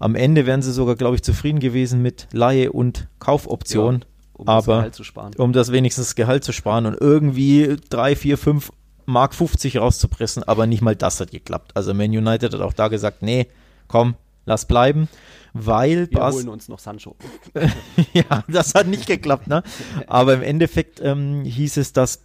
Am 0.00 0.14
Ende 0.14 0.46
wären 0.46 0.62
sie 0.62 0.72
sogar, 0.72 0.96
glaube 0.96 1.16
ich, 1.16 1.22
zufrieden 1.22 1.60
gewesen 1.60 2.00
mit 2.00 2.26
Laie 2.32 2.72
und 2.72 3.06
Kaufoption. 3.18 4.00
Ja, 4.00 4.06
um 4.32 4.48
aber 4.48 4.90
das 4.90 5.12
um 5.36 5.52
das 5.52 5.70
wenigstens 5.70 6.14
Gehalt 6.14 6.42
zu 6.42 6.52
sparen 6.52 6.86
und 6.86 6.96
irgendwie 6.98 7.76
drei, 7.90 8.16
vier, 8.16 8.38
fünf 8.38 8.72
Mark 9.04 9.34
50 9.34 9.76
rauszupressen, 9.76 10.42
aber 10.42 10.66
nicht 10.66 10.80
mal 10.80 10.96
das 10.96 11.20
hat 11.20 11.30
geklappt. 11.30 11.72
Also 11.74 11.92
Man 11.92 12.10
United 12.10 12.54
hat 12.54 12.60
auch 12.62 12.72
da 12.72 12.88
gesagt, 12.88 13.20
nee, 13.20 13.48
komm, 13.88 14.14
lass 14.46 14.64
bleiben, 14.64 15.08
weil 15.52 16.10
Wir 16.10 16.18
Bas 16.18 16.34
holen 16.34 16.48
uns 16.48 16.68
noch 16.68 16.78
Sancho. 16.78 17.14
ja, 18.14 18.44
das 18.48 18.74
hat 18.74 18.86
nicht 18.86 19.06
geklappt, 19.06 19.48
ne? 19.48 19.62
Aber 20.06 20.32
im 20.32 20.42
Endeffekt 20.42 21.00
ähm, 21.02 21.44
hieß 21.44 21.76
es, 21.76 21.92
dass 21.92 22.20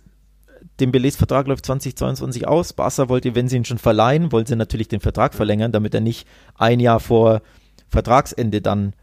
Dembélés 0.80 1.18
Vertrag 1.18 1.48
läuft 1.48 1.66
2022 1.66 2.48
aus. 2.48 2.72
Barca 2.72 3.10
wollte, 3.10 3.36
wenn 3.36 3.50
sie 3.50 3.58
ihn 3.58 3.66
schon 3.66 3.78
verleihen, 3.78 4.32
wollte 4.32 4.50
sie 4.50 4.56
natürlich 4.56 4.88
den 4.88 5.02
Vertrag 5.02 5.34
verlängern, 5.34 5.74
damit 5.74 5.94
er 5.94 6.02
nicht 6.02 6.26
ein 6.56 6.80
Jahr 6.80 7.02
vor 7.02 7.42
Vertragsende 7.90 8.62
dann 8.62 8.94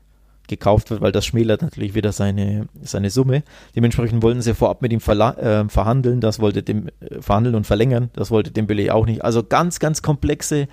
gekauft 0.49 0.91
wird, 0.91 1.01
weil 1.01 1.13
das 1.13 1.25
schmälert 1.25 1.63
natürlich 1.63 1.95
wieder 1.95 2.13
seine, 2.13 2.67
seine 2.83 3.11
Summe. 3.11 3.43
Dementsprechend 3.77 4.23
wollten 4.23 4.43
sie 4.43 4.55
vorab 4.55 4.83
mit 4.83 4.93
ihm 4.93 4.99
äh, 4.99 5.69
verhandeln, 5.69 6.21
das 6.21 6.41
wollte 6.41 6.63
dem 6.63 6.89
äh, 7.01 7.21
verhandeln 7.21 7.55
und 7.55 7.67
verlängern, 7.67 8.11
das 8.15 8.31
wollte 8.31 8.51
Dembélé 8.51 8.91
auch 8.91 9.07
nicht. 9.07 9.25
Also 9.25 9.43
ganz, 9.43 9.79
ganz 9.79 10.03
komplexe 10.03 10.69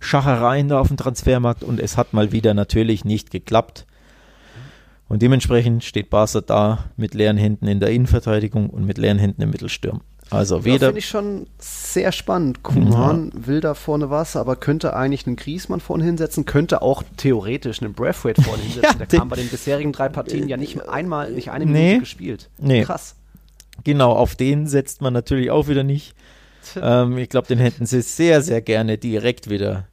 Schachereien 0.00 0.68
da 0.68 0.80
auf 0.80 0.88
dem 0.88 0.96
Transfermarkt 0.96 1.62
und 1.62 1.80
es 1.80 1.96
hat 1.96 2.12
mal 2.12 2.32
wieder 2.32 2.52
natürlich 2.52 3.04
nicht 3.04 3.30
geklappt. 3.30 3.86
Und 5.08 5.22
dementsprechend 5.22 5.84
steht 5.84 6.10
Barca 6.10 6.40
da 6.40 6.90
mit 6.96 7.14
leeren 7.14 7.36
Händen 7.36 7.68
in 7.68 7.78
der 7.78 7.90
Innenverteidigung 7.90 8.70
und 8.70 8.84
mit 8.84 8.98
leeren 8.98 9.18
Händen 9.18 9.42
im 9.42 9.50
Mittelsturm. 9.50 10.00
Also 10.30 10.64
weder. 10.64 10.88
Finde 10.88 10.98
ich 10.98 11.08
schon 11.08 11.46
sehr 11.58 12.10
spannend. 12.10 12.62
Kuman 12.62 13.32
ja. 13.32 13.46
will 13.46 13.60
da 13.60 13.74
vorne 13.74 14.10
was, 14.10 14.34
aber 14.34 14.56
könnte 14.56 14.96
eigentlich 14.96 15.26
einen 15.26 15.36
Griesmann 15.36 15.80
vorne 15.80 16.04
hinsetzen, 16.04 16.44
könnte 16.44 16.82
auch 16.82 17.04
theoretisch 17.16 17.80
einen 17.80 17.94
Braithwaite 17.94 18.42
vorne 18.42 18.62
hinsetzen. 18.62 19.00
ja, 19.00 19.06
der 19.06 19.18
kam 19.18 19.28
bei 19.28 19.36
den 19.36 19.48
bisherigen 19.48 19.92
drei 19.92 20.08
Partien 20.08 20.48
ja 20.48 20.56
nicht 20.56 20.88
einmal, 20.88 21.30
nicht 21.30 21.50
eine 21.50 21.64
Minute 21.66 21.82
nee, 21.82 21.98
gespielt. 21.98 22.50
Nee. 22.58 22.82
Krass. 22.82 23.14
Genau, 23.84 24.12
auf 24.12 24.34
den 24.34 24.66
setzt 24.66 25.00
man 25.00 25.12
natürlich 25.12 25.50
auch 25.50 25.68
wieder 25.68 25.84
nicht. 25.84 26.14
Ähm, 26.80 27.18
ich 27.18 27.28
glaube, 27.28 27.46
den 27.46 27.58
hätten 27.58 27.86
sie 27.86 28.02
sehr, 28.02 28.42
sehr 28.42 28.60
gerne 28.60 28.98
direkt 28.98 29.48
wieder 29.48 29.86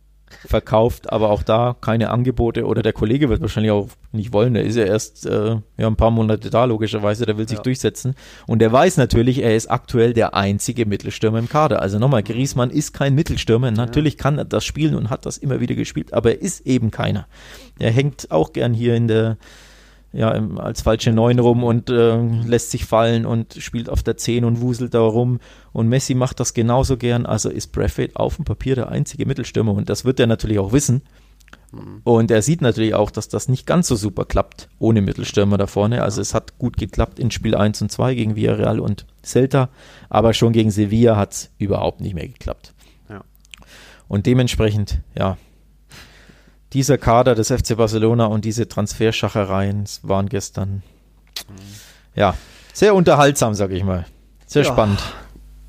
verkauft, 0.45 1.11
aber 1.11 1.29
auch 1.29 1.43
da 1.43 1.75
keine 1.79 2.09
Angebote 2.09 2.65
oder 2.65 2.81
der 2.81 2.93
Kollege 2.93 3.29
wird 3.29 3.41
wahrscheinlich 3.41 3.71
auch 3.71 3.87
nicht 4.11 4.33
wollen. 4.33 4.53
Der 4.53 4.63
ist 4.63 4.75
ja 4.75 4.85
erst 4.85 5.25
äh, 5.25 5.57
ja, 5.77 5.87
ein 5.87 5.95
paar 5.95 6.11
Monate 6.11 6.49
da, 6.49 6.65
logischerweise, 6.65 7.25
der 7.25 7.37
will 7.37 7.47
sich 7.47 7.57
ja. 7.57 7.63
durchsetzen. 7.63 8.15
Und 8.47 8.61
er 8.61 8.71
weiß 8.71 8.97
natürlich, 8.97 9.41
er 9.41 9.55
ist 9.55 9.69
aktuell 9.69 10.13
der 10.13 10.33
einzige 10.33 10.85
Mittelstürmer 10.85 11.39
im 11.39 11.49
Kader. 11.49 11.81
Also 11.81 11.99
nochmal, 11.99 12.23
Griesmann 12.23 12.69
ist 12.69 12.93
kein 12.93 13.15
Mittelstürmer. 13.15 13.71
Natürlich 13.71 14.15
ja. 14.15 14.19
kann 14.21 14.37
er 14.37 14.45
das 14.45 14.65
spielen 14.65 14.95
und 14.95 15.09
hat 15.09 15.25
das 15.25 15.37
immer 15.37 15.59
wieder 15.59 15.75
gespielt, 15.75 16.13
aber 16.13 16.31
er 16.31 16.41
ist 16.41 16.65
eben 16.65 16.91
keiner. 16.91 17.27
Er 17.79 17.91
hängt 17.91 18.31
auch 18.31 18.53
gern 18.53 18.73
hier 18.73 18.95
in 18.95 19.07
der 19.07 19.37
ja, 20.13 20.29
als 20.29 20.83
falsche 20.83 21.11
Neun 21.11 21.39
rum 21.39 21.63
und 21.63 21.89
äh, 21.89 22.17
lässt 22.45 22.69
sich 22.69 22.85
fallen 22.85 23.25
und 23.25 23.55
spielt 23.55 23.89
auf 23.89 24.03
der 24.03 24.15
Zehn 24.15 24.45
und 24.45 24.61
wuselt 24.61 24.93
da 24.93 25.01
rum. 25.01 25.39
Und 25.71 25.89
Messi 25.89 26.13
macht 26.13 26.39
das 26.39 26.53
genauso 26.53 26.97
gern. 26.97 27.25
Also 27.25 27.49
ist 27.49 27.71
Braithwaite 27.71 28.15
auf 28.15 28.35
dem 28.35 28.45
Papier 28.45 28.75
der 28.75 28.89
einzige 28.89 29.25
Mittelstürmer 29.25 29.73
und 29.73 29.89
das 29.89 30.05
wird 30.05 30.19
er 30.19 30.27
natürlich 30.27 30.59
auch 30.59 30.71
wissen. 30.71 31.01
Mhm. 31.71 32.01
Und 32.03 32.29
er 32.29 32.43
sieht 32.43 32.61
natürlich 32.61 32.93
auch, 32.93 33.09
dass 33.09 33.27
das 33.27 33.49
nicht 33.49 33.65
ganz 33.65 33.87
so 33.87 33.95
super 33.95 34.25
klappt 34.25 34.69
ohne 34.77 35.01
Mittelstürmer 35.01 35.57
da 35.57 35.65
vorne. 35.65 36.03
Also 36.03 36.21
es 36.21 36.35
hat 36.35 36.59
gut 36.59 36.77
geklappt 36.77 37.17
in 37.17 37.31
Spiel 37.31 37.55
1 37.55 37.81
und 37.81 37.91
2 37.91 38.13
gegen 38.13 38.35
Villarreal 38.35 38.79
und 38.79 39.07
Celta, 39.23 39.69
aber 40.09 40.33
schon 40.33 40.53
gegen 40.53 40.69
Sevilla 40.69 41.17
hat 41.17 41.33
es 41.33 41.51
überhaupt 41.57 42.01
nicht 42.01 42.13
mehr 42.13 42.27
geklappt. 42.27 42.73
Ja. 43.09 43.23
Und 44.07 44.27
dementsprechend, 44.27 45.01
ja, 45.17 45.37
dieser 46.73 46.97
Kader 46.97 47.35
des 47.35 47.51
FC 47.51 47.77
Barcelona 47.77 48.25
und 48.25 48.45
diese 48.45 48.67
Transferschachereien 48.67 49.85
waren 50.01 50.29
gestern 50.29 50.83
mhm. 51.47 51.55
ja 52.15 52.35
sehr 52.73 52.95
unterhaltsam, 52.95 53.53
sag 53.53 53.71
ich 53.71 53.83
mal. 53.83 54.05
Sehr 54.47 54.63
ja. 54.63 54.71
spannend 54.71 54.99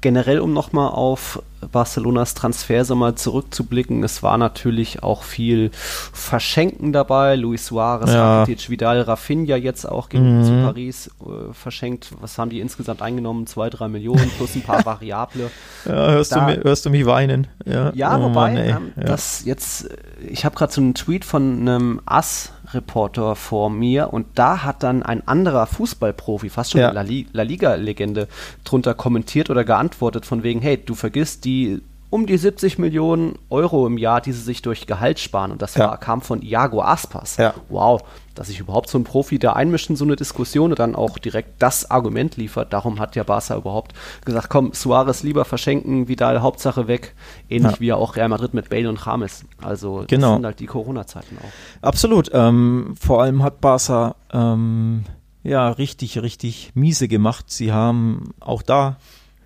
generell, 0.04 0.40
um 0.40 0.52
nochmal 0.52 0.90
auf 0.90 1.42
Barcelonas 1.72 2.34
Transfersommer 2.34 3.16
zurückzublicken, 3.16 4.04
es 4.04 4.22
war 4.22 4.36
natürlich 4.36 5.02
auch 5.02 5.22
viel 5.22 5.70
Verschenken 5.72 6.92
dabei. 6.92 7.36
Luis 7.36 7.64
Suarez, 7.64 8.12
ja. 8.12 8.40
Rakitic, 8.40 8.68
Vidal, 8.68 9.00
Rafinha 9.00 9.56
jetzt 9.56 9.86
auch 9.86 10.10
gegen 10.10 10.40
mhm. 10.40 10.44
zu 10.44 10.50
Paris 10.62 11.10
äh, 11.22 11.54
verschenkt. 11.54 12.10
Was 12.20 12.36
haben 12.36 12.50
die 12.50 12.60
insgesamt 12.60 13.00
eingenommen? 13.00 13.46
Zwei, 13.46 13.70
drei 13.70 13.88
Millionen 13.88 14.30
plus 14.36 14.54
ein 14.54 14.60
paar 14.60 14.84
Variable. 14.84 15.50
Ja, 15.86 15.92
hörst, 15.92 16.32
da, 16.32 16.40
du, 16.40 16.54
mich, 16.54 16.64
hörst 16.64 16.84
du 16.84 16.90
mich 16.90 17.06
weinen? 17.06 17.46
Ja, 17.64 17.90
ja 17.94 18.18
oh, 18.18 18.24
wobei, 18.24 18.52
Mann, 18.52 18.56
ähm, 18.56 18.92
ja. 18.96 19.04
das 19.04 19.46
jetzt, 19.46 19.88
ich 20.28 20.44
habe 20.44 20.54
gerade 20.54 20.70
so 20.70 20.82
einen 20.82 20.92
Tweet 20.92 21.24
von 21.24 21.60
einem 21.60 22.02
Ass 22.04 22.52
Reporter 22.74 23.36
vor 23.36 23.70
mir 23.70 24.12
und 24.12 24.26
da 24.34 24.64
hat 24.64 24.82
dann 24.82 25.02
ein 25.02 25.26
anderer 25.26 25.66
Fußballprofi, 25.66 26.48
fast 26.48 26.72
schon 26.72 26.80
ja. 26.80 26.90
La, 26.90 27.04
La 27.32 27.42
Liga-Legende, 27.42 28.28
drunter 28.64 28.94
kommentiert 28.94 29.50
oder 29.50 29.64
geantwortet 29.64 30.26
von 30.26 30.42
wegen, 30.42 30.60
hey, 30.60 30.76
du 30.76 30.94
vergisst 30.94 31.44
die 31.44 31.80
um 32.14 32.26
die 32.26 32.36
70 32.36 32.78
Millionen 32.78 33.36
Euro 33.50 33.88
im 33.88 33.98
Jahr, 33.98 34.20
die 34.20 34.30
sie 34.30 34.42
sich 34.42 34.62
durch 34.62 34.86
Gehalt 34.86 35.18
sparen. 35.18 35.50
Und 35.50 35.62
das 35.62 35.74
ja. 35.74 35.88
war, 35.88 35.98
kam 35.98 36.22
von 36.22 36.42
Iago 36.42 36.80
Aspas. 36.80 37.38
Ja. 37.38 37.54
Wow, 37.70 38.04
dass 38.34 38.48
sich 38.48 38.60
überhaupt 38.60 38.88
so 38.88 38.98
ein 38.98 39.04
Profi 39.04 39.38
da 39.38 39.52
einmischt 39.52 39.90
in 39.90 39.96
so 39.96 40.04
eine 40.04 40.16
Diskussion 40.16 40.70
und 40.70 40.78
dann 40.78 40.94
auch 40.94 41.18
direkt 41.18 41.62
das 41.62 41.90
Argument 41.90 42.36
liefert. 42.36 42.72
Darum 42.72 42.98
hat 42.98 43.16
ja 43.16 43.22
Barca 43.22 43.56
überhaupt 43.56 43.94
gesagt, 44.24 44.48
komm, 44.50 44.72
Suarez 44.72 45.22
lieber 45.22 45.44
verschenken, 45.44 46.08
Vidal 46.08 46.42
Hauptsache 46.42 46.88
weg. 46.88 47.14
Ähnlich 47.48 47.72
ja. 47.72 47.80
wie 47.80 47.86
ja 47.86 47.96
auch 47.96 48.16
Real 48.16 48.28
Madrid 48.28 48.54
mit 48.54 48.68
Bale 48.68 48.88
und 48.88 49.04
James. 49.04 49.44
Also 49.62 50.00
das 50.00 50.08
genau. 50.08 50.34
sind 50.34 50.44
halt 50.44 50.60
die 50.60 50.66
Corona-Zeiten 50.66 51.38
auch. 51.38 51.86
Absolut. 51.86 52.30
Ähm, 52.32 52.94
vor 53.00 53.22
allem 53.22 53.42
hat 53.42 53.60
Barca 53.60 54.16
ähm, 54.32 55.04
ja 55.42 55.70
richtig, 55.70 56.20
richtig 56.20 56.72
miese 56.74 57.08
gemacht. 57.08 57.46
Sie 57.48 57.72
haben 57.72 58.34
auch 58.40 58.62
da 58.62 58.96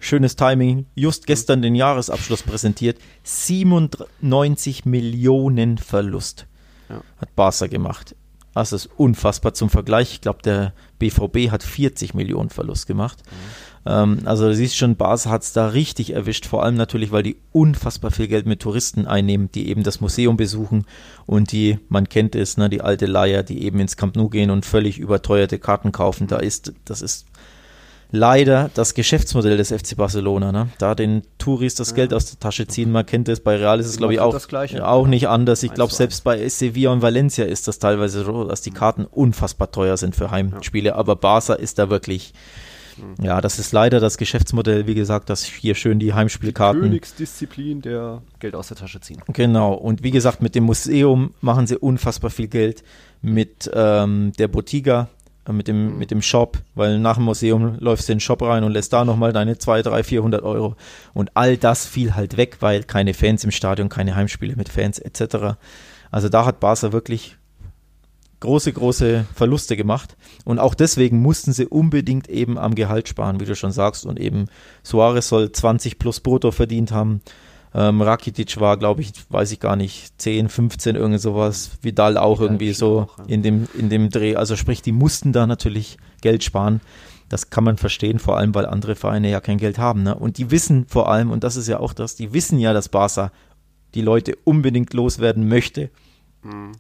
schönes 0.01 0.37
Timing, 0.37 0.87
just 0.95 1.27
gestern 1.27 1.63
den 1.63 1.75
Jahresabschluss 1.75 2.43
präsentiert. 2.43 2.99
97 3.25 4.85
Millionen 4.85 5.79
Verlust 5.79 6.47
ja. 6.89 7.03
hat 7.21 7.35
Barca 7.37 7.67
gemacht. 7.67 8.15
Das 8.59 8.73
ist 8.73 8.91
unfassbar 8.97 9.55
zum 9.55 9.71
Vergleich. 9.71 10.13
Ich 10.13 10.21
glaube, 10.21 10.43
der 10.43 10.73
BVB 10.99 11.51
hat 11.51 11.63
40 11.63 12.15
Millionen 12.15 12.51
Verlust 12.51 12.87
gemacht. 12.87 13.23
Mhm. 13.25 13.69
Ähm, 13.89 14.19
also 14.25 14.49
du 14.49 14.55
siehst 14.55 14.77
schon, 14.77 14.97
Barca 14.97 15.31
hat 15.31 15.43
es 15.43 15.53
da 15.53 15.69
richtig 15.69 16.13
erwischt. 16.13 16.47
Vor 16.47 16.65
allem 16.65 16.75
natürlich, 16.75 17.11
weil 17.11 17.23
die 17.23 17.37
unfassbar 17.53 18.11
viel 18.11 18.29
Geld 18.29 18.47
mit 18.47 18.61
Touristen 18.61 19.07
einnehmen, 19.07 19.51
die 19.55 19.69
eben 19.69 19.83
das 19.83 20.01
Museum 20.01 20.37
besuchen 20.37 20.85
und 21.27 21.53
die, 21.53 21.79
man 21.89 22.09
kennt 22.09 22.35
es, 22.35 22.57
ne, 22.57 22.69
die 22.69 22.83
alte 22.83 23.07
Leier, 23.07 23.43
die 23.43 23.63
eben 23.63 23.81
ins 23.81 23.97
Camp 23.97 24.17
Nou 24.17 24.29
gehen 24.29 24.51
und 24.51 24.67
völlig 24.67 24.99
überteuerte 24.99 25.59
Karten 25.59 25.93
kaufen. 25.93 26.27
Da 26.27 26.37
ist, 26.37 26.73
das 26.85 27.01
ist 27.01 27.27
leider 28.11 28.71
das 28.75 28.95
Geschäftsmodell 28.95 29.57
des 29.57 29.71
FC 29.71 29.97
Barcelona. 29.97 30.53
Ne? 30.53 30.69
Da 30.79 30.95
den 30.95 31.23
Touris 31.39 31.75
das 31.75 31.91
ja. 31.91 31.97
Geld 31.97 32.15
aus 32.15 32.27
der 32.27 32.39
Tasche 32.39 32.67
ziehen, 32.67 32.91
man 32.91 33.05
kennt 33.05 33.29
es, 33.29 33.41
bei 33.41 33.57
Real 33.57 33.81
ist 33.81 33.87
es 33.87 33.99
glaube 33.99 34.15
ich 34.15 34.21
auch, 34.21 34.35
auch 34.81 35.07
nicht 35.07 35.29
anders. 35.29 35.63
Ich 35.63 35.75
glaube 35.75 35.93
selbst 35.93 36.25
bei 36.25 36.49
Sevilla 36.49 36.91
und 36.91 37.03
Valencia 37.03 37.45
ist 37.45 37.69
das 37.69 37.79
teilweise 37.79 38.25
so, 38.25 38.45
dass 38.45 38.63
die 38.63 38.71
Karten 38.71 39.05
unfassbar 39.05 39.71
teuer 39.71 39.97
sind 39.97 40.17
für 40.17 40.31
Heimspiele, 40.31 40.91
ja. 40.91 40.95
aber 40.95 41.17
Barca 41.17 41.55
ist 41.55 41.79
da 41.79 41.91
wirklich 41.91 42.33
ja, 43.23 43.41
das 43.41 43.59
ist 43.59 43.73
leider 43.73 44.01
das 44.01 44.19
Geschäftsmodell, 44.19 44.87
wie 44.87 44.95
gesagt, 44.95 45.31
dass 45.31 45.45
hier 45.45 45.75
schön 45.75 45.99
die 45.99 46.15
Heimspielkarten. 46.15 46.83
Die 46.83 46.89
Königsdisziplin 46.89 47.81
der 47.81 48.23
Geld 48.39 48.55
aus 48.55 48.69
der 48.69 48.77
Tasche 48.77 49.01
ziehen. 49.01 49.23
Genau. 49.33 49.75
Und 49.75 50.03
wie 50.03 50.11
gesagt, 50.11 50.43
mit 50.43 50.55
dem 50.55 50.65
Museum 50.65 51.35
machen 51.41 51.67
sie 51.67 51.77
unfassbar 51.77 52.31
viel 52.31 52.49
Geld. 52.49 52.83
Mit 53.21 53.69
ähm, 53.75 54.33
der 54.39 54.47
Botiga 54.47 55.09
mit 55.53 55.69
dem, 55.69 55.93
mhm. 55.93 55.99
mit 55.99 56.11
dem 56.11 56.23
Shop, 56.23 56.59
weil 56.75 56.99
nach 56.99 57.17
dem 57.17 57.25
Museum 57.25 57.77
läufst 57.79 58.09
du 58.09 58.13
in 58.13 58.17
den 58.17 58.21
Shop 58.21 58.43
rein 58.43 58.65
und 58.65 58.73
lässt 58.73 58.93
da 58.93 59.05
nochmal 59.05 59.33
deine 59.33 59.59
2, 59.59 59.83
3, 59.83 60.03
400 60.03 60.43
Euro. 60.43 60.77
Und 61.15 61.31
all 61.35 61.57
das 61.57 61.87
fiel 61.87 62.15
halt 62.15 62.37
weg, 62.37 62.59
weil 62.61 62.85
keine 62.85 63.15
Fans 63.15 63.45
im 63.45 63.51
Stadion, 63.51 63.89
keine 63.89 64.15
Heimspiele 64.15 64.57
mit 64.57 64.69
Fans 64.69 64.99
etc. 64.99 65.57
Also 66.11 66.29
da 66.29 66.45
hat 66.45 66.61
Barca 66.61 66.93
wirklich 66.93 67.37
große, 68.41 68.73
große 68.73 69.27
Verluste 69.35 69.77
gemacht. 69.77 70.17
Und 70.45 70.59
auch 70.59 70.75
deswegen 70.75 71.21
mussten 71.21 71.53
sie 71.53 71.67
unbedingt 71.67 72.29
eben 72.29 72.59
am 72.59 72.75
Gehalt 72.75 73.09
sparen, 73.09 73.41
wie 73.41 73.45
du 73.45 73.55
schon 73.55 73.73
sagst. 73.73 74.07
Und 74.07 74.21
eben 74.21 74.47
Suarez 74.83 75.29
soll 75.29 75.51
20 75.53 75.99
plus 75.99 76.21
brutto 76.21 76.51
verdient 76.51 76.93
haben. 76.93 77.21
Ähm, 77.75 78.01
Rakitic 78.01 78.59
war, 78.61 78.77
glaube 78.77 79.03
ich, 79.03 79.13
weiß 79.29 79.53
ich 79.53 79.61
gar 79.61 79.77
nicht, 79.77 80.21
10, 80.21 80.49
15, 80.49 80.97
irgend 80.97 81.21
sowas. 81.21 81.73
Vidal 81.83 82.17
auch 82.17 82.39
Vidal 82.39 82.47
irgendwie 82.47 82.73
so 82.73 83.01
auch, 83.01 83.19
ja. 83.19 83.25
in, 83.27 83.43
dem, 83.43 83.69
in 83.79 83.91
dem 83.91 84.11
Dreh. 84.11 84.37
Also 84.37 84.57
sprich, 84.57 84.83
die 84.83 84.93
mussten 84.93 85.33
da 85.33 85.47
natürlich 85.47 85.99
Geld 86.21 86.45
sparen. 86.45 86.81
Das 87.29 87.51
kann 87.51 87.65
man 87.65 87.77
verstehen, 87.77 88.19
vor 88.19 88.39
allem, 88.39 88.55
weil 88.55 88.65
andere 88.65 88.95
Vereine 88.95 89.31
ja 89.31 89.41
kein 89.41 89.59
Geld 89.59 89.79
haben. 89.79 90.03
Ne? 90.03 90.15
Und 90.15 90.39
die 90.39 90.51
wissen 90.51 90.87
vor 90.89 91.11
allem, 91.11 91.31
und 91.31 91.45
das 91.45 91.57
ist 91.57 91.69
ja 91.69 91.79
auch 91.79 91.93
das, 91.93 92.17
die 92.17 92.33
wissen 92.33 92.59
ja, 92.59 92.73
dass 92.73 92.89
Barca 92.89 93.33
die 93.95 94.01
Leute 94.01 94.35
unbedingt 94.45 94.95
loswerden 94.95 95.47
möchte. 95.47 95.91
Mhm. 96.43 96.73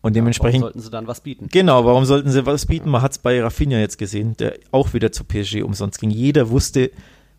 Und 0.00 0.16
dementsprechend. 0.16 0.62
warum 0.62 0.72
sollten 0.72 0.80
sie 0.80 0.90
dann 0.90 1.06
was 1.06 1.20
bieten? 1.20 1.48
Genau, 1.50 1.84
warum 1.84 2.04
sollten 2.04 2.30
sie 2.30 2.44
was 2.44 2.66
bieten? 2.66 2.90
Man 2.90 3.02
hat 3.02 3.12
es 3.12 3.18
bei 3.18 3.40
Rafinha 3.40 3.78
jetzt 3.78 3.98
gesehen, 3.98 4.36
der 4.36 4.58
auch 4.72 4.94
wieder 4.94 5.12
zu 5.12 5.22
PSG 5.22 5.62
umsonst 5.62 6.00
ging. 6.00 6.10
Jeder 6.10 6.50
wusste, 6.50 6.90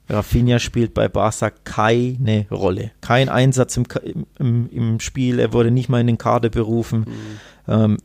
Rafinha 0.10 0.60
spielt 0.60 0.94
bei 0.94 1.08
Barca 1.08 1.50
keine 1.50 2.46
Rolle. 2.52 2.92
Kein 3.02 3.30
Einsatz 3.30 3.78
im, 3.78 3.86
im, 4.38 4.70
im 4.70 5.00
Spiel, 5.00 5.40
er 5.40 5.54
wurde 5.54 5.72
nicht 5.72 5.90
mal 5.90 6.02
in 6.02 6.08
den 6.08 6.18
Kader 6.18 6.50
berufen. 6.50 7.00
Mhm. 7.00 7.40
Ähm, 7.68 7.98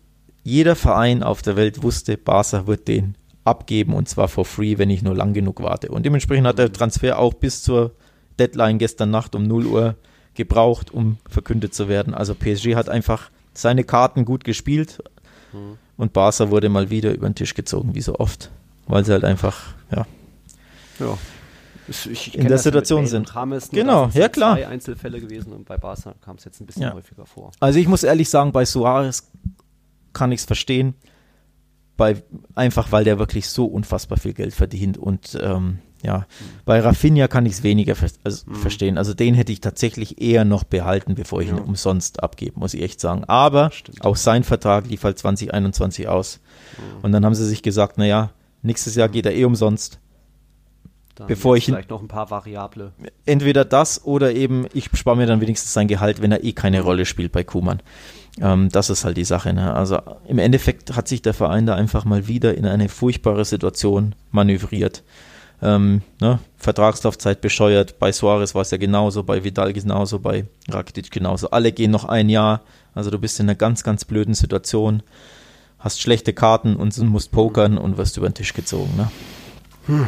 jeder 0.44 0.76
Verein 0.76 1.22
auf 1.22 1.42
der 1.42 1.56
Welt 1.56 1.82
wusste, 1.82 2.16
Barca 2.16 2.66
wird 2.66 2.88
den 2.88 3.16
abgeben 3.44 3.94
und 3.94 4.08
zwar 4.08 4.28
for 4.28 4.44
free, 4.44 4.78
wenn 4.78 4.90
ich 4.90 5.02
nur 5.02 5.16
lang 5.16 5.32
genug 5.32 5.62
warte. 5.62 5.88
Und 5.88 6.06
dementsprechend 6.06 6.46
hat 6.46 6.58
der 6.58 6.72
Transfer 6.72 7.18
auch 7.18 7.34
bis 7.34 7.62
zur 7.62 7.92
Deadline 8.38 8.78
gestern 8.78 9.10
Nacht 9.10 9.34
um 9.34 9.42
0 9.42 9.66
Uhr 9.66 9.96
gebraucht, 10.34 10.92
um 10.92 11.18
verkündet 11.28 11.74
zu 11.74 11.88
werden. 11.88 12.14
Also 12.14 12.34
PSG 12.34 12.76
hat 12.76 12.88
einfach 12.88 13.30
seine 13.54 13.84
Karten 13.84 14.24
gut 14.24 14.44
gespielt 14.44 15.02
mhm. 15.52 15.78
und 15.96 16.12
Barca 16.12 16.50
wurde 16.50 16.68
mal 16.68 16.90
wieder 16.90 17.12
über 17.12 17.28
den 17.28 17.34
Tisch 17.34 17.54
gezogen, 17.54 17.94
wie 17.94 18.00
so 18.00 18.16
oft, 18.18 18.50
weil 18.86 19.04
sie 19.04 19.12
halt 19.12 19.24
einfach, 19.24 19.74
ja. 19.90 20.06
Ja, 21.00 21.18
in 22.32 22.48
der 22.48 22.58
Situation 22.58 23.06
sind. 23.06 23.34
Rames, 23.34 23.70
genau, 23.70 24.10
ja 24.14 24.28
klar. 24.28 24.56
Zwei 24.56 24.68
Einzelfälle 24.68 25.20
gewesen 25.20 25.52
und 25.52 25.64
bei 25.66 25.76
Barca 25.78 26.14
kam 26.20 26.36
es 26.36 26.44
jetzt 26.44 26.60
ein 26.60 26.66
bisschen 26.66 26.82
Ja. 26.82 26.92
häufiger 26.94 27.26
vor. 27.26 27.52
Also 27.60 27.78
ich 27.78 27.88
muss 27.88 28.02
ehrlich 28.02 28.28
sagen, 28.28 28.52
bei 28.52 28.64
Suarez 28.64 29.30
kann 30.12 30.32
ich 30.32 30.40
es 30.40 30.46
verstehen, 30.46 30.94
bei, 31.96 32.22
einfach 32.54 32.92
weil 32.92 33.04
der 33.04 33.18
wirklich 33.18 33.48
so 33.48 33.66
unfassbar 33.66 34.18
viel 34.18 34.32
Geld 34.34 34.54
verdient 34.54 34.96
und 34.98 35.36
ähm, 35.40 35.78
ja, 36.04 36.26
bei 36.64 36.78
Rafinha 36.78 37.26
kann 37.26 37.44
ich 37.44 37.54
es 37.54 37.62
weniger 37.64 37.96
ver 37.96 38.08
also 38.22 38.44
verstehen. 38.52 38.98
Also 38.98 39.14
den 39.14 39.34
hätte 39.34 39.50
ich 39.50 39.60
tatsächlich 39.60 40.20
eher 40.22 40.44
noch 40.44 40.62
behalten, 40.62 41.16
bevor 41.16 41.40
ich 41.42 41.48
ihn 41.48 41.56
Ja. 41.56 41.62
umsonst 41.64 42.22
abgebe, 42.22 42.60
muss 42.60 42.72
ich 42.74 42.82
echt 42.82 43.00
sagen. 43.00 43.24
Aber 43.24 43.72
Stimmt. 43.72 44.04
auch 44.04 44.14
sein 44.14 44.44
Vertrag 44.44 44.86
lief 44.88 45.02
halt 45.02 45.18
2021 45.18 46.06
aus. 46.06 46.38
Und 47.02 47.10
dann 47.10 47.24
haben 47.24 47.34
sie 47.34 47.44
sich 47.44 47.62
gesagt, 47.64 47.98
naja, 47.98 48.30
nächstes 48.62 48.94
Jahr 48.94 49.08
geht 49.08 49.26
er 49.26 49.34
eh 49.34 49.44
umsonst. 49.44 49.98
Dann 51.18 51.26
Bevor 51.26 51.56
ich 51.56 51.66
ihn- 51.68 51.74
vielleicht 51.74 51.90
noch 51.90 52.00
ein 52.00 52.06
paar 52.08 52.30
Variable. 52.30 52.92
entweder 53.26 53.64
das 53.64 54.04
oder 54.04 54.32
eben, 54.32 54.66
ich 54.72 54.88
spare 54.94 55.16
mir 55.16 55.26
dann 55.26 55.40
wenigstens 55.40 55.72
sein 55.72 55.88
Gehalt, 55.88 56.22
wenn 56.22 56.30
er 56.30 56.44
eh 56.44 56.52
keine 56.52 56.80
Rolle 56.80 57.04
spielt 57.06 57.32
bei 57.32 57.42
Kuman. 57.42 57.82
Ähm, 58.40 58.68
das 58.68 58.88
ist 58.88 59.04
halt 59.04 59.16
die 59.16 59.24
Sache. 59.24 59.52
Ne? 59.52 59.74
Also 59.74 59.98
im 60.28 60.38
Endeffekt 60.38 60.94
hat 60.94 61.08
sich 61.08 61.20
der 61.22 61.34
Verein 61.34 61.66
da 61.66 61.74
einfach 61.74 62.04
mal 62.04 62.28
wieder 62.28 62.56
in 62.56 62.66
eine 62.66 62.88
furchtbare 62.88 63.44
Situation 63.44 64.14
manövriert. 64.30 65.02
Ähm, 65.60 66.02
ne? 66.20 66.38
Vertragslaufzeit 66.56 67.40
bescheuert. 67.40 67.98
Bei 67.98 68.12
Suarez 68.12 68.54
war 68.54 68.62
es 68.62 68.70
ja 68.70 68.78
genauso, 68.78 69.24
bei 69.24 69.42
Vidal 69.42 69.72
genauso, 69.72 70.20
bei 70.20 70.44
Rakitic 70.68 71.10
genauso. 71.10 71.50
Alle 71.50 71.72
gehen 71.72 71.90
noch 71.90 72.04
ein 72.04 72.28
Jahr. 72.28 72.60
Also 72.94 73.10
du 73.10 73.18
bist 73.18 73.40
in 73.40 73.46
einer 73.46 73.56
ganz, 73.56 73.82
ganz 73.82 74.04
blöden 74.04 74.34
Situation. 74.34 75.02
Hast 75.80 76.00
schlechte 76.00 76.32
Karten 76.32 76.76
und 76.76 76.96
musst 76.98 77.32
pokern 77.32 77.76
und 77.76 77.96
wirst 77.98 78.16
über 78.16 78.28
den 78.28 78.34
Tisch 78.34 78.54
gezogen. 78.54 78.92
Ne? 78.96 80.06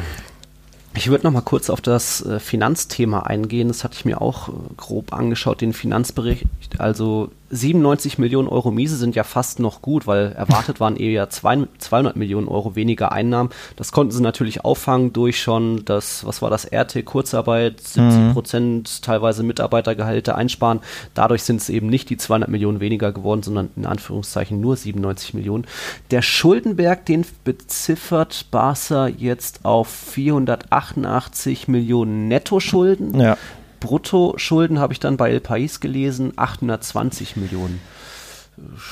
Ich 0.95 1.09
würde 1.09 1.25
noch 1.25 1.33
mal 1.33 1.41
kurz 1.41 1.71
auf 1.71 1.81
das 1.81 2.25
äh, 2.27 2.41
Finanzthema 2.41 3.21
eingehen. 3.21 3.69
Das 3.69 3.85
hatte 3.85 3.95
ich 3.95 4.05
mir 4.05 4.21
auch 4.21 4.49
äh, 4.49 4.53
grob 4.77 5.13
angeschaut, 5.13 5.61
den 5.61 5.73
Finanzbericht. 5.73 6.47
Also 6.79 7.31
97 7.51 8.19
Millionen 8.19 8.49
Euro 8.49 8.71
Miese 8.71 8.97
sind 8.97 9.17
ja 9.17 9.25
fast 9.25 9.59
noch 9.59 9.83
gut, 9.83 10.07
weil 10.07 10.33
erwartet 10.33 10.79
waren 10.81 10.97
eher 10.97 11.29
zwei- 11.31 11.67
200 11.79 12.17
Millionen 12.17 12.47
Euro 12.49 12.77
weniger 12.77 13.13
Einnahmen. 13.13 13.51
Das 13.77 13.91
konnten 13.91 14.13
sie 14.13 14.23
natürlich 14.23 14.65
auffangen 14.65 15.13
durch 15.13 15.41
schon 15.43 15.85
das, 15.85 16.25
was 16.25 16.43
war 16.43 16.51
das, 16.51 16.71
RT, 16.73 17.05
Kurzarbeit, 17.05 17.81
70 17.81 18.33
Prozent 18.33 19.03
teilweise 19.03 19.43
Mitarbeitergehälter 19.43 20.37
einsparen. 20.37 20.81
Dadurch 21.15 21.43
sind 21.43 21.61
es 21.61 21.69
eben 21.69 21.89
nicht 21.89 22.09
die 22.11 22.17
200 22.17 22.49
Millionen 22.49 22.81
weniger 22.81 23.13
geworden, 23.13 23.43
sondern 23.43 23.71
in 23.77 23.87
Anführungszeichen 23.87 24.61
nur 24.61 24.77
97 24.77 25.35
Millionen. 25.35 25.67
Der 26.11 26.23
Schuldenberg, 26.23 27.05
den 27.07 27.27
beziffert 27.45 28.47
Barca 28.51 29.09
jetzt 29.09 29.65
auf 29.65 29.89
488 29.89 31.69
Millionen 31.69 32.29
Nettoschulden. 32.29 33.19
Ja. 33.21 33.37
Bruttoschulden 33.81 34.79
habe 34.79 34.93
ich 34.93 35.01
dann 35.01 35.17
bei 35.17 35.31
El 35.31 35.39
País 35.39 35.81
gelesen, 35.81 36.33
820 36.37 37.37
Millionen. 37.37 37.81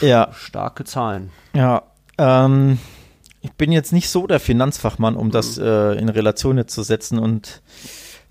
Ja, 0.01 0.30
Starke 0.32 0.84
Zahlen. 0.84 1.30
Ja, 1.55 1.82
ähm, 2.16 2.78
ich 3.41 3.53
bin 3.53 3.70
jetzt 3.70 3.93
nicht 3.93 4.09
so 4.09 4.26
der 4.26 4.41
Finanzfachmann, 4.41 5.14
um 5.14 5.30
das 5.30 5.59
äh, 5.59 5.93
in 5.93 6.09
Relation 6.09 6.59
jetzt 6.59 6.74
zu 6.74 6.82
setzen 6.82 7.18
und 7.18 7.62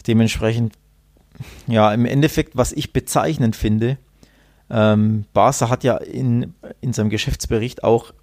dementsprechend, 0.07 0.73
ja, 1.67 1.93
im 1.93 2.05
Endeffekt, 2.05 2.57
was 2.57 2.73
ich 2.73 2.91
bezeichnend 2.91 3.55
finde, 3.55 3.97
ähm, 4.69 5.25
Barca 5.33 5.69
hat 5.69 5.83
ja 5.83 5.97
in, 5.97 6.53
in 6.81 6.91
seinem 6.93 7.09
Geschäftsbericht 7.09 7.83
auch 7.83 8.13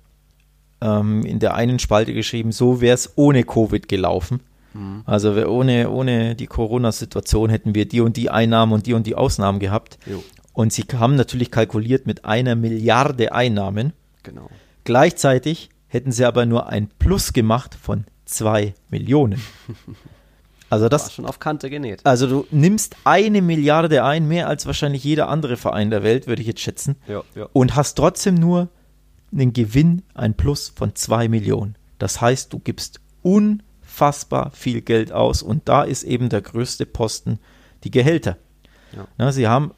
ähm, 0.80 1.24
in 1.24 1.38
der 1.38 1.54
einen 1.54 1.78
Spalte 1.78 2.12
geschrieben, 2.12 2.52
so 2.52 2.80
wäre 2.80 2.94
es 2.94 3.12
ohne 3.16 3.44
Covid 3.44 3.88
gelaufen. 3.88 4.40
Also 5.06 5.36
wir- 5.36 5.50
ohne, 5.50 5.90
ohne 5.90 6.34
die 6.34 6.46
Corona-Situation 6.46 7.50
hätten 7.50 7.74
wir 7.74 7.86
die 7.86 8.00
und 8.00 8.16
die 8.16 8.30
Einnahmen 8.30 8.72
und 8.72 8.86
die 8.86 8.94
und 8.94 9.06
die 9.06 9.14
Ausnahmen 9.14 9.58
gehabt. 9.60 9.98
Jo, 10.06 10.22
Und 10.52 10.72
sie 10.72 10.84
haben 10.96 11.16
natürlich 11.16 11.50
kalkuliert 11.50 12.06
mit 12.06 12.24
einer 12.24 12.54
Milliarde 12.56 13.32
Einnahmen. 13.32 13.92
genau. 14.22 14.48
Gleichzeitig 14.84 15.70
hätten 15.88 16.12
sie 16.12 16.24
aber 16.24 16.44
nur 16.46 16.68
ein 16.68 16.88
Plus 16.98 17.32
gemacht 17.32 17.74
von 17.80 18.04
zwei 18.24 18.74
Millionen. 18.90 19.40
Also 20.70 20.84
War 20.84 20.90
das, 20.90 21.12
schon 21.12 21.26
auf 21.26 21.38
Kante 21.38 21.70
genäht. 21.70 22.00
also 22.04 22.26
du 22.26 22.46
nimmst 22.50 22.96
eine 23.04 23.42
Milliarde 23.42 24.02
ein, 24.02 24.26
mehr 24.26 24.48
als 24.48 24.66
wahrscheinlich 24.66 25.04
jeder 25.04 25.28
andere 25.28 25.56
Verein 25.56 25.90
der 25.90 26.02
Welt, 26.02 26.26
würde 26.26 26.40
ich 26.42 26.48
jetzt 26.48 26.62
schätzen, 26.62 26.96
Ja, 27.06 27.22
ja. 27.36 27.48
und 27.52 27.76
hast 27.76 27.94
trotzdem 27.94 28.34
nur 28.34 28.68
einen 29.30 29.52
Gewinn, 29.52 30.02
ein 30.14 30.34
Plus 30.34 30.72
von 30.74 30.94
zwei 30.96 31.28
Millionen. 31.28 31.76
Das 31.98 32.20
heißt, 32.20 32.52
du 32.52 32.58
gibst 32.58 32.98
unfassbar 33.94 34.50
viel 34.52 34.80
Geld 34.80 35.12
aus 35.12 35.42
und 35.42 35.68
da 35.68 35.82
ist 35.84 36.02
eben 36.02 36.28
der 36.28 36.42
größte 36.42 36.84
Posten 36.84 37.38
die 37.84 37.90
Gehälter. 37.90 38.36
Ja. 38.94 39.06
Na, 39.18 39.32
sie 39.32 39.46
haben 39.46 39.72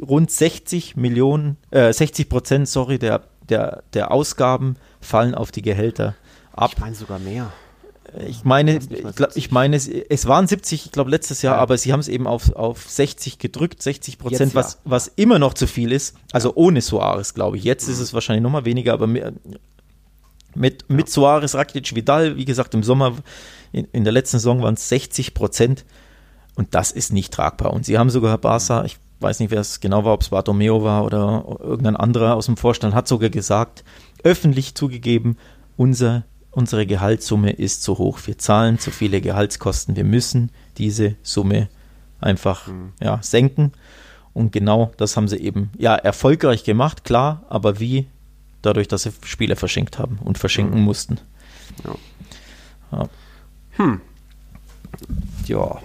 rund 0.00 0.30
60 0.30 0.96
Millionen, 0.96 1.56
äh, 1.70 1.92
60 1.92 2.28
Prozent, 2.28 2.68
sorry, 2.68 2.98
der, 2.98 3.22
der, 3.48 3.84
der 3.94 4.10
Ausgaben 4.10 4.76
fallen 5.00 5.34
auf 5.34 5.52
die 5.52 5.62
Gehälter 5.62 6.14
ab. 6.52 6.72
Ich 6.74 6.80
meine 6.80 6.94
sogar 6.96 7.18
mehr. 7.18 7.52
Ich 8.26 8.44
meine, 8.44 8.78
ich, 8.78 8.88
glaub, 8.88 9.32
70. 9.32 9.36
ich 9.36 9.50
meine, 9.50 9.76
es, 9.76 10.26
waren 10.26 10.46
70, 10.46 10.86
ich 10.86 10.92
glaube 10.92 11.10
letztes 11.10 11.42
Jahr, 11.42 11.56
Ja. 11.56 11.60
aber 11.60 11.76
sie 11.76 11.92
haben 11.92 12.00
es 12.00 12.08
eben 12.08 12.26
auf, 12.26 12.54
auf 12.54 12.88
60 12.88 13.38
gedrückt, 13.38 13.82
60 13.82 14.18
Prozent, 14.18 14.40
Jetzt 14.40 14.54
ja. 14.54 14.60
was, 14.60 14.78
was 14.84 15.12
immer 15.16 15.38
noch 15.38 15.54
zu 15.54 15.66
viel 15.66 15.92
ist. 15.92 16.16
Also 16.32 16.52
ohne 16.54 16.82
Suarez, 16.82 17.34
glaube 17.34 17.56
ich. 17.56 17.64
Jetzt 17.64 17.88
ist 17.88 17.98
es 17.98 18.14
wahrscheinlich 18.14 18.42
nochmal 18.42 18.64
weniger, 18.64 18.92
aber 18.94 19.08
mit, 20.56 20.88
mit, 20.88 20.90
mit 20.90 21.08
Suarez, 21.08 21.54
Rakitic, 21.54 21.94
Vidal, 21.94 22.36
wie 22.36 22.44
gesagt, 22.44 22.74
im 22.74 22.82
Sommer, 22.82 23.14
in, 23.72 23.86
in 23.92 24.04
der 24.04 24.12
letzten 24.12 24.38
Saison 24.38 24.62
waren 24.62 24.74
es 24.74 24.88
60 24.88 25.34
Prozent 25.34 25.84
und 26.54 26.74
das 26.74 26.90
ist 26.90 27.12
nicht 27.12 27.32
tragbar. 27.32 27.72
Und 27.72 27.84
sie 27.84 27.98
haben 27.98 28.10
sogar 28.10 28.36
Barca, 28.38 28.84
ich 28.84 28.98
weiß 29.20 29.40
nicht, 29.40 29.50
wer 29.50 29.60
es 29.60 29.80
genau 29.80 30.04
war, 30.04 30.14
ob 30.14 30.22
es 30.22 30.30
Bartomeo 30.30 30.82
war 30.82 31.04
oder 31.04 31.44
irgendein 31.60 31.96
anderer 31.96 32.34
aus 32.34 32.46
dem 32.46 32.56
Vorstand, 32.56 32.94
hat 32.94 33.08
sogar 33.08 33.30
gesagt, 33.30 33.84
öffentlich 34.24 34.74
zugegeben, 34.74 35.36
unser, 35.76 36.24
unsere 36.50 36.86
Gehaltssumme 36.86 37.52
ist 37.52 37.82
zu 37.82 37.98
hoch. 37.98 38.18
Wir 38.24 38.38
zahlen 38.38 38.78
zu 38.78 38.90
viele 38.90 39.20
Gehaltskosten. 39.20 39.96
Wir 39.96 40.04
müssen 40.04 40.50
diese 40.78 41.16
Summe 41.22 41.68
einfach 42.20 42.68
ja, 43.00 43.18
senken. 43.22 43.72
Und 44.32 44.52
genau 44.52 44.92
das 44.96 45.16
haben 45.16 45.28
sie 45.28 45.38
eben 45.38 45.70
ja 45.78 45.94
erfolgreich 45.94 46.64
gemacht, 46.64 47.04
klar, 47.04 47.44
aber 47.48 47.80
wie? 47.80 48.06
Dadurch, 48.66 48.88
dass 48.88 49.04
sie 49.04 49.12
Spieler 49.24 49.54
verschenkt 49.54 49.96
haben 50.00 50.18
und 50.18 50.38
verschenken 50.38 50.80
mussten. 50.80 51.20
Ja, 55.46 55.80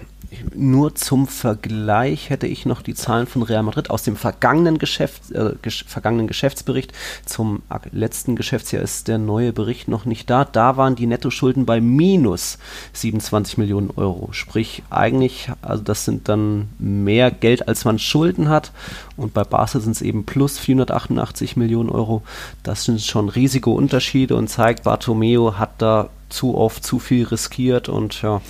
nur 0.55 0.95
zum 0.95 1.27
Vergleich 1.27 2.29
hätte 2.29 2.47
ich 2.47 2.65
noch 2.65 2.81
die 2.81 2.93
Zahlen 2.93 3.27
von 3.27 3.43
Real 3.43 3.63
Madrid 3.63 3.89
aus 3.89 4.03
dem 4.03 4.15
vergangenen, 4.15 4.77
Geschäft, 4.77 5.31
äh, 5.31 5.53
gesch 5.61 5.85
vergangenen 5.87 6.27
Geschäftsbericht. 6.27 6.93
Zum 7.25 7.61
letzten 7.91 8.35
Geschäftsjahr 8.35 8.81
ist 8.81 9.07
der 9.07 9.17
neue 9.17 9.53
Bericht 9.53 9.87
noch 9.87 10.05
nicht 10.05 10.29
da. 10.29 10.45
Da 10.45 10.77
waren 10.77 10.95
die 10.95 11.07
Nettoschulden 11.07 11.65
bei 11.65 11.81
minus 11.81 12.57
27 12.93 13.57
Millionen 13.57 13.91
Euro. 13.91 14.29
Sprich, 14.31 14.83
eigentlich, 14.89 15.49
also 15.61 15.83
das 15.83 16.05
sind 16.05 16.29
dann 16.29 16.69
mehr 16.79 17.31
Geld, 17.31 17.67
als 17.67 17.85
man 17.85 17.99
Schulden 17.99 18.49
hat. 18.49 18.71
Und 19.17 19.33
bei 19.33 19.43
Barca 19.43 19.79
sind 19.79 19.91
es 19.91 20.01
eben 20.01 20.25
plus 20.25 20.57
488 20.59 21.57
Millionen 21.57 21.89
Euro. 21.89 22.23
Das 22.63 22.85
sind 22.85 23.01
schon 23.01 23.29
riesige 23.29 23.69
Unterschiede 23.69 24.35
und 24.35 24.49
zeigt, 24.49 24.83
Bartomeo 24.83 25.57
hat 25.57 25.81
da 25.81 26.09
zu 26.29 26.57
oft 26.57 26.83
zu 26.83 26.99
viel 26.99 27.25
riskiert 27.25 27.89
und 27.89 28.21
ja, 28.21 28.41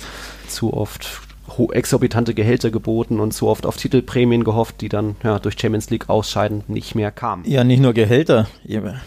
zu 0.48 0.72
oft 0.72 1.22
exorbitante 1.58 2.34
Gehälter 2.34 2.70
geboten 2.70 3.20
und 3.20 3.32
zu 3.32 3.48
oft 3.48 3.66
auf 3.66 3.76
Titelprämien 3.76 4.44
gehofft, 4.44 4.80
die 4.80 4.88
dann 4.88 5.16
ja, 5.22 5.38
durch 5.38 5.58
Champions 5.58 5.90
League 5.90 6.08
ausscheiden 6.08 6.64
nicht 6.68 6.94
mehr 6.94 7.10
kamen. 7.10 7.44
Ja, 7.46 7.64
nicht 7.64 7.80
nur 7.80 7.92
Gehälter. 7.92 8.48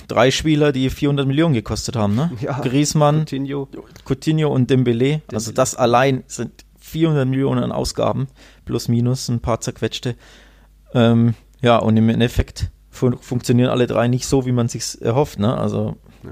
Drei 0.08 0.32
Spieler, 0.32 0.72
die 0.72 0.90
400 0.90 1.28
Millionen 1.28 1.54
gekostet 1.54 1.96
haben, 1.96 2.16
ne? 2.16 2.32
Ja. 2.42 2.60
Griezmann, 2.60 3.22
Coutinho. 3.22 3.68
Coutinho 4.08 4.50
und 4.54 4.70
Dembele. 4.70 5.22
Also 5.32 5.52
Dembele. 5.52 5.54
das 5.54 5.76
allein 5.76 6.24
sind 6.28 6.66
400 6.80 7.28
Millionen 7.28 7.64
an 7.64 7.72
Ausgaben, 7.72 8.28
plus 8.66 8.88
minus 8.88 9.28
ein 9.30 9.40
paar 9.40 9.62
zerquetschte. 9.62 10.16
Ähm, 10.94 11.34
ja, 11.62 11.78
und 11.78 11.98
im 11.98 12.10
Endeffekt 12.10 12.70
fun 12.92 13.18
funktionieren 13.20 13.70
alle 13.70 13.88
drei 13.88 14.08
nicht 14.08 14.26
so, 14.28 14.46
wie 14.46 14.52
man 14.52 14.68
sich 14.70 15.02
erhofft. 15.02 15.40
Ne? 15.40 15.58
Also 15.58 15.96
Ja. 16.24 16.32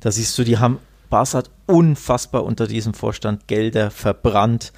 da 0.00 0.10
siehst 0.10 0.36
du, 0.38 0.44
die 0.44 0.58
haben 0.58 0.78
Barca 1.10 1.38
hat 1.38 1.50
unfassbar 1.66 2.44
unter 2.44 2.66
diesem 2.68 2.94
Vorstand 2.94 3.48
Gelder 3.48 3.90
verbrannt. 3.90 4.72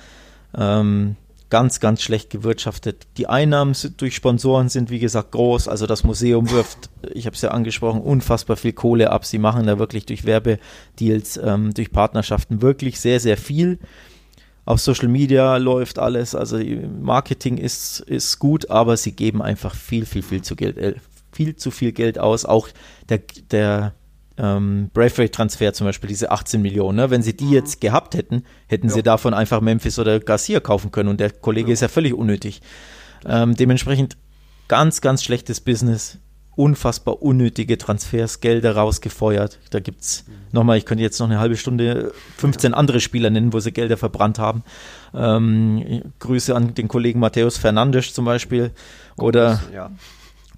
Ähm, 0.57 1.16
ganz, 1.53 1.81
ganz 1.81 2.01
schlecht 2.01 2.31
gewirtschaftet. 2.31 3.07
Die 3.19 3.27
Einnahmen 3.27 3.77
durch 3.99 4.16
Sponsoren 4.16 4.70
sind, 4.70 4.89
wie 4.89 4.99
gesagt, 4.99 5.33
groß. 5.33 5.69
Also 5.69 5.87
das 5.87 6.03
Museum 6.03 6.51
wirft, 6.51 6.89
ich 7.12 7.27
habe 7.27 7.37
es 7.37 7.43
ja 7.43 7.51
angesprochen, 7.51 8.01
unfassbar 8.01 8.57
viel 8.57 8.73
Kohle 8.73 9.11
ab. 9.11 9.27
Sie 9.27 9.39
machen 9.39 9.66
da 9.66 9.79
wirklich 9.79 10.07
durch 10.07 10.24
Werbedeals, 10.24 11.37
ähm, 11.37 11.74
durch 11.74 11.93
Partnerschaften 11.93 12.62
wirklich 12.62 13.01
sehr, 13.01 13.20
sehr 13.20 13.37
viel. 13.37 13.79
Auf 14.65 14.81
Social 14.81 15.09
Media 15.09 15.59
läuft 15.59 15.99
alles, 15.99 16.35
also 16.35 16.59
Marketing 16.59 17.59
ist, 17.59 18.01
ist 18.01 18.39
gut, 18.39 18.70
aber 18.70 18.97
sie 18.97 19.12
geben 19.12 19.43
einfach 19.43 19.74
viel, 19.74 20.07
viel, 20.07 20.23
viel 20.23 20.41
zu 20.41 20.57
Geld, 20.57 20.79
äh, 20.79 20.95
viel 21.33 21.57
zu 21.57 21.70
viel 21.70 21.93
Geld 21.93 22.19
aus. 22.19 22.47
Auch 22.47 22.69
der, 23.11 23.20
der 23.51 23.93
ähm, 24.43 24.90
Braithwaite-Transfer 24.93 25.73
zum 25.73 25.86
Beispiel, 25.86 26.09
diese 26.09 26.32
18 26.32 26.60
Millionen. 26.60 26.97
Ne? 26.97 27.10
Wenn 27.10 27.23
sie 27.23 27.35
die 27.35 27.51
jetzt 27.51 27.81
gehabt 27.81 28.14
hätten, 28.14 28.43
hätten 28.66 28.89
ja. 28.89 28.94
sie 28.94 29.02
davon 29.02 29.35
einfach 29.35 29.60
Memphis 29.60 29.98
oder 30.01 30.19
Garcia 30.19 30.59
kaufen 30.59 30.90
können 30.90 31.09
und 31.09 31.20
der 31.20 31.31
Kollege 31.31 31.69
ja. 31.69 31.74
ist 31.74 31.81
ja 31.81 31.89
völlig 31.89 32.12
unnötig. 32.12 32.60
Ähm, 33.24 33.55
dementsprechend 33.55 34.16
ganz, 34.66 35.01
ganz 35.01 35.23
schlechtes 35.23 35.60
Business. 35.60 36.19
Unfassbar 36.55 37.23
unnötige 37.23 37.78
Transfers, 37.78 38.40
Gelder 38.40 38.77
rausgefeuert. 38.77 39.59
Da 39.70 39.81
gibt 39.81 40.02
es 40.02 40.27
mhm. 40.27 40.32
nochmal, 40.51 40.77
ich 40.77 40.85
könnte 40.85 41.02
jetzt 41.02 41.19
noch 41.19 41.28
eine 41.28 41.39
halbe 41.39 41.56
Stunde 41.56 42.12
15 42.36 42.74
andere 42.74 43.01
Spieler 43.01 43.31
nennen, 43.31 43.55
wo 43.55 43.60
sie 43.60 43.73
Gelder 43.73 43.97
verbrannt 43.97 44.39
haben. 44.39 44.62
Ähm, 45.14 46.02
Grüße 46.19 46.55
an 46.55 46.74
den 46.74 46.89
Kollegen 46.89 47.20
Matthäus 47.20 47.56
Fernandes 47.56 48.12
zum 48.12 48.27
Beispiel. 48.27 48.73
Oder, 49.16 49.62
ja. 49.73 49.90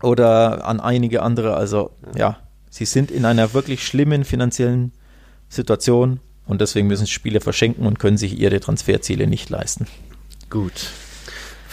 oder 0.02 0.66
an 0.66 0.80
einige 0.80 1.22
andere. 1.22 1.54
Also 1.54 1.90
ja. 2.16 2.38
Sie 2.74 2.86
sind 2.86 3.12
in 3.12 3.24
einer 3.24 3.54
wirklich 3.54 3.86
schlimmen 3.86 4.24
finanziellen 4.24 4.90
Situation 5.48 6.18
und 6.44 6.60
deswegen 6.60 6.88
müssen 6.88 7.06
Spieler 7.06 7.40
verschenken 7.40 7.86
und 7.86 8.00
können 8.00 8.16
sich 8.16 8.36
ihre 8.36 8.58
Transferziele 8.58 9.28
nicht 9.28 9.48
leisten. 9.48 9.86
Gut. 10.50 10.90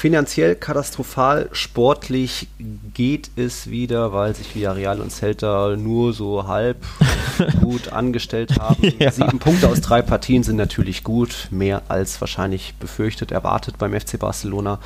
Finanziell 0.02 0.56
katastrophal, 0.56 1.48
sportlich 1.52 2.48
geht 2.92 3.30
es 3.36 3.70
wieder, 3.70 4.12
weil 4.14 4.34
sich 4.34 4.56
Villarreal 4.56 5.00
und 5.00 5.12
Celta 5.12 5.76
nur 5.78 6.12
so 6.14 6.48
halb 6.48 6.78
gut 7.62 7.94
angestellt 7.94 8.60
haben. 8.60 8.82
Ja. 8.98 9.12
Sieben 9.12 9.38
Punkte 9.38 9.68
aus 9.68 9.80
drei 9.80 10.02
Partien 10.02 10.42
sind 10.42 10.56
natürlich 10.56 11.04
gut, 11.04 11.50
mehr 11.52 11.84
als 11.88 12.20
wahrscheinlich 12.20 12.74
befürchtet, 12.80 13.32
erwartet 13.32 13.78
beim 13.78 13.94
FC 13.94 14.18
Barcelona. 14.18 14.80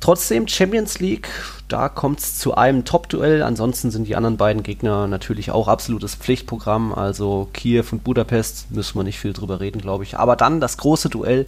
Trotzdem 0.00 0.46
Champions 0.46 1.00
League, 1.00 1.30
da 1.68 1.88
kommt 1.90 2.20
es 2.20 2.38
zu 2.38 2.54
einem 2.54 2.84
Top-Duell. 2.84 3.42
Ansonsten 3.42 3.90
sind 3.90 4.08
die 4.08 4.16
anderen 4.16 4.38
beiden 4.38 4.62
Gegner 4.62 5.06
natürlich 5.06 5.50
auch 5.50 5.68
absolutes 5.68 6.14
Pflichtprogramm. 6.14 6.94
Also 6.94 7.48
Kiew 7.52 7.84
und 7.90 8.04
Budapest 8.04 8.70
müssen 8.70 8.98
wir 8.98 9.04
nicht 9.04 9.18
viel 9.18 9.34
drüber 9.34 9.60
reden, 9.60 9.80
glaube 9.80 10.04
ich. 10.04 10.18
Aber 10.18 10.34
dann 10.34 10.60
das 10.60 10.78
große 10.78 11.10
Duell 11.10 11.46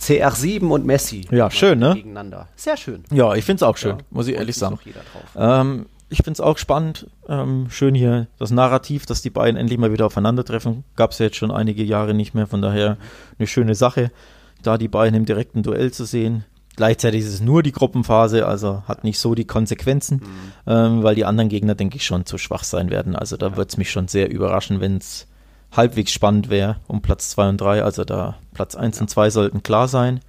CR7 0.00 0.68
und 0.68 0.86
Messi. 0.86 1.26
Ja, 1.30 1.50
schön, 1.50 1.78
ne? 1.78 1.94
Gegeneinander. 1.94 2.48
Sehr 2.58 2.76
schön. 2.76 3.04
Ja, 3.12 3.34
ich 3.36 3.44
finde 3.44 3.58
es 3.58 3.62
auch 3.62 3.76
schön, 3.76 3.98
ja, 3.98 4.04
muss 4.10 4.26
ich 4.26 4.34
ehrlich 4.34 4.56
sagen. 4.56 4.80
Ähm, 5.36 5.86
ich 6.08 6.18
finde 6.18 6.32
es 6.32 6.40
auch 6.40 6.58
spannend. 6.58 7.06
Ähm, 7.28 7.68
schön 7.70 7.94
hier 7.94 8.26
das 8.36 8.50
Narrativ, 8.50 9.06
dass 9.06 9.22
die 9.22 9.30
beiden 9.30 9.56
endlich 9.56 9.78
mal 9.78 9.92
wieder 9.92 10.06
aufeinandertreffen. 10.06 10.82
Gab 10.96 11.12
es 11.12 11.20
ja 11.20 11.26
jetzt 11.26 11.36
schon 11.36 11.52
einige 11.52 11.84
Jahre 11.84 12.14
nicht 12.14 12.34
mehr. 12.34 12.48
Von 12.48 12.60
daher 12.60 12.96
eine 13.38 13.46
schöne 13.46 13.76
Sache, 13.76 14.10
da 14.60 14.76
die 14.76 14.88
beiden 14.88 15.14
im 15.14 15.24
direkten 15.24 15.62
Duell 15.62 15.92
zu 15.92 16.04
sehen. 16.04 16.44
Gleichzeitig 16.74 17.20
ist 17.20 17.34
es 17.34 17.40
nur 17.40 17.62
die 17.62 17.72
Gruppenphase, 17.72 18.44
also 18.46 18.82
hat 18.88 19.04
nicht 19.04 19.20
so 19.20 19.36
die 19.36 19.46
Konsequenzen, 19.46 20.16
mhm. 20.16 20.22
ähm, 20.66 21.02
weil 21.04 21.14
die 21.14 21.24
anderen 21.24 21.48
Gegner, 21.48 21.76
denke 21.76 21.96
ich, 21.96 22.06
schon 22.06 22.26
zu 22.26 22.38
schwach 22.38 22.64
sein 22.64 22.90
werden. 22.90 23.14
Also 23.14 23.36
da 23.36 23.50
ja. 23.50 23.56
würde 23.56 23.68
es 23.68 23.76
mich 23.76 23.92
schon 23.92 24.08
sehr 24.08 24.30
überraschen, 24.30 24.80
wenn 24.80 24.96
es 24.96 25.28
halbwegs 25.70 26.10
spannend 26.10 26.50
wäre 26.50 26.76
um 26.88 27.02
Platz 27.02 27.30
2 27.30 27.50
und 27.50 27.60
3. 27.60 27.84
Also 27.84 28.04
da 28.04 28.36
Platz 28.52 28.74
1 28.74 28.96
ja. 28.96 29.02
und 29.02 29.08
2 29.08 29.30
sollten 29.30 29.62
klar 29.62 29.86
sein. 29.86 30.20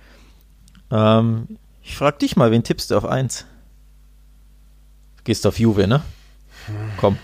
Ähm, 0.91 1.57
ich 1.89 1.97
frage 1.97 2.19
dich 2.19 2.35
mal, 2.35 2.51
wen 2.51 2.63
tippst 2.63 2.91
du 2.91 2.97
auf 2.97 3.05
1? 3.05 3.45
Gehst 5.23 5.45
auf 5.47 5.59
Juve, 5.59 5.87
ne? 5.87 6.01
Komm. 6.97 7.17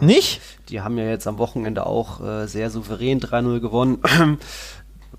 Nicht? 0.00 0.40
Die 0.68 0.80
haben 0.80 0.96
ja 0.96 1.04
jetzt 1.04 1.26
am 1.26 1.38
Wochenende 1.38 1.84
auch 1.84 2.24
äh, 2.24 2.46
sehr 2.46 2.70
souverän 2.70 3.20
3-0 3.20 3.60
gewonnen 3.60 3.98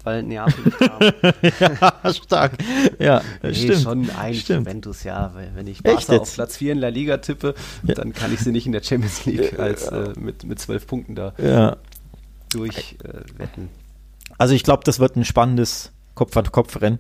weil 0.04 0.24
Neapel 0.24 0.74
ja, 1.60 2.14
stark. 2.14 2.54
Ja, 2.98 3.22
nee, 3.41 3.54
stimmt. 3.54 3.82
schon 3.82 4.10
eigentlich 4.10 4.41
stimmt. 4.41 4.68
Juventus, 4.68 5.04
ja. 5.04 5.34
Wenn 5.54 5.68
ich 5.68 5.84
Barca 5.84 6.18
auf 6.18 6.34
Platz 6.34 6.58
4 6.58 6.74
in 6.74 6.80
La 6.80 6.90
Liga 6.90 7.18
tippe, 7.18 7.54
ja. 7.84 7.94
dann 7.94 8.14
kann 8.14 8.34
ich 8.34 8.40
sie 8.40 8.52
nicht 8.52 8.66
in 8.66 8.72
der 8.72 8.84
Champions 8.84 9.26
League 9.26 9.60
als 9.60 9.88
äh, 9.88 10.14
mit, 10.18 10.44
mit 10.45 10.60
12 10.60 10.88
Punkten 10.88 11.16
da 11.16 11.34
ja. 11.38 11.78
durchwetten. 12.50 13.66
Äh, 13.66 14.34
also 14.38 14.54
ich 14.54 14.64
glaube, 14.64 14.84
das 14.86 15.00
wird 15.00 15.16
ein 15.16 15.26
spannendes 15.26 15.91
Kopf-an-Kopf-Rennen. 16.16 17.00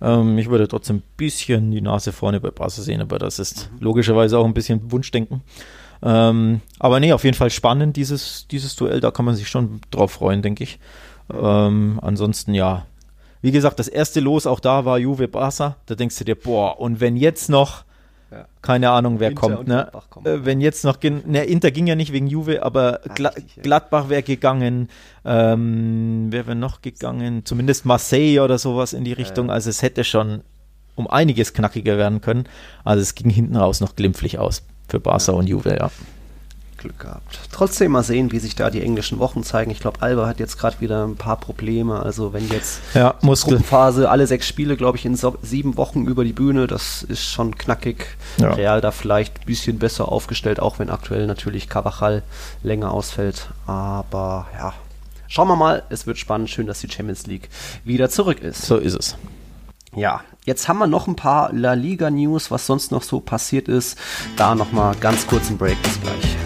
Ähm, 0.00 0.38
ich 0.38 0.48
würde 0.48 0.68
trotzdem 0.68 0.96
ein 0.96 1.02
bisschen 1.16 1.70
die 1.70 1.80
Nase 1.80 2.12
vorne 2.12 2.40
bei 2.40 2.50
Barca 2.50 2.82
sehen, 2.82 3.00
aber 3.00 3.18
das 3.18 3.38
ist 3.38 3.70
mhm. 3.72 3.78
logischerweise 3.80 4.38
auch 4.38 4.44
ein 4.44 4.54
bisschen 4.54 4.92
Wunschdenken. 4.92 5.42
Ähm, 6.02 6.60
aber 6.78 7.00
nee, 7.00 7.12
auf 7.12 7.24
jeden 7.24 7.36
Fall 7.36 7.50
spannend, 7.50 7.96
dieses, 7.96 8.46
dieses 8.48 8.76
Duell, 8.76 9.00
da 9.00 9.10
kann 9.10 9.24
man 9.24 9.34
sich 9.34 9.48
schon 9.48 9.80
drauf 9.90 10.12
freuen, 10.12 10.42
denke 10.42 10.64
ich. 10.64 10.78
Ähm, 11.32 11.98
ansonsten 12.02 12.54
ja. 12.54 12.86
Wie 13.42 13.52
gesagt, 13.52 13.78
das 13.78 13.88
erste 13.88 14.20
Los 14.20 14.46
auch 14.46 14.60
da 14.60 14.84
war 14.84 14.98
Juve 14.98 15.28
Barca. 15.28 15.76
Da 15.86 15.94
denkst 15.94 16.18
du 16.18 16.24
dir, 16.24 16.34
boah, 16.34 16.80
und 16.80 17.00
wenn 17.00 17.16
jetzt 17.16 17.48
noch, 17.48 17.84
ja. 18.30 18.46
keine 18.62 18.90
Ahnung, 18.90 19.20
wer 19.20 19.30
Inter 19.30 19.40
kommt, 19.40 19.68
ne? 19.68 19.90
Äh, 20.24 20.44
wenn 20.44 20.60
jetzt 20.60 20.84
noch, 20.84 20.98
ne, 21.02 21.44
Inter 21.44 21.70
ging 21.70 21.86
ja 21.86 21.94
nicht 21.94 22.12
wegen 22.12 22.26
Juve, 22.26 22.62
aber 22.62 23.00
Ach, 23.08 23.14
Gla 23.14 23.28
richtig, 23.30 23.56
ja. 23.56 23.62
Gladbach 23.62 24.08
wäre 24.08 24.22
gegangen, 24.22 24.88
ähm, 25.24 26.28
wer 26.30 26.46
wäre 26.46 26.56
noch 26.56 26.82
gegangen? 26.82 27.44
Zumindest 27.44 27.84
Marseille 27.84 28.40
oder 28.40 28.58
sowas 28.58 28.92
in 28.92 29.04
die 29.04 29.12
Richtung. 29.12 29.48
Ja. 29.48 29.54
Also 29.54 29.70
es 29.70 29.82
hätte 29.82 30.04
schon 30.04 30.42
um 30.94 31.06
einiges 31.06 31.52
knackiger 31.52 31.98
werden 31.98 32.20
können. 32.20 32.44
Also 32.84 33.02
es 33.02 33.14
ging 33.14 33.30
hinten 33.30 33.56
raus 33.56 33.80
noch 33.80 33.94
glimpflich 33.94 34.38
aus 34.38 34.62
für 34.88 35.00
Barca 35.00 35.32
und 35.32 35.46
Juve, 35.46 35.76
ja. 35.78 35.90
Glück 36.76 36.98
gehabt. 36.98 37.40
Trotzdem 37.52 37.92
mal 37.92 38.02
sehen, 38.02 38.32
wie 38.32 38.38
sich 38.38 38.54
da 38.54 38.70
die 38.70 38.82
englischen 38.82 39.18
Wochen 39.18 39.42
zeigen. 39.42 39.70
Ich 39.70 39.80
glaube, 39.80 40.02
Alba 40.02 40.26
hat 40.26 40.38
jetzt 40.38 40.58
gerade 40.58 40.80
wieder 40.80 41.06
ein 41.06 41.16
paar 41.16 41.38
Probleme. 41.38 42.00
Also 42.00 42.32
wenn 42.32 42.48
jetzt 42.48 42.80
ja, 42.94 43.14
Gruppenphase 43.20 44.10
alle 44.10 44.26
sechs 44.26 44.46
Spiele, 44.46 44.76
glaube 44.76 44.98
ich, 44.98 45.04
in 45.04 45.16
so 45.16 45.36
sieben 45.42 45.76
Wochen 45.76 46.06
über 46.06 46.24
die 46.24 46.32
Bühne, 46.32 46.66
das 46.66 47.02
ist 47.02 47.24
schon 47.24 47.56
knackig. 47.56 48.06
Ja. 48.38 48.52
Real 48.54 48.80
da 48.80 48.90
vielleicht 48.90 49.40
ein 49.40 49.46
bisschen 49.46 49.78
besser 49.78 50.10
aufgestellt, 50.10 50.60
auch 50.60 50.78
wenn 50.78 50.90
aktuell 50.90 51.26
natürlich 51.26 51.68
Cavachal 51.68 52.22
länger 52.62 52.92
ausfällt. 52.92 53.48
Aber 53.66 54.46
ja, 54.58 54.74
schauen 55.28 55.48
wir 55.48 55.56
mal. 55.56 55.82
Es 55.88 56.06
wird 56.06 56.18
spannend. 56.18 56.50
Schön, 56.50 56.66
dass 56.66 56.80
die 56.80 56.90
Champions 56.90 57.26
League 57.26 57.48
wieder 57.84 58.10
zurück 58.10 58.40
ist. 58.40 58.62
So 58.62 58.76
ist 58.76 58.94
es. 58.94 59.16
Ja, 59.96 60.20
jetzt 60.44 60.68
haben 60.68 60.78
wir 60.78 60.86
noch 60.86 61.06
ein 61.06 61.16
paar 61.16 61.54
La 61.54 61.72
Liga 61.72 62.10
News, 62.10 62.50
was 62.50 62.66
sonst 62.66 62.92
noch 62.92 63.02
so 63.02 63.18
passiert 63.18 63.66
ist. 63.66 63.96
Da 64.36 64.54
nochmal 64.54 64.94
ganz 65.00 65.26
kurz 65.26 65.48
ein 65.48 65.56
Break. 65.56 65.82
Bis 65.82 65.98
gleich. 66.02 66.36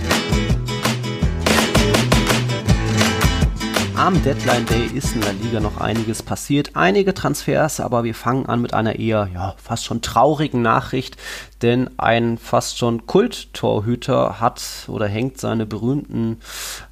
Am 4.01 4.23
Deadline 4.23 4.65
Day 4.65 4.87
ist 4.95 5.15
in 5.15 5.21
der 5.21 5.35
Liga 5.35 5.61
noch 5.61 5.79
einiges 5.79 6.23
passiert. 6.23 6.71
Einige 6.73 7.13
Transfers, 7.13 7.81
aber 7.81 8.03
wir 8.03 8.15
fangen 8.15 8.47
an 8.47 8.63
mit 8.63 8.73
einer 8.73 8.99
eher, 8.99 9.29
ja, 9.35 9.55
fast 9.63 9.85
schon 9.85 10.01
traurigen 10.01 10.63
Nachricht, 10.63 11.19
denn 11.61 11.91
ein 11.99 12.39
fast 12.39 12.79
schon 12.79 13.07
Kult-Torhüter 13.07 14.41
hat 14.41 14.63
oder 14.89 15.07
hängt 15.07 15.39
seine 15.39 15.67
berühmten 15.67 16.39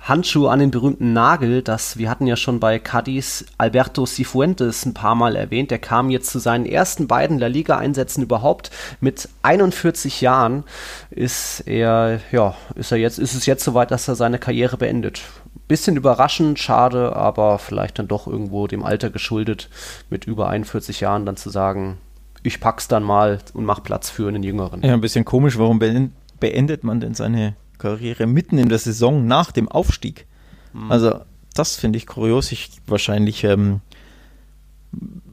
Handschuhe 0.01 0.51
an 0.51 0.59
den 0.59 0.71
berühmten 0.71 1.15
Nagel. 1.15 1.63
Das, 1.63 1.97
wir 1.97 2.11
hatten 2.11 2.27
ja 2.27 2.37
schon 2.37 2.61
bei 2.61 2.79
Cadiz 2.79 3.47
Alberto 3.57 4.05
Cifuentes 4.05 4.85
ein 4.85 4.93
paar 4.93 5.15
Mal 5.15 5.35
erwähnt. 5.35 5.71
Der 5.71 5.79
kam 5.79 6.11
jetzt 6.11 6.31
zu 6.31 6.39
seinen 6.39 6.67
ersten 6.67 7.09
beiden 7.09 7.39
La 7.39 7.47
Liga-Einsätzen 7.47 8.23
überhaupt. 8.23 8.71
Mit 9.01 9.31
41 9.41 10.21
Jahren 10.21 10.65
ist 11.09 11.61
er, 11.61 12.21
ja, 12.33 12.55
ist 12.75 12.93
er 12.93 12.99
jetzt, 12.99 13.19
ist 13.19 13.35
es 13.35 13.47
jetzt 13.47 13.65
soweit, 13.65 13.91
dass 13.91 14.09
er 14.09 14.15
seine 14.15 14.39
Karriere 14.39 14.77
beendet 14.77 15.23
bisschen 15.67 15.97
überraschend, 15.97 16.59
schade, 16.59 17.17
aber 17.17 17.59
vielleicht 17.59 17.99
dann 17.99 18.09
doch 18.09 18.27
irgendwo 18.27 18.67
dem 18.67 18.85
Alter 18.85 19.11
geschuldet, 19.11 19.69
mit 20.11 20.27
über 20.27 20.49
41 20.49 21.01
Jahren 21.01 21.27
dann 21.27 21.37
zu 21.37 21.51
sagen, 21.51 21.99
ich 22.43 22.61
pack's 22.61 22.89
dann 22.89 23.03
mal 23.03 23.39
und 23.55 23.65
mach 23.65 23.83
Platz 23.83 24.11
für 24.11 24.29
einen 24.29 24.43
Jüngeren. 24.43 24.83
Ja, 24.83 24.95
ein 24.95 25.01
bisschen 25.01 25.25
komisch, 25.25 25.59
warum 25.59 25.79
beendet 25.79 26.85
man 26.85 27.01
denn 27.01 27.15
seine 27.15 27.57
Karriere 27.79 28.27
mitten 28.27 28.59
in 28.59 28.69
der 28.69 28.79
Saison 28.79 29.27
nach 29.27 29.53
dem 29.53 29.69
Aufstieg? 29.69 30.27
Mhm. 30.73 30.91
Also, 30.91 31.21
das 31.55 31.77
finde 31.77 31.97
ich 31.97 32.07
kurios. 32.07 32.53
Ich 32.53 32.71
wahrscheinlich 32.87 33.45
ähm, 33.45 33.81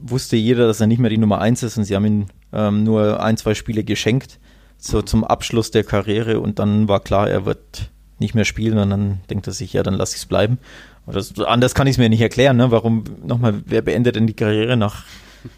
wusste 0.02 0.36
jeder, 0.36 0.68
dass 0.68 0.82
er 0.82 0.88
nicht 0.88 1.00
mehr 1.00 1.10
die 1.10 1.18
Nummer 1.18 1.40
1 1.40 1.64
ist 1.64 1.78
und 1.78 1.84
sie 1.86 1.96
haben 1.96 2.06
ihm 2.06 2.26
ähm, 2.54 2.84
nur 2.84 3.22
ein, 3.22 3.38
zwei 3.38 3.54
Spiele 3.54 3.84
geschenkt, 3.84 4.40
so 4.78 5.02
zum 5.02 5.24
Abschluss 5.24 5.72
der 5.72 5.84
Karriere 5.84 6.40
und 6.40 6.60
dann 6.60 6.88
war 6.88 7.00
klar, 7.00 7.30
er 7.30 7.46
wird 7.46 7.92
nicht 8.20 8.36
mehr 8.36 8.46
spielen 8.46 8.78
und 8.78 8.90
dann 8.90 9.20
denkt 9.30 9.48
er 9.48 9.54
sich, 9.54 9.74
ja, 9.74 9.84
dann 9.84 9.94
lasse 9.94 10.16
ich 10.16 10.22
es 10.22 10.26
bleiben. 10.26 10.58
Das, 11.06 11.40
anders 11.40 11.76
kann 11.76 11.88
ich 11.88 11.96
es 11.96 11.98
mir 11.98 12.10
nicht 12.10 12.22
erklären, 12.22 12.58
ne? 12.58 12.72
Warum 12.72 13.04
nochmal, 13.24 13.62
wer 13.66 13.82
beendet 13.82 14.16
denn 14.16 14.28
die 14.28 14.34
Karriere 14.34 14.78
nach, 14.78 15.04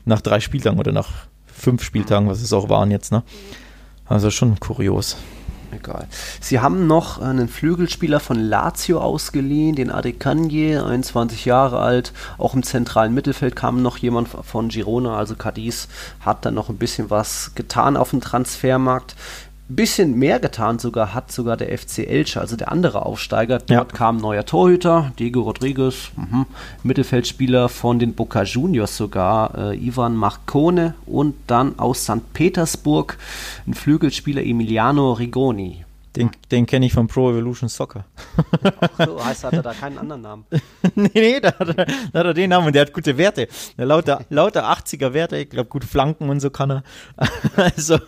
nach 0.05 0.21
drei 0.21 0.39
Spieltagen 0.39 0.79
oder 0.79 0.91
nach 0.91 1.27
fünf 1.45 1.83
Spieltagen, 1.83 2.27
was 2.27 2.41
es 2.41 2.53
auch 2.53 2.69
waren 2.69 2.91
jetzt, 2.91 3.11
ne? 3.11 3.23
Also 4.05 4.29
schon 4.31 4.59
kurios. 4.59 5.17
Egal. 5.71 6.07
Sie 6.39 6.59
haben 6.59 6.87
noch 6.87 7.19
einen 7.19 7.49
Flügelspieler 7.49 8.21
von 8.21 8.39
Lazio 8.39 9.01
ausgeliehen, 9.01 9.75
den 9.75 9.91
Adekanje, 9.91 10.85
21 10.85 11.43
Jahre 11.43 11.79
alt. 11.79 12.13
Auch 12.37 12.53
im 12.53 12.63
zentralen 12.63 13.13
Mittelfeld 13.13 13.55
kam 13.55 13.81
noch 13.81 13.97
jemand 13.97 14.29
von 14.29 14.69
Girona, 14.69 15.17
also 15.17 15.35
Cadiz 15.35 15.89
hat 16.21 16.45
dann 16.45 16.53
noch 16.53 16.69
ein 16.69 16.77
bisschen 16.77 17.09
was 17.09 17.51
getan 17.55 17.97
auf 17.97 18.11
dem 18.11 18.21
Transfermarkt 18.21 19.15
bisschen 19.75 20.15
mehr 20.15 20.39
getan 20.39 20.79
sogar 20.79 21.13
hat 21.13 21.31
sogar 21.31 21.57
der 21.57 21.77
FC 21.77 21.99
Elche, 21.99 22.39
also 22.39 22.55
der 22.55 22.71
andere 22.71 23.05
Aufsteiger. 23.05 23.59
Dort 23.59 23.69
ja. 23.69 23.83
kam 23.83 24.17
ein 24.17 24.21
neuer 24.21 24.45
Torhüter, 24.45 25.11
Diego 25.19 25.41
Rodriguez, 25.41 26.11
mh, 26.15 26.45
Mittelfeldspieler 26.83 27.69
von 27.69 27.99
den 27.99 28.13
Boca 28.13 28.43
Juniors 28.43 28.95
sogar, 28.95 29.71
äh, 29.71 29.77
Ivan 29.77 30.15
Marcone 30.15 30.95
und 31.05 31.35
dann 31.47 31.77
aus 31.79 32.03
St. 32.03 32.33
Petersburg 32.33 33.17
ein 33.65 33.73
Flügelspieler 33.73 34.43
Emiliano 34.43 35.13
Rigoni. 35.13 35.83
Den, 36.17 36.31
den 36.49 36.65
kenne 36.65 36.87
ich 36.87 36.93
von 36.93 37.07
Pro 37.07 37.29
Evolution 37.29 37.69
Soccer. 37.69 38.03
Ach 38.81 39.05
so, 39.05 39.23
heißt, 39.23 39.43
hat 39.43 39.53
er 39.53 39.61
da 39.61 39.73
keinen 39.73 39.99
anderen 39.99 40.23
Namen? 40.23 40.45
nee, 40.95 41.11
nee, 41.13 41.39
da 41.39 41.49
hat, 41.49 41.77
er, 41.77 41.85
da 41.85 42.19
hat 42.19 42.25
er 42.25 42.33
den 42.33 42.49
Namen 42.49 42.67
und 42.67 42.73
der 42.73 42.81
hat 42.83 42.93
gute 42.93 43.19
Werte. 43.19 43.47
Lauter, 43.75 44.25
lauter 44.29 44.63
80er 44.67 45.13
Werte, 45.13 45.37
ich 45.37 45.49
glaube, 45.51 45.69
gute 45.69 45.85
Flanken 45.85 46.29
und 46.29 46.39
so 46.39 46.49
kann 46.49 46.71
er. 46.71 46.83
also, 47.55 47.99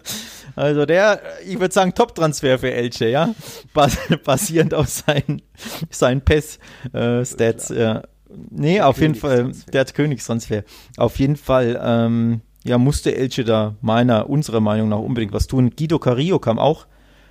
also 0.59 0.85
der, 0.85 1.21
ich 1.45 1.57
würde 1.57 1.73
sagen, 1.73 1.93
Top-Transfer 1.95 2.59
für 2.59 2.71
Elche, 2.71 3.07
ja. 3.07 3.33
Bas 3.73 3.97
basierend 4.25 4.73
auf 4.73 4.89
seinen, 4.89 5.41
seinen 5.89 6.21
PES-Stats. 6.21 7.71
Äh, 7.71 7.81
ja. 7.81 8.03
Nee, 8.49 8.75
der 8.75 8.87
auf 8.87 8.99
jeden 8.99 9.15
Fall, 9.15 9.53
der 9.71 9.81
hat 9.81 9.93
Königstransfer. 9.93 10.63
Auf 10.97 11.17
jeden 11.17 11.37
Fall, 11.37 11.79
ähm, 11.81 12.41
ja, 12.65 12.77
musste 12.77 13.15
Elche 13.15 13.45
da 13.45 13.75
meiner, 13.81 14.29
unserer 14.29 14.59
Meinung 14.59 14.89
nach 14.89 14.99
unbedingt 14.99 15.31
was 15.31 15.47
tun. 15.47 15.71
Guido 15.77 15.97
Carillo 15.97 16.39
kam 16.39 16.59
auch 16.59 16.87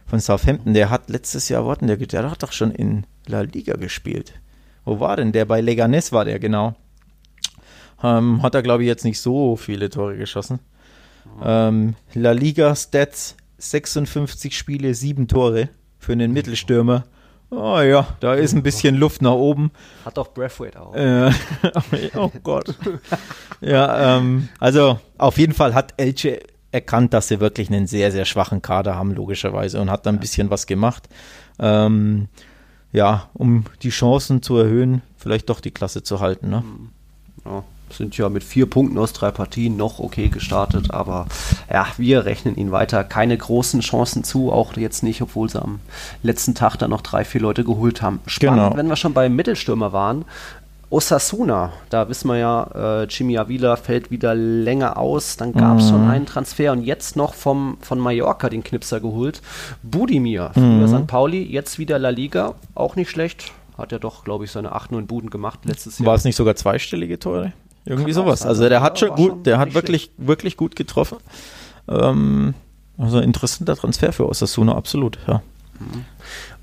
von 0.06 0.20
Southampton, 0.20 0.72
der 0.72 0.88
hat 0.88 1.10
letztes 1.10 1.50
Jahr, 1.50 1.66
warten, 1.66 1.86
der, 1.86 1.98
der 1.98 2.30
hat 2.30 2.42
doch 2.42 2.52
schon 2.52 2.70
in 2.70 3.06
La 3.26 3.42
Liga 3.42 3.74
gespielt. 3.74 4.32
Wo 4.86 5.00
war 5.00 5.16
denn 5.16 5.32
der? 5.32 5.44
Bei 5.44 5.60
Leganes 5.60 6.12
war 6.12 6.24
der, 6.24 6.38
genau. 6.38 6.74
Ähm, 8.02 8.42
hat 8.42 8.55
er, 8.55 8.62
glaube 8.62 8.84
ich, 8.84 8.86
jetzt 8.86 9.05
nicht 9.05 9.20
so 9.20 9.56
viele 9.56 9.90
Tore 9.90 10.16
geschossen. 10.16 10.60
Ähm, 11.42 11.94
La 12.14 12.32
Liga 12.32 12.74
Stats 12.74 13.36
56 13.59 14.56
Spiele, 14.56 14.94
7 14.94 15.28
Tore 15.28 15.68
für 15.98 16.12
einen 16.12 16.32
Mittelstürmer. 16.32 17.05
Oh 17.50 17.80
ja, 17.80 18.09
da 18.20 18.34
ist 18.34 18.52
ein 18.52 18.62
bisschen 18.62 18.96
Luft 18.96 19.22
nach 19.22 19.32
oben. 19.32 19.70
Hat 20.05 20.34
Breathwaite 20.34 20.80
auch. 20.80 20.94
Äh, 20.94 21.32
oh 22.16 22.30
Gott. 22.42 22.74
ja, 23.60 24.18
ähm, 24.18 24.48
also 24.59 25.00
auf 25.16 25.38
jeden 25.38 25.55
Fall 25.55 25.74
hat 25.74 25.94
Elche 25.96 26.40
erkannt, 26.72 27.14
dass 27.14 27.28
sie 27.28 27.40
wirklich 27.40 27.68
einen 27.68 27.86
sehr, 27.86 28.12
sehr 28.12 28.26
schwachen 28.26 28.60
Kader 28.60 28.96
haben, 28.96 29.14
logischerweise, 29.14 29.80
und 29.80 29.90
hat 29.90 30.05
da 30.05 30.10
ein 30.10 30.20
bisschen 30.20 30.50
was 30.50 30.66
gemacht. 30.66 31.09
Ähm, 31.59 32.28
ja, 32.92 33.30
um 33.32 33.64
die 33.82 33.90
Chancen 33.90 34.42
zu 34.42 34.59
erhöhen, 34.59 35.02
vielleicht 35.16 35.48
doch 35.48 35.60
die 35.60 35.70
Klasse 35.70 36.02
zu 36.02 36.20
halten. 36.20 36.50
Ne? 36.50 36.62
Ja, 37.44 37.64
sind 37.90 38.16
ja 38.16 38.28
mit 38.28 38.44
vier 38.44 38.69
Punkten 38.69 38.98
aus 38.98 39.12
drei 39.12 39.31
Partien 39.31 39.77
noch 39.77 39.98
okay 39.98 40.28
gestartet, 40.28 40.90
aber 40.90 41.27
ja, 41.73 41.86
wir 41.97 42.24
rechnen 42.24 42.56
ihnen 42.56 42.73
weiter 42.73 43.05
keine 43.05 43.36
großen 43.36 43.81
Chancen 43.81 44.24
zu, 44.24 44.52
auch 44.52 44.77
jetzt 44.77 45.02
nicht, 45.02 45.23
obwohl 45.23 45.48
sie 45.48 45.60
am 45.60 45.81
letzten 46.23 46.55
Tag 46.55 46.77
dann 46.77 46.90
noch 46.90 47.02
drei, 47.02 47.24
vier 47.24 47.40
Leute 47.40 47.65
geholt 47.65 48.02
haben. 48.02 48.20
Spannend, 48.27 48.65
genau. 48.65 48.77
wenn 48.77 48.89
wir 48.89 48.97
schon 48.97 49.15
beim 49.15 49.35
Mittelstürmer 49.35 49.93
waren. 49.93 50.24
Osasuna, 50.90 51.73
da 51.90 52.09
wissen 52.09 52.28
wir 52.28 52.39
ja, 52.39 53.02
äh, 53.02 53.05
Jimmy 53.05 53.36
Avila 53.36 53.77
fällt 53.77 54.10
wieder 54.10 54.35
länger 54.35 54.97
aus. 54.97 55.36
Dann 55.36 55.52
gab 55.52 55.78
es 55.78 55.85
mhm. 55.85 55.89
schon 55.89 56.09
einen 56.09 56.27
Transfer 56.27 56.73
und 56.73 56.82
jetzt 56.82 57.15
noch 57.15 57.35
vom, 57.35 57.77
von 57.82 57.98
Mallorca 57.98 58.48
den 58.48 58.65
Knipser 58.65 58.98
geholt. 59.01 59.43
Budimir, 59.82 60.51
früher 60.55 60.65
mhm. 60.65 60.89
St. 60.89 61.06
Pauli, 61.06 61.43
jetzt 61.43 61.78
wieder 61.78 61.98
La 61.98 62.09
Liga, 62.09 62.55
auch 62.74 62.97
nicht 62.97 63.10
schlecht. 63.10 63.52
Hat 63.77 63.93
er 63.93 63.98
doch, 63.98 64.24
glaube 64.24 64.44
ich, 64.44 64.51
seine 64.51 64.73
8, 64.73 64.93
9 64.93 65.06
Buden 65.06 65.31
gemacht 65.31 65.60
letztes 65.65 65.98
Jahr. 65.98 66.06
War 66.06 66.15
es 66.15 66.24
nicht 66.24 66.36
sogar 66.36 66.56
zweistellige 66.56 67.19
Tore? 67.19 67.52
Irgendwie 67.89 68.12
sowas. 68.12 68.44
Also 68.44 68.69
der 68.69 68.82
hat 68.82 68.98
schon 68.98 69.10
gut, 69.10 69.47
der 69.47 69.59
hat 69.59 69.73
wirklich, 69.73 70.02
schlecht. 70.02 70.12
wirklich 70.19 70.56
gut 70.59 70.77
getroffen. 70.77 71.16
Ähm, 71.89 72.55
also 72.98 73.19
interessanter 73.20 73.77
Transfer 73.77 74.12
für 74.12 74.28
Osasuna, 74.28 74.74
absolut, 74.74 75.19
ja. 75.27 75.43
Mhm. 75.78 76.05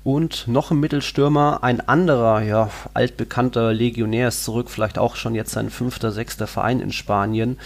Und 0.04 0.46
noch 0.46 0.70
ein 0.70 0.78
Mittelstürmer, 0.78 1.64
ein 1.64 1.80
anderer, 1.80 2.42
ja, 2.42 2.70
altbekannter 2.94 3.74
Legionär 3.74 4.28
ist 4.28 4.44
zurück, 4.44 4.70
vielleicht 4.70 4.98
auch 4.98 5.16
schon 5.16 5.34
jetzt 5.34 5.50
sein 5.50 5.68
fünfter, 5.68 6.12
sechster 6.12 6.46
Verein 6.46 6.78
in 6.78 6.92
Spanien. 6.92 7.58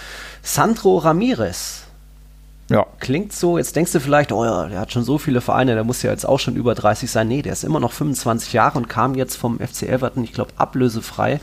Sandro 0.43 0.97
Ramirez. 0.97 1.83
Ja. 2.71 2.87
Klingt 3.01 3.35
so, 3.35 3.59
jetzt 3.59 3.77
denkst 3.77 3.93
du 3.93 4.01
vielleicht, 4.01 4.33
oh 4.33 4.45
ja, 4.45 4.69
der 4.69 4.81
hat 4.81 4.93
schon 4.93 5.03
so 5.03 5.19
viele 5.19 5.43
Vereine, 5.43 5.75
der 5.75 5.85
muss 5.85 6.03
ja 6.03 6.13
jetzt 6.13 6.25
auch 6.25 6.39
schon 6.39 6.57
über 6.57 6.75
30 6.75 7.11
sein. 7.11 7.29
Nee, 7.29 7.43
der 7.43 7.53
ist 7.53 7.65
immer 7.65 7.81
noch 7.81 7.93
25 7.93 8.55
Jahre 8.55 8.79
und 8.79 8.89
kam 8.89 9.17
jetzt 9.17 9.37
vom 9.37 9.59
FC 9.59 9.83
Everton, 9.83 10.25
ich 10.25 10.33
glaube, 10.33 10.53
ablösefrei 10.57 11.41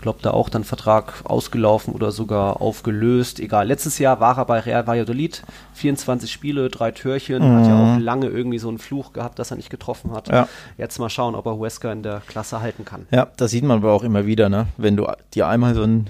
glaube, 0.00 0.20
da 0.22 0.30
auch 0.30 0.48
dann 0.48 0.64
Vertrag 0.64 1.14
ausgelaufen 1.24 1.94
oder 1.94 2.12
sogar 2.12 2.60
aufgelöst. 2.60 3.40
Egal. 3.40 3.66
Letztes 3.66 3.98
Jahr 3.98 4.20
war 4.20 4.38
er 4.38 4.44
bei 4.44 4.60
Real 4.60 4.86
Valladolid. 4.86 5.42
24 5.74 6.30
Spiele, 6.30 6.68
drei 6.68 6.90
Türchen. 6.90 7.42
Mhm. 7.42 7.56
Hat 7.58 7.66
ja 7.66 7.96
auch 7.96 7.98
lange 7.98 8.26
irgendwie 8.26 8.58
so 8.58 8.68
einen 8.68 8.78
Fluch 8.78 9.12
gehabt, 9.12 9.38
dass 9.38 9.50
er 9.50 9.56
nicht 9.56 9.70
getroffen 9.70 10.12
hat. 10.12 10.28
Ja. 10.28 10.48
Jetzt 10.76 10.98
mal 10.98 11.10
schauen, 11.10 11.34
ob 11.34 11.46
er 11.46 11.56
Huesca 11.56 11.92
in 11.92 12.02
der 12.02 12.22
Klasse 12.26 12.60
halten 12.60 12.84
kann. 12.84 13.06
Ja, 13.10 13.28
das 13.36 13.50
sieht 13.50 13.64
man 13.64 13.78
aber 13.78 13.92
auch 13.92 14.02
immer 14.02 14.26
wieder, 14.26 14.48
ne? 14.48 14.68
Wenn 14.76 14.96
du 14.96 15.06
dir 15.34 15.48
einmal 15.48 15.74
so 15.74 15.82
einen 15.82 16.08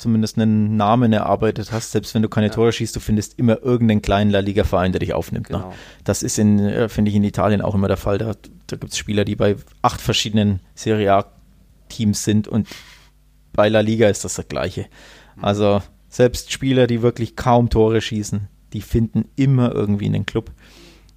zumindest 0.00 0.38
einen 0.38 0.76
Namen 0.76 1.12
erarbeitet 1.12 1.72
hast, 1.72 1.92
selbst 1.92 2.14
wenn 2.14 2.22
du 2.22 2.28
keine 2.28 2.48
ja. 2.48 2.52
Tore 2.52 2.72
schießt, 2.72 2.96
du 2.96 3.00
findest 3.00 3.38
immer 3.38 3.62
irgendeinen 3.62 4.02
kleinen 4.02 4.30
La 4.30 4.40
Liga-Verein, 4.40 4.92
der 4.92 5.00
dich 5.00 5.14
aufnimmt. 5.14 5.50
Ne? 5.50 5.58
Genau. 5.58 5.68
Ne? 5.68 5.74
Das 6.04 6.22
ist 6.22 6.38
in, 6.38 6.58
äh, 6.58 6.88
finde 6.88 7.10
ich, 7.10 7.16
in 7.16 7.24
Italien 7.24 7.60
auch 7.60 7.74
immer 7.74 7.88
der 7.88 7.96
Fall. 7.96 8.18
Da, 8.18 8.32
da 8.66 8.76
gibt 8.76 8.92
es 8.92 8.98
Spieler, 8.98 9.24
die 9.24 9.36
bei 9.36 9.56
acht 9.82 10.00
verschiedenen 10.00 10.60
Serie 10.74 11.12
A-Teams 11.12 12.24
sind 12.24 12.48
und 12.48 12.66
bei 13.52 13.68
La 13.68 13.80
Liga 13.80 14.08
ist 14.08 14.24
das 14.24 14.34
das 14.34 14.48
Gleiche. 14.48 14.86
Also 15.40 15.82
selbst 16.08 16.52
Spieler, 16.52 16.86
die 16.86 17.02
wirklich 17.02 17.36
kaum 17.36 17.70
Tore 17.70 18.00
schießen, 18.00 18.48
die 18.72 18.82
finden 18.82 19.26
immer 19.36 19.72
irgendwie 19.72 20.06
einen 20.06 20.26
Club. 20.26 20.50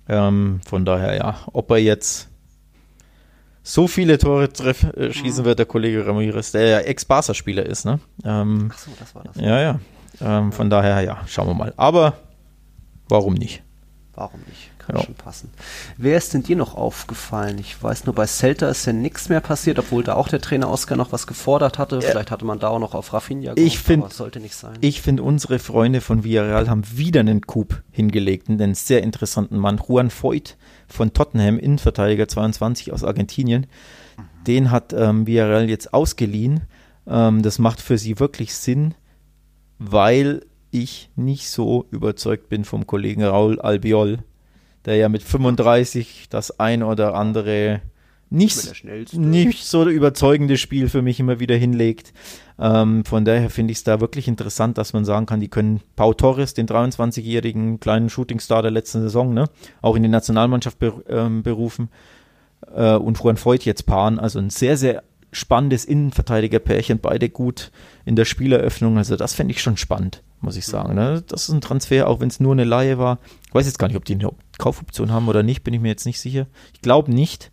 Ähm, 0.08 0.62
von 0.66 0.86
daher, 0.86 1.16
ja, 1.16 1.40
ob 1.54 1.72
er 1.72 1.78
jetzt 1.78 2.30
so 3.64 3.88
viele 3.88 4.18
Tore 4.18 4.52
treff, 4.52 4.84
äh, 4.84 5.14
schießen 5.14 5.46
wird, 5.46 5.60
der 5.60 5.66
Kollege 5.66 6.06
Ramirez, 6.06 6.52
der 6.52 6.68
ja 6.68 6.80
Ex-Barca-Spieler 6.80 7.66
ist, 7.66 7.86
ne? 7.86 8.00
Ähm, 8.26 8.70
Ach 8.74 8.78
so, 8.78 8.92
das 9.00 9.16
war 9.16 9.24
das. 9.24 9.38
Ja, 9.38 9.62
ja. 9.62 9.80
Ähm, 10.22 10.52
von 10.52 10.70
daher, 10.70 11.02
ja, 11.02 11.22
schauen 11.28 11.48
wir 11.48 11.54
mal. 11.54 11.74
Aber 11.78 12.18
warum 13.08 13.34
nicht? 13.34 13.64
Warum 14.14 14.42
nicht? 14.48 14.70
Kann 14.86 14.98
ja. 14.98 15.04
schon 15.04 15.16
passen. 15.16 15.50
Wer 15.98 16.18
ist 16.18 16.34
denn 16.34 16.44
dir 16.44 16.58
noch 16.58 16.76
aufgefallen? 16.76 17.58
Ich 17.58 17.82
weiß 17.82 18.06
nur, 18.06 18.14
bei 18.14 18.28
Celta 18.28 18.68
ist 18.68 18.86
ja 18.86 18.92
nichts 18.92 19.30
mehr 19.30 19.40
passiert, 19.40 19.80
obwohl 19.80 20.04
da 20.04 20.16
auch 20.16 20.28
der 20.28 20.42
Trainer 20.42 20.70
Oscar 20.70 20.98
noch 20.98 21.14
was 21.14 21.26
gefordert 21.26 21.78
hatte. 21.78 21.96
Ja. 21.96 22.02
Vielleicht 22.02 22.32
hatte 22.32 22.44
man 22.44 22.60
da 22.60 22.68
auch 22.68 22.80
noch 22.80 22.94
auf 22.94 23.14
Rafinha 23.14 23.54
gehofft, 23.54 23.74
ich 23.74 23.80
find, 23.80 24.12
sollte 24.12 24.42
nicht 24.42 24.56
sein. 24.56 24.78
Ich 24.82 25.02
finde, 25.02 25.24
unsere 25.24 25.60
Freunde 25.60 26.02
von 26.02 26.24
Villarreal 26.24 26.70
haben 26.70 26.84
wieder 26.94 27.22
einen 27.22 27.42
Coup 27.42 27.82
hingelegt, 27.92 28.50
einen 28.50 28.76
sehr 28.76 29.04
interessanten 29.04 29.58
Mann. 29.58 29.80
Juan 29.88 30.12
Voigt 30.12 30.58
von 30.88 31.14
Tottenham, 31.14 31.58
Innenverteidiger 31.58 32.28
22 32.28 32.92
aus 32.92 33.06
Argentinien. 33.06 33.68
Mhm. 34.18 34.44
Den 34.46 34.72
hat 34.72 34.92
ähm, 34.92 35.26
Villarreal 35.26 35.70
jetzt 35.70 35.94
ausgeliehen. 35.94 36.62
Ähm, 37.08 37.42
das 37.42 37.58
macht 37.58 37.80
für 37.80 37.98
sie 37.98 38.20
wirklich 38.20 38.54
Sinn, 38.54 38.96
weil 39.80 40.46
ich 40.72 41.10
nicht 41.16 41.50
so 41.50 41.86
überzeugt 41.92 42.50
bin 42.50 42.66
vom 42.66 42.86
Kollegen 42.88 43.24
Raul 43.24 43.62
Albiol 43.62 44.20
der 44.86 44.96
ja 44.96 45.10
mit 45.10 45.24
35 45.24 46.28
das 46.30 46.60
ein 46.60 46.84
oder 46.84 47.16
andere 47.16 47.82
nicht, 48.34 48.84
nicht 49.14 49.64
so 49.64 49.88
überzeugende 49.88 50.58
Spiel 50.58 50.90
für 50.90 51.04
mich 51.04 51.20
immer 51.20 51.40
wieder 51.40 51.56
hinlegt. 51.56 52.14
Ähm, 52.60 53.06
von 53.06 53.26
daher 53.26 53.52
finde 53.52 53.72
ich 53.72 53.78
es 53.78 53.84
da 53.84 54.02
wirklich 54.02 54.28
interessant, 54.28 54.80
dass 54.80 54.92
man 54.92 55.06
sagen 55.06 55.28
kann, 55.28 55.40
die 55.40 55.50
können 55.50 55.82
Pau 55.96 56.14
Torres, 56.14 56.56
den 56.56 56.68
23-jährigen 56.68 57.80
kleinen 57.80 58.10
Shootingstar 58.10 58.64
der 58.64 58.72
letzten 58.72 59.02
Saison, 59.02 59.36
ne, 59.36 59.46
auch 59.84 59.96
in 59.96 60.02
die 60.02 60.10
Nationalmannschaft 60.10 60.80
ber 60.80 61.04
ähm, 61.08 61.44
berufen 61.44 61.90
äh, 62.76 62.96
und 62.96 63.20
Juan 63.20 63.38
Voigt 63.38 63.66
jetzt 63.66 63.86
paaren. 63.86 64.18
Also 64.18 64.40
ein 64.40 64.50
sehr, 64.50 64.78
sehr 64.78 65.04
spannendes 65.32 65.86
Innenverteidiger-Pärchen, 65.86 67.00
beide 67.00 67.30
gut 67.30 67.72
in 68.06 68.16
der 68.16 68.26
Spieleröffnung. 68.26 68.98
Also 68.98 69.16
das 69.16 69.34
fände 69.34 69.54
ich 69.54 69.62
schon 69.62 69.78
spannend, 69.78 70.24
muss 70.42 70.56
ich 70.56 70.66
sagen. 70.66 70.96
Ne? 70.96 71.24
Das 71.28 71.44
ist 71.44 71.50
ein 71.50 71.62
Transfer, 71.62 72.08
auch 72.08 72.20
wenn 72.20 72.30
es 72.30 72.40
nur 72.40 72.52
eine 72.52 72.64
Laie 72.64 72.98
war. 72.98 73.20
Ich 73.48 73.54
weiß 73.54 73.66
jetzt 73.66 73.80
gar 73.80 73.88
nicht, 73.88 73.98
ob 73.98 74.06
die 74.06 74.16
eine 74.16 74.30
Kaufoption 74.58 75.12
haben 75.12 75.28
oder 75.28 75.44
nicht, 75.44 75.64
bin 75.64 75.74
ich 75.74 75.82
mir 75.82 75.90
jetzt 75.90 76.06
nicht 76.06 76.20
sicher. 76.20 76.48
Ich 76.74 76.82
glaube 76.82 77.12
nicht. 77.12 77.52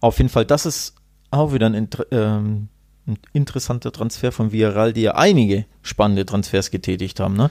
Auf 0.00 0.18
jeden 0.18 0.30
Fall, 0.30 0.44
das 0.44 0.66
ist 0.66 0.94
auch 1.30 1.52
wieder 1.52 1.66
ein, 1.66 1.88
ähm, 2.10 2.68
ein 3.06 3.18
interessanter 3.32 3.92
Transfer 3.92 4.32
von 4.32 4.52
Villarreal, 4.52 4.92
die 4.92 5.02
ja 5.02 5.14
einige 5.14 5.66
spannende 5.82 6.26
Transfers 6.26 6.70
getätigt 6.70 7.20
haben. 7.20 7.34
Ne? 7.36 7.50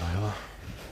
Naja, 0.00 0.34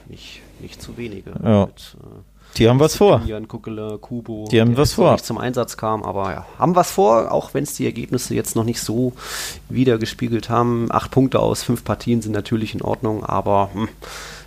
nicht, 0.09 0.41
nicht 0.61 0.81
zu 0.81 0.97
wenige. 0.97 1.33
Ja. 1.43 1.67
Mit, 1.67 1.97
äh, 2.01 2.34
die 2.57 2.69
haben 2.69 2.81
was 2.81 2.97
vor. 2.97 3.23
Jan 3.27 3.49
Kuckele, 3.49 3.99
Kubo, 3.99 4.47
die 4.51 4.61
haben 4.61 4.77
was 4.77 4.93
vor. 4.93 5.13
Nicht 5.13 5.25
zum 5.25 5.39
Einsatz 5.39 5.77
kam, 5.77 6.03
aber 6.03 6.33
ja, 6.33 6.47
haben 6.59 6.77
was 6.77 6.91
vor, 6.91 7.33
auch 7.33 7.55
wenn 7.55 7.65
es 7.65 7.75
die 7.75 7.85
Ergebnisse 7.85 8.35
jetzt 8.35 8.57
noch 8.57 8.65
nicht 8.65 8.81
so 8.81 9.13
wiedergespiegelt 9.69 10.49
haben. 10.49 10.87
Acht 10.91 11.11
Punkte 11.11 11.41
aus 11.41 11.63
fünf 11.63 11.85
Partien 11.85 12.23
sind 12.23 12.33
natürlich 12.33 12.75
in 12.75 12.83
Ordnung, 12.83 13.25
aber 13.25 13.71
hm, 13.73 13.89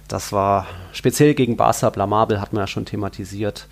das 0.08 0.32
war 0.32 0.68
speziell 0.94 1.34
gegen 1.34 1.58
Barca 1.58 1.90
blamabel, 1.90 2.40
hat 2.40 2.54
man 2.54 2.64
ja 2.64 2.68
schon 2.68 2.86
thematisiert. 2.86 3.68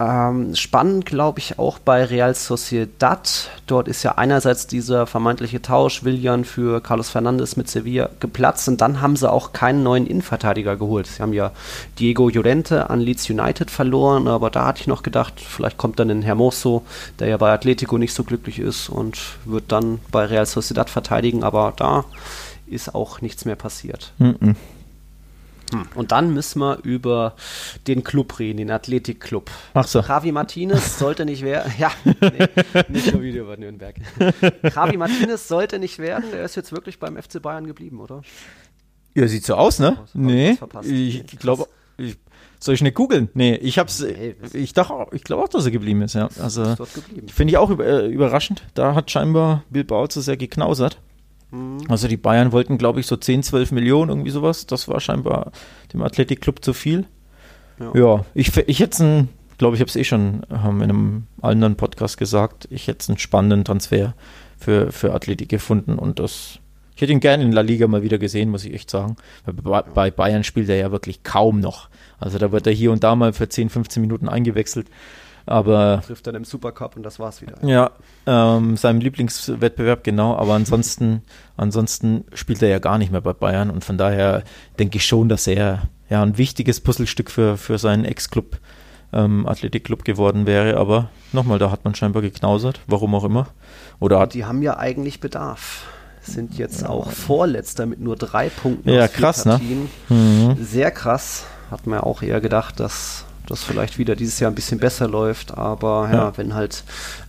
Ähm, 0.00 0.56
spannend, 0.56 1.06
glaube 1.06 1.38
ich, 1.38 1.60
auch 1.60 1.78
bei 1.78 2.04
Real 2.04 2.34
Sociedad. 2.34 3.48
Dort 3.68 3.86
ist 3.86 4.02
ja 4.02 4.16
einerseits 4.16 4.66
dieser 4.66 5.06
vermeintliche 5.06 5.62
Tausch 5.62 6.02
Willian 6.02 6.44
für 6.44 6.80
Carlos 6.80 7.10
Fernandes 7.10 7.56
mit 7.56 7.70
Sevilla 7.70 8.10
geplatzt 8.18 8.66
und 8.68 8.80
dann 8.80 9.00
haben 9.00 9.14
sie 9.14 9.30
auch 9.30 9.52
keinen 9.52 9.84
neuen 9.84 10.06
Innenverteidiger 10.06 10.76
geholt. 10.76 11.06
Sie 11.06 11.22
haben 11.22 11.32
ja 11.32 11.52
Diego 12.00 12.28
Llorente 12.28 12.90
an 12.90 13.00
Leeds 13.00 13.30
United 13.30 13.70
verloren, 13.70 14.26
aber 14.26 14.50
da 14.50 14.66
hatte 14.66 14.80
ich 14.80 14.88
noch 14.88 15.04
gedacht, 15.04 15.34
vielleicht 15.38 15.78
kommt 15.78 16.00
dann 16.00 16.10
ein 16.10 16.22
Hermoso, 16.22 16.82
der 17.20 17.28
ja 17.28 17.36
bei 17.36 17.52
Atletico 17.52 17.96
nicht 17.96 18.14
so 18.14 18.24
glücklich 18.24 18.58
ist 18.58 18.88
und 18.88 19.18
wird 19.44 19.70
dann 19.70 20.00
bei 20.10 20.24
Real 20.24 20.46
Sociedad 20.46 20.90
verteidigen, 20.90 21.44
aber 21.44 21.72
da 21.76 22.04
ist 22.66 22.96
auch 22.96 23.20
nichts 23.20 23.44
mehr 23.44 23.56
passiert. 23.56 24.12
Mm 24.18 24.30
-mm. 24.30 24.54
Hm. 25.74 25.86
Und 25.94 26.12
dann 26.12 26.32
müssen 26.32 26.60
wir 26.60 26.78
über 26.82 27.34
den 27.86 28.04
Club 28.04 28.38
reden, 28.38 28.58
den 28.58 28.70
Athletikclub. 28.70 29.50
Ach 29.74 29.86
so. 29.86 30.00
Javi 30.00 30.32
Martinez 30.32 30.98
sollte 30.98 31.24
nicht 31.24 31.42
werden. 31.42 31.72
Ja, 31.78 31.90
nee, 32.04 32.46
nicht 32.88 33.12
nur 33.12 33.22
wieder 33.22 33.40
über 33.42 33.56
Nürnberg. 33.56 33.96
Javi 34.74 34.96
Martinez 34.96 35.48
sollte 35.48 35.78
nicht 35.78 35.98
werden. 35.98 36.24
Er 36.32 36.44
ist 36.44 36.54
jetzt 36.56 36.72
wirklich 36.72 36.98
beim 36.98 37.16
FC 37.20 37.40
Bayern 37.42 37.66
geblieben, 37.66 38.00
oder? 38.00 38.22
Ja, 39.14 39.26
sieht 39.28 39.44
so 39.44 39.54
aus, 39.54 39.78
ne? 39.78 39.96
Nee, 40.14 40.58
ich 40.82 41.38
glaube, 41.38 41.66
soll 42.60 42.74
ich 42.74 42.82
nicht 42.82 42.94
googeln? 42.96 43.28
Nee, 43.34 43.54
ich 43.56 43.78
hab's, 43.78 44.00
Nee, 44.00 44.34
ich 44.52 44.72
dachte, 44.72 44.92
auch- 44.94 45.12
ich 45.12 45.22
glaube 45.22 45.44
auch, 45.44 45.48
dass 45.48 45.64
er 45.66 45.70
geblieben 45.70 46.02
ist, 46.02 46.14
ja. 46.14 46.28
Also, 46.40 46.62
Ist 46.62 46.80
dort 46.80 46.94
geblieben. 46.94 47.28
finde 47.28 47.52
ich 47.52 47.56
auch 47.58 47.70
äh, 47.78 48.06
überraschend. 48.08 48.62
Da 48.74 48.94
hat 48.94 49.10
scheinbar 49.10 49.62
Bilbao 49.70 50.06
zu 50.08 50.20
sehr 50.20 50.36
geknausert. 50.36 50.98
Mhm. 51.54 51.78
Also 51.88 52.08
die 52.08 52.16
Bayern 52.16 52.52
wollten, 52.52 52.78
glaube 52.78 53.00
ich, 53.00 53.06
so 53.06 53.16
10, 53.16 53.42
12 53.42 53.72
Millionen, 53.72 54.10
irgendwie 54.10 54.30
sowas. 54.30 54.66
Das 54.66 54.88
war 54.88 55.00
scheinbar 55.00 55.52
dem 55.92 56.02
Athletikclub 56.02 56.64
zu 56.64 56.72
viel. 56.72 57.06
Ja. 57.78 57.92
Ja, 57.94 58.24
ich, 58.34 58.56
ich 58.56 58.80
hätte 58.80 59.04
einen, 59.04 59.28
glaube 59.58 59.76
ich, 59.76 59.80
habe 59.80 59.88
es 59.88 59.96
eh 59.96 60.04
schon 60.04 60.42
in 60.48 60.82
einem 60.82 61.26
anderen 61.42 61.76
Podcast 61.76 62.18
gesagt, 62.18 62.68
ich 62.70 62.86
hätte 62.88 63.08
einen 63.08 63.18
spannenden 63.18 63.64
Transfer 63.64 64.14
für, 64.58 64.92
für 64.92 65.12
Athletik 65.12 65.48
gefunden 65.48 65.98
und 65.98 66.20
das, 66.20 66.60
ich 66.94 67.02
hätte 67.02 67.12
ihn 67.12 67.20
gerne 67.20 67.42
in 67.42 67.52
La 67.52 67.62
Liga 67.62 67.88
mal 67.88 68.02
wieder 68.02 68.18
gesehen, 68.18 68.50
muss 68.50 68.64
ich 68.64 68.74
echt 68.74 68.90
sagen. 68.90 69.16
Bei 69.94 70.10
Bayern 70.10 70.44
spielt 70.44 70.68
er 70.68 70.76
ja 70.76 70.92
wirklich 70.92 71.24
kaum 71.24 71.58
noch. 71.58 71.88
Also 72.18 72.38
da 72.38 72.52
wird 72.52 72.66
er 72.66 72.72
hier 72.72 72.92
und 72.92 73.02
da 73.02 73.16
mal 73.16 73.32
für 73.32 73.48
10, 73.48 73.70
15 73.70 74.00
Minuten 74.00 74.28
eingewechselt. 74.28 74.86
Aber 75.46 76.02
Trifft 76.06 76.26
dann 76.26 76.34
im 76.36 76.44
Supercup 76.44 76.96
und 76.96 77.02
das 77.02 77.18
war's 77.18 77.42
wieder. 77.42 77.56
ja, 77.62 77.90
ähm, 78.26 78.76
seinem 78.76 79.00
Lieblingswettbewerb, 79.00 80.02
genau. 80.04 80.36
Aber 80.36 80.54
ansonsten, 80.54 81.22
ansonsten 81.56 82.24
spielt 82.32 82.62
er 82.62 82.68
ja 82.68 82.78
gar 82.78 82.96
nicht 82.98 83.12
mehr 83.12 83.20
bei 83.20 83.32
Bayern. 83.34 83.70
Und 83.70 83.84
von 83.84 83.98
daher 83.98 84.42
denke 84.78 84.96
ich 84.96 85.06
schon, 85.06 85.28
dass 85.28 85.46
er 85.46 85.82
ja 86.08 86.22
ein 86.22 86.38
wichtiges 86.38 86.80
Puzzlestück 86.80 87.30
für, 87.30 87.56
für 87.58 87.78
seinen 87.78 88.04
Ex-Club, 88.04 88.58
ähm, 89.12 89.46
Athletikclub 89.46 90.04
geworden 90.04 90.46
wäre. 90.46 90.78
Aber 90.78 91.10
nochmal, 91.32 91.58
da 91.58 91.70
hat 91.70 91.84
man 91.84 91.94
scheinbar 91.94 92.22
geknausert, 92.22 92.80
warum 92.86 93.14
auch 93.14 93.24
immer. 93.24 93.48
Oder 94.00 94.20
hat, 94.20 94.32
Die 94.34 94.44
haben 94.46 94.62
ja 94.62 94.78
eigentlich 94.78 95.20
Bedarf. 95.20 95.84
Sind 96.22 96.56
jetzt 96.56 96.86
auch 96.86 97.10
Vorletzter 97.10 97.84
mit 97.84 98.00
nur 98.00 98.16
drei 98.16 98.48
Punkten 98.48 98.88
Ja, 98.88 99.08
krass, 99.08 99.44
ne? 99.44 99.52
Partien. 99.52 99.90
Mhm. 100.08 100.56
Sehr 100.64 100.90
krass. 100.90 101.44
Hat 101.70 101.86
man 101.86 101.98
ja 101.98 102.02
auch 102.02 102.22
eher 102.22 102.40
gedacht, 102.40 102.80
dass 102.80 103.26
das 103.46 103.62
vielleicht 103.62 103.98
wieder 103.98 104.16
dieses 104.16 104.40
Jahr 104.40 104.50
ein 104.50 104.54
bisschen 104.54 104.78
besser 104.78 105.06
läuft. 105.08 105.56
Aber 105.58 106.08
ja, 106.10 106.14
Ja. 106.14 106.32
wenn 106.38 106.54
halt 106.54 106.84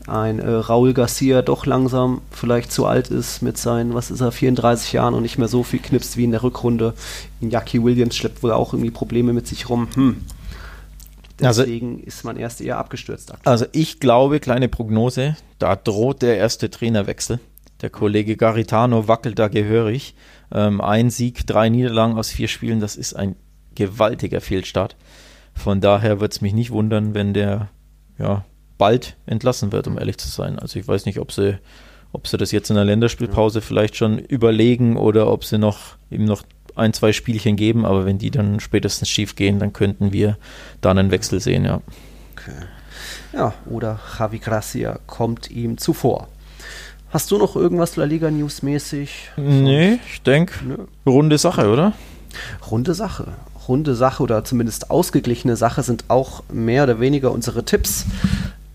ein 0.08 0.40
äh, 0.40 0.50
Raul 0.50 0.94
Garcia 0.94 1.42
doch 1.42 1.66
langsam 1.66 2.22
vielleicht 2.32 2.72
zu 2.72 2.86
alt 2.86 3.10
ist 3.10 3.42
mit 3.42 3.58
seinen, 3.58 3.94
was 3.94 4.12
ist 4.12 4.22
er, 4.22 4.32
34 4.32 4.94
Jahren 4.94 5.14
und 5.14 5.24
nicht 5.24 5.38
mehr 5.38 5.48
so 5.50 5.64
viel 5.64 5.80
knipst 5.80 6.16
wie 6.18 6.24
in 6.24 6.32
der 6.32 6.44
Rückrunde. 6.44 6.94
Jackie 7.42 7.84
Williams 7.84 8.16
schleppt 8.16 8.44
wohl 8.44 8.52
auch 8.52 8.74
irgendwie 8.74 8.92
Probleme 8.92 9.34
mit 9.34 9.48
sich 9.48 9.68
rum. 9.70 9.88
Hm. 9.96 10.22
Also- 11.42 11.64
Deswegen 11.64 12.00
ist 12.02 12.24
man 12.24 12.38
erst 12.38 12.62
eher 12.62 12.78
abgestürzt. 12.78 13.34
aktuell. 13.34 13.52
Also 13.52 13.66
ich 13.74 14.00
glaube, 14.00 14.40
kleine 14.40 14.70
Prognose, 14.70 15.36
da 15.60 15.76
droht 15.76 16.22
der 16.22 16.38
erste 16.38 16.70
Trainerwechsel. 16.70 17.40
Der 17.82 17.90
Kollege 17.90 18.38
Garitano 18.38 19.10
wackelt 19.10 19.38
da 19.38 19.50
gehörig. 19.50 20.16
Ähm, 20.54 20.80
ein 20.80 21.10
Sieg, 21.10 21.46
drei 21.46 21.68
Niederlagen 21.68 22.18
aus 22.18 22.30
vier 22.30 22.48
Spielen, 22.48 22.80
das 22.80 22.96
ist 22.96 23.16
ein 23.16 23.36
gewaltiger 23.76 24.40
Fehlstart. 24.40 24.96
Von 25.56 25.82
daher 25.82 26.20
wird 26.20 26.34
es 26.34 26.42
mich 26.42 26.54
nicht 26.54 26.72
wundern, 26.72 27.14
wenn 27.16 27.34
der 27.34 27.70
ja, 28.20 28.46
bald 28.78 29.16
entlassen 29.26 29.72
wird, 29.72 29.88
um 29.88 29.98
ehrlich 29.98 30.18
zu 30.18 30.30
sein. 30.30 30.60
Also 30.60 30.80
ich 30.80 30.88
weiß 30.88 31.06
nicht, 31.06 31.20
ob 31.20 31.32
sie, 31.32 31.58
ob 32.12 32.28
sie 32.28 32.38
das 32.38 32.52
jetzt 32.52 32.70
in 32.70 32.76
der 32.76 32.86
Länderspielpause 32.86 33.62
vielleicht 33.62 33.96
schon 33.96 34.20
überlegen 34.20 34.98
oder 34.98 35.32
ob 35.32 35.44
sie 35.44 35.58
noch 35.58 35.96
ihm 36.10 36.26
noch 36.26 36.44
ein, 36.76 36.94
zwei 36.94 37.14
Spielchen 37.14 37.56
geben, 37.56 37.86
aber 37.86 38.06
wenn 38.06 38.18
die 38.18 38.32
dann 38.32 38.60
spätestens 38.60 39.10
schief 39.10 39.36
gehen, 39.36 39.60
dann 39.60 39.74
könnten 39.74 40.12
wir 40.12 40.38
da 40.82 40.92
einen 40.92 41.10
Wechsel 41.10 41.40
sehen, 41.40 41.64
ja. 41.66 41.82
Okay. 42.34 42.66
Ja, 43.34 43.54
oder 43.66 44.00
Javi 44.18 44.40
Gracia 44.40 45.00
kommt 45.08 45.50
ihm 45.52 45.78
zuvor. 45.78 46.28
Hast 47.10 47.32
du 47.32 47.38
noch 47.38 47.56
irgendwas 47.56 47.96
La 47.96 48.04
Liga 48.04 48.30
News 48.30 48.62
mäßig? 48.62 49.32
Nee, 49.38 50.00
ich 50.12 50.22
denke, 50.22 50.88
runde 51.06 51.38
Sache, 51.38 51.70
oder? 51.70 51.94
Runde 52.70 52.94
Sache. 52.94 53.34
Runde 53.68 53.96
Sache 53.96 54.24
oder 54.24 54.44
zumindest 54.44 54.92
ausgeglichene 54.92 55.56
Sache 55.56 55.84
sind 55.84 56.06
auch 56.08 56.44
mehr 56.52 56.84
oder 56.84 57.00
weniger 57.00 57.32
unsere 57.32 57.64
Tipps. 57.64 58.06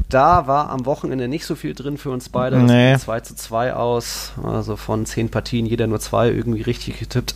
Da 0.09 0.49
war 0.49 0.71
am 0.71 0.87
Wochenende 0.87 1.29
nicht 1.29 1.45
so 1.45 1.55
viel 1.55 1.73
drin 1.73 1.97
für 1.97 2.11
uns 2.11 2.29
beide. 2.29 2.59
Nee. 2.59 2.91
ging 2.91 2.99
2 2.99 3.21
zu 3.21 3.37
2 3.37 3.75
aus. 3.75 4.33
Also 4.43 4.75
von 4.75 5.07
zehn 5.07 5.29
Partien 5.29 5.67
jeder 5.67 5.87
nur 5.87 6.01
zwei 6.01 6.31
irgendwie 6.31 6.63
richtig 6.63 6.99
getippt. 6.99 7.35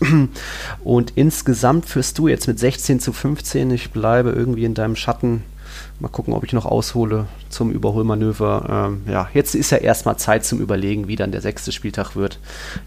Und 0.84 1.12
insgesamt 1.14 1.86
führst 1.86 2.18
du 2.18 2.26
jetzt 2.26 2.48
mit 2.48 2.58
16 2.58 2.98
zu 2.98 3.12
15. 3.12 3.70
Ich 3.70 3.92
bleibe 3.92 4.30
irgendwie 4.30 4.64
in 4.64 4.74
deinem 4.74 4.96
Schatten. 4.96 5.44
Mal 6.00 6.08
gucken, 6.08 6.34
ob 6.34 6.42
ich 6.42 6.52
noch 6.52 6.66
aushole 6.66 7.26
zum 7.50 7.70
Überholmanöver. 7.70 8.88
Ähm, 8.88 9.02
ja, 9.10 9.28
jetzt 9.32 9.54
ist 9.54 9.70
ja 9.70 9.78
erstmal 9.78 10.16
Zeit 10.16 10.44
zum 10.44 10.60
Überlegen, 10.60 11.06
wie 11.06 11.14
dann 11.14 11.30
der 11.30 11.40
sechste 11.40 11.70
Spieltag 11.70 12.16
wird. 12.16 12.40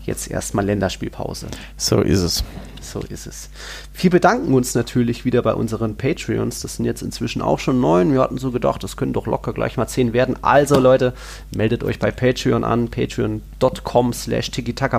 Jetzt 0.06 0.30
erstmal 0.30 0.66
Länderspielpause. 0.66 1.48
So 1.78 2.02
ist 2.02 2.22
es. 2.22 2.44
So 2.82 3.00
ist 3.00 3.28
es. 3.28 3.50
Wir 3.94 4.10
bedanken 4.10 4.54
uns 4.54 4.76
natürlich 4.76 5.26
wieder 5.26 5.42
bei 5.42 5.54
unseren 5.54 5.96
Patreons. 5.96 6.62
Das 6.62 6.76
sind 6.76 6.86
jetzt 6.86 7.02
inzwischen 7.02 7.42
auch 7.42 7.60
schon 7.60 7.80
neun. 7.80 8.14
Wir 8.14 8.22
hatten 8.22 8.38
so 8.38 8.52
gedacht, 8.52 8.84
das 8.84 8.98
können 8.98 9.14
doch 9.14 9.26
locker 9.26 9.54
gleich 9.54 9.78
mal 9.78 9.88
zehn 9.88 10.14
werden. 10.14 10.36
Also 10.42 10.80
Leute, 10.80 11.14
meldet 11.56 11.84
euch 11.84 12.00
bei 12.00 12.12
Patreon 12.12 12.64
an, 12.64 12.90
patreon.com 12.90 14.14
slash 14.14 14.52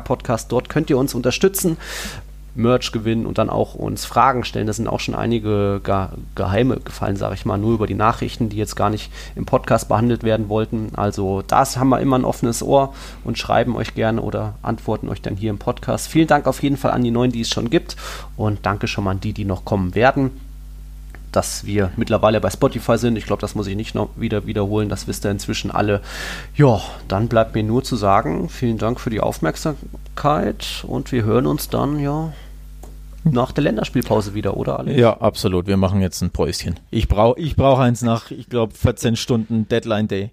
Podcast. 0.04 0.52
Dort 0.52 0.68
könnt 0.68 0.90
ihr 0.90 0.98
uns 0.98 1.14
unterstützen. 1.14 1.76
Merch 2.58 2.92
gewinnen 2.92 3.24
und 3.24 3.38
dann 3.38 3.48
auch 3.48 3.74
uns 3.74 4.04
Fragen 4.04 4.44
stellen. 4.44 4.66
Da 4.66 4.72
sind 4.72 4.88
auch 4.88 5.00
schon 5.00 5.14
einige 5.14 5.80
Ge 5.82 6.08
Geheime 6.34 6.78
gefallen, 6.78 7.16
sage 7.16 7.34
ich 7.34 7.46
mal, 7.46 7.56
nur 7.56 7.74
über 7.74 7.86
die 7.86 7.94
Nachrichten, 7.94 8.48
die 8.48 8.56
jetzt 8.56 8.74
gar 8.74 8.90
nicht 8.90 9.10
im 9.36 9.46
Podcast 9.46 9.88
behandelt 9.88 10.24
werden 10.24 10.48
wollten. 10.48 10.90
Also 10.96 11.42
das 11.46 11.76
haben 11.76 11.88
wir 11.88 12.00
immer 12.00 12.18
ein 12.18 12.24
offenes 12.24 12.62
Ohr 12.62 12.92
und 13.24 13.38
schreiben 13.38 13.76
euch 13.76 13.94
gerne 13.94 14.20
oder 14.20 14.54
antworten 14.62 15.08
euch 15.08 15.22
dann 15.22 15.36
hier 15.36 15.50
im 15.50 15.58
Podcast. 15.58 16.08
Vielen 16.08 16.26
Dank 16.26 16.46
auf 16.46 16.62
jeden 16.62 16.76
Fall 16.76 16.90
an 16.90 17.04
die 17.04 17.12
neuen, 17.12 17.32
die 17.32 17.42
es 17.42 17.50
schon 17.50 17.70
gibt 17.70 17.96
und 18.36 18.66
danke 18.66 18.88
schon 18.88 19.04
mal 19.04 19.12
an 19.12 19.20
die, 19.20 19.32
die 19.32 19.44
noch 19.44 19.64
kommen 19.64 19.94
werden. 19.94 20.30
Dass 21.30 21.66
wir 21.66 21.92
mittlerweile 21.96 22.40
bei 22.40 22.50
Spotify 22.50 22.96
sind. 22.96 23.16
Ich 23.16 23.26
glaube, 23.26 23.42
das 23.42 23.54
muss 23.54 23.66
ich 23.66 23.76
nicht 23.76 23.94
noch 23.94 24.08
wieder 24.16 24.46
wiederholen. 24.46 24.88
Das 24.88 25.06
wisst 25.06 25.26
ihr 25.26 25.30
inzwischen 25.30 25.70
alle. 25.70 26.00
Ja, 26.56 26.80
dann 27.06 27.28
bleibt 27.28 27.54
mir 27.54 27.62
nur 27.62 27.84
zu 27.84 27.96
sagen, 27.96 28.48
vielen 28.48 28.78
Dank 28.78 28.98
für 28.98 29.10
die 29.10 29.20
Aufmerksamkeit 29.20 30.84
und 30.88 31.12
wir 31.12 31.24
hören 31.24 31.46
uns 31.46 31.68
dann 31.68 32.00
ja 32.00 32.32
nach 33.32 33.52
der 33.52 33.64
Länderspielpause 33.64 34.34
wieder, 34.34 34.56
oder 34.56 34.78
Alex? 34.78 34.98
Ja, 34.98 35.18
absolut. 35.18 35.66
Wir 35.66 35.76
machen 35.76 36.00
jetzt 36.00 36.22
ein 36.22 36.30
Päuschen. 36.30 36.78
Ich 36.90 37.08
brauche 37.08 37.38
ich 37.40 37.56
brauch 37.56 37.78
eins 37.78 38.02
nach, 38.02 38.30
ich 38.30 38.48
glaube, 38.48 38.74
14 38.74 39.16
Stunden 39.16 39.68
Deadline 39.68 40.08
Day. 40.08 40.30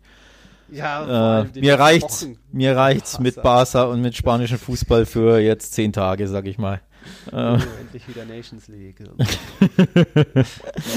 Ja, 0.71 1.41
Äh, 1.41 1.59
mir 1.59 1.79
reicht's, 1.79 2.27
mir 2.51 2.75
reicht's 2.75 3.19
mit 3.19 3.41
Barca 3.41 3.83
und 3.83 4.01
mit 4.01 4.15
spanischem 4.15 4.57
Fußball 4.57 5.05
für 5.05 5.39
jetzt 5.39 5.73
10 5.73 5.93
Tage, 5.93 6.27
sag 6.27 6.47
ich 6.47 6.57
mal. 6.57 6.81
Äh, 7.31 7.59
endlich 7.79 8.07
wieder 8.07 8.25
Nations 8.25 8.67
League. 8.67 8.95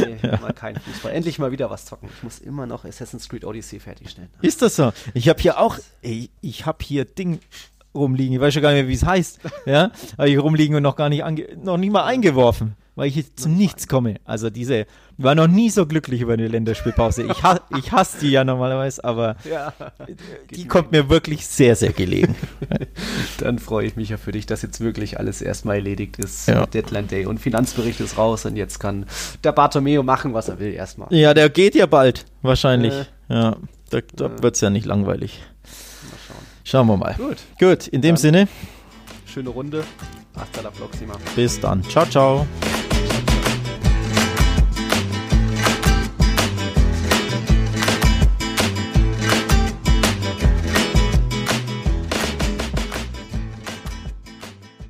nee, 0.01 0.37
mal 0.41 0.55
kein 0.55 0.77
Fußball. 0.77 1.12
Endlich 1.12 1.39
mal 1.39 1.53
wieder 1.53 1.69
was 1.69 1.85
zocken. 1.85 2.09
Ich 2.16 2.23
muss 2.23 2.39
immer 2.39 2.66
noch 2.66 2.87
Assassin's 2.87 3.29
Creed 3.29 3.45
Odyssey 3.45 3.79
fertigstellen. 3.79 4.31
ist 4.41 4.62
das 4.62 4.77
so? 4.77 4.93
Ich 5.12 5.29
habe 5.29 5.41
hier 5.41 5.59
auch, 5.59 5.79
ey, 6.03 6.31
ich 6.41 6.65
habe 6.65 6.79
hier 6.83 7.05
Ding 7.05 7.41
rumliegen. 7.94 8.35
Ich 8.35 8.40
weiß 8.40 8.55
schon 8.55 8.62
gar 8.62 8.70
nicht 8.73 8.82
mehr, 8.82 8.89
wie 8.89 8.94
es 8.94 9.05
heißt. 9.05 9.40
Ja, 9.66 9.90
habe 10.16 10.31
ich 10.31 10.39
rumliegen 10.39 10.77
und 10.77 10.82
noch 10.82 10.97
gar 10.97 11.09
nicht, 11.09 11.24
ange 11.24 11.47
noch 11.62 11.77
nicht 11.78 11.90
mal 11.93 12.05
eingeworfen, 12.05 12.74
weil 12.94 13.09
ich 13.09 13.16
jetzt 13.16 13.40
zu 13.40 13.48
nichts 13.48 13.89
komme. 13.89 14.16
Also 14.24 14.51
diese, 14.51 14.86
war 15.16 15.35
noch 15.35 15.48
nie 15.48 15.69
so 15.70 15.85
glücklich 15.86 16.20
über 16.20 16.35
eine 16.35 16.47
Länderspielpause. 16.48 17.24
Ich, 17.24 17.43
ha 17.43 17.60
ich 17.77 17.90
hasse 17.93 18.19
die 18.20 18.31
ja 18.31 18.44
normalerweise, 18.44 19.02
aber 19.05 19.36
Ja. 19.51 19.73
die 20.55 20.66
kommt 20.66 20.93
mir 20.93 21.09
wirklich 21.09 21.47
sehr, 21.47 21.74
sehr 21.77 21.93
gelegen. 21.93 22.36
Dann 23.39 23.59
freue 23.59 23.86
ich 23.86 23.97
mich 23.97 24.10
ja 24.10 24.16
für 24.16 24.32
dich, 24.32 24.47
dass 24.47 24.62
jetzt 24.62 24.81
wirklich 24.81 25.19
alles 25.19 25.43
erstmal 25.43 25.77
erledigt 25.77 26.19
ist. 26.19 26.47
Ja. 26.48 26.66
Deadline 26.66 27.09
Day 27.09 27.27
und 27.27 27.39
Finanzbericht 27.40 28.01
ist 28.01 28.16
raus 28.19 28.47
und 28.47 28.56
jetzt 28.56 28.78
kann 28.78 29.06
der 29.44 29.52
Bartomeo 29.52 30.02
machen, 30.02 30.35
was 30.35 30.48
er 30.48 30.59
will 30.60 30.73
erstmal. 30.73 31.12
Ja, 31.12 31.35
der 31.35 31.48
geht 31.48 31.74
ja 31.74 31.86
bald, 31.86 32.27
wahrscheinlich. 32.43 32.94
Äh. 32.94 33.05
Ja, 33.35 33.56
da, 33.90 34.01
da 34.15 34.43
wird's 34.43 34.60
ja 34.60 34.70
nicht 34.70 34.86
langweilig. 34.86 35.43
Schauen 36.69 36.86
wir 36.86 36.99
mal. 36.99 37.15
Gut, 37.15 37.39
Gut, 37.59 37.86
in 37.89 38.03
dem 38.03 38.11
Dann- 38.11 38.16
Sinne, 38.19 38.49
schöne 39.24 39.49
Runde. 39.49 39.85
Hasta 40.36 40.61
la 40.61 40.70
próxima. 40.70 41.15
bis 41.35 41.59
dann. 41.59 41.82
Ciao, 41.85 42.05
ciao. 42.05 42.47